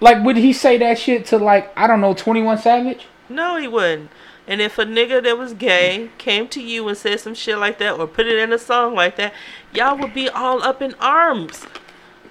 Like, 0.00 0.24
would 0.24 0.36
he 0.36 0.54
say 0.54 0.78
that 0.78 0.98
shit 0.98 1.26
to 1.26 1.36
like 1.36 1.70
I 1.76 1.86
don't 1.86 2.00
know, 2.00 2.14
Twenty 2.14 2.40
One 2.40 2.56
Savage? 2.56 3.06
No, 3.28 3.56
he 3.56 3.68
wouldn't. 3.68 4.10
And 4.48 4.60
if 4.60 4.78
a 4.78 4.84
nigga 4.84 5.22
that 5.24 5.36
was 5.38 5.54
gay 5.54 6.10
came 6.18 6.46
to 6.48 6.62
you 6.62 6.86
and 6.88 6.96
said 6.96 7.18
some 7.20 7.34
shit 7.34 7.58
like 7.58 7.78
that 7.78 7.98
or 7.98 8.06
put 8.06 8.26
it 8.26 8.38
in 8.38 8.52
a 8.52 8.58
song 8.58 8.94
like 8.94 9.16
that, 9.16 9.32
y'all 9.72 9.98
would 9.98 10.14
be 10.14 10.28
all 10.28 10.62
up 10.62 10.80
in 10.80 10.94
arms. 11.00 11.66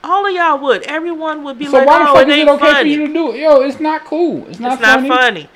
All 0.03 0.25
of 0.25 0.33
y'all 0.33 0.57
would. 0.59 0.83
Everyone 0.83 1.43
would 1.43 1.57
be 1.59 1.65
So 1.65 1.73
like, 1.73 1.87
why 1.87 1.99
the 2.03 2.09
"Oh, 2.09 2.13
fuck 2.13 2.27
it 2.27 2.29
is 2.29 2.37
it 2.39 2.47
okay 2.47 2.59
for 2.59 2.71
funny. 2.73 2.93
you 2.93 3.07
to 3.07 3.13
do 3.13 3.31
it? 3.33 3.39
Yo, 3.39 3.61
it's 3.61 3.79
not 3.79 4.05
cool. 4.05 4.47
It's 4.47 4.59
not 4.59 4.73
it's 4.73 4.81
not 4.81 4.97
funny. 4.99 5.09
funny." 5.09 5.49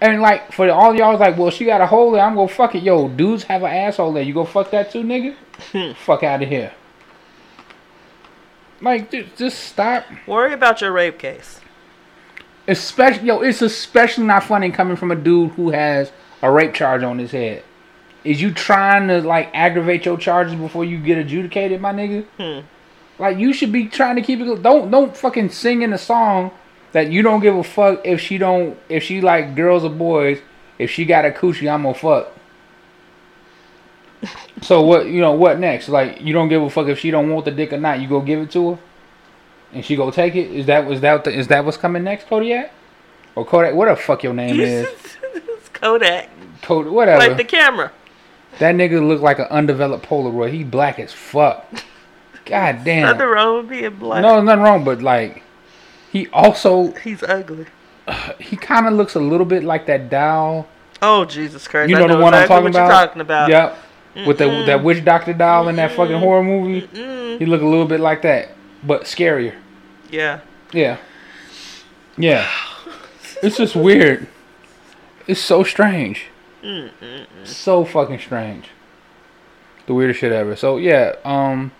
And 0.00 0.20
like 0.20 0.50
for 0.52 0.68
all 0.70 0.94
y'all 0.96 1.12
was 1.12 1.20
like, 1.20 1.38
well, 1.38 1.50
she 1.50 1.64
got 1.64 1.80
a 1.80 1.86
hole 1.86 2.10
there. 2.10 2.22
I'm 2.24 2.34
gonna 2.34 2.48
fuck 2.48 2.74
it. 2.74 2.82
Yo, 2.82 3.08
dudes 3.08 3.44
have 3.44 3.62
an 3.62 3.70
asshole 3.70 4.12
there. 4.12 4.22
You 4.24 4.34
go 4.34 4.44
fuck 4.44 4.70
that 4.72 4.90
too, 4.90 5.02
nigga. 5.04 5.36
fuck 5.96 6.24
out 6.24 6.42
of 6.42 6.48
here. 6.48 6.72
Like, 8.80 9.10
dude, 9.10 9.36
just 9.36 9.60
stop. 9.60 10.04
Worry 10.26 10.52
about 10.54 10.80
your 10.80 10.90
rape 10.90 11.18
case. 11.18 11.60
Especially, 12.68 13.26
yo, 13.26 13.40
it's 13.40 13.62
especially 13.62 14.24
not 14.24 14.44
funny 14.44 14.70
coming 14.70 14.96
from 14.96 15.10
a 15.10 15.16
dude 15.16 15.52
who 15.52 15.70
has 15.70 16.12
a 16.42 16.50
rape 16.50 16.74
charge 16.74 17.02
on 17.02 17.18
his 17.18 17.32
head. 17.32 17.64
Is 18.24 18.40
you 18.40 18.52
trying 18.52 19.08
to 19.08 19.20
like 19.20 19.50
aggravate 19.52 20.04
your 20.04 20.16
charges 20.16 20.54
before 20.54 20.84
you 20.84 20.98
get 20.98 21.18
adjudicated, 21.18 21.80
my 21.80 21.92
nigga? 21.92 22.24
Hmm. 22.38 22.66
Like 23.18 23.38
you 23.38 23.52
should 23.52 23.72
be 23.72 23.88
trying 23.88 24.16
to 24.16 24.22
keep 24.22 24.40
it. 24.40 24.62
Don't 24.62 24.90
don't 24.90 25.16
fucking 25.16 25.50
sing 25.50 25.82
in 25.82 25.92
a 25.92 25.98
song 25.98 26.52
that 26.92 27.10
you 27.10 27.22
don't 27.22 27.40
give 27.40 27.56
a 27.56 27.64
fuck 27.64 28.00
if 28.04 28.20
she 28.20 28.38
don't 28.38 28.78
if 28.88 29.02
she 29.02 29.20
like 29.20 29.56
girls 29.56 29.84
or 29.84 29.90
boys. 29.90 30.38
If 30.78 30.90
she 30.90 31.04
got 31.04 31.24
a 31.24 31.30
coochie, 31.30 31.72
I'm 31.72 31.82
gonna 31.82 31.94
fuck. 31.94 32.32
so 34.62 34.82
what 34.82 35.06
you 35.06 35.20
know 35.20 35.32
what 35.32 35.58
next? 35.58 35.88
Like 35.88 36.20
you 36.20 36.32
don't 36.32 36.48
give 36.48 36.62
a 36.62 36.70
fuck 36.70 36.86
if 36.86 36.98
she 36.98 37.10
don't 37.10 37.30
want 37.30 37.44
the 37.44 37.50
dick 37.50 37.72
or 37.72 37.78
not. 37.78 38.00
You 38.00 38.08
go 38.08 38.20
give 38.20 38.40
it 38.40 38.50
to 38.52 38.72
her, 38.72 38.78
and 39.72 39.84
she 39.84 39.96
go 39.96 40.10
take 40.10 40.34
it. 40.34 40.50
Is 40.50 40.66
that 40.66 40.86
was 40.86 41.00
that 41.00 41.24
the, 41.24 41.32
is 41.32 41.48
that 41.48 41.64
what's 41.64 41.76
coming 41.76 42.04
next, 42.04 42.26
Kodiak? 42.28 42.72
Or 43.34 43.44
Kodak? 43.44 43.74
What 43.74 43.86
the 43.88 43.96
fuck 43.96 44.22
your 44.22 44.34
name 44.34 44.60
is? 44.60 44.86
it's 45.34 45.68
Kodak. 45.70 46.28
Kodak, 46.62 46.92
whatever. 46.92 47.18
Like 47.18 47.36
the 47.36 47.44
camera. 47.44 47.90
that 48.58 48.74
nigga 48.74 49.06
look 49.06 49.20
like 49.22 49.38
an 49.38 49.46
undeveloped 49.46 50.04
Polaroid. 50.06 50.52
He 50.52 50.64
black 50.64 50.98
as 50.98 51.12
fuck. 51.12 51.66
God 52.44 52.80
damn. 52.84 53.02
Nothing 53.16 53.26
wrong 53.28 53.56
with 53.58 53.68
being 53.70 53.94
black. 53.96 54.22
No, 54.22 54.40
nothing 54.42 54.62
wrong, 54.62 54.84
but 54.84 55.00
like, 55.02 55.42
he 56.10 56.28
also 56.28 56.92
He's 56.92 57.22
ugly. 57.22 57.66
he 58.38 58.56
kind 58.56 58.86
of 58.86 58.92
looks 58.94 59.14
a 59.14 59.20
little 59.20 59.46
bit 59.46 59.64
like 59.64 59.86
that 59.86 60.10
doll. 60.10 60.68
Oh 61.00 61.24
Jesus 61.24 61.66
Christ! 61.66 61.90
You 61.90 61.96
I 61.96 62.00
know, 62.00 62.16
the 62.16 62.22
one 62.22 62.32
exactly 62.32 62.56
I'm 62.56 62.62
talking 62.62 62.64
what 62.64 62.86
about. 62.86 63.06
Talking 63.06 63.22
about. 63.22 63.48
Yep. 64.14 64.26
With 64.26 64.38
the 64.38 64.64
that 64.66 64.84
witch 64.84 65.04
doctor 65.04 65.32
doll 65.32 65.68
in 65.68 65.76
that 65.76 65.92
fucking 65.92 66.18
horror 66.18 66.42
movie, 66.44 66.86
Mm, 66.86 67.38
he 67.38 67.46
look 67.46 67.62
a 67.62 67.66
little 67.66 67.86
bit 67.86 67.98
like 67.98 68.20
that, 68.22 68.50
but 68.82 69.02
scarier. 69.02 69.54
yeah. 70.10 70.40
Yeah. 70.72 70.98
Yeah. 72.16 72.50
It's 73.42 73.56
just 73.58 73.76
weird. 73.76 74.26
It's 75.26 75.40
so 75.40 75.64
strange. 75.64 76.26
So 77.44 77.84
fucking 77.84 78.20
strange. 78.20 78.68
The 79.86 79.94
weirdest 79.94 80.20
shit 80.20 80.32
ever. 80.32 80.54
So 80.56 80.76
yeah, 80.76 81.16
um, 81.24 81.72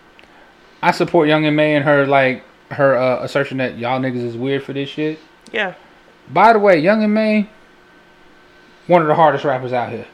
I 0.82 0.90
support 0.90 1.28
Young 1.28 1.46
M.A 1.46 1.74
and 1.76 1.84
her 1.84 2.06
like 2.06 2.44
her 2.70 2.96
uh, 2.96 3.22
assertion 3.22 3.58
that 3.58 3.78
y'all 3.78 4.00
niggas 4.00 4.24
is 4.24 4.36
weird 4.36 4.64
for 4.64 4.72
this 4.72 4.88
shit. 4.88 5.18
Yeah. 5.52 5.74
By 6.28 6.52
the 6.52 6.58
way, 6.58 6.78
Young 6.78 7.02
M.A, 7.02 7.48
one 8.86 9.02
of 9.02 9.08
the 9.08 9.14
hardest 9.14 9.44
rappers 9.44 9.72
out 9.72 9.90
here. 9.90 10.06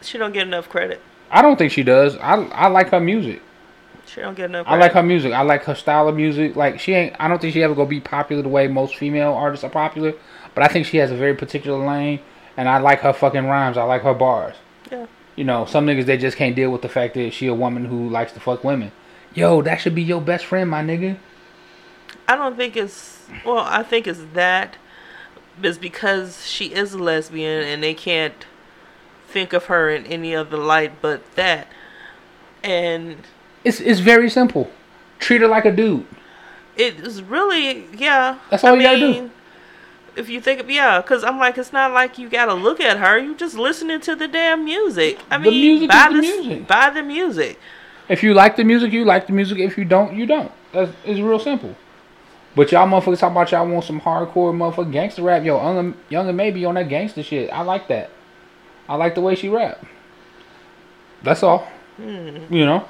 She 0.00 0.16
don't 0.18 0.32
get 0.32 0.46
enough 0.46 0.68
credit. 0.68 1.00
I 1.30 1.42
don't 1.42 1.56
think 1.56 1.72
she 1.72 1.82
does. 1.82 2.16
I 2.16 2.36
I 2.46 2.68
like 2.68 2.88
her 2.90 3.00
music. 3.00 3.42
She 4.06 4.20
don't 4.20 4.34
get 4.34 4.46
enough. 4.46 4.66
I 4.68 4.76
like 4.76 4.92
her 4.92 5.02
music. 5.02 5.32
I 5.32 5.42
like 5.42 5.64
her 5.64 5.74
style 5.74 6.08
of 6.08 6.16
music. 6.16 6.56
Like 6.56 6.80
she 6.80 6.92
ain't. 6.94 7.16
I 7.18 7.28
don't 7.28 7.40
think 7.40 7.54
she 7.54 7.62
ever 7.62 7.74
gonna 7.74 7.88
be 7.88 8.00
popular 8.00 8.42
the 8.42 8.48
way 8.48 8.66
most 8.66 8.96
female 8.96 9.32
artists 9.32 9.64
are 9.64 9.70
popular. 9.70 10.14
But 10.54 10.64
I 10.64 10.68
think 10.68 10.86
she 10.86 10.96
has 10.98 11.10
a 11.10 11.16
very 11.16 11.34
particular 11.34 11.84
lane, 11.84 12.20
and 12.56 12.68
I 12.68 12.78
like 12.78 13.00
her 13.00 13.12
fucking 13.12 13.46
rhymes. 13.46 13.76
I 13.76 13.84
like 13.84 14.02
her 14.02 14.14
bars. 14.14 14.56
Yeah. 14.90 15.06
You 15.36 15.44
know, 15.44 15.64
some 15.64 15.86
niggas 15.86 16.06
they 16.06 16.18
just 16.18 16.36
can't 16.36 16.56
deal 16.56 16.70
with 16.70 16.82
the 16.82 16.88
fact 16.88 17.14
that 17.14 17.32
she 17.32 17.46
a 17.46 17.54
woman 17.54 17.84
who 17.84 18.08
likes 18.08 18.32
to 18.32 18.40
fuck 18.40 18.64
women. 18.64 18.92
Yo, 19.34 19.62
that 19.62 19.76
should 19.80 19.94
be 19.94 20.02
your 20.02 20.20
best 20.20 20.44
friend, 20.44 20.68
my 20.68 20.82
nigga. 20.82 21.16
I 22.26 22.36
don't 22.36 22.56
think 22.56 22.76
it's 22.76 23.26
well. 23.44 23.58
I 23.58 23.82
think 23.82 24.06
it's 24.06 24.22
that. 24.34 24.76
It's 25.62 25.78
because 25.78 26.46
she 26.46 26.66
is 26.66 26.94
a 26.94 26.98
lesbian 26.98 27.62
and 27.62 27.82
they 27.82 27.94
can't 27.94 28.46
think 29.28 29.52
of 29.52 29.66
her 29.66 29.90
in 29.90 30.06
any 30.06 30.34
other 30.34 30.56
light 30.56 31.00
but 31.00 31.34
that. 31.36 31.68
And 32.62 33.18
It's 33.64 33.80
it's 33.80 34.00
very 34.00 34.30
simple. 34.30 34.70
Treat 35.18 35.40
her 35.42 35.48
like 35.48 35.64
a 35.64 35.72
dude. 35.72 36.06
it 36.76 37.00
is 37.00 37.22
really 37.22 37.84
yeah. 37.96 38.38
That's 38.50 38.64
all 38.64 38.76
you 38.76 38.82
gotta 38.82 38.98
do. 38.98 39.30
If 40.16 40.28
you 40.28 40.40
think 40.40 40.60
of 40.60 40.70
yeah, 40.70 41.00
because 41.00 41.22
I'm 41.24 41.38
like, 41.38 41.56
it's 41.58 41.72
not 41.72 41.92
like 41.92 42.18
you 42.18 42.28
gotta 42.28 42.54
look 42.54 42.80
at 42.80 42.98
her. 42.98 43.18
You 43.18 43.34
just 43.34 43.54
listening 43.54 44.00
to 44.00 44.16
the 44.16 44.26
damn 44.28 44.64
music. 44.64 45.18
I 45.30 45.38
The 45.38 45.50
mean, 45.50 45.60
music 45.60 45.88
buy 45.90 46.08
the 46.08 46.16
the 46.16 46.20
music. 46.20 46.66
Buy 46.66 46.90
the 46.90 47.02
music. 47.02 47.58
If 48.08 48.22
you 48.22 48.34
like 48.34 48.56
the 48.56 48.64
music, 48.64 48.92
you 48.92 49.04
like 49.04 49.26
the 49.28 49.32
music. 49.32 49.58
If 49.58 49.78
you 49.78 49.84
don't, 49.84 50.14
you 50.16 50.26
don't. 50.26 50.50
That's 50.72 50.90
it's 51.04 51.20
real 51.20 51.38
simple. 51.38 51.76
But 52.56 52.72
y'all 52.72 52.88
motherfuckers 52.88 53.20
talk 53.20 53.30
about 53.30 53.52
y'all 53.52 53.68
want 53.68 53.84
some 53.84 54.00
hardcore 54.00 54.52
motherfucking 54.52 54.90
gangster 54.92 55.22
rap. 55.22 55.44
Yo, 55.44 55.56
young, 55.56 55.94
young 56.08 56.26
and 56.28 56.36
maybe 56.36 56.64
on 56.64 56.74
that 56.74 56.88
gangster 56.88 57.22
shit. 57.22 57.48
I 57.52 57.62
like 57.62 57.86
that. 57.88 58.10
I 58.88 58.96
like 58.96 59.14
the 59.14 59.20
way 59.20 59.36
she 59.36 59.48
rap. 59.48 59.84
That's 61.22 61.42
all. 61.44 61.68
Hmm. 61.96 62.52
You 62.52 62.66
know. 62.66 62.88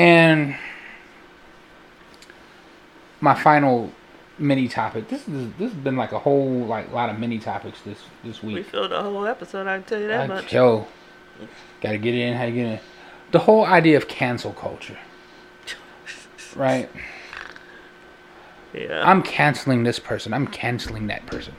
And 0.00 0.56
my 3.20 3.34
final 3.34 3.92
mini 4.38 4.66
topic. 4.66 5.08
This 5.08 5.28
is 5.28 5.52
this 5.58 5.72
has 5.72 5.82
been 5.82 5.96
like 5.96 6.12
a 6.12 6.18
whole 6.18 6.64
like 6.64 6.90
lot 6.90 7.10
of 7.10 7.18
mini 7.18 7.38
topics 7.38 7.82
this 7.82 7.98
this 8.24 8.42
week. 8.42 8.54
We 8.56 8.62
filled 8.62 8.92
a 8.92 9.02
whole 9.02 9.26
episode. 9.26 9.66
I 9.66 9.76
can 9.76 9.82
tell 9.84 10.00
you 10.00 10.08
that 10.08 10.20
Like, 10.20 10.44
much. 10.44 10.52
yo, 10.54 10.86
gotta 11.82 11.98
get 11.98 12.14
in. 12.14 12.34
How 12.34 12.44
you 12.44 12.54
get 12.54 12.66
in? 12.66 12.80
The 13.32 13.40
whole 13.40 13.66
idea 13.66 13.98
of 13.98 14.08
cancel 14.08 14.52
culture, 14.54 14.98
right? 16.56 16.88
Yeah. 18.72 19.02
I'm 19.06 19.22
canceling 19.22 19.82
this 19.82 19.98
person. 19.98 20.32
I'm 20.32 20.46
canceling 20.46 21.08
that 21.08 21.26
person. 21.26 21.54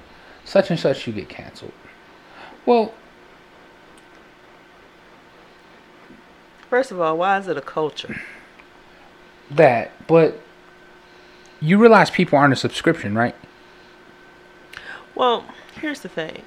Such 0.45 0.72
and 0.72 0.80
such, 0.80 1.06
you 1.06 1.14
get 1.14 1.30
canceled. 1.30 1.74
Well, 2.66 2.94
First 6.72 6.89
of 6.91 7.02
all, 7.02 7.18
why 7.18 7.38
is 7.38 7.49
it 7.49 7.57
a 7.57 7.61
culture? 7.61 8.22
that, 9.52 9.91
but 10.07 10.39
you 11.60 11.77
realize 11.77 12.10
people 12.10 12.38
aren't 12.39 12.53
a 12.53 12.56
subscription, 12.56 13.14
right? 13.14 13.35
Well, 15.14 15.43
here's 15.81 15.99
the 15.99 16.07
thing. 16.07 16.43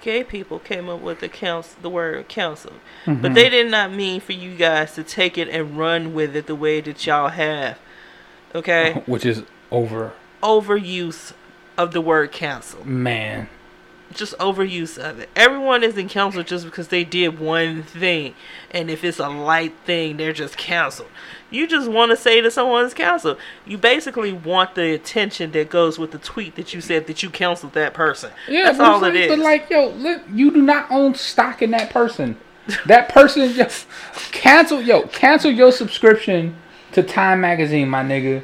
Gay 0.00 0.22
people 0.22 0.60
came 0.60 0.88
up 0.88 1.00
with 1.00 1.18
the 1.18 1.28
counsel, 1.28 1.76
the 1.82 1.90
word 1.90 2.28
counsel, 2.28 2.74
Mm-hmm. 3.04 3.20
but 3.22 3.34
they 3.34 3.48
did 3.48 3.68
not 3.70 3.92
mean 3.92 4.20
for 4.20 4.32
you 4.32 4.54
guys 4.54 4.94
to 4.94 5.02
take 5.02 5.36
it 5.36 5.48
and 5.48 5.76
run 5.76 6.14
with 6.14 6.36
it 6.36 6.46
the 6.46 6.54
way 6.54 6.80
that 6.80 7.04
y'all 7.04 7.28
have. 7.30 7.76
Okay, 8.54 9.02
Which 9.06 9.26
is 9.26 9.42
over, 9.72 10.12
overuse 10.40 11.32
of 11.76 11.92
the 11.92 12.00
word 12.00 12.30
counsel, 12.30 12.86
man. 12.86 13.48
Just 14.14 14.36
overuse 14.38 14.98
of 14.98 15.20
it. 15.20 15.28
Everyone 15.36 15.82
is 15.84 15.96
in 15.96 16.08
counsel 16.08 16.42
just 16.42 16.64
because 16.64 16.88
they 16.88 17.04
did 17.04 17.38
one 17.38 17.82
thing, 17.82 18.34
and 18.70 18.90
if 18.90 19.04
it's 19.04 19.18
a 19.18 19.28
light 19.28 19.74
thing, 19.84 20.16
they're 20.16 20.32
just 20.32 20.56
canceled. 20.56 21.08
You 21.50 21.66
just 21.66 21.88
want 21.90 22.10
to 22.10 22.16
say 22.16 22.40
that 22.40 22.52
someone's 22.52 22.94
counseled. 22.94 23.38
You 23.66 23.76
basically 23.78 24.32
want 24.32 24.74
the 24.74 24.92
attention 24.94 25.52
that 25.52 25.68
goes 25.70 25.98
with 25.98 26.12
the 26.12 26.18
tweet 26.18 26.54
that 26.56 26.72
you 26.74 26.80
said 26.80 27.06
that 27.08 27.22
you 27.22 27.30
canceled 27.30 27.72
that 27.74 27.94
person. 27.94 28.30
Yeah, 28.48 28.66
That's 28.66 28.80
all 28.80 29.00
like- 29.00 29.14
is. 29.14 29.28
But 29.28 29.38
like, 29.40 29.68
yo, 29.70 29.88
look, 29.90 30.22
you 30.32 30.50
do 30.50 30.62
not 30.62 30.90
own 30.90 31.14
stock 31.14 31.62
in 31.62 31.70
that 31.72 31.90
person. 31.90 32.36
That 32.86 33.08
person 33.08 33.52
just 33.52 33.86
cancel, 34.32 34.80
yo, 34.80 35.02
cancel 35.08 35.50
your 35.50 35.72
subscription 35.72 36.56
to 36.92 37.02
Time 37.02 37.40
Magazine, 37.40 37.88
my 37.88 38.02
nigga, 38.04 38.42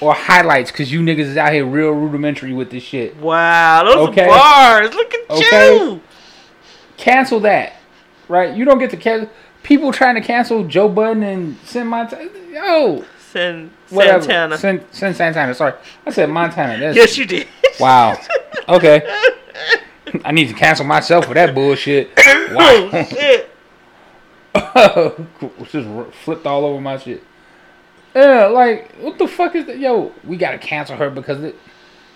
or 0.00 0.14
highlights, 0.14 0.70
cause 0.70 0.90
you 0.90 1.00
niggas 1.00 1.20
is 1.20 1.36
out 1.36 1.52
here 1.52 1.64
real 1.66 1.90
rudimentary 1.90 2.52
with 2.52 2.70
this 2.70 2.82
shit. 2.82 3.16
wow, 3.16 3.84
those 3.84 4.08
Okay. 4.08 4.26
bars. 4.26 4.94
Look 4.94 5.12
at 5.14 5.20
Okay. 5.30 5.76
you. 5.76 6.00
Cancel 6.96 7.40
that, 7.40 7.74
right? 8.28 8.54
You 8.54 8.64
don't 8.64 8.78
get 8.78 8.90
to 8.90 8.96
cancel. 8.96 9.30
People 9.62 9.92
trying 9.92 10.14
to 10.14 10.20
cancel 10.22 10.64
Joe 10.64 10.88
Budden 10.88 11.22
and 11.22 11.56
send 11.64 11.88
Montana. 11.88 12.28
Yo, 12.52 13.04
Send 13.30 13.70
whatever. 13.90 14.22
Santana. 14.22 14.58
Send, 14.58 14.84
send 14.90 15.14
Santana. 15.16 15.54
Sorry, 15.54 15.74
I 16.06 16.10
said 16.10 16.28
Montana. 16.30 16.78
That's, 16.78 16.96
yes, 16.96 17.16
you 17.18 17.26
did. 17.26 17.46
Wow. 17.78 18.18
Okay. 18.68 19.02
I 20.24 20.30
need 20.32 20.48
to 20.48 20.54
cancel 20.54 20.84
myself 20.86 21.26
for 21.26 21.34
that 21.34 21.54
bullshit. 21.54 22.10
oh 22.18 22.90
Wow. 22.92 23.04
shit. 23.04 23.50
Oh, 24.54 25.26
just 25.70 25.88
flipped 26.24 26.46
all 26.46 26.64
over 26.64 26.80
my 26.80 26.98
shit. 26.98 27.22
Yeah, 28.14 28.46
like 28.46 28.92
what 28.96 29.18
the 29.18 29.28
fuck 29.28 29.54
is 29.54 29.66
that? 29.66 29.78
Yo, 29.78 30.12
we 30.24 30.36
gotta 30.36 30.58
cancel 30.58 30.96
her 30.96 31.10
because 31.10 31.42
it. 31.42 31.56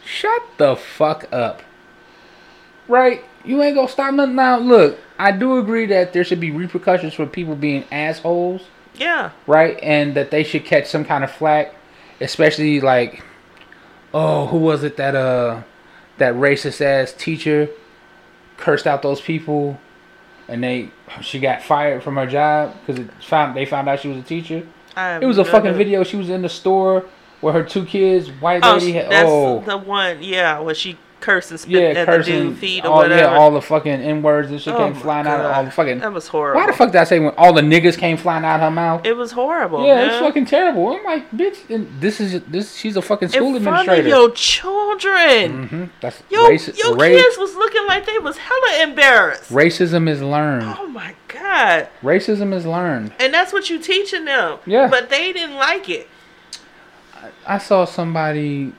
Shut 0.05 0.43
the 0.59 0.77
fuck 0.77 1.27
up. 1.33 1.63
Right? 2.89 3.25
You 3.45 3.63
ain't 3.63 3.75
gonna 3.75 3.89
stop 3.89 4.13
nothing 4.15 4.35
now. 4.35 4.59
Look, 4.59 4.99
I 5.19 5.33
do 5.33 5.59
agree 5.59 5.87
that 5.87 6.13
there 6.13 6.25
should 6.25 6.41
be 6.41 6.51
repercussions 6.51 7.15
for 7.15 7.25
people 7.27 7.55
being 7.57 7.85
assholes, 7.91 8.63
Yeah. 8.95 9.31
right? 9.47 9.79
And 9.83 10.15
that 10.15 10.31
they 10.31 10.43
should 10.45 10.65
catch 10.65 10.87
some 10.87 11.05
kind 11.05 11.25
of 11.25 11.31
flack, 11.31 11.75
especially 12.21 12.81
like, 12.81 13.23
oh, 14.13 14.47
who 14.47 14.59
was 14.59 14.83
it 14.85 14.97
that 14.99 15.15
uh, 15.15 15.63
that 16.19 16.35
racist 16.35 16.81
ass 16.83 17.13
teacher 17.13 17.69
cursed 18.57 18.87
out 18.87 19.01
those 19.03 19.21
people, 19.21 19.79
and 20.49 20.63
they 20.63 20.91
she 21.23 21.39
got 21.39 21.63
fired 21.63 22.03
from 22.03 22.17
her 22.17 22.27
job 22.27 22.75
because 22.85 23.01
it 23.03 23.11
found 23.23 23.57
they 23.57 23.65
found 23.65 23.89
out 23.89 24.01
she 24.01 24.09
was 24.09 24.19
a 24.19 24.23
teacher. 24.23 24.67
It 24.97 25.27
was 25.27 25.39
a 25.39 25.45
fucking 25.45 25.75
video. 25.75 26.05
She 26.05 26.17
was 26.17 26.31
in 26.31 26.43
the 26.43 26.49
store 26.49 27.05
with 27.43 27.55
her 27.55 27.63
two 27.63 27.85
kids. 27.85 28.31
White 28.31 28.63
Oh, 28.65 28.75
lady. 28.77 28.93
Had, 28.93 29.11
that's 29.11 29.29
oh, 29.29 29.61
the 29.61 29.77
one. 29.77 30.23
Yeah, 30.23 30.61
where 30.61 30.75
she 30.75 30.99
cursed 31.25 31.51
and 31.51 31.59
spit 31.59 31.73
yeah, 31.73 32.01
at 32.03 32.07
the 32.07 32.23
dude 32.23 32.59
feet 32.59 32.85
or 32.85 32.89
all, 32.89 32.97
whatever. 32.99 33.21
yeah, 33.23 33.37
all 33.39 33.51
the 33.51 33.63
fucking 33.63 33.91
n 33.91 34.23
words 34.23 34.51
and 34.51 34.61
shit 34.61 34.75
Oh 34.75 34.79
came 34.79 34.95
flying 34.95 35.27
out. 35.27 35.41
Of, 35.41 35.47
all 35.47 35.53
God. 35.53 35.67
the 35.67 35.71
fucking. 35.71 35.99
That 36.01 36.13
was 36.13 36.29
horrible. 36.29 36.61
Why 36.61 36.67
the 36.67 36.73
fuck 36.75 36.93
did 36.93 37.01
I 37.01 37.05
say 37.05 37.19
when 37.19 37.35
all 37.37 37.55
the 37.55 37.63
niggas 37.63 37.97
came 37.97 38.19
flying 38.19 38.45
out 38.45 38.57
of 38.57 38.61
her 38.61 38.71
mouth? 38.71 39.07
It 39.07 39.15
was 39.15 39.33
horrible. 39.33 39.87
yeah, 39.87 39.95
man. 39.95 40.11
it's 40.11 40.19
fucking 40.19 40.45
terrible. 40.45 40.89
I'm 40.89 41.03
like, 41.05 41.31
bitch, 41.31 41.69
and 41.71 41.89
this 42.01 42.21
is 42.21 42.43
this. 42.45 42.77
She's 42.77 42.97
a 42.97 43.03
fucking 43.03 43.29
school 43.29 43.57
in 43.57 43.63
front 43.63 43.89
of 43.89 44.07
your 44.07 44.31
children. 44.33 45.69
Mm-hmm. 45.69 45.85
That's 46.01 46.23
Your, 46.31 46.51
racist. 46.51 46.79
your 46.79 46.95
ra- 46.95 47.07
kids 47.07 47.39
was 47.39 47.55
looking 47.55 47.87
like 47.87 48.05
they 48.05 48.19
was 48.19 48.37
hella 48.37 48.83
embarrassed. 48.83 49.51
racism 49.51 50.09
is 50.09 50.21
learned. 50.21 50.75
Oh 50.79 50.87
my 50.89 51.15
god. 51.29 51.89
Racism 52.03 52.53
is 52.53 52.67
learned. 52.67 53.13
And 53.19 53.33
that's 53.33 53.53
what 53.53 53.71
you 53.71 53.79
teaching 53.79 54.25
them. 54.27 54.59
Yeah. 54.67 54.89
But 54.89 55.09
they 55.09 55.33
didn't 55.33 55.57
like 55.57 55.89
it. 55.89 56.09
I 57.47 57.59
saw 57.59 57.85
somebody. 57.85 58.73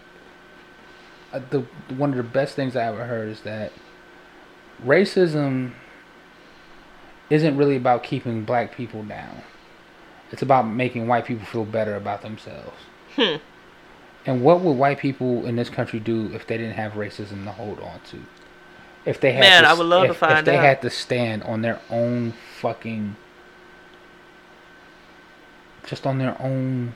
Uh, 1.35 1.41
the 1.49 1.59
one 1.95 2.11
of 2.11 2.17
the 2.17 2.23
best 2.23 2.55
things 2.55 2.77
I 2.77 2.85
ever 2.85 3.03
heard 3.05 3.27
is 3.27 3.41
that 3.41 3.73
racism 4.85 5.73
isn't 7.29 7.57
really 7.57 7.75
about 7.75 8.03
keeping 8.03 8.45
black 8.45 8.73
people 8.73 9.03
down. 9.03 9.41
It's 10.31 10.41
about 10.41 10.63
making 10.63 11.07
white 11.07 11.25
people 11.25 11.45
feel 11.45 11.65
better 11.65 11.95
about 11.95 12.21
themselves. 12.21 12.77
Hmm. 13.15 13.35
And 14.25 14.43
what 14.43 14.61
would 14.61 14.73
white 14.73 14.97
people 14.97 15.45
in 15.45 15.57
this 15.57 15.69
country 15.69 15.99
do 15.99 16.33
if 16.33 16.47
they 16.47 16.57
didn't 16.57 16.75
have 16.75 16.93
racism 16.93 17.43
to 17.43 17.51
hold 17.51 17.79
on 17.81 17.99
to? 18.11 18.19
If 19.05 19.19
they 19.19 19.33
had 19.33 19.41
Man, 19.41 19.63
to, 19.63 19.69
I 19.69 19.73
would 19.73 19.85
love 19.85 20.05
if, 20.05 20.11
to 20.11 20.13
find 20.13 20.39
if 20.39 20.45
they 20.45 20.57
out. 20.57 20.63
had 20.63 20.81
to 20.83 20.89
stand 20.89 21.43
on 21.43 21.61
their 21.63 21.81
own 21.89 22.33
fucking 22.61 23.17
just 25.85 26.07
on 26.07 26.17
their 26.17 26.41
own 26.41 26.95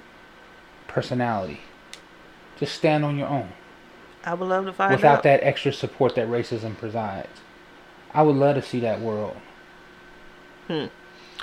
personality. 0.88 1.60
Just 2.58 2.74
stand 2.74 3.04
on 3.04 3.18
your 3.18 3.28
own 3.28 3.50
I 4.26 4.34
would 4.34 4.48
love 4.48 4.66
to 4.66 4.74
find 4.74 4.96
without 4.96 5.18
out. 5.18 5.24
that 5.24 5.44
extra 5.44 5.72
support 5.72 6.16
that 6.16 6.28
racism 6.28 6.78
presides. 6.78 7.30
I 8.14 8.24
would 8.24 8.36
love 8.36 8.56
to 8.56 8.62
see 8.62 8.80
that 8.82 9.00
world. 9.00 9.38
Hmm. 10.68 10.86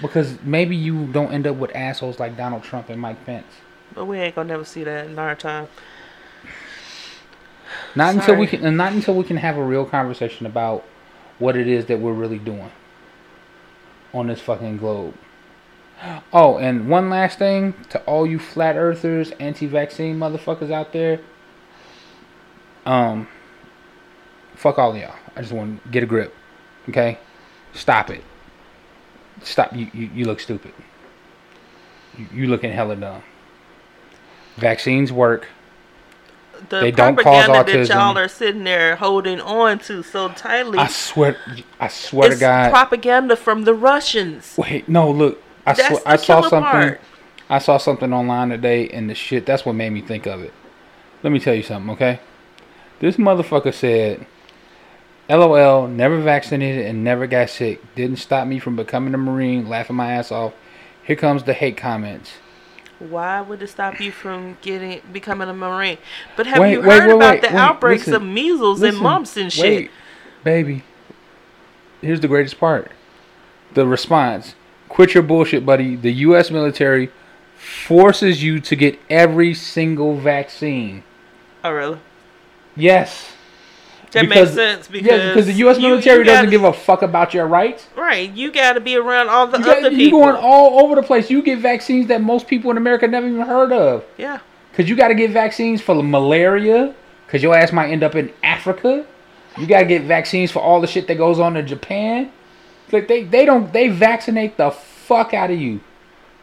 Because 0.01 0.37
maybe 0.43 0.77
you 0.77 1.07
don't 1.07 1.33
end 1.33 1.47
up 1.47 1.57
with 1.57 1.75
assholes 1.75 2.21
like 2.21 2.37
Donald 2.37 2.63
Trump 2.63 2.91
and 2.91 3.01
Mike 3.01 3.25
Pence. 3.25 3.47
But 3.95 4.05
we 4.05 4.19
ain't 4.19 4.35
gonna 4.35 4.49
never 4.49 4.65
see 4.65 4.85
that 4.85 5.07
in 5.07 5.19
our 5.19 5.35
time. 5.35 5.69
Not 7.95 8.15
until 8.15 8.37
we 8.37 8.47
can, 8.47 8.65
and 8.65 8.77
not 8.77 8.93
until 8.93 9.15
we 9.15 9.25
can 9.25 9.39
have 9.39 9.57
a 9.57 9.65
real 9.65 9.87
conversation 9.87 10.45
about 10.45 10.85
what 11.39 11.57
it 11.57 11.67
is 11.67 11.87
that 11.87 11.99
we're 11.99 12.13
really 12.13 12.39
doing 12.39 12.71
on 14.13 14.27
this 14.27 14.41
fucking 14.41 14.77
globe. 14.77 15.15
Oh, 16.33 16.59
and 16.59 16.89
one 16.91 17.09
last 17.09 17.39
thing 17.39 17.75
to 17.89 18.01
all 18.03 18.27
you 18.27 18.39
flat 18.39 18.77
earthers, 18.77 19.31
anti-vaccine 19.33 20.19
motherfuckers 20.19 20.71
out 20.71 20.93
there. 20.93 21.21
Um, 22.87 23.29
fuck 24.55 24.79
all 24.79 24.93
of 24.93 24.97
y'all. 24.97 25.15
I 25.35 25.43
just 25.43 25.53
want 25.53 25.83
to 25.83 25.89
get 25.91 26.03
a 26.03 26.07
grip, 26.07 26.35
okay? 26.89 27.19
Stop 27.75 28.11
it. 28.11 28.23
Stop. 29.43 29.75
You 29.75 29.91
you, 29.93 30.11
you 30.15 30.25
look 30.25 30.41
stupid. 30.41 30.73
You, 32.17 32.27
you 32.33 32.47
looking 32.47 32.73
hella 32.73 32.97
dumb. 32.97 33.23
Vaccines 34.57 35.13
work. 35.13 35.49
The 36.71 36.81
They 36.81 36.91
don't 36.91 37.17
cause 37.17 37.45
propaganda 37.45 37.85
that 37.85 37.89
y'all 37.89 38.17
are 38.17 38.29
sitting 38.29 38.65
there 38.65 38.97
holding 38.97 39.43
on 39.43 39.79
to 39.81 40.03
so 40.03 40.29
tightly 40.31 40.79
I 40.79 40.87
swear, 40.87 41.37
I 41.79 41.89
swear 41.89 42.31
to 42.31 42.37
God. 42.37 42.71
propaganda 42.71 43.37
from 43.37 43.65
the 43.65 43.75
Russians. 43.75 44.55
Wait, 44.57 44.89
no, 44.89 45.11
look. 45.11 45.43
I 45.67 45.75
the 45.75 46.03
I 46.07 46.17
saw 46.17 46.41
something. 46.41 46.63
part. 46.63 47.01
I 47.51 47.59
saw 47.59 47.77
something 47.77 48.13
online 48.13 48.49
today, 48.49 48.89
and 48.89 49.11
the 49.11 49.15
shit. 49.15 49.45
That's 49.45 49.67
what 49.67 49.75
made 49.75 49.91
me 49.91 50.01
think 50.01 50.27
of 50.27 50.41
it. 50.41 50.55
Let 51.23 51.33
me 51.33 51.41
tell 51.41 51.55
you 51.55 51.63
something, 51.63 51.91
okay? 51.91 52.21
This 53.01 53.17
motherfucker 53.17 53.75
said, 53.75 54.27
"LOL, 55.29 55.87
never 55.89 56.19
vaccinated 56.21 56.87
and 56.87 57.05
never 57.05 57.27
got 57.27 57.51
sick. 57.51 57.83
Didn't 57.95 58.17
stop 58.17 58.47
me 58.47 58.59
from 58.59 58.77
becoming 58.77 59.15
a 59.15 59.19
marine. 59.19 59.69
Laughing 59.69 59.97
my 59.97 60.13
ass 60.13 60.33
off. 60.33 60.55
Here 61.03 61.17
comes 61.17 61.45
the 61.45 61.53
hate 61.53 61.77
comments. 61.77 62.33
Why 62.99 63.43
would 63.43 63.63
it 63.63 63.69
stop 63.69 64.01
you 64.01 64.11
from 64.11 64.57
getting 64.63 65.03
becoming 65.13 65.49
a 65.49 65.55
marine? 65.55 65.99
But 66.35 66.47
have 66.47 66.59
Wait, 66.59 66.73
you 66.73 66.81
wait, 66.81 67.03
heard 67.03 67.09
wait, 67.09 67.17
about 67.17 67.41
the 67.43 67.55
outbreaks 67.55 68.07
listen, 68.07 68.15
of 68.15 68.23
measles 68.23 68.81
Listen, 68.81 68.97
and 68.97 69.03
mumps 69.03 69.37
and 69.37 69.53
shit? 69.53 69.63
Wait, 69.65 69.91
baby. 70.43 70.83
Here's 72.01 72.21
the 72.21 72.29
greatest 72.29 72.59
part. 72.59 72.91
The 73.75 73.87
response. 73.87 74.55
Quit 74.89 75.13
your 75.13 75.23
bullshit, 75.23 75.67
buddy. 75.67 75.97
The 75.97 76.13
U.S. 76.13 76.51
military 76.51 77.11
forces 77.57 78.43
you 78.43 78.61
to 78.61 78.77
get 78.77 78.99
every 79.11 79.53
single 79.53 80.17
vaccine. 80.17 81.05
Oh, 81.63 81.73
really? 81.73 81.99
Yes. 82.77 83.33
That 84.13 84.29
Because- 84.29 84.55
makes 84.55 84.71
sense 84.77 84.89
because 84.89 85.07
yes, 85.07 85.29
because 85.35 85.47
the 85.47 85.53
U.S. 85.55 85.79
military 85.79 86.19
you 86.19 86.25
doesn't 86.25 86.45
gotta- 86.47 86.51
give 86.51 86.65
a 86.65 86.73
fuck 86.73 87.03
about 87.03 87.35
your 87.35 87.47
rights. 87.47 87.87
right. 87.97 88.31
You 88.33 88.51
got 88.53 88.75
to 88.75 88.81
be 88.81 88.97
around 88.97 89.29
all 89.29 89.47
the 89.47 89.59
You, 89.59 89.65
other 89.71 89.81
got, 89.83 89.93
you 89.93 89.99
people. 89.99 90.21
going 90.21 90.37
all 90.37 90.81
over 90.85 90.95
the 90.95 91.03
place. 91.03 91.29
You 91.31 91.43
get 91.43 91.59
vaccines 91.59 92.07
that 92.09 92.23
most 92.23 92.47
people 92.47 92.71
in 92.71 92.77
America 92.77 93.07
never 93.09 93.27
even 93.27 93.41
heard 93.47 93.73
of. 93.73 94.05
yeah. 94.17 94.39
Cause 94.75 94.89
you 94.91 94.95
got 94.95 95.09
to 95.09 95.15
get 95.15 95.31
vaccines 95.31 95.81
for 95.81 96.03
malaria. 96.03 96.95
Cause 97.29 97.43
your 97.43 97.55
ass 97.57 97.73
might 97.73 97.91
end 97.91 98.03
up 98.03 98.15
in 98.15 98.31
Africa. 98.43 99.07
You 99.59 99.67
got 99.67 99.81
to 99.81 99.87
get 99.87 100.03
vaccines 100.03 100.53
for 100.53 100.61
all 100.61 100.83
the 100.83 100.87
shit 100.87 101.07
that 101.09 101.17
goes 101.17 101.41
on 101.41 101.57
in 101.57 101.67
Japan. 101.67 102.31
Like 102.93 103.09
they 103.09 103.25
they 103.25 103.45
don't 103.47 103.73
they 103.73 103.89
vaccinate 103.89 104.59
the 104.59 104.71
fuck 104.71 105.33
out 105.35 105.51
of 105.51 105.59
you. 105.59 105.81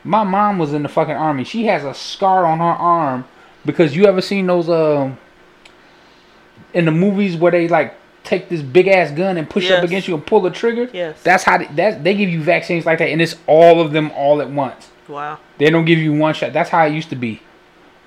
My 0.04 0.24
mom 0.24 0.58
was 0.58 0.74
in 0.74 0.82
the 0.84 0.90
fucking 0.90 1.16
army. 1.16 1.44
She 1.44 1.66
has 1.68 1.84
a 1.86 1.94
scar 1.94 2.46
on 2.46 2.58
her 2.58 2.64
arm 2.66 3.26
because 3.66 3.96
you 3.96 4.06
ever 4.08 4.20
seen 4.20 4.48
those 4.48 4.68
um 4.68 5.18
in 6.74 6.86
the 6.86 6.92
movies 6.92 7.36
where 7.36 7.52
they 7.52 7.68
like 7.68 7.96
take 8.24 8.50
this 8.50 8.62
big 8.62 8.88
ass 8.88 9.12
gun 9.12 9.38
and 9.38 9.50
push 9.50 9.70
up 9.70 9.84
against 9.84 10.08
you 10.08 10.16
and 10.16 10.26
pull 10.26 10.42
the 10.42 10.50
trigger. 10.50 10.90
Yes. 10.94 11.22
That's 11.24 11.44
how 11.44 11.58
they, 11.58 11.66
that 11.76 12.04
they 12.04 12.16
give 12.16 12.30
you 12.30 12.42
vaccines 12.42 12.86
like 12.86 13.00
that, 13.00 13.10
and 13.10 13.22
it's 13.22 13.36
all 13.48 13.82
of 13.82 13.92
them 13.92 14.12
all 14.12 14.42
at 14.42 14.50
once. 14.50 14.90
Wow. 15.08 15.40
They 15.58 15.70
don't 15.70 15.86
give 15.86 16.00
you 16.00 16.14
one 16.14 16.34
shot. 16.34 16.54
That's 16.54 16.70
how 16.70 16.86
it 16.86 16.94
used 16.94 17.10
to 17.10 17.16
be. 17.16 17.42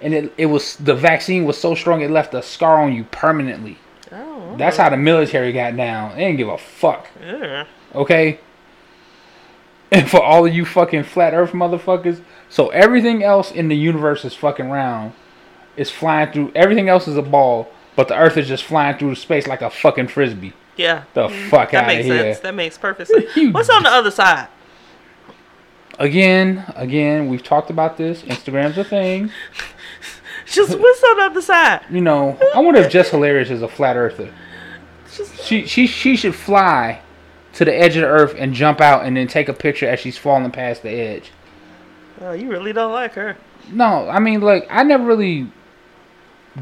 And 0.01 0.15
it, 0.15 0.33
it 0.37 0.47
was 0.47 0.77
the 0.77 0.95
vaccine 0.95 1.45
was 1.45 1.59
so 1.59 1.75
strong 1.75 2.01
it 2.01 2.11
left 2.11 2.35
a 2.35 2.43
scar 2.43 2.83
on 2.83 2.93
you 2.93 3.05
permanently. 3.05 3.79
Oh. 4.13 4.55
That's 4.57 4.77
how 4.77 4.91
the 4.91 4.97
military 4.97 5.53
got 5.53 5.77
down. 5.77 6.17
They 6.17 6.25
didn't 6.25 6.39
give 6.39 6.49
a 6.49 6.59
fuck. 6.59 7.09
Yeah. 7.21 7.67
Okay? 7.95 8.41
And 9.91 10.09
for 10.11 10.23
all 10.23 10.47
of 10.47 10.55
you 10.55 10.65
fucking 10.65 11.05
flat 11.05 11.35
earth 11.35 11.53
motherfuckers, 11.53 12.23
so 12.49 12.69
everything 12.69 13.23
else 13.23 13.51
in 13.51 13.69
the 13.69 13.77
universe 13.77 14.25
is 14.25 14.35
fucking 14.35 14.71
round. 14.71 15.13
It's 15.77 15.91
flying 15.91 16.33
through 16.33 16.53
everything 16.55 16.89
else 16.89 17.07
is 17.07 17.17
a 17.17 17.23
ball, 17.23 17.71
but 17.97 18.09
the 18.09 18.17
earth 18.17 18.37
is 18.37 18.47
just 18.47 18.65
flying 18.65 18.97
through 18.99 19.15
space 19.17 19.47
like 19.47 19.63
a 19.63 19.71
fucking 19.71 20.09
frisbee. 20.09 20.53
Yeah. 20.77 21.05
The 21.15 21.29
mm-hmm. 21.29 21.49
fuck 21.49 21.71
That 21.73 21.85
out 21.85 21.91
of 21.91 21.97
makes 21.97 22.05
here. 22.07 22.23
sense. 22.23 22.39
That 22.41 22.55
makes 22.55 22.79
perfect 22.79 23.11
sense. 23.11 23.35
What's 23.55 23.71
on 23.71 23.83
the 23.83 23.89
other 23.89 24.11
side? 24.11 24.49
Again, 25.99 26.65
again, 26.77 27.29
we've 27.29 27.43
talked 27.43 27.71
about 27.71 27.97
this. 27.97 28.23
Instagram's 28.23 28.77
a 28.77 28.85
thing. 28.85 29.31
Just 30.47 30.79
what's 30.79 31.03
on 31.03 31.17
the 31.17 31.25
other 31.25 31.43
side? 31.43 31.85
You 31.91 32.01
know, 32.01 32.39
I 32.55 32.61
wonder 32.61 32.81
if 32.81 32.91
Jess 32.93 33.11
Hilarious 33.11 33.51
is 33.51 33.63
a 33.63 33.69
flat 33.69 33.97
earther. 33.97 34.33
Just 35.13 35.45
She 35.45 35.67
she 35.67 35.89
she 35.89 36.17
should 36.17 36.37
fly 36.37 37.01
to 37.55 37.65
the 37.65 37.75
edge 37.75 37.97
of 37.97 38.03
the 38.03 38.09
earth 38.09 38.35
and 38.39 38.55
jump 38.55 38.81
out 38.81 39.05
and 39.05 39.17
then 39.17 39.27
take 39.27 39.49
a 39.49 39.53
picture 39.53 39.89
as 39.89 39.99
she's 39.99 40.17
falling 40.17 40.51
past 40.53 40.83
the 40.83 40.91
edge. 40.91 41.33
oh, 42.21 42.33
you 42.33 42.49
really 42.49 42.73
don't 42.73 42.93
like 42.93 43.15
her. 43.15 43.37
No, 43.73 44.09
I 44.09 44.21
mean 44.21 44.41
like 44.41 44.69
I 44.71 44.85
never 44.85 45.05
really 45.05 45.51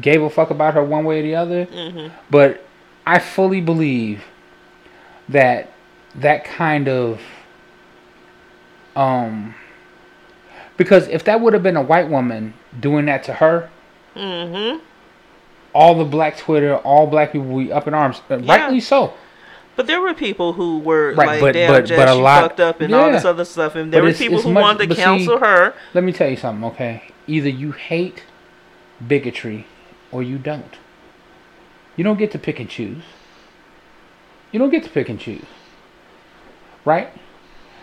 gave 0.01 0.21
a 0.21 0.29
fuck 0.29 0.49
about 0.49 0.73
her 0.73 0.83
one 0.83 1.05
way 1.05 1.19
or 1.19 1.23
the 1.23 1.35
other, 1.35 1.63
hmm 1.65 2.07
but 2.29 2.65
I 3.07 3.19
fully 3.19 3.61
believe 3.61 4.23
that 5.29 5.71
that 6.15 6.43
kind 6.45 6.87
of 6.87 7.21
um 8.95 9.53
because 10.77 11.07
if 11.07 11.23
that 11.25 11.39
would 11.41 11.53
have 11.53 11.63
been 11.63 11.77
a 11.77 11.81
white 11.81 12.09
woman 12.09 12.53
doing 12.79 13.05
that 13.05 13.23
to 13.25 13.33
her, 13.33 13.69
hmm 14.15 14.77
all 15.73 15.93
the 15.95 16.05
black 16.05 16.37
Twitter, 16.37 16.77
all 16.77 17.05
black 17.05 17.33
people 17.33 17.47
would 17.47 17.65
be 17.67 17.71
up 17.73 17.85
in 17.85 17.93
arms. 17.93 18.21
Uh, 18.29 18.37
Yeah. 18.37 18.55
Rightly 18.55 18.79
so. 18.79 19.13
But 19.75 19.87
there 19.87 19.99
were 19.99 20.13
people 20.13 20.53
who 20.53 20.79
were 20.79 21.13
Right, 21.15 21.27
like, 21.27 21.41
but- 21.41 21.51
"Damn, 21.51 21.69
but- 21.73 21.85
Jess, 21.85 21.97
but 21.97 22.07
a 22.07 22.13
lot- 22.13 22.43
fucked 22.43 22.59
up," 22.61 22.79
and 22.79 22.95
all 22.95 23.11
this 23.11 23.25
other 23.25 23.43
stuff. 23.43 23.75
And 23.75 23.91
there 23.91 24.01
But 24.01 24.07
were 24.07 24.13
people 24.13 24.39
who 24.41 24.53
much- 24.53 24.61
wanted 24.61 24.79
to 24.83 24.87
but 24.87 24.95
see- 24.97 25.03
counsel 25.03 25.37
her. 25.39 25.73
Let 25.93 26.05
me 26.05 26.13
tell 26.13 26.29
you 26.29 26.37
something, 26.37 26.63
okay? 26.71 27.03
Either 27.27 27.49
you 27.49 27.73
hate 27.73 28.23
bigotry 29.05 29.65
or 30.15 30.23
you 30.23 30.37
don't. 30.37 30.77
You 31.97 32.05
don't 32.05 32.17
get 32.17 32.31
to 32.31 32.39
pick 32.39 32.57
and 32.61 32.69
choose. 32.69 33.03
You 34.53 34.59
don't 34.59 34.69
get 34.69 34.85
to 34.85 34.89
pick 34.89 35.09
and 35.09 35.19
choose. 35.19 35.43
Right? 36.85 37.09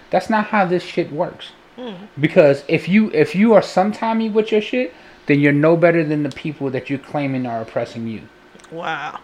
That's 0.09 0.31
not 0.31 0.47
how 0.47 0.65
this 0.65 0.83
shit 0.83 1.13
works. 1.13 1.53
Hmm. 1.77 2.07
Because 2.19 2.65
if 2.69 2.89
you 2.89 3.11
if 3.11 3.35
you 3.35 3.53
are 3.53 3.61
sometimey 3.61 4.33
with 4.33 4.51
your 4.51 4.63
shit, 4.63 4.95
then 5.27 5.41
you're 5.41 5.53
no 5.53 5.77
better 5.77 6.03
than 6.03 6.23
the 6.23 6.31
people 6.31 6.71
that 6.71 6.89
you're 6.89 6.99
claiming 6.99 7.45
are 7.47 7.61
oppressing 7.61 8.07
you. 8.07 8.23
Wow. 8.71 9.21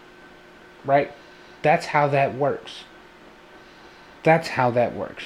Right? 0.85 1.11
That's 1.63 1.87
how 1.87 2.07
that 2.09 2.35
works. 2.35 2.83
That's 4.21 4.49
how 4.49 4.69
that 4.71 4.95
works. 4.95 5.23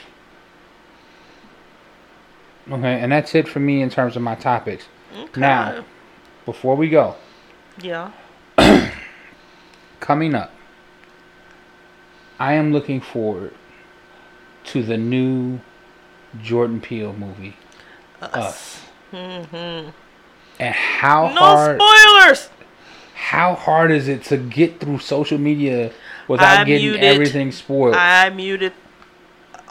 Okay, 2.71 2.97
and 3.01 3.11
that's 3.11 3.35
it 3.35 3.49
for 3.49 3.59
me 3.59 3.81
in 3.81 3.89
terms 3.89 4.15
of 4.15 4.21
my 4.21 4.35
topics. 4.35 4.85
Okay. 5.13 5.41
Now, 5.41 5.83
before 6.45 6.77
we 6.77 6.87
go, 6.87 7.15
Yeah. 7.81 8.11
coming 9.99 10.35
up, 10.35 10.51
I 12.39 12.53
am 12.53 12.71
looking 12.73 13.01
forward 13.01 13.53
to 14.65 14.83
the 14.83 14.97
new 14.97 15.59
Jordan 16.41 16.81
Peele 16.81 17.13
movie, 17.13 17.55
Us. 18.21 18.81
Mm-hmm. 19.11 19.89
And 20.59 20.75
how 20.75 21.27
No 21.29 21.35
hard 21.41 21.77
No 21.77 21.85
spoilers. 22.19 22.49
how 23.15 23.55
hard 23.55 23.91
is 23.91 24.07
it 24.07 24.23
to 24.25 24.37
get 24.37 24.79
through 24.79 24.99
social 24.99 25.37
media 25.37 25.91
without 26.27 26.59
I 26.59 26.63
getting 26.63 26.87
muted- 26.91 27.03
everything 27.03 27.51
spoiled? 27.51 27.95
I 27.95 28.29
muted 28.29 28.73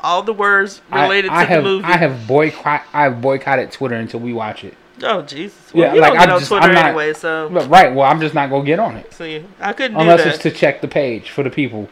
all 0.03 0.23
the 0.23 0.33
words 0.35 0.81
I- 0.91 1.03
related 1.05 1.31
I, 1.31 1.45
to 1.45 1.49
have 1.49 1.63
the 1.65 1.69
movie. 1.71 1.85
I 1.85 1.97
have 1.97 2.27
boycott 2.27 2.83
I 2.93 3.05
have 3.05 3.21
boycotted 3.21 3.71
Twitter 3.73 3.95
until 3.97 4.21
we 4.21 4.33
watch 4.33 4.65
it. 4.65 4.75
Oh 5.03 5.23
Jesus! 5.23 5.73
Well, 5.75 5.85
Yeah, 5.87 5.95
you 5.95 6.01
like, 6.01 6.13
don't 6.13 6.21
get 6.21 6.29
I 6.29 6.33
on 6.33 6.39
just- 6.41 6.49
Twitter 6.51 6.67
I'm 6.69 6.75
not- 6.75 6.85
anyway, 6.87 7.13
so 7.13 7.49
right, 7.49 7.93
well 7.95 8.09
I'm 8.09 8.21
just 8.21 8.35
not 8.35 8.51
gonna 8.51 8.65
get 8.65 8.79
on 8.79 8.97
it. 8.97 9.13
see, 9.13 9.45
I 9.61 9.73
couldn't 9.73 9.97
Unless 10.01 10.19
do 10.21 10.25
that. 10.25 10.35
it's 10.35 10.43
to 10.45 10.51
check 10.51 10.81
the 10.81 10.89
page 10.89 11.31
for 11.31 11.43
the 11.43 11.51
people. 11.51 11.89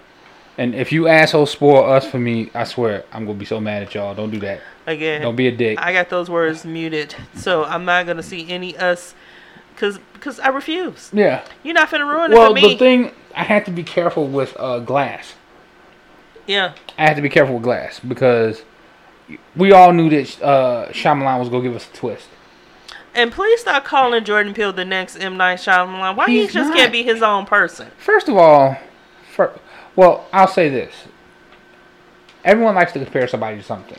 And 0.59 0.74
if 0.74 0.93
you 0.93 1.09
assholes 1.09 1.51
spoil 1.51 1.91
us 1.91 2.07
for 2.07 2.19
me, 2.19 2.51
I 2.55 2.65
swear 2.65 3.05
I'm 3.12 3.24
gonna 3.24 3.39
be 3.39 3.47
so 3.47 3.61
mad 3.61 3.82
at 3.82 3.95
y'all. 3.95 4.15
Don't 4.15 4.31
do 4.31 4.39
that. 4.41 4.61
Again, 4.87 5.23
Don't 5.23 5.37
be 5.37 5.47
a 5.49 5.53
dick. 5.53 5.78
I 5.81 5.93
got 5.93 6.09
those 6.11 6.28
words 6.28 6.65
muted, 6.65 7.15
so 7.35 7.65
I'm 7.65 7.85
not 7.85 8.07
gonna 8.07 8.23
see 8.23 8.51
any 8.51 8.77
us, 8.77 9.15
cause 9.77 9.99
cause 10.20 10.39
I 10.41 10.49
refuse. 10.49 11.11
Yeah. 11.12 11.43
You're 11.62 11.74
not 11.74 11.91
gonna 11.91 12.05
ruin 12.07 12.32
it 12.32 12.37
for 12.37 12.53
me. 12.53 12.62
Well, 12.62 12.70
the 12.73 12.77
thing 12.77 13.12
I 13.35 13.45
had 13.45 13.65
to 13.66 13.70
be 13.70 13.82
careful 13.82 14.27
with 14.28 14.55
uh, 14.59 14.81
glass. 14.81 15.35
yeah, 16.47 16.73
I 16.99 17.07
had 17.07 17.16
to 17.16 17.23
be 17.23 17.28
careful 17.28 17.55
with 17.55 17.62
glass 17.65 17.99
because 18.01 18.62
we 19.57 19.73
all 19.73 19.93
knew 19.93 20.11
that 20.11 20.43
uh, 20.43 20.89
Shyamalan 20.91 21.39
was 21.39 21.49
gonna 21.49 21.62
give 21.62 21.77
us 21.77 21.89
a 21.89 21.97
twist. 21.97 22.27
And 23.15 23.32
please 23.32 23.61
stop 23.61 23.85
calling 23.85 24.24
Jordan 24.24 24.55
Peele 24.55 24.73
the 24.73 24.85
next 24.85 25.16
M 25.16 25.37
Night 25.37 25.59
Shyamalan. 25.59 26.16
Why 26.16 26.28
he 26.28 26.47
just 26.47 26.69
not. 26.70 26.77
can't 26.77 26.93
be 26.93 27.03
his 27.03 27.23
own 27.23 27.47
person? 27.47 27.89
First 27.99 28.28
of 28.28 28.37
all, 28.37 28.77
for, 29.35 29.59
well, 29.97 30.27
I'll 30.32 30.49
say 30.49 30.69
this: 30.69 30.95
everyone 32.45 32.74
likes 32.74 32.93
to 32.93 32.99
compare 33.03 33.27
somebody 33.28 33.57
to 33.57 33.62
something 33.62 33.99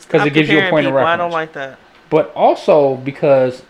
because 0.00 0.26
it 0.26 0.32
gives 0.32 0.48
you 0.48 0.58
a 0.58 0.70
point 0.70 0.86
of 0.86 0.94
reference. 0.94 1.08
I 1.14 1.16
don't 1.16 1.30
like 1.32 1.52
that. 1.54 1.78
but 2.10 2.32
also 2.34 2.96
because 2.96 3.62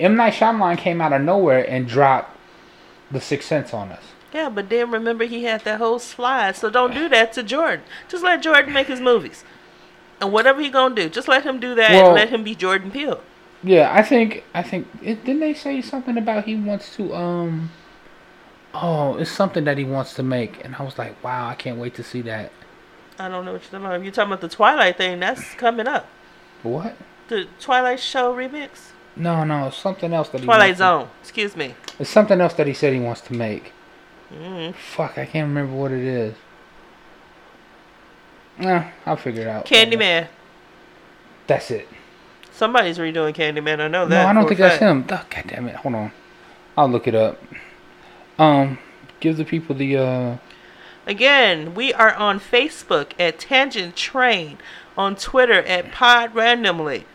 M 0.00 0.16
Night 0.16 0.34
Shyamalan 0.34 0.78
came 0.78 1.00
out 1.00 1.12
of 1.12 1.22
nowhere 1.22 1.68
and 1.68 1.86
dropped 1.88 2.36
the 3.10 3.20
Sixth 3.20 3.48
Sense 3.48 3.72
on 3.72 3.90
us. 3.90 4.02
Yeah, 4.32 4.50
but 4.50 4.68
then 4.68 4.90
remember 4.90 5.24
he 5.24 5.44
had 5.44 5.64
that 5.64 5.78
whole 5.78 5.98
slide, 5.98 6.54
so 6.56 6.68
don't 6.68 6.92
do 6.92 7.08
that 7.08 7.32
to 7.32 7.42
Jordan. 7.42 7.80
Just 8.08 8.22
let 8.22 8.42
Jordan 8.42 8.74
make 8.74 8.86
his 8.86 9.00
movies, 9.00 9.42
and 10.20 10.30
whatever 10.32 10.60
he 10.60 10.68
gonna 10.68 10.94
do, 10.94 11.08
just 11.08 11.28
let 11.28 11.44
him 11.44 11.58
do 11.58 11.74
that 11.74 11.92
Well- 11.92 12.06
and 12.08 12.14
let 12.14 12.28
him 12.28 12.44
be 12.44 12.54
Jordan 12.54 12.90
Peele. 12.90 13.22
Yeah, 13.62 13.92
I 13.92 14.02
think 14.02 14.44
I 14.54 14.62
think 14.62 14.86
it, 15.02 15.24
didn't 15.24 15.40
they 15.40 15.54
say 15.54 15.82
something 15.82 16.16
about 16.16 16.44
he 16.44 16.54
wants 16.56 16.94
to 16.96 17.14
um 17.14 17.70
oh 18.74 19.16
it's 19.16 19.30
something 19.30 19.64
that 19.64 19.78
he 19.78 19.84
wants 19.84 20.14
to 20.14 20.22
make 20.22 20.64
and 20.64 20.76
I 20.76 20.82
was 20.82 20.96
like 20.98 21.22
wow 21.24 21.48
I 21.48 21.54
can't 21.54 21.78
wait 21.78 21.94
to 21.96 22.02
see 22.02 22.22
that. 22.22 22.52
I 23.18 23.28
don't 23.28 23.44
know 23.44 23.52
what 23.52 23.62
you're 23.62 23.80
talking 23.80 23.86
about. 23.86 24.02
You're 24.04 24.12
talking 24.12 24.32
about 24.32 24.40
the 24.42 24.48
Twilight 24.48 24.96
thing, 24.96 25.18
that's 25.18 25.54
coming 25.54 25.88
up. 25.88 26.06
What? 26.62 26.96
The 27.28 27.46
Twilight 27.58 27.98
Show 27.98 28.32
remix, 28.34 28.90
No, 29.16 29.42
no, 29.42 29.66
it's 29.66 29.76
something 29.76 30.12
else 30.12 30.28
that 30.28 30.40
he 30.40 30.44
Twilight 30.46 30.78
wants 30.78 30.78
to- 30.78 30.84
Zone. 30.84 31.08
Excuse 31.22 31.56
me. 31.56 31.74
It's 31.98 32.10
something 32.10 32.40
else 32.40 32.54
that 32.54 32.68
he 32.68 32.72
said 32.74 32.92
he 32.92 33.00
wants 33.00 33.20
to 33.22 33.32
make. 33.34 33.72
Mm. 34.32 34.72
Fuck, 34.74 35.18
I 35.18 35.26
can't 35.26 35.48
remember 35.48 35.74
what 35.74 35.90
it 35.90 36.04
is. 36.04 36.34
Nah, 38.58 38.84
I'll 39.06 39.16
figure 39.16 39.42
it 39.42 39.48
out. 39.48 39.66
Candyman. 39.66 40.28
That's 41.48 41.70
it. 41.72 41.88
Somebody's 42.58 42.98
redoing 42.98 43.36
Candyman. 43.36 43.78
I 43.78 43.86
know 43.86 44.04
that. 44.08 44.24
No. 44.24 44.28
I 44.28 44.32
don't 44.32 44.48
think 44.48 44.58
that's 44.58 44.80
him. 44.80 45.04
Oh, 45.08 45.24
God 45.30 45.44
damn 45.46 45.68
it. 45.68 45.76
Hold 45.76 45.94
on. 45.94 46.12
I'll 46.76 46.88
look 46.90 47.06
it 47.06 47.14
up. 47.14 47.40
Um, 48.36 48.78
give 49.20 49.36
the 49.36 49.44
people 49.44 49.76
the 49.76 49.96
uh 49.96 50.36
Again, 51.06 51.76
we 51.76 51.92
are 51.94 52.12
on 52.14 52.40
Facebook 52.40 53.12
at 53.16 53.38
Tangent 53.38 53.94
Train, 53.94 54.58
on 54.96 55.14
Twitter 55.14 55.62
at 55.62 55.92
Pod 55.92 56.34
Randomly. 56.34 57.06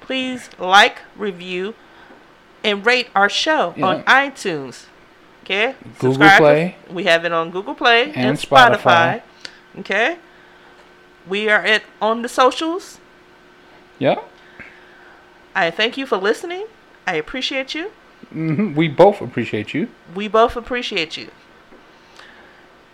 Please 0.00 0.48
like, 0.58 1.00
review, 1.16 1.74
and 2.64 2.84
rate 2.86 3.08
our 3.14 3.28
show 3.28 3.74
on 3.82 4.02
iTunes. 4.04 4.86
Okay? 5.44 5.74
Google 5.98 6.14
Subscribe 6.14 6.38
Play. 6.38 6.76
we 6.90 7.04
have 7.04 7.26
it 7.26 7.32
on 7.32 7.50
Google 7.50 7.74
Play 7.74 8.04
and, 8.04 8.16
And 8.16 8.38
Spotify. 8.38 8.80
Spotify. 8.80 9.22
Okay? 9.80 10.16
We 11.28 11.50
are 11.50 11.60
at 11.60 11.82
on 12.00 12.22
the 12.22 12.28
socials. 12.30 12.98
yeah. 13.98 14.16
I 15.58 15.72
thank 15.72 15.96
you 15.96 16.06
for 16.06 16.18
listening. 16.18 16.66
I 17.04 17.16
appreciate 17.16 17.74
you. 17.74 17.90
hmm 18.30 18.74
We 18.76 18.86
both 18.86 19.20
appreciate 19.20 19.74
you. 19.74 19.88
We 20.14 20.28
both 20.28 20.54
appreciate 20.54 21.16
you. 21.16 21.30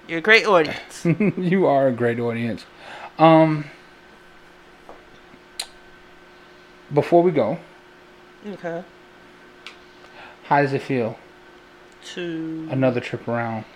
You're 0.09 0.21
a 0.21 0.23
great 0.23 0.47
audience. 0.47 1.05
you 1.37 1.67
are 1.67 1.89
a 1.89 1.93
great 1.93 2.19
audience. 2.19 2.65
Um, 3.19 3.67
before 6.93 7.23
we 7.23 7.33
go, 7.33 7.59
okay. 8.47 8.83
how 10.45 10.63
does 10.63 10.73
it 10.73 10.81
feel? 10.81 11.19
To 12.15 12.67
Another 12.71 13.01
trip 13.01 13.29
around. 13.29 13.67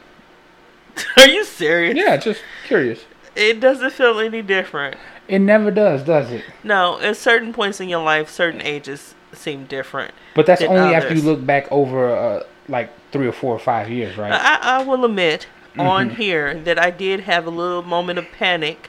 Are 1.19 1.27
you 1.29 1.45
serious? 1.45 1.95
Yeah, 1.95 2.17
just 2.17 2.41
curious. 2.67 3.05
It 3.37 3.61
doesn't 3.61 3.93
feel 3.93 4.19
any 4.19 4.41
different. 4.41 4.97
It 5.29 5.41
never 5.41 5.71
does, 5.71 6.03
does 6.03 6.31
it? 6.33 6.43
No, 6.65 6.99
at 7.01 7.17
certain 7.17 7.53
points 7.53 7.81
in 7.81 7.89
your 7.89 8.03
life, 8.03 8.31
certain 8.31 8.63
ages 8.63 9.15
seem 9.33 9.67
different. 9.67 10.13
But 10.35 10.47
that's 10.47 10.63
only 10.63 10.95
after 10.95 11.15
you 11.15 11.23
look 11.23 11.45
back 11.45 11.71
over 11.71 12.15
uh, 12.17 12.43
like 12.69 12.91
three 13.13 13.27
or 13.27 13.33
four 13.33 13.55
or 13.55 13.59
five 13.59 13.91
years, 13.91 14.17
right? 14.17 14.33
I, 14.33 14.59
I 14.79 14.83
will 14.83 15.05
admit 15.05 15.47
Mm-hmm. 15.75 15.81
on 15.87 16.11
here 16.17 16.55
that 16.55 16.77
I 16.79 16.91
did 16.91 17.21
have 17.21 17.47
a 17.47 17.51
little 17.51 17.83
moment 17.83 18.19
of 18.19 18.33
panic 18.33 18.89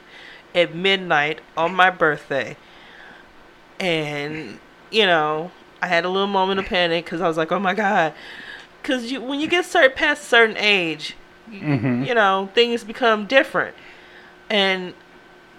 at 0.54 0.74
midnight 0.74 1.40
on 1.56 1.72
my 1.72 1.88
birthday. 1.90 2.56
And, 3.78 4.58
you 4.90 5.06
know, 5.06 5.50
I 5.80 5.86
had 5.86 6.04
a 6.04 6.08
little 6.08 6.26
moment 6.26 6.58
of 6.58 6.66
panic 6.66 7.04
because 7.04 7.20
I 7.20 7.28
was 7.28 7.36
like, 7.36 7.52
oh 7.52 7.58
my 7.60 7.74
God. 7.74 8.12
Because 8.82 9.12
you, 9.12 9.20
when 9.20 9.40
you 9.40 9.46
get 9.46 9.64
certain, 9.64 9.92
past 9.96 10.22
a 10.22 10.26
certain 10.26 10.56
age, 10.56 11.14
Mhm. 11.50 12.06
you 12.06 12.14
know, 12.14 12.48
things 12.54 12.82
become 12.84 13.26
different. 13.26 13.74
And 14.48 14.94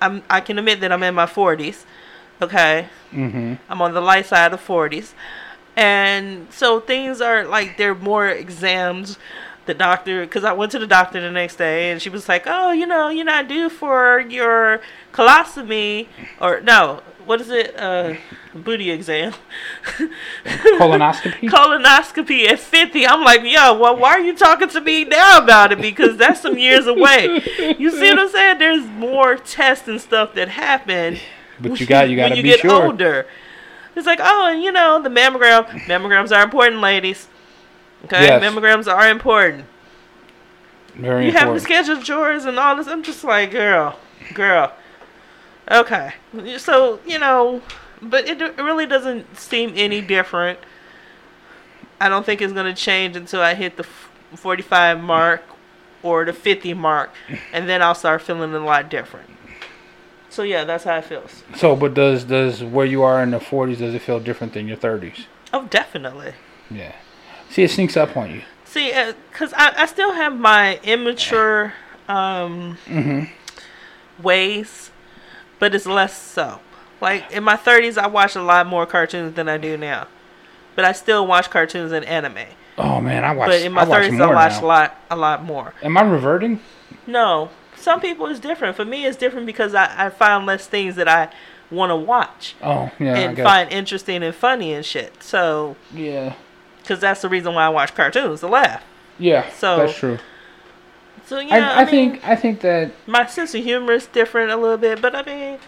I'm, 0.01 0.23
I 0.29 0.41
can 0.41 0.57
admit 0.59 0.81
that 0.81 0.91
I'm 0.91 1.03
in 1.03 1.15
my 1.15 1.25
40s. 1.25 1.85
Okay. 2.41 2.87
mm-hmm. 3.11 3.53
I'm 3.69 3.81
on 3.81 3.93
the 3.93 4.01
light 4.01 4.25
side 4.25 4.51
of 4.51 4.65
40s. 4.65 5.13
And 5.75 6.51
so 6.51 6.79
things 6.79 7.21
are 7.21 7.45
like 7.45 7.77
they're 7.77 7.95
more 7.95 8.27
exams. 8.27 9.17
The 9.67 9.75
doctor, 9.75 10.21
because 10.25 10.43
I 10.43 10.53
went 10.53 10.71
to 10.71 10.79
the 10.79 10.87
doctor 10.87 11.21
the 11.21 11.29
next 11.29 11.57
day 11.57 11.91
and 11.91 12.01
she 12.01 12.09
was 12.09 12.27
like, 12.27 12.43
oh, 12.47 12.71
you 12.71 12.87
know, 12.87 13.09
you're 13.09 13.23
not 13.23 13.47
due 13.47 13.69
for 13.69 14.19
your 14.19 14.81
colostomy 15.13 16.07
or 16.41 16.61
no, 16.61 17.03
what 17.25 17.41
is 17.41 17.49
it? 17.49 17.75
Uh, 17.77 18.15
booty 18.53 18.91
exam. 18.91 19.33
Colonoscopy. 20.45 21.49
Colonoscopy 21.49 22.47
at 22.47 22.59
50. 22.59 23.07
I'm 23.07 23.23
like, 23.23 23.41
yo, 23.43 23.77
well, 23.79 23.95
why 23.97 24.11
are 24.11 24.19
you 24.19 24.35
talking 24.35 24.69
to 24.69 24.81
me 24.81 25.03
now 25.05 25.39
about 25.43 25.71
it? 25.71 25.81
Because 25.81 26.17
that's 26.17 26.41
some 26.41 26.57
years 26.57 26.87
away. 26.87 27.41
You 27.77 27.91
see 27.91 28.09
what 28.09 28.19
I'm 28.19 28.29
saying? 28.29 28.59
There's 28.59 28.85
more 28.85 29.35
tests 29.35 29.87
and 29.87 29.99
stuff 30.01 30.33
that 30.35 30.49
happen 30.49 31.17
but 31.61 31.79
you 31.79 31.85
got 31.85 32.09
you 32.09 32.15
got 32.15 32.23
when 32.23 32.31
to 32.31 32.37
you 32.37 32.43
be 32.43 32.49
get 32.49 32.59
sure. 32.61 32.85
older. 32.85 33.27
It's 33.95 34.07
like, 34.07 34.19
oh, 34.21 34.47
and 34.51 34.63
you 34.63 34.71
know, 34.71 35.01
the 35.01 35.09
mammogram. 35.09 35.65
Mammograms 35.85 36.35
are 36.35 36.43
important, 36.43 36.81
ladies. 36.81 37.27
Okay, 38.05 38.23
Yes. 38.25 38.41
mammograms 38.43 38.91
are 38.91 39.09
important. 39.09 39.65
Very 40.95 41.25
You 41.25 41.31
have 41.33 41.41
to 41.41 41.47
important. 41.55 41.63
schedule 41.63 42.01
chores 42.01 42.45
and 42.45 42.57
all 42.57 42.75
this. 42.75 42.87
I'm 42.87 43.03
just 43.03 43.23
like, 43.23 43.51
girl, 43.51 43.99
girl. 44.33 44.73
Okay, 45.71 46.13
so 46.57 46.99
you 47.05 47.17
know, 47.17 47.61
but 48.01 48.27
it, 48.27 48.41
it 48.41 48.57
really 48.57 48.85
doesn't 48.85 49.37
seem 49.37 49.71
any 49.75 50.01
different. 50.01 50.59
I 51.99 52.09
don't 52.09 52.25
think 52.25 52.41
it's 52.41 52.51
gonna 52.51 52.75
change 52.75 53.15
until 53.15 53.41
I 53.41 53.53
hit 53.53 53.77
the 53.77 53.83
45 53.83 55.01
mark 55.01 55.43
or 56.03 56.25
the 56.25 56.33
50 56.33 56.73
mark, 56.73 57.11
and 57.53 57.69
then 57.69 57.81
I'll 57.81 57.95
start 57.95 58.21
feeling 58.21 58.53
a 58.53 58.59
lot 58.59 58.89
different. 58.89 59.29
So 60.29 60.43
yeah, 60.43 60.63
that's 60.63 60.83
how 60.83 60.97
it 60.97 61.05
feels. 61.05 61.43
So, 61.55 61.75
but 61.75 61.93
does 61.93 62.23
does 62.25 62.63
where 62.63 62.85
you 62.85 63.03
are 63.03 63.21
in 63.23 63.31
the 63.31 63.39
40s 63.39 63.77
does 63.77 63.93
it 63.93 64.01
feel 64.01 64.19
different 64.19 64.53
than 64.53 64.67
your 64.67 64.77
30s? 64.77 65.25
Oh, 65.53 65.67
definitely. 65.69 66.33
Yeah. 66.69 66.95
See, 67.49 67.63
it 67.63 67.71
sneaks 67.71 67.97
up 67.97 68.15
on 68.15 68.31
you. 68.31 68.41
See, 68.63 68.93
because 69.29 69.51
I, 69.53 69.73
I 69.77 69.85
still 69.85 70.13
have 70.13 70.37
my 70.37 70.79
immature 70.83 71.73
um, 72.07 72.77
ways, 74.23 74.91
but 75.61 75.73
it's 75.73 75.85
less 75.85 76.19
so. 76.21 76.59
Like 76.99 77.31
in 77.31 77.43
my 77.45 77.55
30s, 77.55 77.97
I 77.97 78.07
watched 78.07 78.35
a 78.35 78.41
lot 78.43 78.67
more 78.67 78.85
cartoons 78.85 79.35
than 79.35 79.47
I 79.47 79.57
do 79.57 79.77
now, 79.77 80.07
but 80.75 80.83
I 80.83 80.91
still 80.91 81.25
watch 81.25 81.49
cartoons 81.49 81.91
and 81.93 82.03
anime. 82.05 82.47
Oh 82.77 82.99
man, 82.99 83.23
I 83.23 83.31
watch. 83.33 83.47
But 83.49 83.61
in 83.61 83.71
my 83.71 83.83
I 83.83 83.85
watch 83.85 84.03
30s, 84.03 84.17
more 84.17 84.27
I 84.27 84.33
watch 84.35 84.51
now. 84.53 84.65
a 84.65 84.67
lot, 84.67 84.97
a 85.11 85.15
lot 85.15 85.43
more. 85.43 85.73
Am 85.81 85.97
I 85.97 86.01
reverting? 86.01 86.59
No, 87.07 87.49
some 87.75 88.01
people 88.01 88.25
it's 88.27 88.39
different. 88.39 88.75
For 88.75 88.85
me, 88.85 89.05
it's 89.05 89.17
different 89.17 89.45
because 89.45 89.73
I, 89.73 90.07
I 90.07 90.09
find 90.09 90.45
less 90.45 90.67
things 90.67 90.95
that 90.95 91.07
I 91.07 91.29
want 91.71 91.89
to 91.89 91.95
watch 91.95 92.55
Oh 92.61 92.91
yeah, 92.99 93.15
and 93.15 93.37
find 93.37 93.71
interesting 93.71 94.23
and 94.23 94.35
funny 94.35 94.73
and 94.73 94.85
shit. 94.85 95.23
So, 95.23 95.75
Yeah. 95.93 96.33
because 96.81 96.99
that's 96.99 97.21
the 97.21 97.29
reason 97.29 97.53
why 97.53 97.65
I 97.65 97.69
watch 97.69 97.95
cartoons 97.95 98.41
to 98.41 98.47
laugh. 98.47 98.83
Yeah. 99.17 99.49
So, 99.51 99.77
that's 99.77 99.97
true. 99.97 100.19
So 101.31 101.39
yeah, 101.39 101.55
I, 101.55 101.59
I, 101.59 101.81
I, 101.83 101.85
mean, 101.85 102.11
think 102.11 102.27
I 102.27 102.35
think 102.35 102.59
that 102.59 102.91
my 103.07 103.25
sense 103.25 103.55
of 103.55 103.63
humor 103.63 103.93
is 103.93 104.05
different 104.05 104.51
a 104.51 104.57
little 104.57 104.75
bit, 104.75 105.01
but 105.01 105.15
I 105.15 105.23
mean, 105.23 105.59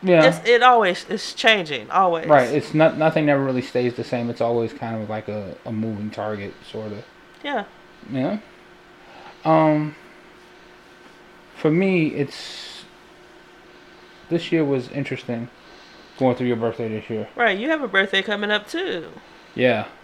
yeah. 0.00 0.22
it's, 0.22 0.48
it 0.48 0.62
always 0.62 1.06
is 1.10 1.34
changing, 1.34 1.90
always. 1.90 2.28
Right. 2.28 2.48
It's 2.48 2.72
not 2.72 2.98
nothing 2.98 3.26
never 3.26 3.42
really 3.42 3.62
stays 3.62 3.94
the 3.94 4.04
same. 4.04 4.30
It's 4.30 4.40
always 4.40 4.72
kind 4.72 5.02
of 5.02 5.10
like 5.10 5.26
a, 5.26 5.56
a 5.66 5.72
moving 5.72 6.10
target, 6.10 6.54
sort 6.70 6.92
of. 6.92 7.04
Yeah. 7.42 7.64
Yeah. 8.08 8.38
Um. 9.44 9.96
For 11.56 11.72
me, 11.72 12.14
it's 12.14 12.84
this 14.28 14.52
year 14.52 14.64
was 14.64 14.88
interesting. 14.90 15.48
Going 16.20 16.36
through 16.36 16.46
your 16.46 16.56
birthday 16.56 16.90
this 16.90 17.10
year. 17.10 17.28
Right. 17.34 17.58
You 17.58 17.70
have 17.70 17.82
a 17.82 17.88
birthday 17.88 18.22
coming 18.22 18.52
up 18.52 18.68
too. 18.68 19.08
Yeah. 19.56 19.88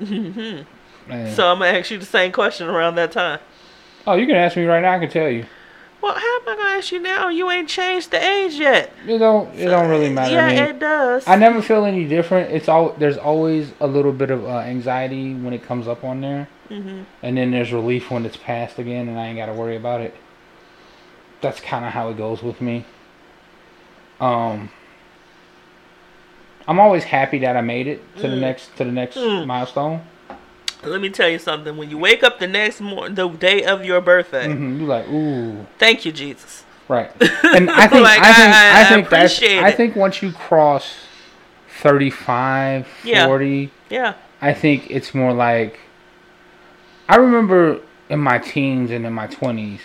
Mhm. 0.00 0.66
So 1.08 1.50
I'm 1.50 1.60
gonna 1.60 1.78
ask 1.78 1.90
you 1.90 1.98
the 1.98 2.04
same 2.04 2.32
question 2.32 2.68
around 2.68 2.96
that 2.96 3.12
time. 3.12 3.38
Oh, 4.08 4.16
you 4.16 4.26
can 4.26 4.36
ask 4.36 4.56
me 4.56 4.64
right 4.64 4.80
now. 4.80 4.94
I 4.94 4.98
can 4.98 5.10
tell 5.10 5.28
you. 5.28 5.44
Well, 6.00 6.14
how 6.14 6.36
am 6.40 6.48
I 6.48 6.56
gonna 6.56 6.78
ask 6.78 6.92
you 6.92 7.00
now? 7.00 7.28
You 7.28 7.50
ain't 7.50 7.68
changed 7.68 8.10
the 8.10 8.24
age 8.24 8.54
yet. 8.54 8.92
It 9.06 9.18
don't. 9.18 9.54
It 9.54 9.66
don't 9.66 9.88
really 9.90 10.08
matter. 10.08 10.34
Yeah, 10.36 10.46
I 10.46 10.48
mean, 10.48 10.58
it 10.58 10.78
does. 10.78 11.24
I 11.26 11.36
never 11.36 11.60
feel 11.60 11.84
any 11.84 12.06
different. 12.06 12.52
It's 12.52 12.68
all 12.68 12.90
there's 12.98 13.18
always 13.18 13.72
a 13.80 13.86
little 13.86 14.12
bit 14.12 14.30
of 14.30 14.44
uh, 14.44 14.58
anxiety 14.58 15.34
when 15.34 15.52
it 15.52 15.62
comes 15.62 15.86
up 15.86 16.04
on 16.04 16.20
there, 16.20 16.48
hmm 16.68 17.02
and 17.22 17.36
then 17.36 17.50
there's 17.50 17.72
relief 17.72 18.10
when 18.10 18.24
it's 18.24 18.36
passed 18.36 18.78
again, 18.78 19.08
and 19.08 19.18
I 19.18 19.26
ain't 19.26 19.36
got 19.36 19.46
to 19.46 19.52
worry 19.52 19.76
about 19.76 20.00
it. 20.00 20.14
That's 21.40 21.60
kind 21.60 21.84
of 21.84 21.92
how 21.92 22.08
it 22.10 22.16
goes 22.16 22.42
with 22.42 22.60
me. 22.60 22.84
Um, 24.20 24.70
I'm 26.68 26.78
always 26.78 27.04
happy 27.04 27.38
that 27.40 27.56
I 27.56 27.60
made 27.60 27.88
it 27.88 28.00
to 28.16 28.28
the 28.28 28.36
Mm. 28.36 28.40
next 28.40 28.76
to 28.76 28.84
the 28.84 28.92
next 28.92 29.16
Mm. 29.16 29.46
milestone. 29.46 30.02
Let 30.84 31.00
me 31.00 31.10
tell 31.10 31.28
you 31.28 31.38
something. 31.38 31.76
When 31.76 31.90
you 31.90 31.98
wake 31.98 32.22
up 32.22 32.38
the 32.38 32.46
next 32.46 32.80
morning, 32.80 33.14
the 33.16 33.28
day 33.28 33.64
of 33.64 33.84
your 33.84 34.00
birthday, 34.00 34.46
hmm 34.52 34.80
You 34.80 34.86
like 34.86 35.08
ooh, 35.08 35.66
thank 35.78 36.04
you, 36.04 36.12
Jesus. 36.12 36.64
right? 36.88 37.10
And 37.44 37.70
I 37.70 37.86
think 37.88 38.02
Like, 38.04 38.20
I 38.20 38.32
think 38.32 38.54
I- 38.54 38.78
I 38.78 38.80
I, 38.80 38.84
think 38.84 39.08
that's 39.10 39.36
appreciate 39.36 39.62
I 39.64 39.72
think 39.72 39.96
once 39.96 40.22
you 40.22 40.32
cross 40.32 40.94
35, 41.80 42.86
Yeah. 43.04 43.26
40. 43.26 43.70
Yeah. 43.90 44.14
I 44.40 44.52
think 44.54 44.90
it's 44.90 45.14
more 45.14 45.32
like 45.32 45.78
I 47.08 47.16
remember 47.16 47.80
in 48.08 48.20
my 48.20 48.38
teens 48.38 48.90
and 48.90 49.04
in 49.06 49.12
my 49.12 49.26
twenties 49.26 49.80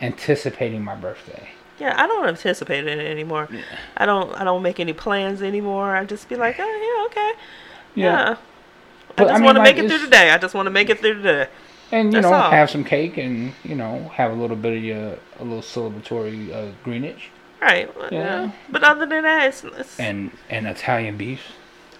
anticipating 0.00 0.82
my 0.84 0.94
birthday. 0.94 1.48
Yeah, 1.78 1.94
I 1.96 2.06
don't 2.06 2.26
anticipate 2.28 2.86
it 2.86 2.98
anymore. 2.98 3.48
Yeah. 3.50 3.62
I 3.96 4.04
don't. 4.06 4.32
I 4.38 4.44
don't 4.44 4.62
make 4.62 4.78
any 4.80 4.92
plans 4.92 5.40
anymore. 5.42 5.96
I 5.96 6.04
just 6.04 6.28
be 6.28 6.36
like, 6.36 6.56
oh 6.58 6.62
yeah, 6.64 7.06
okay, 7.06 7.32
yeah. 7.94 8.36
But, 9.20 9.28
I 9.28 9.30
I 9.30 9.32
just 9.34 9.40
mean, 9.40 9.44
want 9.46 9.56
to 9.56 9.62
like, 9.62 9.76
make 9.76 9.84
it 9.84 9.88
through 9.88 9.96
it's- 9.96 10.08
the 10.10 10.16
day. 10.16 10.30
I 10.30 10.38
just 10.38 10.54
want 10.54 10.66
to 10.66 10.70
make 10.70 10.90
it 10.90 10.98
through 11.00 11.14
the 11.22 11.22
day. 11.22 11.46
And 11.92 12.12
you 12.12 12.20
That's 12.20 12.30
know, 12.30 12.36
all. 12.36 12.50
have 12.50 12.70
some 12.70 12.84
cake 12.84 13.16
and 13.18 13.52
you 13.64 13.74
know, 13.74 14.10
have 14.14 14.30
a 14.30 14.34
little 14.34 14.56
bit 14.56 14.76
of 14.76 14.84
your 14.84 15.18
a 15.40 15.44
little 15.44 15.60
celebratory 15.62 16.52
uh, 16.54 16.72
Greenwich 16.84 17.30
Right. 17.60 17.94
well, 17.96 18.08
Yeah. 18.12 18.18
yeah. 18.44 18.50
But 18.70 18.84
other 18.84 19.06
than 19.06 19.22
that, 19.24 19.48
it's, 19.48 19.64
it's 19.64 19.98
and 19.98 20.30
and 20.48 20.66
Italian 20.66 21.16
beef. 21.16 21.40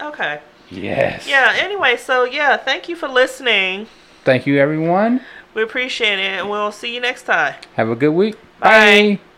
okay. 0.01 0.41
Yes. 0.71 1.27
Yeah. 1.27 1.53
Anyway, 1.57 1.97
so 1.97 2.23
yeah, 2.25 2.57
thank 2.57 2.89
you 2.89 2.95
for 2.95 3.09
listening. 3.09 3.89
Thank 4.25 4.47
you, 4.47 4.59
everyone. 4.61 5.21
We 5.55 5.63
appreciate 5.65 6.21
it, 6.21 6.39
and 6.39 6.49
we'll 6.49 6.71
see 6.71 6.95
you 6.95 7.01
next 7.01 7.25
time. 7.25 7.55
Have 7.75 7.89
a 7.91 7.97
good 7.97 8.13
week. 8.13 8.37
Bye. 8.61 9.19
Bye. 9.19 9.30